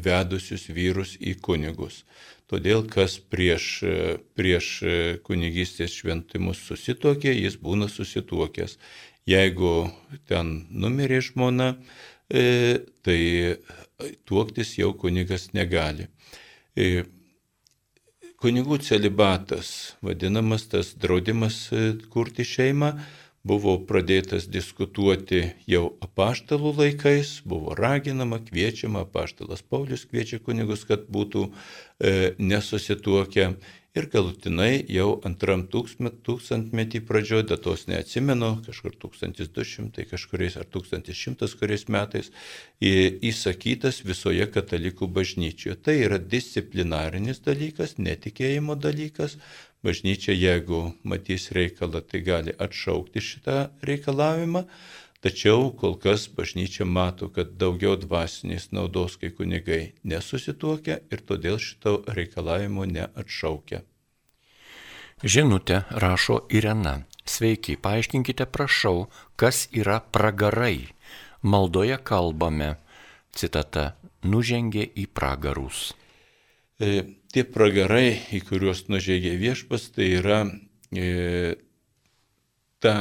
vedusius 0.00 0.64
vyrus 0.72 1.12
į 1.20 1.36
kunigus. 1.44 2.06
Todėl, 2.48 2.86
kas 2.88 3.18
prieš, 3.20 3.68
e, 3.84 4.16
prieš 4.32 4.72
e, 4.80 4.96
kunigystės 5.28 5.92
šventimus 6.00 6.64
susitokė, 6.70 7.36
jis 7.36 7.60
būna 7.60 7.92
susituokęs. 7.92 8.78
Jeigu 9.28 9.90
ten 10.24 10.56
numirė 10.72 11.20
žmona, 11.28 11.74
tai 12.26 13.20
tuoktis 14.26 14.76
jau 14.78 14.92
kunigas 14.98 15.50
negali. 15.54 16.08
E, 16.76 17.04
kunigų 18.42 18.80
celibatas, 18.84 19.96
vadinamas 20.04 20.66
tas 20.70 20.92
draudimas 20.98 21.66
e, 21.72 21.94
kurti 22.12 22.44
šeimą, 22.46 22.92
buvo 23.46 23.76
pradėtas 23.86 24.48
diskutuoti 24.50 25.44
jau 25.70 25.92
apaštalų 26.02 26.74
laikais, 26.80 27.40
buvo 27.46 27.76
raginama, 27.78 28.40
kviečiama, 28.42 29.04
apaštalas 29.06 29.62
Paulius 29.62 30.04
kviečia 30.10 30.40
kunigus, 30.42 30.82
kad 30.88 31.06
būtų 31.12 31.46
e, 31.46 32.34
nesusituokę 32.38 33.52
ir 33.96 34.06
galutinai 34.12 34.84
jau 34.92 35.08
antram 35.26 35.64
tūkstantmetį 35.72 37.00
pradžioje, 37.08 37.46
datos 37.52 37.86
neatsimenu, 37.90 38.50
kažkur 38.66 38.96
1200 39.02 40.06
kažkuriais 40.10 40.58
ar 40.60 40.66
1100 40.76 41.48
kuriais 41.60 41.86
metais, 41.92 42.32
įsakytas 42.80 44.02
visoje 44.06 44.48
katalikų 44.52 45.08
bažnyčioje. 45.18 45.78
Tai 45.88 45.96
yra 46.08 46.20
disciplinarinis 46.20 47.40
dalykas, 47.46 47.96
netikėjimo 47.98 48.76
dalykas. 48.76 49.38
Bažnyčia, 49.86 50.34
jeigu 50.34 50.94
matys 51.06 51.50
reikalą, 51.54 52.00
tai 52.02 52.22
gali 52.26 52.54
atšaukti 52.58 53.22
šitą 53.22 53.58
reikalavimą. 53.86 54.64
Tačiau 55.26 55.72
kol 55.74 55.96
kas 55.98 56.28
bažnyčia 56.30 56.84
mato, 56.86 57.26
kad 57.34 57.56
daugiau 57.58 57.96
dvasinės 57.98 58.68
naudos 58.70 59.16
kai 59.18 59.32
kunigai 59.34 59.78
nesusituokia 60.06 61.00
ir 61.10 61.22
todėl 61.26 61.56
šito 61.58 61.94
reikalavimo 62.14 62.84
neatšaukia. 62.86 63.80
Žinutė 65.26 65.80
rašo 65.90 66.36
Irena. 66.54 66.92
Sveiki, 67.26 67.74
paaiškinkite 67.74 68.46
prašau, 68.54 69.08
kas 69.34 69.64
yra 69.74 69.96
pragarai. 69.98 70.92
Maldoje 71.42 71.96
kalbame, 72.06 72.76
citata, 73.34 73.96
nužengė 74.22 74.84
į 74.94 75.08
pragarus. 75.10 75.88
E, 76.78 77.02
tie 77.34 77.42
pragarai, 77.42 78.12
į 78.30 78.44
kuriuos 78.46 78.84
nužengė 78.86 79.34
viešpas, 79.42 79.88
tai 79.96 80.06
yra 80.20 80.38
e, 80.94 81.56
ta, 82.78 82.94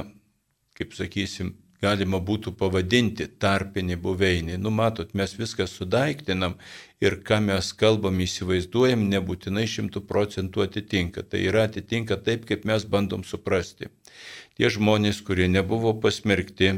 kaip 0.74 0.98
sakysim, 0.98 1.54
galima 1.86 2.20
būtų 2.30 2.56
pavadinti 2.60 3.28
tarpinį 3.42 3.98
buveinį. 4.06 4.58
Numatot, 4.62 5.14
mes 5.18 5.36
viską 5.38 5.68
sudaiktinam 5.70 6.58
ir 7.04 7.20
ką 7.28 7.42
mes 7.50 7.72
kalbam, 7.80 8.20
įsivaizduojam, 8.26 9.06
nebūtinai 9.12 9.68
šimtų 9.70 10.04
procentų 10.10 10.66
atitinka. 10.66 11.24
Tai 11.30 11.44
yra 11.50 11.68
atitinka 11.70 12.18
taip, 12.28 12.48
kaip 12.50 12.66
mes 12.70 12.88
bandom 12.90 13.24
suprasti. 13.28 13.92
Tie 14.56 14.72
žmonės, 14.72 15.22
kurie 15.28 15.48
nebuvo 15.52 15.94
pasmerkti 16.00 16.72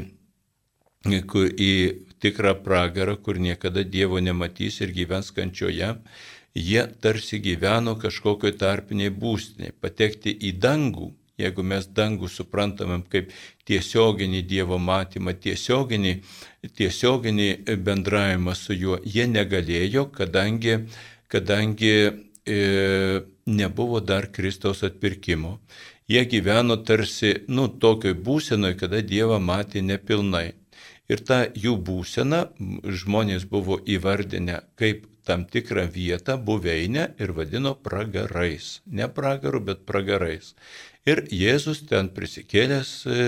į 1.06 1.72
tikrą 2.18 2.54
pragarą, 2.64 3.16
kur 3.16 3.38
niekada 3.38 3.84
Dievo 3.84 4.18
nematys 4.18 4.80
ir 4.82 4.90
gyvens 4.96 5.30
kančioje, 5.30 5.94
jie 6.54 6.82
tarsi 7.00 7.38
gyveno 7.38 7.94
kažkokioj 8.02 8.56
tarpiniai 8.58 9.14
būstiniai. 9.14 9.72
Patekti 9.80 10.34
į 10.34 10.52
dangų 10.58 11.12
Jeigu 11.38 11.62
mes 11.62 11.86
dangų 11.94 12.28
suprantamėm 12.32 13.04
kaip 13.10 13.30
tiesioginį 13.68 14.42
Dievo 14.50 14.78
matymą, 14.82 15.36
tiesioginį, 15.38 16.14
tiesioginį 16.78 17.48
bendravimą 17.86 18.54
su 18.58 18.74
juo, 18.74 18.98
jie 19.04 19.28
negalėjo, 19.30 20.08
kadangi, 20.14 20.80
kadangi 21.30 21.92
e, 22.08 22.58
nebuvo 23.46 24.00
dar 24.00 24.32
Kristaus 24.34 24.82
atpirkimo. 24.82 25.58
Jie 26.08 26.24
gyveno 26.24 26.78
tarsi, 26.88 27.34
nu, 27.52 27.68
tokioj 27.68 28.16
būsenoje, 28.24 28.78
kada 28.80 29.02
Dievą 29.04 29.38
matė 29.44 29.82
nepilnai. 29.84 30.54
Ir 31.08 31.22
tą 31.24 31.42
jų 31.56 31.74
būseną 31.84 32.40
žmonės 32.84 33.46
buvo 33.48 33.78
įvardinę 33.84 34.58
kaip 34.80 35.06
tam 35.28 35.44
tikrą 35.44 35.84
vietą, 35.92 36.36
buveinę 36.40 37.10
ir 37.20 37.32
vadino 37.36 37.74
pragarais. 37.74 38.80
Ne 38.86 39.08
pragaru, 39.12 39.60
bet 39.60 39.84
pragarais. 39.88 40.54
Ir 41.08 41.22
Jėzus 41.32 41.82
ten 41.88 42.10
prisikėlęs, 42.14 42.92
e, 43.06 43.26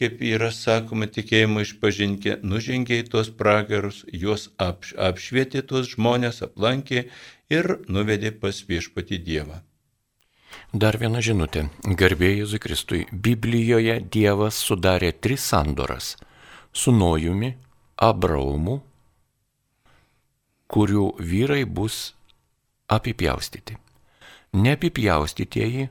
kaip 0.00 0.22
yra 0.26 0.50
sakoma, 0.54 1.06
tikėjimo 1.06 1.62
išpažinkė, 1.62 2.38
nužengė 2.42 3.02
į 3.02 3.08
tuos 3.14 3.30
pragarus, 3.40 4.02
juos 4.10 4.48
apš, 4.58 4.94
apšvietė 5.08 5.62
tuos 5.68 5.92
žmonės, 5.94 6.42
aplankė 6.46 7.06
ir 7.52 7.76
nuvedė 7.88 8.32
pas 8.44 8.62
viešpati 8.68 9.20
Dievą. 9.22 9.62
Dar 10.72 10.96
viena 11.00 11.20
žinutė. 11.24 11.66
Garbė 12.00 12.32
Jėzui 12.38 12.60
Kristui. 12.60 13.02
Biblijoje 13.12 14.00
Dievas 14.12 14.58
sudarė 14.60 15.12
tris 15.12 15.44
sandoras- 15.52 16.16
su 16.80 16.92
Nojumi, 16.92 17.54
Abraumu 17.96 18.80
kurių 20.72 21.06
vyrai 21.20 21.64
bus 21.68 22.12
apipjaustyti. 22.92 23.76
Neapipjaustytieji 24.56 25.88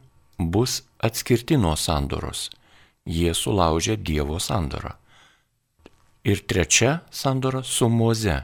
bus 0.50 0.82
atskirti 0.98 1.58
nuo 1.58 1.76
sandoros, 1.78 2.50
jie 3.06 3.34
sulaužė 3.38 3.98
Dievo 3.98 4.40
sandorą. 4.40 4.96
Ir 6.24 6.44
trečia 6.46 7.02
sandora 7.10 7.64
su 7.66 7.90
Moze, 7.90 8.44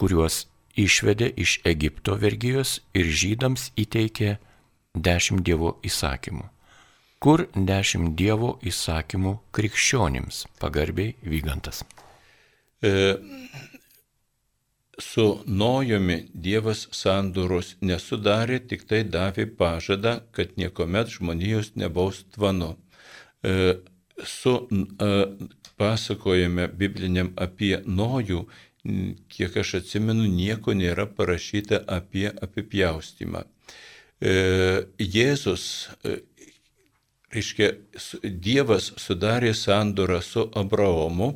kuriuos 0.00 0.46
išvedė 0.80 1.28
iš 1.36 1.58
Egipto 1.64 2.16
vergyjos 2.20 2.78
ir 2.96 3.10
žydams 3.22 3.70
įteikė 3.78 4.36
dešimt 4.94 5.44
Dievo 5.46 5.76
įsakymų. 5.84 6.48
Kur 7.24 7.46
dešimt 7.54 8.16
Dievo 8.18 8.56
įsakymų 8.64 9.38
krikščionims, 9.56 10.44
pagarbiai 10.60 11.14
vygantas. 11.22 11.84
E, 14.96 15.02
su 15.02 15.38
Nojumi 15.46 16.28
Dievas 16.34 16.88
sandoros 16.92 17.76
nesudarė, 17.80 18.60
tik 18.68 18.84
tai 18.88 19.04
davė 19.04 19.46
pažadą, 19.46 20.20
kad 20.32 20.56
niekuomet 20.56 21.08
žmonijos 21.08 21.74
nebaus 21.76 22.24
tvanu. 22.34 22.76
E, 23.42 23.76
su 24.24 24.68
e, 24.68 25.26
pasakojame 25.76 26.68
bibliniam 26.68 27.32
apie 27.36 27.80
Nojų, 27.86 28.46
kiek 29.28 29.56
aš 29.56 29.74
atsimenu, 29.80 30.26
nieko 30.28 30.74
nėra 30.76 31.06
parašyta 31.06 31.84
apie 31.88 32.28
apipjaustimą. 32.30 33.44
E, 34.20 34.34
Jėzus, 34.98 35.88
reiškia, 37.34 37.70
Dievas 38.22 38.92
sudarė 39.00 39.52
sandorą 39.54 40.20
su 40.22 40.46
Abraomu 40.56 41.34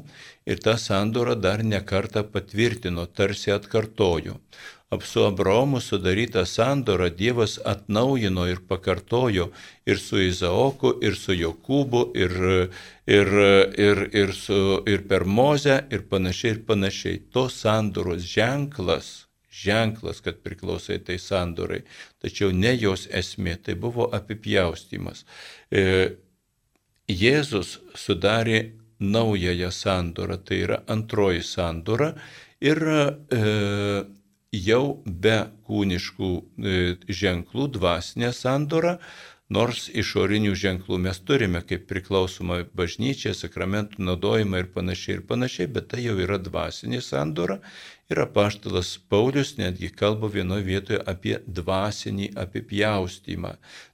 ir 0.49 0.63
tą 0.65 0.79
sandorą 0.81 1.37
dar 1.37 1.65
nekartą 1.65 2.25
patvirtino, 2.33 3.07
tarsi 3.07 3.53
atkartojo. 3.53 4.39
Apsu 4.91 5.27
Abraomu 5.29 5.81
sudarytą 5.85 6.47
sandorą 6.49 7.11
Dievas 7.13 7.59
atnaujino 7.73 8.47
ir 8.49 8.63
pakartojo 8.71 9.51
ir 9.85 9.99
su 10.01 10.23
Izaoku, 10.25 10.95
ir 11.05 11.17
su 11.17 11.37
Jokūbu, 11.37 12.01
ir, 12.17 12.33
ir, 13.05 13.33
ir, 13.77 14.03
ir, 14.17 14.33
su, 14.33 14.81
ir 14.89 15.05
per 15.11 15.29
Mozę, 15.29 15.83
ir 15.93 16.09
panašiai, 16.09 16.55
ir 16.57 16.65
panašiai. 16.73 17.21
Tos 17.33 17.61
sandoros 17.67 18.25
ženklas, 18.25 19.28
ženklas, 19.65 20.23
kad 20.25 20.41
priklausai 20.45 20.99
tai 21.05 21.19
sandorai, 21.23 21.83
tačiau 22.23 22.53
ne 22.55 22.75
jos 22.77 23.07
esmė, 23.11 23.57
tai 23.63 23.75
buvo 23.75 24.09
apipjaustimas. 24.15 25.25
E, 25.71 26.17
Jėzus 27.09 27.79
sudarė 27.97 28.75
naująją 29.01 29.71
sandorą, 29.73 30.37
tai 30.45 30.61
yra 30.67 30.83
antroji 30.91 31.43
sandora 31.47 32.13
ir 32.61 32.83
e, 32.85 33.41
jau 34.53 34.85
be 35.05 35.39
kūniškų 35.69 36.31
e, 36.35 36.77
ženklų 37.09 37.69
dvasinė 37.79 38.33
sandora, 38.37 38.99
nors 39.49 39.87
išorinių 39.89 40.55
ženklų 40.59 40.99
mes 41.07 41.21
turime 41.25 41.63
kaip 41.65 41.87
priklausoma 41.89 42.65
bažnyčia, 42.77 43.33
sakramentų 43.37 44.03
naudojimą 44.05 44.65
ir 44.65 44.73
panašiai 44.75 45.19
ir 45.19 45.23
panašiai, 45.29 45.71
bet 45.73 45.89
tai 45.95 46.05
jau 46.05 46.19
yra 46.21 46.37
dvasinė 46.43 47.01
sandora 47.05 47.61
Ir 48.09 48.23
apaštalas 48.23 48.95
Paulius 49.09 49.51
netgi 49.59 49.91
kalba 49.93 50.31
vienoje 50.33 50.65
vietoje 50.65 51.01
apie 51.13 51.35
dvasinį 51.45 52.31
apipjaustymą. 52.41 53.51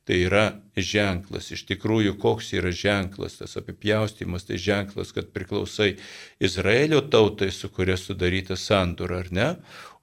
Tai 0.07 0.19
yra 0.29 0.45
ženklas. 0.79 1.51
Iš 1.57 1.65
tikrųjų, 1.73 2.15
koks 2.23 2.53
yra 2.55 2.71
ženklas 2.71 3.41
tas 3.41 3.59
apipjaustymas, 3.59 4.47
tai 4.47 4.61
ženklas, 4.63 5.11
kad 5.17 5.33
priklausai 5.35 5.97
Izraelio 6.39 7.03
tautai, 7.11 7.51
su 7.51 7.73
kuria 7.75 7.99
sudaryta 7.99 8.55
sandora, 8.55 9.19
ar 9.25 9.33
ne? 9.35 9.51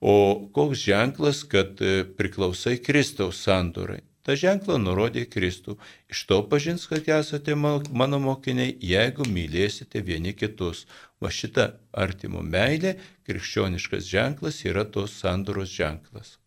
O 0.02 0.16
koks 0.52 0.84
ženklas, 0.84 1.46
kad 1.48 1.80
e, 1.80 2.02
priklausai 2.04 2.82
Kristaus 2.84 3.40
sandorai. 3.48 4.02
Ta 4.22 4.36
ženklą 4.38 4.78
nurodė 4.78 5.24
Kristų. 5.26 5.78
Iš 6.14 6.26
to 6.30 6.38
pažins, 6.50 6.86
kad 6.90 7.08
esate 7.10 7.56
mano 7.58 8.20
mokiniai, 8.22 8.76
jeigu 8.78 9.26
mylėsite 9.26 10.04
vieni 10.06 10.36
kitus. 10.38 10.86
Va 11.22 11.32
šita 11.34 11.72
artimo 12.04 12.44
meilė, 12.46 12.98
krikščioniškas 13.26 14.06
ženklas 14.06 14.62
yra 14.70 14.86
tos 14.86 15.18
sandoros 15.24 15.74
ženklas. 15.74 16.38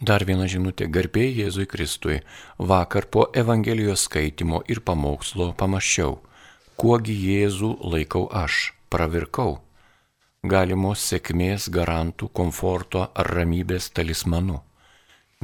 Dar 0.00 0.24
viena 0.24 0.48
žinutė 0.48 0.88
garbėjai 0.88 1.44
Jėzui 1.44 1.68
Kristui. 1.68 2.18
Vakar 2.58 3.06
po 3.12 3.28
Evangelijos 3.44 4.08
skaitimo 4.08 4.64
ir 4.68 4.80
pamokslo 4.80 5.52
pamaščiau, 5.60 6.18
kuogi 6.80 7.14
Jėzų 7.28 7.76
laikau 7.92 8.26
aš, 8.44 8.72
pravirkau. 8.88 9.58
Galimos 10.44 11.04
sėkmės 11.12 11.68
garantų, 11.72 12.28
komforto 12.32 13.10
ar 13.12 13.36
ramybės 13.36 13.92
talismanu 13.96 14.62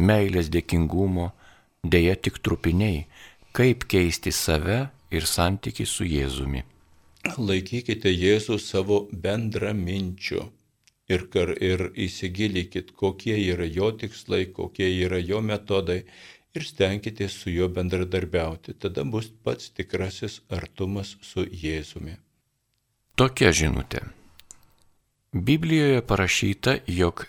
meilės 0.01 0.49
dėkingumo, 0.53 1.31
dėja 1.85 2.17
tik 2.17 2.41
trupiniai, 2.45 3.05
kaip 3.57 3.87
keisti 3.91 4.33
save 4.33 4.89
ir 5.11 5.27
santyki 5.27 5.87
su 5.87 6.07
Jėzumi. 6.09 6.65
Laikykite 7.37 8.09
Jėzų 8.09 8.57
savo 8.63 9.03
bendraminčiu 9.13 10.47
ir, 11.11 11.27
kar, 11.33 11.53
ir 11.61 11.91
įsigilinkit, 11.95 12.95
kokie 12.97 13.37
yra 13.51 13.67
jo 13.69 13.91
tikslai, 13.93 14.47
kokie 14.55 14.89
yra 15.05 15.21
jo 15.21 15.43
metodai 15.45 16.05
ir 16.57 16.67
stenkitės 16.67 17.37
su 17.43 17.53
juo 17.53 17.69
bendradarbiauti. 17.69 18.75
Tada 18.81 19.05
bus 19.05 19.29
pats 19.45 19.71
tikrasis 19.77 20.41
artumas 20.49 21.17
su 21.23 21.45
Jėzumi. 21.45 22.17
Tokia 23.21 23.53
žinutė. 23.53 24.07
Biblijoje 25.31 26.01
parašyta, 26.03 26.81
jog 26.91 27.27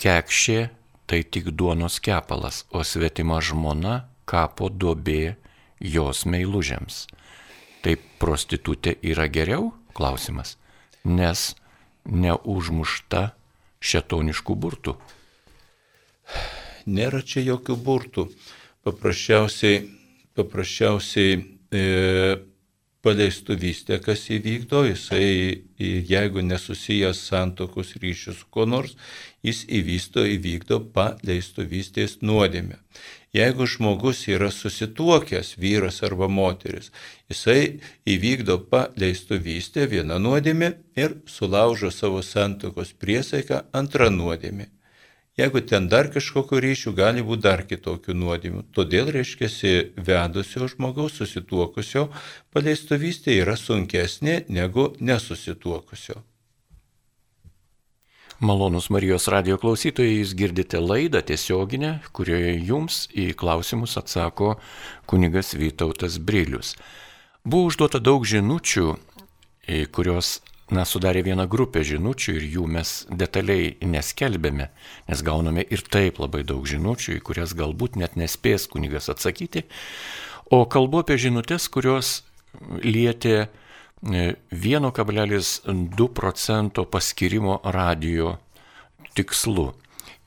kekšė 0.00 0.60
tai 1.06 1.22
tik 1.24 1.50
duonos 1.52 2.00
kepalas, 2.00 2.64
o 2.72 2.84
svetima 2.84 3.40
žmona 3.44 4.04
kapo 4.28 4.70
duobė 4.70 5.36
jos 5.80 6.24
meilužiams. 6.24 7.04
Tai 7.84 7.96
prostitutė 8.20 8.96
yra 9.04 9.28
geriau? 9.28 9.72
Klausimas. 9.94 10.56
Nes 11.04 11.52
neužmušta 12.08 13.34
šetoniškų 13.84 14.56
burtų. 14.56 14.96
Nėra 16.88 17.20
čia 17.24 17.44
jokių 17.44 17.76
burtų. 17.84 18.26
Paprasčiausiai, 18.84 19.84
paprasčiausiai 20.36 21.36
e, 21.72 21.84
paleistuvystė, 23.04 24.00
kas 24.04 24.26
įvykdo, 24.32 24.84
jisai, 24.88 25.64
jeigu 25.80 26.44
nesusijęs 26.44 27.20
santokos 27.28 27.94
ryšius 28.00 28.42
su 28.42 28.50
kuo 28.52 28.66
nors, 28.68 28.96
jis 29.44 29.64
įvysto, 29.68 30.24
įvykdo 30.36 30.80
paleistuvystės 30.94 32.18
nuodėmę. 32.22 32.80
Jeigu 33.34 33.66
žmogus 33.66 34.22
yra 34.30 34.50
susituokęs, 34.54 35.56
vyras 35.58 36.02
arba 36.06 36.28
moteris, 36.30 36.92
jisai 37.30 37.80
įvykdo 38.06 38.60
paleistuvystę 38.70 39.88
vieną 39.90 40.20
nuodėmę 40.22 40.70
ir 40.96 41.18
sulaužo 41.26 41.90
savo 41.90 42.22
santokos 42.22 42.94
priesaiką 42.94 43.64
antrą 43.74 44.10
nuodėmę. 44.14 44.70
Jeigu 45.36 45.60
ten 45.66 45.88
dar 45.90 46.12
kažkokiu 46.14 46.60
ryšiu, 46.62 46.92
gali 46.94 47.24
būti 47.26 47.42
dar 47.42 47.64
kitokių 47.66 48.14
nuodėmių. 48.14 48.60
Todėl, 48.70 49.10
reiškia, 49.16 49.48
vedusio 49.98 50.68
žmogaus 50.70 51.18
susituokusio 51.18 52.04
paleistuvystė 52.54 53.40
yra 53.40 53.56
sunkesnė 53.58 54.44
negu 54.46 54.92
nesusituokusio. 55.00 56.22
Malonus 58.40 58.88
Marijos 58.90 59.28
radio 59.30 59.54
klausytojai, 59.62 60.16
jūs 60.18 60.32
girdite 60.34 60.80
laidą 60.82 61.20
tiesioginę, 61.22 62.00
kurioje 62.12 62.56
jums 62.66 63.04
į 63.14 63.28
klausimus 63.38 63.94
atsako 64.00 64.56
kunigas 65.06 65.54
Vytautas 65.54 66.18
Brilius. 66.18 66.74
Buvo 67.46 67.70
užduota 67.70 68.00
daug 68.02 68.26
žinučių, 68.26 68.88
kurios 69.94 70.40
na, 70.74 70.82
sudarė 70.82 71.22
vieną 71.22 71.46
grupę 71.46 71.84
žinučių 71.86 72.34
ir 72.34 72.46
jų 72.56 72.66
mes 72.74 72.94
detaliai 73.06 73.76
neskelbėme, 73.86 74.70
nes 75.06 75.22
gauname 75.22 75.62
ir 75.70 75.86
taip 75.86 76.18
labai 76.18 76.42
daug 76.42 76.66
žinučių, 76.66 77.20
į 77.20 77.22
kurias 77.22 77.54
galbūt 77.54 78.00
net 78.02 78.18
nespės 78.18 78.66
kunigas 78.66 79.12
atsakyti. 79.14 79.62
O 80.50 80.64
kalbu 80.66 81.04
apie 81.04 81.20
žinutės, 81.22 81.70
kurios 81.70 82.24
lietė 82.82 83.46
1,2 84.04 86.08
procento 86.14 86.84
paskirimo 86.84 87.60
radio 87.64 88.38
tikslu. 89.14 89.72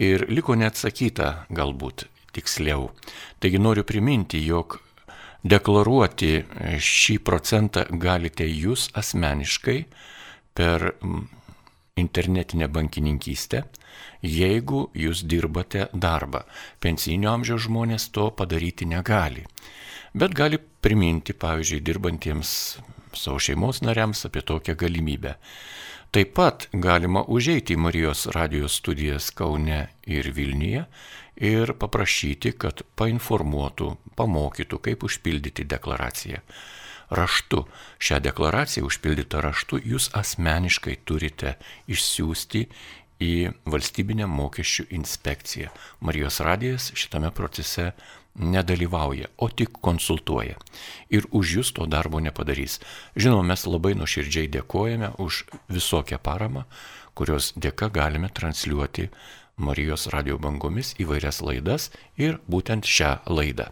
Ir 0.01 0.25
liko 0.29 0.55
neatsakyta 0.57 1.45
galbūt 1.53 2.07
tiksliau. 2.33 2.89
Taigi 3.39 3.59
noriu 3.61 3.83
priminti, 3.85 4.41
jog 4.45 4.79
deklaruoti 5.45 6.41
šį 6.81 7.19
procentą 7.25 7.85
galite 8.01 8.45
jūs 8.49 8.89
asmeniškai 8.97 9.85
per 10.57 10.93
internetinę 11.97 12.67
bankininkystę, 12.69 13.63
jeigu 14.21 14.87
jūs 14.93 15.23
dirbate 15.29 15.87
darbą. 15.93 16.43
Pensinio 16.81 17.33
amžiaus 17.33 17.65
žmonės 17.69 18.09
to 18.13 18.29
padaryti 18.33 18.85
negali. 18.89 19.45
Bet 20.17 20.33
gali 20.33 20.57
priminti, 20.57 21.33
pavyzdžiui, 21.37 21.83
dirbantiems 21.85 22.51
savo 23.17 23.41
šeimos 23.41 23.81
nariams 23.85 24.25
apie 24.29 24.41
tokią 24.41 24.75
galimybę. 24.79 25.35
Taip 26.11 26.33
pat 26.37 26.69
galima 26.71 27.25
užeiti 27.27 27.75
į 27.75 27.81
Marijos 27.83 28.27
radijos 28.31 28.77
studijas 28.79 29.27
Kaune 29.35 29.87
ir 30.07 30.31
Vilniuje 30.31 30.85
ir 31.37 31.73
paprašyti, 31.77 32.53
kad 32.57 32.81
painformuotų, 32.97 33.91
pamokytų, 34.17 34.79
kaip 34.87 35.03
užpildyti 35.03 35.67
deklaraciją 35.67 36.39
raštu. 37.09 37.65
Šią 37.99 38.19
deklaraciją 38.23 38.87
užpildytą 38.87 39.41
raštu 39.43 39.79
jūs 39.83 40.09
asmeniškai 40.17 40.97
turite 41.07 41.55
išsiųsti 41.87 42.63
į 43.23 43.33
valstybinę 43.65 44.27
mokesčių 44.29 44.87
inspekciją. 44.97 45.71
Marijos 45.99 46.39
radijas 46.45 46.91
šitame 46.93 47.31
procese 47.31 47.91
nedalyvauja, 48.37 49.27
o 49.37 49.49
tik 49.49 49.79
konsultuoja. 49.81 50.57
Ir 51.09 51.27
už 51.31 51.57
jūs 51.57 51.73
to 51.73 51.87
darbo 51.89 52.21
nepadarys. 52.23 52.79
Žinoma, 53.17 53.53
mes 53.53 53.65
labai 53.65 53.95
nuoširdžiai 53.97 54.51
dėkojame 54.53 55.13
už 55.21 55.45
visokią 55.73 56.21
paramą, 56.21 56.67
kurios 57.17 57.53
dėka 57.57 57.89
galime 57.93 58.29
transliuoti 58.29 59.09
Marijos 59.57 60.05
radio 60.13 60.37
bangomis 60.37 60.93
įvairias 61.01 61.41
laidas 61.41 61.89
ir 62.17 62.37
būtent 62.45 62.85
šią 62.85 63.17
laidą. 63.33 63.71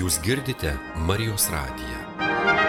Jūs 0.00 0.16
girdite 0.24 0.78
Marijos 0.96 1.50
radiją. 1.52 2.59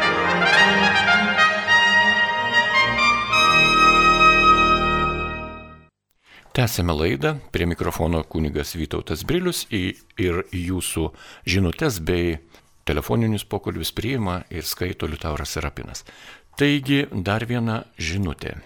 Tęsėme 6.51 6.91
laidą, 6.91 7.37
prie 7.55 7.63
mikrofono 7.63 8.25
kunigas 8.27 8.73
Vytautas 8.75 9.21
Brilius 9.23 9.61
ir 9.71 10.41
jūsų 10.51 11.05
žinutės 11.47 12.01
bei 12.03 12.33
telefoninius 12.83 13.45
pokalbius 13.47 13.93
priima 13.95 14.41
ir 14.51 14.67
skaito 14.67 15.07
Liutauras 15.07 15.55
Serapinas. 15.55 16.03
Taigi 16.59 17.05
dar 17.13 17.47
viena 17.47 17.85
žinutė. 17.95 18.57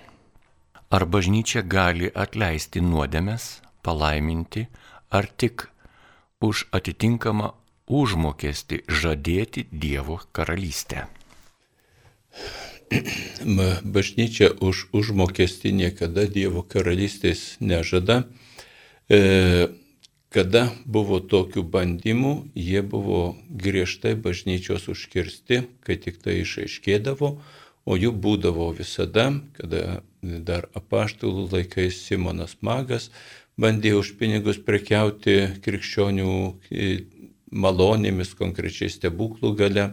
Ar 0.89 1.05
bažnyčia 1.05 1.61
gali 1.61 2.09
atleisti 2.09 2.81
nuodėmės, 2.81 3.61
palaiminti, 3.85 4.65
ar 5.13 5.29
tik 5.29 5.67
už 6.41 6.65
atitinkamą 6.73 7.51
užmokesti 7.85 8.81
žadėti 8.89 9.69
Dievo 9.69 10.23
karalystę. 10.33 11.05
Bažnyčia 13.95 14.51
už 14.61 14.89
užmokestį 14.95 15.73
niekada 15.73 16.27
Dievo 16.29 16.61
karalystės 16.61 17.57
nežada. 17.59 18.25
E, 19.09 19.69
kada 20.29 20.69
buvo 20.85 21.21
tokių 21.23 21.63
bandymų, 21.63 22.33
jie 22.55 22.81
buvo 22.83 23.35
griežtai 23.49 24.15
bažnyčios 24.19 24.89
užkirsti, 24.91 25.61
kai 25.85 25.95
tik 26.01 26.19
tai 26.21 26.41
išaiškėdavo, 26.41 27.29
o 27.85 27.93
jų 27.95 28.11
būdavo 28.11 28.71
visada, 28.75 29.29
kada 29.55 30.01
dar 30.21 30.67
apaštalų 30.73 31.47
laikais 31.53 32.01
Simonas 32.07 32.57
Magas 32.65 33.11
bandė 33.61 33.93
už 33.95 34.15
pinigus 34.19 34.57
prekiauti 34.59 35.61
krikščionių 35.63 36.31
malonėmis, 37.55 38.33
konkrečiai 38.35 38.91
stebuklų 38.91 39.53
gale 39.55 39.85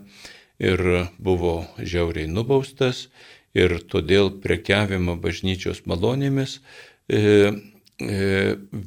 ir 0.63 0.83
buvo 1.19 1.55
žiauriai 1.79 2.31
nubaustas 2.31 3.09
ir 3.55 3.75
todėl 3.93 4.31
prekiavimą 4.45 5.19
bažnyčios 5.21 5.83
malonėmis 5.91 6.59
e, 6.59 7.19
e, 7.19 8.21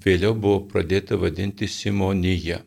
vėliau 0.05 0.33
buvo 0.33 0.61
pradėta 0.71 1.19
vadinti 1.21 1.67
Simonija. 1.69 2.61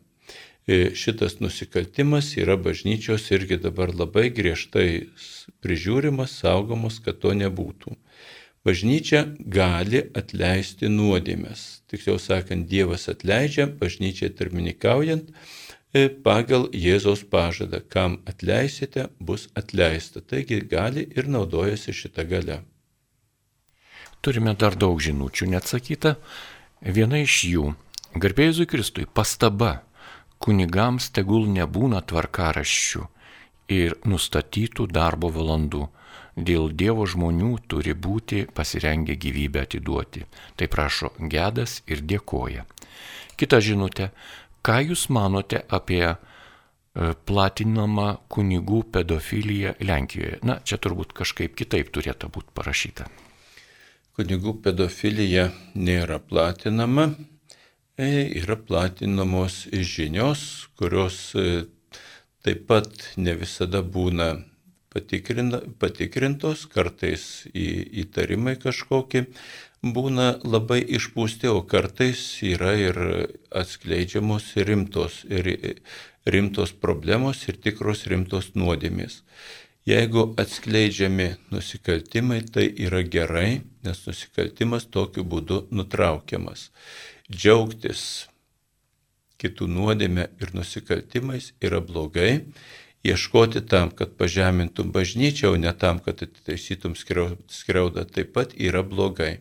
E, 0.68 0.92
šitas 0.92 1.38
nusikaltimas 1.40 2.34
yra 2.36 2.58
bažnyčios 2.60 3.30
irgi 3.32 3.56
dabar 3.62 3.94
labai 3.96 4.28
griežtai 4.36 5.08
prižiūrimas, 5.64 6.36
saugomas, 6.42 7.00
kad 7.00 7.22
to 7.24 7.32
nebūtų. 7.32 7.96
Bažnyčia 8.68 9.22
gali 9.38 10.02
atleisti 10.18 10.90
nuodėmės. 10.92 11.80
Tiksliau 11.88 12.18
sakant, 12.20 12.66
Dievas 12.68 13.08
atleidžia, 13.08 13.64
bažnyčia 13.80 14.28
tarpininkaujant, 14.36 15.30
pagal 16.22 16.68
Jėzaus 16.72 17.24
pažadą, 17.24 17.80
kam 17.88 18.18
atleisite, 18.28 19.08
bus 19.20 19.48
atleista. 19.54 20.20
Taigi 20.20 20.60
gali 20.68 21.06
ir 21.16 21.28
naudojasi 21.28 21.92
šitą 21.92 22.24
galę. 22.28 22.62
Turime 24.20 24.54
dar 24.54 24.74
daug 24.76 25.00
žinučių 25.00 25.46
neatsakyta. 25.54 26.16
Viena 26.82 27.22
iš 27.22 27.44
jų- 27.44 27.74
garbėjusui 28.22 28.66
Kristui 28.66 29.06
pastaba- 29.06 29.82
kunigams 30.42 31.10
tegul 31.10 31.46
nebūna 31.46 32.02
tvarkaraščių 32.02 33.06
ir 33.68 33.96
nustatytų 34.04 34.86
darbo 34.90 35.30
valandų. 35.30 35.88
Dėl 36.36 36.70
Dievo 36.70 37.06
žmonių 37.06 37.58
turi 37.66 37.94
būti 37.94 38.46
pasirengę 38.46 39.16
gyvybę 39.16 39.62
atiduoti. 39.62 40.24
Tai 40.56 40.66
prašo 40.66 41.10
gedas 41.18 41.82
ir 41.86 42.00
dėkoja. 42.02 42.64
Kita 43.36 43.58
žinutė 43.58 44.10
Ką 44.66 44.80
Jūs 44.88 45.06
manote 45.14 45.62
apie 45.68 46.04
e, 46.08 46.16
platinamą 47.28 48.08
kunigų 48.32 48.82
pedofiliją 48.94 49.76
Lenkijoje? 49.80 50.40
Na, 50.42 50.58
čia 50.64 50.80
turbūt 50.82 51.14
kažkaip 51.16 51.54
kitaip 51.58 51.92
turėtų 51.94 52.30
būti 52.34 52.54
parašyta. 52.58 53.08
Kunigų 54.18 54.56
pedofilija 54.64 55.48
nėra 55.78 56.18
platinama, 56.18 57.12
e, 57.94 58.26
yra 58.40 58.58
platinamos 58.58 59.66
žinios, 59.70 60.68
kurios 60.78 61.20
e, 61.38 61.66
taip 62.42 62.66
pat 62.66 63.12
ne 63.16 63.36
visada 63.38 63.82
būna 63.82 64.32
patikrintos, 65.78 66.64
kartais 66.72 67.46
į, 67.52 67.68
įtarimai 68.02 68.56
kažkokie, 68.58 69.26
būna 69.82 70.40
labai 70.44 70.80
išpūsti, 70.82 71.48
o 71.48 71.62
kartais 71.62 72.20
yra 72.42 72.74
ir 72.74 72.98
atskleidžiamos 73.54 74.54
rimtos, 74.56 75.24
ir 75.30 75.80
rimtos 76.26 76.72
problemos 76.72 77.46
ir 77.48 77.60
tikros 77.62 78.06
rimtos 78.06 78.54
nuodėmės. 78.54 79.22
Jeigu 79.88 80.34
atskleidžiami 80.36 81.28
nusikaltimai, 81.50 82.42
tai 82.44 82.66
yra 82.76 83.00
gerai, 83.02 83.62
nes 83.84 84.02
nusikaltimas 84.04 84.84
tokiu 84.84 85.24
būdu 85.24 85.62
nutraukiamas. 85.72 86.68
Džiaugtis 87.32 88.28
kitų 89.40 89.68
nuodėmė 89.70 90.28
ir 90.42 90.52
nusikaltimais 90.52 91.52
yra 91.64 91.80
blogai, 91.80 92.50
ieškoti 93.06 93.62
tam, 93.70 93.90
kad 93.94 94.16
pažemintum 94.18 94.92
bažnyčią, 94.92 95.54
o 95.54 95.56
ne 95.56 95.72
tam, 95.72 96.02
kad 96.04 96.20
atitaisytum 96.26 96.96
skriaudą, 96.98 98.04
taip 98.04 98.34
pat 98.34 98.52
yra 98.58 98.82
blogai. 98.82 99.38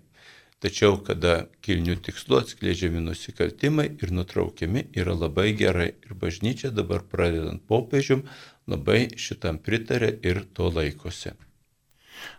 Tačiau, 0.58 0.96
kada 1.06 1.48
kilnių 1.62 2.00
tikslų 2.08 2.40
atskleidžiami 2.42 3.04
nusikaltimai 3.06 3.92
ir 4.02 4.14
nutraukiami, 4.18 4.88
yra 4.98 5.14
labai 5.14 5.52
gerai. 5.58 5.92
Ir 6.08 6.16
bažnyčia 6.18 6.72
dabar 6.74 7.04
pradedant 7.06 7.62
popiežium 7.70 8.24
labai 8.66 9.04
šitam 9.22 9.60
pritarė 9.62 10.16
ir 10.26 10.42
to 10.58 10.72
laikosi. 10.74 11.36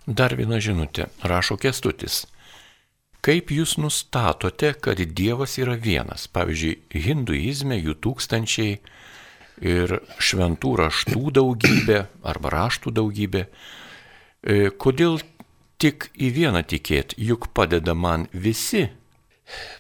Dar 0.07 0.35
viena 0.35 0.59
žinutė, 0.59 1.07
rašo 1.23 1.55
Kestutis. 1.63 2.25
Kaip 3.23 3.53
jūs 3.55 3.77
nustatote, 3.79 4.73
kad 4.83 4.99
Dievas 4.99 5.55
yra 5.63 5.79
vienas? 5.79 6.27
Pavyzdžiui, 6.35 6.75
hinduizme 6.99 7.79
jų 7.79 7.95
tūkstančiai 8.03 8.79
ir 9.63 9.99
šventų 10.23 10.75
raštų 10.83 11.25
daugybė 11.39 12.05
arba 12.27 12.55
raštų 12.55 12.95
daugybė. 12.99 13.47
E, 14.43 14.71
kodėl 14.71 15.19
tik 15.79 16.11
į 16.19 16.33
vieną 16.37 16.65
tikėti, 16.67 17.19
juk 17.31 17.53
padeda 17.55 17.95
man 17.95 18.27
visi 18.33 18.89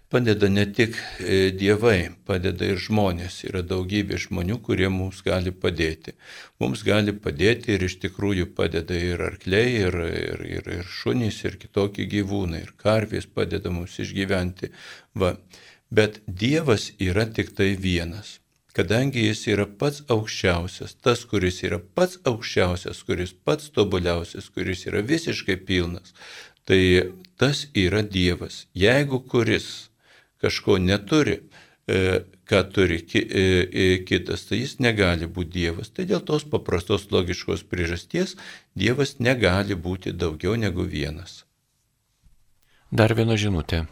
padeda 0.08 0.48
ne 0.48 0.64
tik 0.72 0.96
e, 1.20 1.50
dievai, 1.52 2.10
padeda 2.26 2.66
ir 2.72 2.80
žmonės. 2.80 3.42
Yra 3.48 3.62
daugybė 3.66 4.18
žmonių, 4.24 4.58
kurie 4.64 4.88
mums 4.92 5.20
gali 5.26 5.52
padėti. 5.52 6.14
Mums 6.62 6.84
gali 6.86 7.12
padėti 7.12 7.74
ir 7.76 7.84
iš 7.88 7.98
tikrųjų 8.04 8.48
padeda 8.56 8.96
ir 8.96 9.22
arkliai, 9.28 9.74
ir, 9.84 9.98
ir, 10.08 10.44
ir, 10.58 10.72
ir 10.80 10.92
šunys, 11.00 11.42
ir 11.44 11.58
kitokie 11.60 12.08
gyvūnai, 12.08 12.64
ir 12.64 12.74
karvės 12.80 13.28
padeda 13.28 13.72
mums 13.74 13.98
išgyventi. 14.00 14.72
Va. 15.14 15.36
Bet 15.88 16.20
Dievas 16.26 16.90
yra 17.00 17.24
tik 17.32 17.54
tai 17.56 17.74
vienas. 17.80 18.37
Kadangi 18.78 19.24
jis 19.26 19.40
yra 19.50 19.64
pats 19.66 20.04
aukščiausias, 20.06 20.92
tas, 21.02 21.24
kuris 21.26 21.56
yra 21.66 21.80
pats 21.98 22.20
aukščiausias, 22.30 23.00
kuris 23.08 23.32
pats 23.34 23.72
tobuliausias, 23.74 24.46
kuris 24.54 24.84
yra 24.86 25.02
visiškai 25.02 25.56
pilnas, 25.66 26.12
tai 26.62 27.10
tas 27.42 27.64
yra 27.74 28.04
Dievas. 28.06 28.68
Jeigu 28.78 29.18
kuris 29.32 29.66
kažko 30.38 30.78
neturi, 30.78 31.40
e, 31.90 32.22
ką 32.46 32.62
turi 32.70 33.00
e, 33.02 33.20
e, 33.24 33.88
kitas, 34.06 34.46
tai 34.46 34.62
jis 34.62 34.78
negali 34.78 35.26
būti 35.26 35.56
Dievas. 35.58 35.90
Tai 35.90 36.06
dėl 36.06 36.22
tos 36.22 36.46
paprastos 36.46 37.10
logiškos 37.10 37.66
priežasties 37.66 38.38
Dievas 38.78 39.18
negali 39.18 39.74
būti 39.74 40.14
daugiau 40.14 40.54
negu 40.54 40.86
vienas. 40.86 41.42
Dar 42.94 43.18
viena 43.18 43.34
žinutė. 43.34 43.88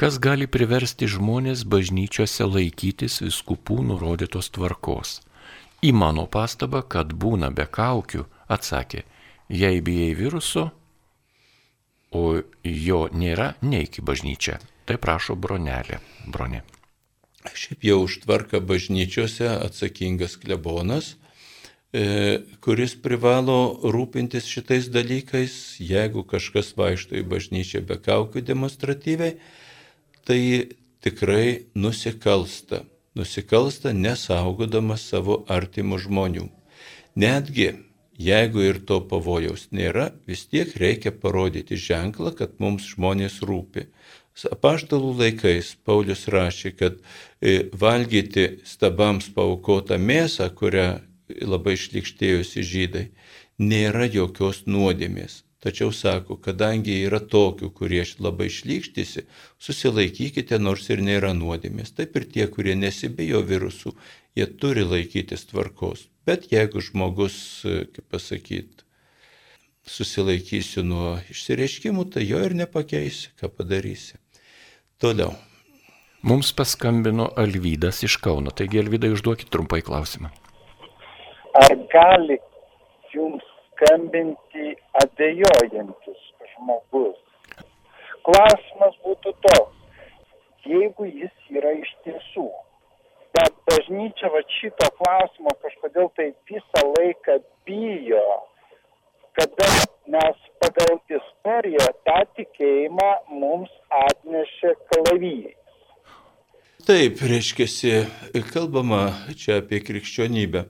Kas 0.00 0.16
gali 0.18 0.48
priversti 0.48 1.06
žmonės 1.10 1.66
bažnyčiose 1.68 2.46
laikytis 2.48 3.20
viskupų 3.22 3.82
nurodytos 3.90 4.48
tvarkos? 4.54 5.20
Į 5.84 5.92
mano 5.92 6.24
pastabą, 6.30 6.80
kad 6.82 7.12
būna 7.12 7.50
be 7.52 7.66
kaukių, 7.68 8.24
atsakė, 8.48 9.02
jei 9.52 9.82
bijai 9.84 10.14
viruso, 10.16 10.70
o 12.12 12.40
jo 12.64 13.00
nėra, 13.12 13.54
neik 13.60 14.00
į 14.00 14.06
bažnyčią. 14.08 14.58
Tai 14.88 14.98
prašo 15.02 15.36
bronelė. 15.36 16.00
Bronė. 16.26 16.62
Šiaip 17.42 17.84
jau 17.84 18.02
už 18.06 18.22
tvarką 18.24 18.62
bažnyčiose 18.64 19.48
atsakingas 19.50 20.36
klebonas, 20.40 21.16
e, 21.92 22.40
kuris 22.64 22.94
privalo 22.94 23.80
rūpintis 23.82 24.46
šitais 24.48 24.88
dalykais, 24.94 25.56
jeigu 25.82 26.22
kažkas 26.24 26.72
vaikšto 26.78 27.18
į 27.18 27.26
bažnyčią 27.28 27.82
be 27.86 27.98
kaukių 27.98 28.44
demonstratyviai, 28.46 29.36
tai 30.26 30.42
tikrai 31.04 31.66
nusikalsta. 31.74 32.84
Nusikalsta 33.18 33.92
nesaugodamas 33.92 35.04
savo 35.12 35.42
artimų 35.52 35.98
žmonių. 36.06 36.46
Netgi 37.20 37.72
jeigu 38.18 38.62
ir 38.64 38.80
to 38.86 39.00
pavojaus 39.08 39.68
nėra, 39.74 40.10
vis 40.28 40.46
tiek 40.50 40.72
reikia 40.78 41.12
parodyti 41.12 41.76
ženklą, 41.76 42.34
kad 42.38 42.58
mums 42.62 42.86
žmonės 42.94 43.40
rūpi. 43.46 43.88
Apaštalų 44.48 45.12
laikais 45.18 45.74
Paulius 45.84 46.24
rašė, 46.32 46.72
kad 46.76 47.00
e, 47.40 47.68
valgyti 47.76 48.62
stabams 48.64 49.28
paukotą 49.34 49.98
mėsą, 50.00 50.48
kurią 50.56 51.02
labai 51.44 51.76
šlikštėjusi 51.76 52.64
žydai, 52.64 53.06
nėra 53.60 54.08
jokios 54.08 54.64
nuodėmės. 54.66 55.42
Tačiau 55.62 55.92
sako, 55.94 56.40
kadangi 56.42 56.96
yra 57.06 57.20
tokių, 57.22 57.68
kurie 57.70 58.02
labai 58.18 58.48
šlykštisi, 58.50 59.22
susilaikykite, 59.62 60.58
nors 60.58 60.88
ir 60.90 61.02
nėra 61.06 61.30
nuodėmės. 61.38 61.94
Taip 61.94 62.18
ir 62.18 62.26
tie, 62.34 62.48
kurie 62.50 62.74
nesibijo 62.74 63.44
virusų, 63.46 63.92
jie 64.34 64.48
turi 64.58 64.82
laikytis 64.82 65.46
tvarkos. 65.52 66.08
Bet 66.26 66.48
jeigu 66.50 66.82
žmogus, 66.82 67.36
kaip 67.62 68.02
pasakyti, 68.10 68.82
susilaikysiu 69.86 70.82
nuo 70.86 71.14
išsireiškimų, 71.30 72.08
tai 72.10 72.26
jo 72.26 72.42
ir 72.42 72.58
nepakeisi, 72.58 73.30
ką 73.38 73.50
padarysi. 73.54 74.18
Toliau. 74.98 75.36
Mums 76.26 76.50
paskambino 76.58 77.28
Alvydas 77.38 78.02
iš 78.06 78.18
Kauno, 78.22 78.50
taigi 78.50 78.82
Alvydai 78.82 79.14
užduokit 79.14 79.50
trumpai 79.50 79.78
klausimą. 79.82 80.34
Ar 81.58 81.78
gali 81.94 82.38
jums 83.14 83.46
skambinti 83.82 84.76
abejojantis 85.02 86.20
žmogus? 86.54 87.18
Klausimas 88.22 88.94
būtų 89.02 89.32
toks, 89.42 89.78
jeigu 90.66 91.08
jis 91.10 91.32
yra 91.50 91.72
iš 91.80 91.90
tiesų. 92.06 92.46
Bet 93.34 93.54
bažnyčia 93.66 94.28
va 94.30 94.42
šito 94.60 94.90
klausimo 94.98 95.54
kažkodėl 95.64 96.10
tai 96.16 96.28
visą 96.50 96.84
laiką 96.92 97.38
bijo, 97.66 98.26
kada 99.38 99.68
mes 100.06 100.38
pagal 100.62 101.00
istoriją 101.08 101.88
tą 102.06 102.18
tikėjimą 102.36 103.10
mums 103.32 103.72
atnešė 104.04 104.74
kalavijai. 104.92 105.56
Taip, 106.86 107.22
reiškia, 107.22 108.02
kalbama 108.52 109.06
čia 109.38 109.62
apie 109.62 109.80
krikščionybę. 109.86 110.66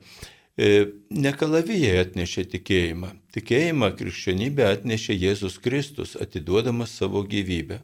E, 0.60 0.68
ne 1.08 1.32
kalavijai 1.32 2.02
atnešė 2.02 2.44
tikėjimą. 2.52 3.14
Tikėjimą 3.32 3.88
krikščionybę 3.96 4.66
atnešė 4.68 5.16
Jėzus 5.16 5.56
Kristus, 5.64 6.12
atiduodamas 6.20 6.92
savo 6.98 7.22
gyvybę. 7.24 7.80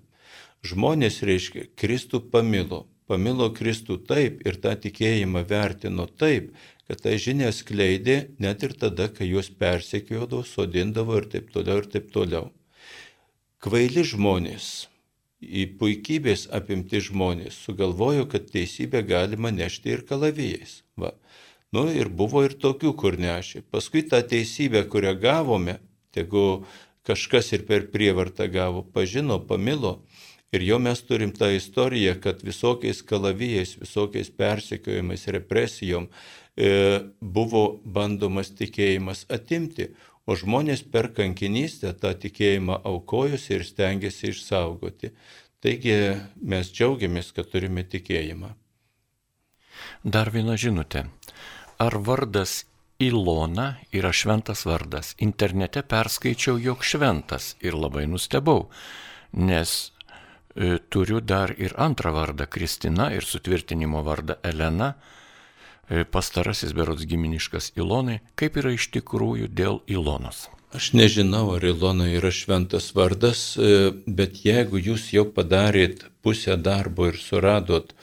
Žmonės, 0.69 1.23
reiškia, 1.25 1.65
Kristų 1.81 2.21
pamilo. 2.33 2.85
Pamilo 3.09 3.49
Kristų 3.57 3.97
taip 4.05 4.43
ir 4.45 4.59
tą 4.61 4.75
tikėjimą 4.77 5.47
vertino 5.49 6.05
taip, 6.21 6.51
kad 6.85 7.01
tą 7.07 7.15
žinią 7.17 7.55
skleidė 7.57 8.19
net 8.37 8.67
ir 8.67 8.77
tada, 8.77 9.09
kai 9.09 9.31
juos 9.31 9.49
persekiodavo, 9.49 10.43
sodindavo 10.45 11.17
ir 11.17 11.31
taip 11.33 11.49
toliau 11.55 11.81
ir 11.81 11.89
taip 11.89 12.13
toliau. 12.13 12.51
Kvaili 13.65 14.05
žmonės, 14.05 14.89
į 15.41 15.65
puikybės 15.81 16.49
apimti 16.53 17.01
žmonės 17.01 17.57
sugalvojo, 17.65 18.29
kad 18.29 18.51
teisybę 18.53 19.01
galima 19.09 19.55
nešti 19.55 19.97
ir 19.97 20.05
kalavijais. 20.05 20.83
Va. 21.01 21.15
Nu 21.77 21.85
ir 21.93 22.09
buvo 22.09 22.45
ir 22.47 22.57
tokių, 22.57 22.95
kur 22.97 23.19
nešė. 23.21 23.63
Paskui 23.73 24.03
tą 24.09 24.23
teisybę, 24.25 24.87
kurią 24.89 25.13
gavome, 25.21 25.79
tegu 26.17 26.65
kažkas 27.09 27.53
ir 27.57 27.67
per 27.69 27.91
prievartą 27.93 28.49
gavo, 28.53 28.83
pažino, 28.83 29.37
pamilo. 29.41 29.99
Ir 30.53 30.65
jau 30.65 30.79
mes 30.81 31.01
turim 31.05 31.35
tą 31.37 31.51
istoriją, 31.53 32.15
kad 32.25 32.41
visokiais 32.41 33.03
kalavijais, 33.05 33.75
visokiais 33.83 34.31
persekiojimais, 34.33 35.27
represijom 35.29 36.09
E, 36.59 36.71
buvo 37.23 37.79
bandomas 37.87 38.51
tikėjimas 38.59 39.23
atimti, 39.31 39.93
o 40.27 40.35
žmonės 40.37 40.83
per 40.91 41.13
kankinystę 41.15 41.93
tą 42.03 42.11
tikėjimą 42.25 42.81
aukojosi 42.91 43.55
ir 43.55 43.65
stengiasi 43.67 44.33
išsaugoti. 44.33 45.13
Taigi 45.63 45.95
mes 46.43 46.73
džiaugiamės, 46.75 47.31
kad 47.37 47.51
turime 47.53 47.87
tikėjimą. 47.87 48.51
Dar 50.03 50.33
viena 50.35 50.59
žinutė. 50.59 51.07
Ar 51.79 51.95
vardas 52.03 52.65
Ilona 52.99 53.69
yra 53.95 54.11
šventas 54.13 54.65
vardas? 54.67 55.15
Internete 55.23 55.83
perskaičiau, 55.83 56.59
jog 56.59 56.83
šventas 56.83 57.55
ir 57.63 57.79
labai 57.79 58.07
nustebau, 58.11 58.67
nes 59.33 59.77
e, 60.55 60.79
turiu 60.91 61.21
dar 61.21 61.55
ir 61.55 61.77
antrą 61.79 62.13
vardą 62.17 62.49
Kristina 62.51 63.13
ir 63.15 63.25
sutvirtinimo 63.25 64.03
vardą 64.03 64.41
Elena 64.43 64.97
E, 65.89 66.05
pastarasis 66.05 66.75
berots 66.77 67.07
giminiškas 67.09 67.73
Ilonai, 67.81 68.19
kaip 68.37 68.59
yra 68.61 68.75
iš 68.77 68.91
tikrųjų 68.93 69.49
dėl 69.49 69.81
Ilonos. 69.89 70.49
Aš 70.77 70.91
nežinau, 70.93 71.47
ar 71.55 71.65
Ilona 71.65 72.11
yra 72.13 72.29
šventas 72.35 72.91
vardas, 72.97 73.55
e, 73.57 73.95
bet 74.05 74.43
jeigu 74.45 74.77
jūs 74.85 75.07
jau 75.15 75.25
padarėt 75.33 76.05
pusę 76.21 76.59
darbo 76.61 77.09
ir 77.09 77.17
suradot, 77.17 77.95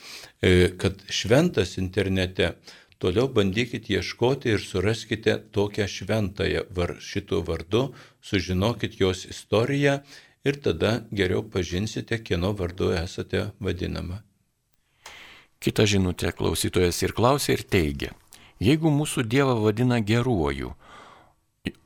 e, 0.42 0.72
kad 0.74 0.98
šventas 1.06 1.76
internete, 1.78 2.56
toliau 2.98 3.28
bandykit 3.28 3.90
ieškoti 3.90 4.54
ir 4.54 4.62
suraskite 4.62 5.38
tokią 5.52 5.86
šventąją 5.88 6.62
var, 6.70 6.96
šituo 7.00 7.42
vardu, 7.46 7.92
sužinokit 8.22 9.00
jos 9.00 9.24
istoriją 9.24 9.98
ir 10.44 10.60
tada 10.62 10.92
geriau 11.12 11.42
pažinsite, 11.42 12.18
kieno 12.22 12.52
vardu 12.52 12.92
esate 12.94 13.50
vadinama. 13.60 14.22
Kita 15.60 15.86
žinutė 15.88 16.32
klausytojas 16.36 17.02
ir 17.02 17.14
klausė 17.16 17.56
ir 17.56 17.62
teigia, 17.64 18.12
jeigu 18.60 18.92
mūsų 18.92 19.24
Dievą 19.26 19.56
vadina 19.64 19.98
geruoju, 20.00 20.74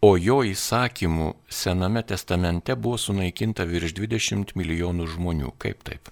o 0.02 0.10
jo 0.18 0.40
įsakymų 0.44 1.28
Sename 1.48 2.02
testamente 2.04 2.76
buvo 2.76 2.98
sunaikinta 2.98 3.64
virš 3.64 3.94
20 3.96 4.56
milijonų 4.58 5.06
žmonių, 5.14 5.54
kaip 5.58 5.84
taip? 5.86 6.10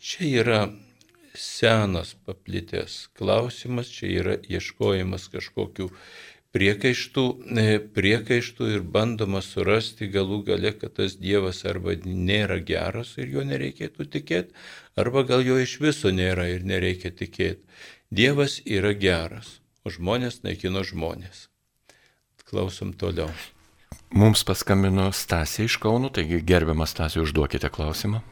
Čia 0.00 0.30
yra 0.40 0.60
senas 1.34 2.14
paplitęs 2.26 3.08
klausimas, 3.18 3.90
čia 3.92 4.10
yra 4.20 4.36
ieškojimas 4.50 5.28
kažkokių 5.32 5.88
priekaištų, 6.54 7.24
e, 7.62 7.78
priekaištų 7.94 8.70
ir 8.74 8.82
bandoma 8.96 9.42
surasti 9.44 10.10
galų 10.10 10.42
gale, 10.48 10.72
kad 10.78 10.96
tas 10.98 11.14
Dievas 11.20 11.62
arba 11.64 11.94
nėra 12.04 12.58
geras 12.58 13.14
ir 13.18 13.30
jo 13.36 13.44
nereikėtų 13.46 14.08
tikėti, 14.16 14.54
arba 14.98 15.22
gal 15.22 15.46
jo 15.46 15.60
iš 15.62 15.78
viso 15.80 16.10
nėra 16.10 16.48
ir 16.50 16.66
nereikia 16.66 17.14
tikėti. 17.14 17.62
Dievas 18.10 18.58
yra 18.66 18.90
geras, 18.92 19.60
o 19.86 19.90
žmonės 19.90 20.42
naikino 20.42 20.82
žmonės. 20.82 21.48
klausom 22.50 22.90
toliau. 22.98 23.30
Mums 24.10 24.42
paskambino 24.42 25.12
Stasė 25.14 25.68
iš 25.68 25.76
Kauno, 25.78 26.08
taigi 26.10 26.40
gerbiamas 26.42 26.90
Stasė, 26.90 27.20
užduokite 27.22 27.70
klausimą. 27.70 28.24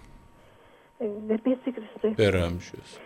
Garbės 0.98 1.68
į 1.70 1.76
Kristui. 2.00 2.16
Per 2.18 2.36
amžius. 2.42 2.98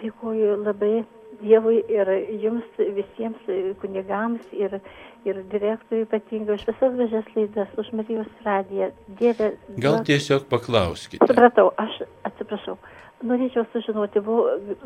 Dėkuoju 0.00 0.56
labai 0.64 1.04
Dievui 1.40 1.80
ir 1.90 2.08
jums 2.42 2.76
visiems 2.78 3.48
kunigams 3.82 4.44
ir, 4.54 4.76
ir 5.26 5.40
direktoriui 5.50 6.06
ypatingai 6.06 6.54
už 6.54 6.62
visas 6.68 6.94
gražias 6.94 7.30
laidas, 7.34 7.72
už 7.78 7.90
Marijos 7.98 8.30
radiją. 8.46 8.92
Dieve. 9.18 9.48
Gal 9.82 9.98
tiesiog 10.06 10.46
paklauskite. 10.52 11.26
Supratau, 11.26 11.72
aš 11.80 12.04
atsiprašau. 12.30 12.76
Norėčiau 13.24 13.64
sužinoti, 13.72 14.20
buvo 14.20 14.44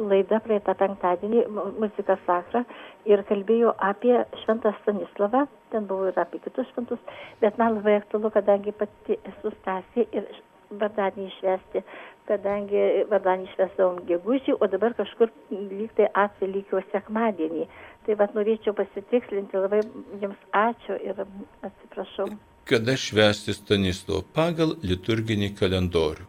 laida 0.09 0.39
praeitą 0.45 0.75
penktadienį, 0.79 1.45
mu- 1.53 1.69
muzika 1.83 2.17
sakra, 2.27 2.65
ir 3.09 3.25
kalbėjo 3.29 3.73
apie 3.83 4.15
Šventą 4.45 4.73
Stanislavą, 4.83 5.47
ten 5.73 5.89
buvo 5.91 6.09
ir 6.13 6.21
apie 6.23 6.39
kitus 6.45 6.69
šventus, 6.73 7.01
bet 7.43 7.59
man 7.59 7.81
labai 7.81 7.97
aktualu, 7.99 8.31
kadangi 8.31 8.73
pati 8.73 9.19
esu 9.33 9.53
Stasė 9.59 10.07
ir 10.13 10.29
vardadienį 10.71 11.33
išvesti, 11.33 11.83
kadangi 12.29 12.83
vardadienį 13.11 13.49
išvesdavom 13.49 14.03
gegužį, 14.09 14.57
o 14.61 14.69
dabar 14.71 14.95
kažkur 14.99 15.33
lyg 15.51 15.93
tai 15.97 16.09
atsilikio 16.25 16.83
sekmadienį. 16.93 17.67
Tai 18.07 18.17
vad 18.21 18.37
norėčiau 18.37 18.77
pasitikslinti, 18.77 19.59
labai 19.61 19.83
jums 20.23 20.41
ačiū 20.57 20.97
ir 21.05 21.25
atsiprašau. 21.67 22.31
Kada 22.69 22.97
švęsti 23.01 23.57
Stanislovo 23.57 24.23
pagal 24.37 24.77
liturginį 24.85 25.55
kalendorių. 25.57 26.29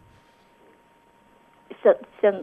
Sen, 1.82 2.04
sen, 2.20 2.42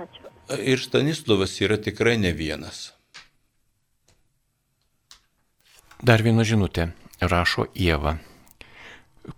ačiū. 0.00 0.32
Ir 0.60 0.80
Stanislavas 0.80 1.56
yra 1.64 1.80
tikrai 1.80 2.16
ne 2.20 2.32
vienas. 2.36 2.90
Dar 6.00 6.24
viena 6.24 6.46
žinutė, 6.48 6.90
rašo 7.20 7.66
Jėva. 7.76 8.16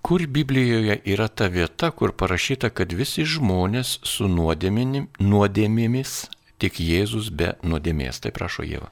Kur 0.00 0.26
Biblijoje 0.26 1.00
yra 1.04 1.28
ta 1.28 1.46
vieta, 1.46 1.90
kur 1.90 2.12
parašyta, 2.16 2.70
kad 2.70 2.92
visi 2.92 3.24
žmonės 3.28 3.98
su 4.06 4.28
nuodėmėmis, 4.30 6.12
tik 6.62 6.80
Jėzus 6.80 7.30
be 7.34 7.52
nuodėmės, 7.66 8.20
tai 8.22 8.30
prašo 8.34 8.64
Jėva. 8.66 8.90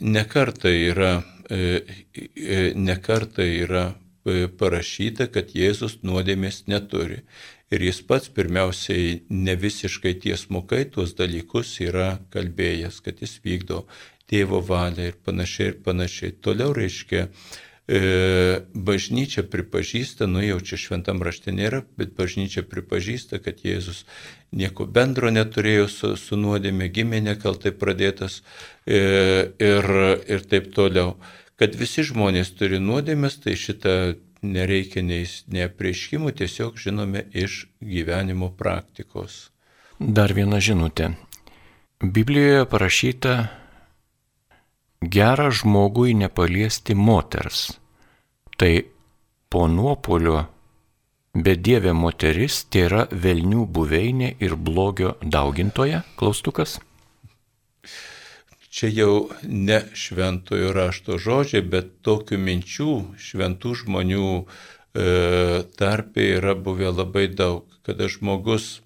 Nekarta 0.00 0.68
yra, 0.68 1.22
e, 1.50 1.82
e, 2.14 2.72
nekarta 2.74 3.44
yra 3.44 3.84
e, 3.92 4.48
parašyta, 4.48 5.28
kad 5.32 5.54
Jėzus 5.56 6.00
nuodėmės 6.02 6.64
neturi. 6.66 7.22
Ir 7.70 7.82
jis 7.82 8.02
pats 8.06 8.28
pirmiausiai 8.30 9.22
ne 9.30 9.54
visiškai 9.58 10.14
tiesmukai 10.22 10.84
tuos 10.94 11.16
dalykus 11.18 11.80
yra 11.82 12.20
kalbėjęs, 12.30 13.00
kad 13.02 13.22
jis 13.24 13.40
vykdo 13.42 13.86
tėvo 14.30 14.60
valią 14.62 15.08
ir 15.10 15.16
panašiai 15.26 15.72
ir 15.72 15.80
panašiai. 15.86 16.36
Toliau 16.42 16.74
reiškia, 16.76 17.26
bažnyčia 17.86 19.44
pripažįsta, 19.46 20.26
nu 20.26 20.42
jau 20.42 20.58
čia 20.58 20.78
šventam 20.80 21.22
rašte 21.22 21.54
nėra, 21.54 21.84
bet 21.94 22.16
bažnyčia 22.18 22.64
pripažįsta, 22.66 23.38
kad 23.38 23.62
Jėzus 23.62 24.02
nieko 24.50 24.86
bendro 24.90 25.30
neturėjo 25.30 25.86
su, 25.88 26.12
su 26.18 26.36
nuodėmė, 26.36 26.90
gimė 26.90 27.20
nekaltai 27.22 27.70
pradėtas 27.70 28.40
e, 28.86 29.54
ir, 29.62 29.90
ir 30.26 30.46
taip 30.50 30.72
toliau. 30.74 31.14
Kad 31.56 31.78
visi 31.78 32.02
žmonės 32.04 32.50
turi 32.58 32.80
nuodėmės, 32.82 33.38
tai 33.44 33.54
šitą 33.54 34.16
nereikia 34.42 35.04
nei, 35.06 35.22
nei 35.46 35.68
apreiškimų, 35.68 36.34
tiesiog 36.42 36.80
žinome 36.82 37.22
iš 37.32 37.68
gyvenimo 37.80 38.50
praktikos. 38.50 39.52
Dar 39.98 40.34
viena 40.36 40.58
žinutė. 40.60 41.14
Biblijoje 42.02 42.66
parašyta 42.68 43.36
gerą 45.02 45.50
žmogui 45.50 46.14
nepaliesti 46.14 46.94
moters. 46.94 47.78
Tai 48.56 48.72
po 49.52 49.66
nuopolio 49.68 50.46
bedievė 51.36 51.92
moteris 51.92 52.64
tai 52.70 52.86
yra 52.88 53.02
velnių 53.12 53.66
buveinė 53.68 54.36
ir 54.40 54.56
blogio 54.56 55.16
daugintoja, 55.22 56.02
klaustukas. 56.16 56.78
Čia 58.76 58.88
jau 58.92 59.12
ne 59.42 59.78
šventojo 59.96 60.72
rašto 60.76 61.16
žodžiai, 61.20 61.64
bet 61.64 61.94
tokių 62.04 62.36
minčių 62.36 62.90
šventų 63.16 63.72
žmonių 63.82 64.26
e, 64.36 64.44
tarpė 65.80 66.26
yra 66.36 66.52
buvę 66.52 66.90
labai 66.92 67.24
daug, 67.32 67.64
kada 67.88 68.08
žmogus, 68.12 68.82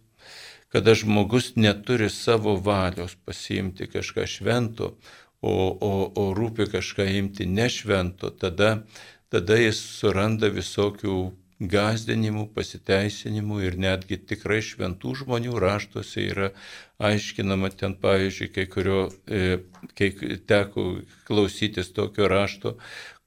kada 0.71 0.95
žmogus 0.95 1.57
neturi 1.57 2.07
savo 2.07 2.55
valios 2.55 3.17
pasiimti 3.27 3.91
kažką 3.91 4.29
švento, 4.31 4.93
o, 5.43 5.55
o, 5.73 5.93
o 6.15 6.25
rūpi 6.37 6.69
kažką 6.71 7.07
imti 7.19 7.47
nešvento, 7.49 8.31
tada, 8.31 8.83
tada 9.33 9.59
jis 9.61 9.81
suranda 10.01 10.51
visokių 10.53 11.21
gazdinimų, 11.61 12.47
pasiteisinimų 12.57 13.61
ir 13.67 13.77
netgi 13.81 14.17
tikrai 14.31 14.63
šventų 14.65 15.13
žmonių 15.23 15.59
raštuose 15.61 16.25
yra 16.31 16.51
aiškinama 17.01 17.69
ten, 17.77 17.97
pavyzdžiui, 18.01 18.49
kai 18.55 18.67
kurio, 18.71 19.01
e, 19.29 19.61
kai 19.97 20.11
teko 20.49 20.87
klausytis 21.29 21.93
tokio 21.93 22.29
rašto, 22.33 22.79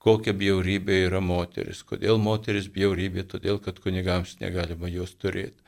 kokia 0.02 0.34
bjaurybė 0.36 1.04
yra 1.06 1.22
moteris. 1.22 1.84
Kodėl 1.86 2.18
moteris 2.20 2.66
bjaurybė? 2.74 3.24
Todėl, 3.30 3.60
kad 3.62 3.78
kunigams 3.80 4.36
negalima 4.42 4.90
jos 4.90 5.14
turėti. 5.14 5.62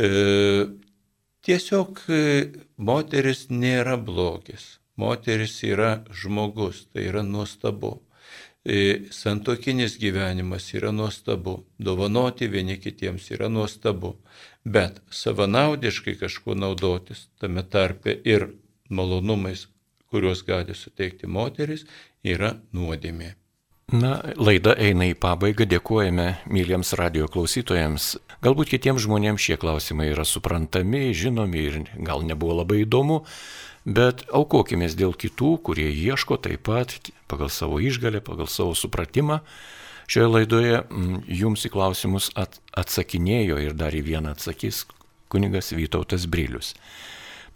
E, 0.00 0.66
tiesiog 1.44 2.02
e, 2.08 2.22
moteris 2.76 3.46
nėra 3.52 3.98
blogis. 4.00 4.77
Moteris 4.98 5.60
yra 5.62 6.02
žmogus, 6.10 6.86
tai 6.92 7.06
yra 7.12 7.22
nuostabu. 7.22 8.00
E, 8.64 9.06
Santokinis 9.14 9.94
gyvenimas 10.02 10.66
yra 10.74 10.90
nuostabu, 10.92 11.54
dovanoti 11.78 12.48
vieni 12.50 12.76
kitiems 12.82 13.30
yra 13.30 13.48
nuostabu, 13.48 14.16
bet 14.64 15.00
savanaudiškai 15.10 16.18
kažkuo 16.20 16.58
naudotis 16.58 17.28
tame 17.40 17.62
tarpe 17.62 18.18
ir 18.24 18.48
malonumais, 18.90 19.68
kuriuos 20.10 20.42
gali 20.44 20.74
suteikti 20.74 21.30
moteris, 21.30 21.86
yra 22.24 22.56
nuodėmė. 22.74 23.36
Na, 23.88 24.18
laida 24.36 24.74
eina 24.76 25.06
į 25.08 25.14
pabaigą, 25.16 25.64
dėkojame 25.64 26.26
myliems 26.52 26.90
radio 27.00 27.24
klausytojams. 27.32 28.18
Galbūt 28.44 28.74
kitiems 28.74 29.06
žmonėms 29.06 29.40
šie 29.40 29.56
klausimai 29.62 30.10
yra 30.12 30.26
suprantami, 30.28 31.06
žinomi 31.16 31.62
ir 31.70 31.78
gal 32.04 32.20
nebuvo 32.26 32.58
labai 32.58 32.82
įdomu, 32.82 33.22
bet 33.88 34.26
aukokime 34.34 34.88
dėl 34.92 35.16
kitų, 35.16 35.56
kurie 35.64 35.88
ieško 35.88 36.38
taip 36.44 36.66
pat 36.68 36.94
pagal 37.28 37.50
savo 37.52 37.80
išgalę, 37.80 38.20
pagal 38.24 38.48
savo 38.50 38.76
supratimą. 38.76 39.40
Šioje 40.08 40.28
laidoje 40.28 40.76
mm, 40.80 41.24
jums 41.28 41.66
į 41.68 41.72
klausimus 41.72 42.30
at, 42.36 42.60
atsakinėjo 42.72 43.58
ir 43.60 43.74
dar 43.76 43.92
į 43.92 44.04
vieną 44.06 44.32
atsakys 44.36 44.86
kunigas 45.28 45.74
Vytautas 45.76 46.24
Brilius. 46.24 46.74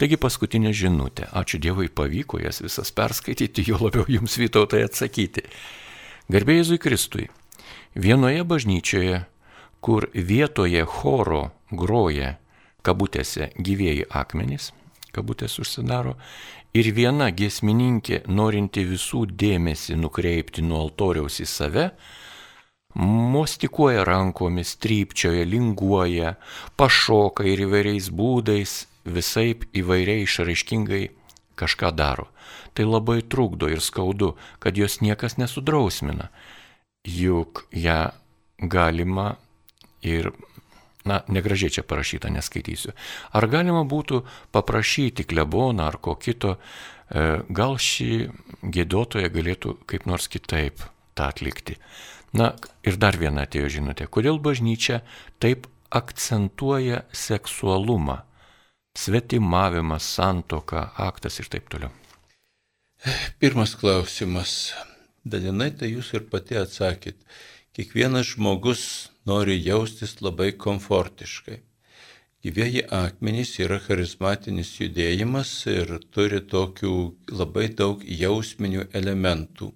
Taigi 0.00 0.18
paskutinė 0.20 0.72
žinutė. 0.76 1.28
Ačiū 1.32 1.60
Dievui 1.62 1.88
pavyko 1.92 2.40
jas 2.42 2.60
visas 2.64 2.92
perskaityti, 2.92 3.64
jo 3.68 3.78
labiau 3.80 4.04
jums 4.08 4.36
Vytautai 4.40 4.82
atsakyti. 4.84 5.46
Garbėjai 6.32 6.64
Jėzui 6.64 6.80
Kristui. 6.80 7.28
Vienoje 7.96 8.44
bažnyčioje, 8.48 9.24
kur 9.84 10.08
vietoje 10.12 10.84
choro 10.88 11.50
groja 11.72 12.36
kabutėse 12.84 13.50
gyvėjai 13.56 14.08
akmenys, 14.10 14.72
kabutės 15.12 15.58
užsidaro, 15.62 16.16
ir 16.74 16.88
viena 16.96 17.30
giesmininkė, 17.30 18.24
norinti 18.28 18.84
visų 18.88 19.26
dėmesį 19.38 19.98
nukreipti 20.00 20.64
nuo 20.64 20.80
altoriaus 20.86 21.40
į 21.42 21.48
save, 21.48 21.86
mostikuoja 22.94 24.04
rankomis, 24.04 24.76
trypčioja, 24.76 25.44
linguoja, 25.48 26.36
pašoka 26.76 27.46
ir 27.48 27.64
įvairiais 27.66 28.10
būdais, 28.12 28.82
visaip 29.04 29.64
įvairiai 29.74 30.26
išraiškingai 30.26 31.04
kažką 31.58 31.92
daro. 31.96 32.28
Tai 32.72 32.86
labai 32.88 33.20
trukdo 33.22 33.68
ir 33.68 33.80
skaudu, 33.84 34.34
kad 34.58 34.76
jos 34.76 35.00
niekas 35.04 35.36
nesudrausmina. 35.40 36.30
Juk 37.04 37.66
ją 37.72 38.12
galima 38.58 39.36
ir, 40.02 40.32
na, 41.08 41.20
negražiai 41.28 41.72
čia 41.78 41.84
parašyta, 41.86 42.30
neskaitysiu. 42.32 42.94
Ar 43.34 43.46
galima 43.50 43.82
būtų 43.88 44.22
paprašyti 44.54 45.26
kleboną 45.28 45.88
ar 45.90 45.98
ko 46.02 46.14
kito, 46.14 46.56
e, 46.56 47.42
gal 47.48 47.78
ši 47.78 48.28
gėdotoja 48.62 49.32
galėtų 49.32 49.76
kaip 49.86 50.06
nors 50.06 50.28
kitaip 50.32 50.84
tą 51.14 51.28
atlikti. 51.28 51.78
Na 52.32 52.54
ir 52.86 52.96
dar 52.96 53.18
viena 53.20 53.44
atėjo 53.44 53.68
žinutė, 53.78 54.08
kodėl 54.08 54.40
bažnyčia 54.40 55.02
taip 55.42 55.66
akcentuoja 55.92 57.02
seksualumą, 57.12 58.22
svetimavimas, 58.96 60.06
santoka, 60.16 60.88
aktas 60.96 61.40
ir 61.42 61.50
taip 61.52 61.68
toliau. 61.72 61.92
Pirmas 63.42 63.74
klausimas. 63.76 64.72
Dalinai 65.22 65.70
tai 65.78 65.92
jūs 65.92 66.12
ir 66.16 66.24
pati 66.30 66.56
atsakėt. 66.58 67.18
Kiekvienas 67.72 68.34
žmogus 68.34 68.80
nori 69.24 69.54
jaustis 69.64 70.18
labai 70.20 70.50
komfortiškai. 70.64 71.54
Gyvieji 72.44 72.82
akmenys 72.92 73.52
yra 73.64 73.78
charizmatinis 73.80 74.74
judėjimas 74.76 75.52
ir 75.72 75.94
turi 76.12 76.42
tokių 76.52 76.92
labai 77.38 77.70
daug 77.78 78.04
jausminių 78.22 78.84
elementų. 79.00 79.70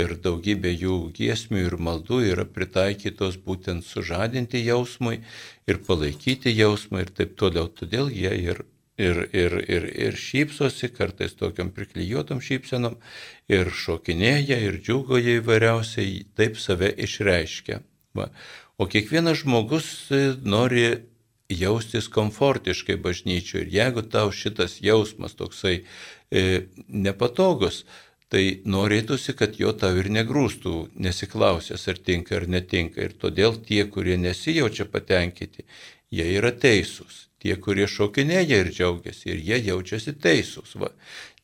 Ir 0.00 0.14
daugybė 0.24 0.72
jų 0.72 0.96
giesmių 1.18 1.66
ir 1.66 1.76
maldų 1.90 2.22
yra 2.30 2.48
pritaikytos 2.56 3.36
būtent 3.44 3.84
sužadinti 3.84 4.64
jausmui 4.64 5.20
ir 5.68 5.82
palaikyti 5.90 6.56
jausmą 6.56 7.04
ir 7.04 7.12
taip 7.20 7.36
toliau. 7.36 7.68
Todėl 7.68 8.08
jie 8.16 8.32
ir 8.46 8.64
ir, 8.98 9.28
ir, 9.32 9.52
ir, 9.68 9.88
ir 10.06 10.16
šypsosi, 10.16 10.88
kartais 10.94 11.36
tokiam 11.36 11.70
priklyjuotam 11.74 12.40
šypsenom, 12.44 12.96
ir 13.52 13.70
šokinėja, 13.70 14.58
ir 14.68 14.80
džiugoja 14.80 15.38
įvairiausiai, 15.40 16.24
taip 16.38 16.58
save 16.60 16.92
išreiškia. 17.06 17.82
Va. 18.16 18.30
O 18.80 18.88
kiekvienas 18.88 19.42
žmogus 19.42 19.86
e, 20.12 20.22
nori 20.44 20.86
jaustis 21.52 22.08
komfortiškai 22.12 22.96
bažnyčiui 23.00 23.62
ir 23.62 23.70
jeigu 23.76 24.02
tau 24.10 24.32
šitas 24.34 24.80
jausmas 24.82 25.36
toksai 25.38 25.76
e, 25.78 26.66
nepatogus, 26.88 27.84
tai 28.32 28.60
norėtųsi, 28.66 29.36
kad 29.38 29.54
jo 29.60 29.70
tau 29.78 29.94
ir 30.00 30.08
negrūstų, 30.10 30.72
nesiklausęs 30.98 31.86
ar 31.92 32.00
tinka 32.08 32.40
ar 32.40 32.48
netinka. 32.50 33.04
Ir 33.04 33.14
todėl 33.14 33.60
tie, 33.62 33.84
kurie 33.86 34.16
nesijaučia 34.18 34.88
patenkinti, 34.90 35.62
jie 36.10 36.26
yra 36.34 36.50
teisūs 36.50 37.26
tie, 37.46 37.56
kurie 37.62 37.86
šokinėja 37.86 38.62
ir 38.64 38.72
džiaugiasi, 38.74 39.30
ir 39.30 39.42
jie 39.48 39.62
jaučiasi 39.70 40.16
teisūs. 40.18 40.74
Va. 40.80 40.92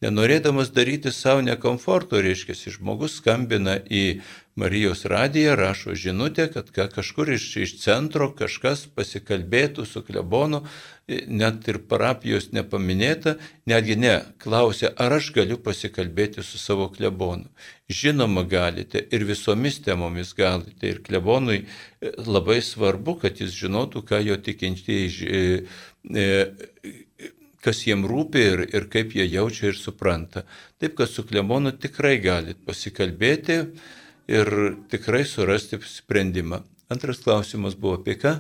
Nenorėdamas 0.03 0.73
daryti 0.75 1.13
savo 1.15 1.45
nekomforto, 1.47 2.19
reiškia, 2.19 2.57
žmogus 2.75 3.21
skambina 3.21 3.79
į 3.79 4.23
Marijos 4.59 5.07
radiją, 5.09 5.55
rašo 5.57 5.95
žinutę, 5.97 6.49
kad 6.53 6.73
kažkur 6.93 7.31
iš, 7.33 7.45
iš 7.57 7.77
centro 7.81 8.27
kažkas 8.37 8.83
pasikalbėtų 8.97 9.87
su 9.89 10.03
klebonu, 10.05 10.61
net 11.09 11.69
ir 11.71 11.79
parapijos 11.89 12.51
nepaminėta, 12.53 13.39
netgi 13.71 13.97
ne, 13.97 14.17
klausia, 14.43 14.91
ar 15.01 15.17
aš 15.17 15.31
galiu 15.39 15.57
pasikalbėti 15.57 16.45
su 16.45 16.61
savo 16.61 16.91
klebonu. 16.93 17.49
Žinoma, 17.93 18.45
galite 18.49 19.01
ir 19.13 19.25
visomis 19.29 19.81
temomis 19.85 20.35
galite. 20.37 20.89
Ir 20.89 21.01
klebonui 21.05 21.63
e, 21.63 22.13
labai 22.27 22.61
svarbu, 22.65 23.19
kad 23.25 23.41
jis 23.41 23.53
žinotų, 23.57 24.05
ką 24.09 24.21
jo 24.25 24.37
tikintieji 24.37 25.09
kas 27.63 27.83
jiem 27.87 28.05
rūpi 28.09 28.43
ir, 28.43 28.65
ir 28.75 28.89
kaip 28.93 29.15
jie 29.17 29.27
jaučia 29.31 29.71
ir 29.71 29.79
supranta. 29.79 30.45
Taip, 30.83 30.97
kad 30.99 31.11
su 31.11 31.25
klebonu 31.27 31.75
tikrai 31.79 32.17
galit 32.23 32.59
pasikalbėti 32.67 33.61
ir 34.33 34.53
tikrai 34.91 35.23
surasti 35.29 35.79
sprendimą. 35.87 36.63
Antras 36.93 37.23
klausimas 37.25 37.79
buvo 37.79 38.01
apie 38.01 38.19
ką? 38.21 38.35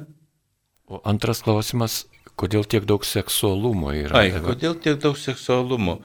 O 0.91 1.01
antras 1.09 1.41
klausimas, 1.45 2.03
kodėl 2.37 2.67
tiek 2.69 2.85
daug 2.89 3.07
seksualumo 3.07 3.95
yra? 3.97 4.19
Ai, 4.19 4.35
kodėl 4.35 4.77
tiek 4.83 4.99
daug 5.01 5.17
seksualumo? 5.19 6.01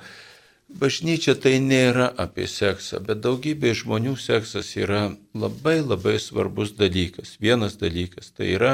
Bažnyčia 0.67 1.38
tai 1.39 1.57
nėra 1.63 2.09
apie 2.19 2.43
seksą, 2.51 2.99
bet 3.07 3.21
daugybė 3.23 3.71
žmonių 3.75 4.17
seksas 4.19 4.73
yra 4.75 5.13
labai 5.31 5.79
labai 5.79 6.17
svarbus 6.19 6.73
dalykas. 6.75 7.38
Vienas 7.39 7.79
dalykas 7.79 8.34
tai 8.35 8.51
yra, 8.57 8.73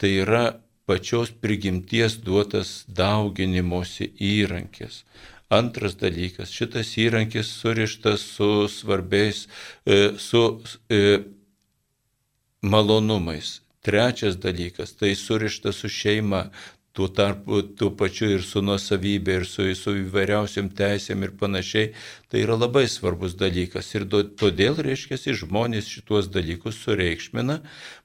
tai 0.00 0.14
yra 0.24 0.44
pačios 0.88 1.30
prigimties 1.44 2.16
duotas 2.24 2.70
dauginimosi 2.88 4.08
įrankis. 4.24 5.02
Antras 5.52 5.96
dalykas, 6.00 6.52
šitas 6.52 6.94
įrankis 7.00 7.50
surištas 7.60 8.24
su 8.36 8.50
svarbiais, 8.72 9.46
e, 9.84 10.14
su 10.20 10.42
e, 10.88 11.20
malonumais. 12.60 13.58
Trečias 13.84 14.36
dalykas, 14.40 14.96
tai 14.96 15.14
surištas 15.16 15.76
su 15.84 15.88
šeima, 15.92 16.48
tuo 16.98 17.06
tarpu 17.08 17.62
tuo 17.62 17.92
pačiu 17.94 18.26
ir 18.34 18.42
su 18.42 18.58
nuosavybė, 18.58 19.34
ir 19.38 19.44
su, 19.46 19.62
su 19.78 19.92
įvairiausiam 20.00 20.66
teisėm 20.80 21.22
ir 21.22 21.34
panašiai, 21.38 21.92
tai 22.26 22.40
yra 22.42 22.56
labai 22.58 22.88
svarbus 22.90 23.36
dalykas. 23.38 23.92
Ir 23.94 24.06
do, 24.10 24.24
todėl, 24.40 24.80
reiškia, 24.82 25.20
žmonės 25.44 25.86
šituos 25.92 26.26
dalykus 26.34 26.80
sureikšmina, 26.82 27.60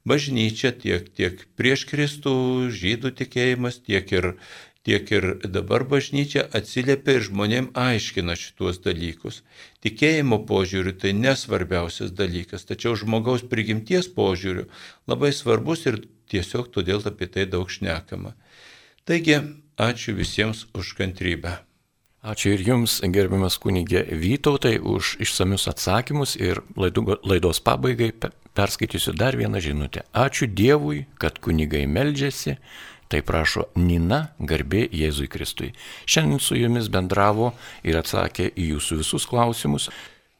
bažnyčia 0.05 0.75
tiek, 0.77 1.09
tiek 1.09 1.41
prieš 1.57 1.87
Kristų 1.89 2.35
žydų 2.69 3.15
tikėjimas, 3.23 3.81
tiek 3.81 4.13
ir, 4.13 4.29
tiek 4.85 5.09
ir 5.17 5.27
dabar 5.41 5.87
bažnyčia 5.89 6.45
atsiliepia 6.53 7.17
ir 7.17 7.27
žmonėm 7.31 7.71
aiškina 7.73 8.37
šituos 8.37 8.77
dalykus. 8.85 9.41
Tikėjimo 9.81 10.43
požiūriu 10.45 10.93
tai 11.01 11.17
nesvarbiausias 11.17 12.13
dalykas, 12.13 12.69
tačiau 12.69 12.93
žmogaus 12.93 13.41
prigimties 13.41 14.13
požiūriu 14.13 14.69
labai 15.09 15.33
svarbus 15.33 15.87
ir 15.89 16.03
tiesiog 16.29 16.69
todėl 16.77 17.01
apie 17.09 17.33
tai 17.33 17.49
daug 17.49 17.73
šnekama. 17.73 18.37
Taigi, 19.03 19.35
ačiū 19.75 20.13
visiems 20.15 20.63
už 20.71 20.93
kantrybę. 20.95 21.57
Ačiū 22.23 22.53
ir 22.55 22.61
Jums, 22.63 23.01
gerbiamas 23.03 23.57
kunigė 23.59 24.05
Vytautai, 24.15 24.77
už 24.79 25.17
išsamius 25.19 25.67
atsakymus 25.67 26.37
ir 26.39 26.61
laidos 26.79 27.59
pabaigai 27.59 28.13
perskaitysiu 28.55 29.11
dar 29.19 29.35
vieną 29.35 29.59
žinutę. 29.59 30.05
Ačiū 30.15 30.47
Dievui, 30.47 31.03
kad 31.19 31.41
kunigai 31.43 31.83
meldžiasi, 31.83 32.55
tai 33.11 33.19
prašo 33.27 33.67
Nina, 33.75 34.29
garbė 34.39 34.85
Jėzui 34.87 35.27
Kristui. 35.27 35.73
Šiandien 36.07 36.39
su 36.39 36.55
Jumis 36.55 36.87
bendravo 36.87 37.51
ir 37.83 37.99
atsakė 37.99 38.53
į 38.55 38.69
Jūsų 38.77 39.01
visus 39.03 39.27
klausimus 39.27 39.89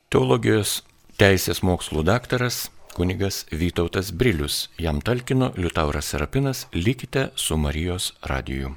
teologijos 0.07 0.85
teisės 1.19 1.59
mokslų 1.67 2.07
daktaras 2.07 2.69
kunigas 2.93 3.45
Vytautas 3.51 4.11
Brilius, 4.11 4.69
jam 4.77 5.01
talkino 5.01 5.51
Liutauras 5.57 6.05
Serapinas, 6.05 6.67
likite 6.73 7.27
su 7.35 7.57
Marijos 7.57 8.13
radiju. 8.21 8.75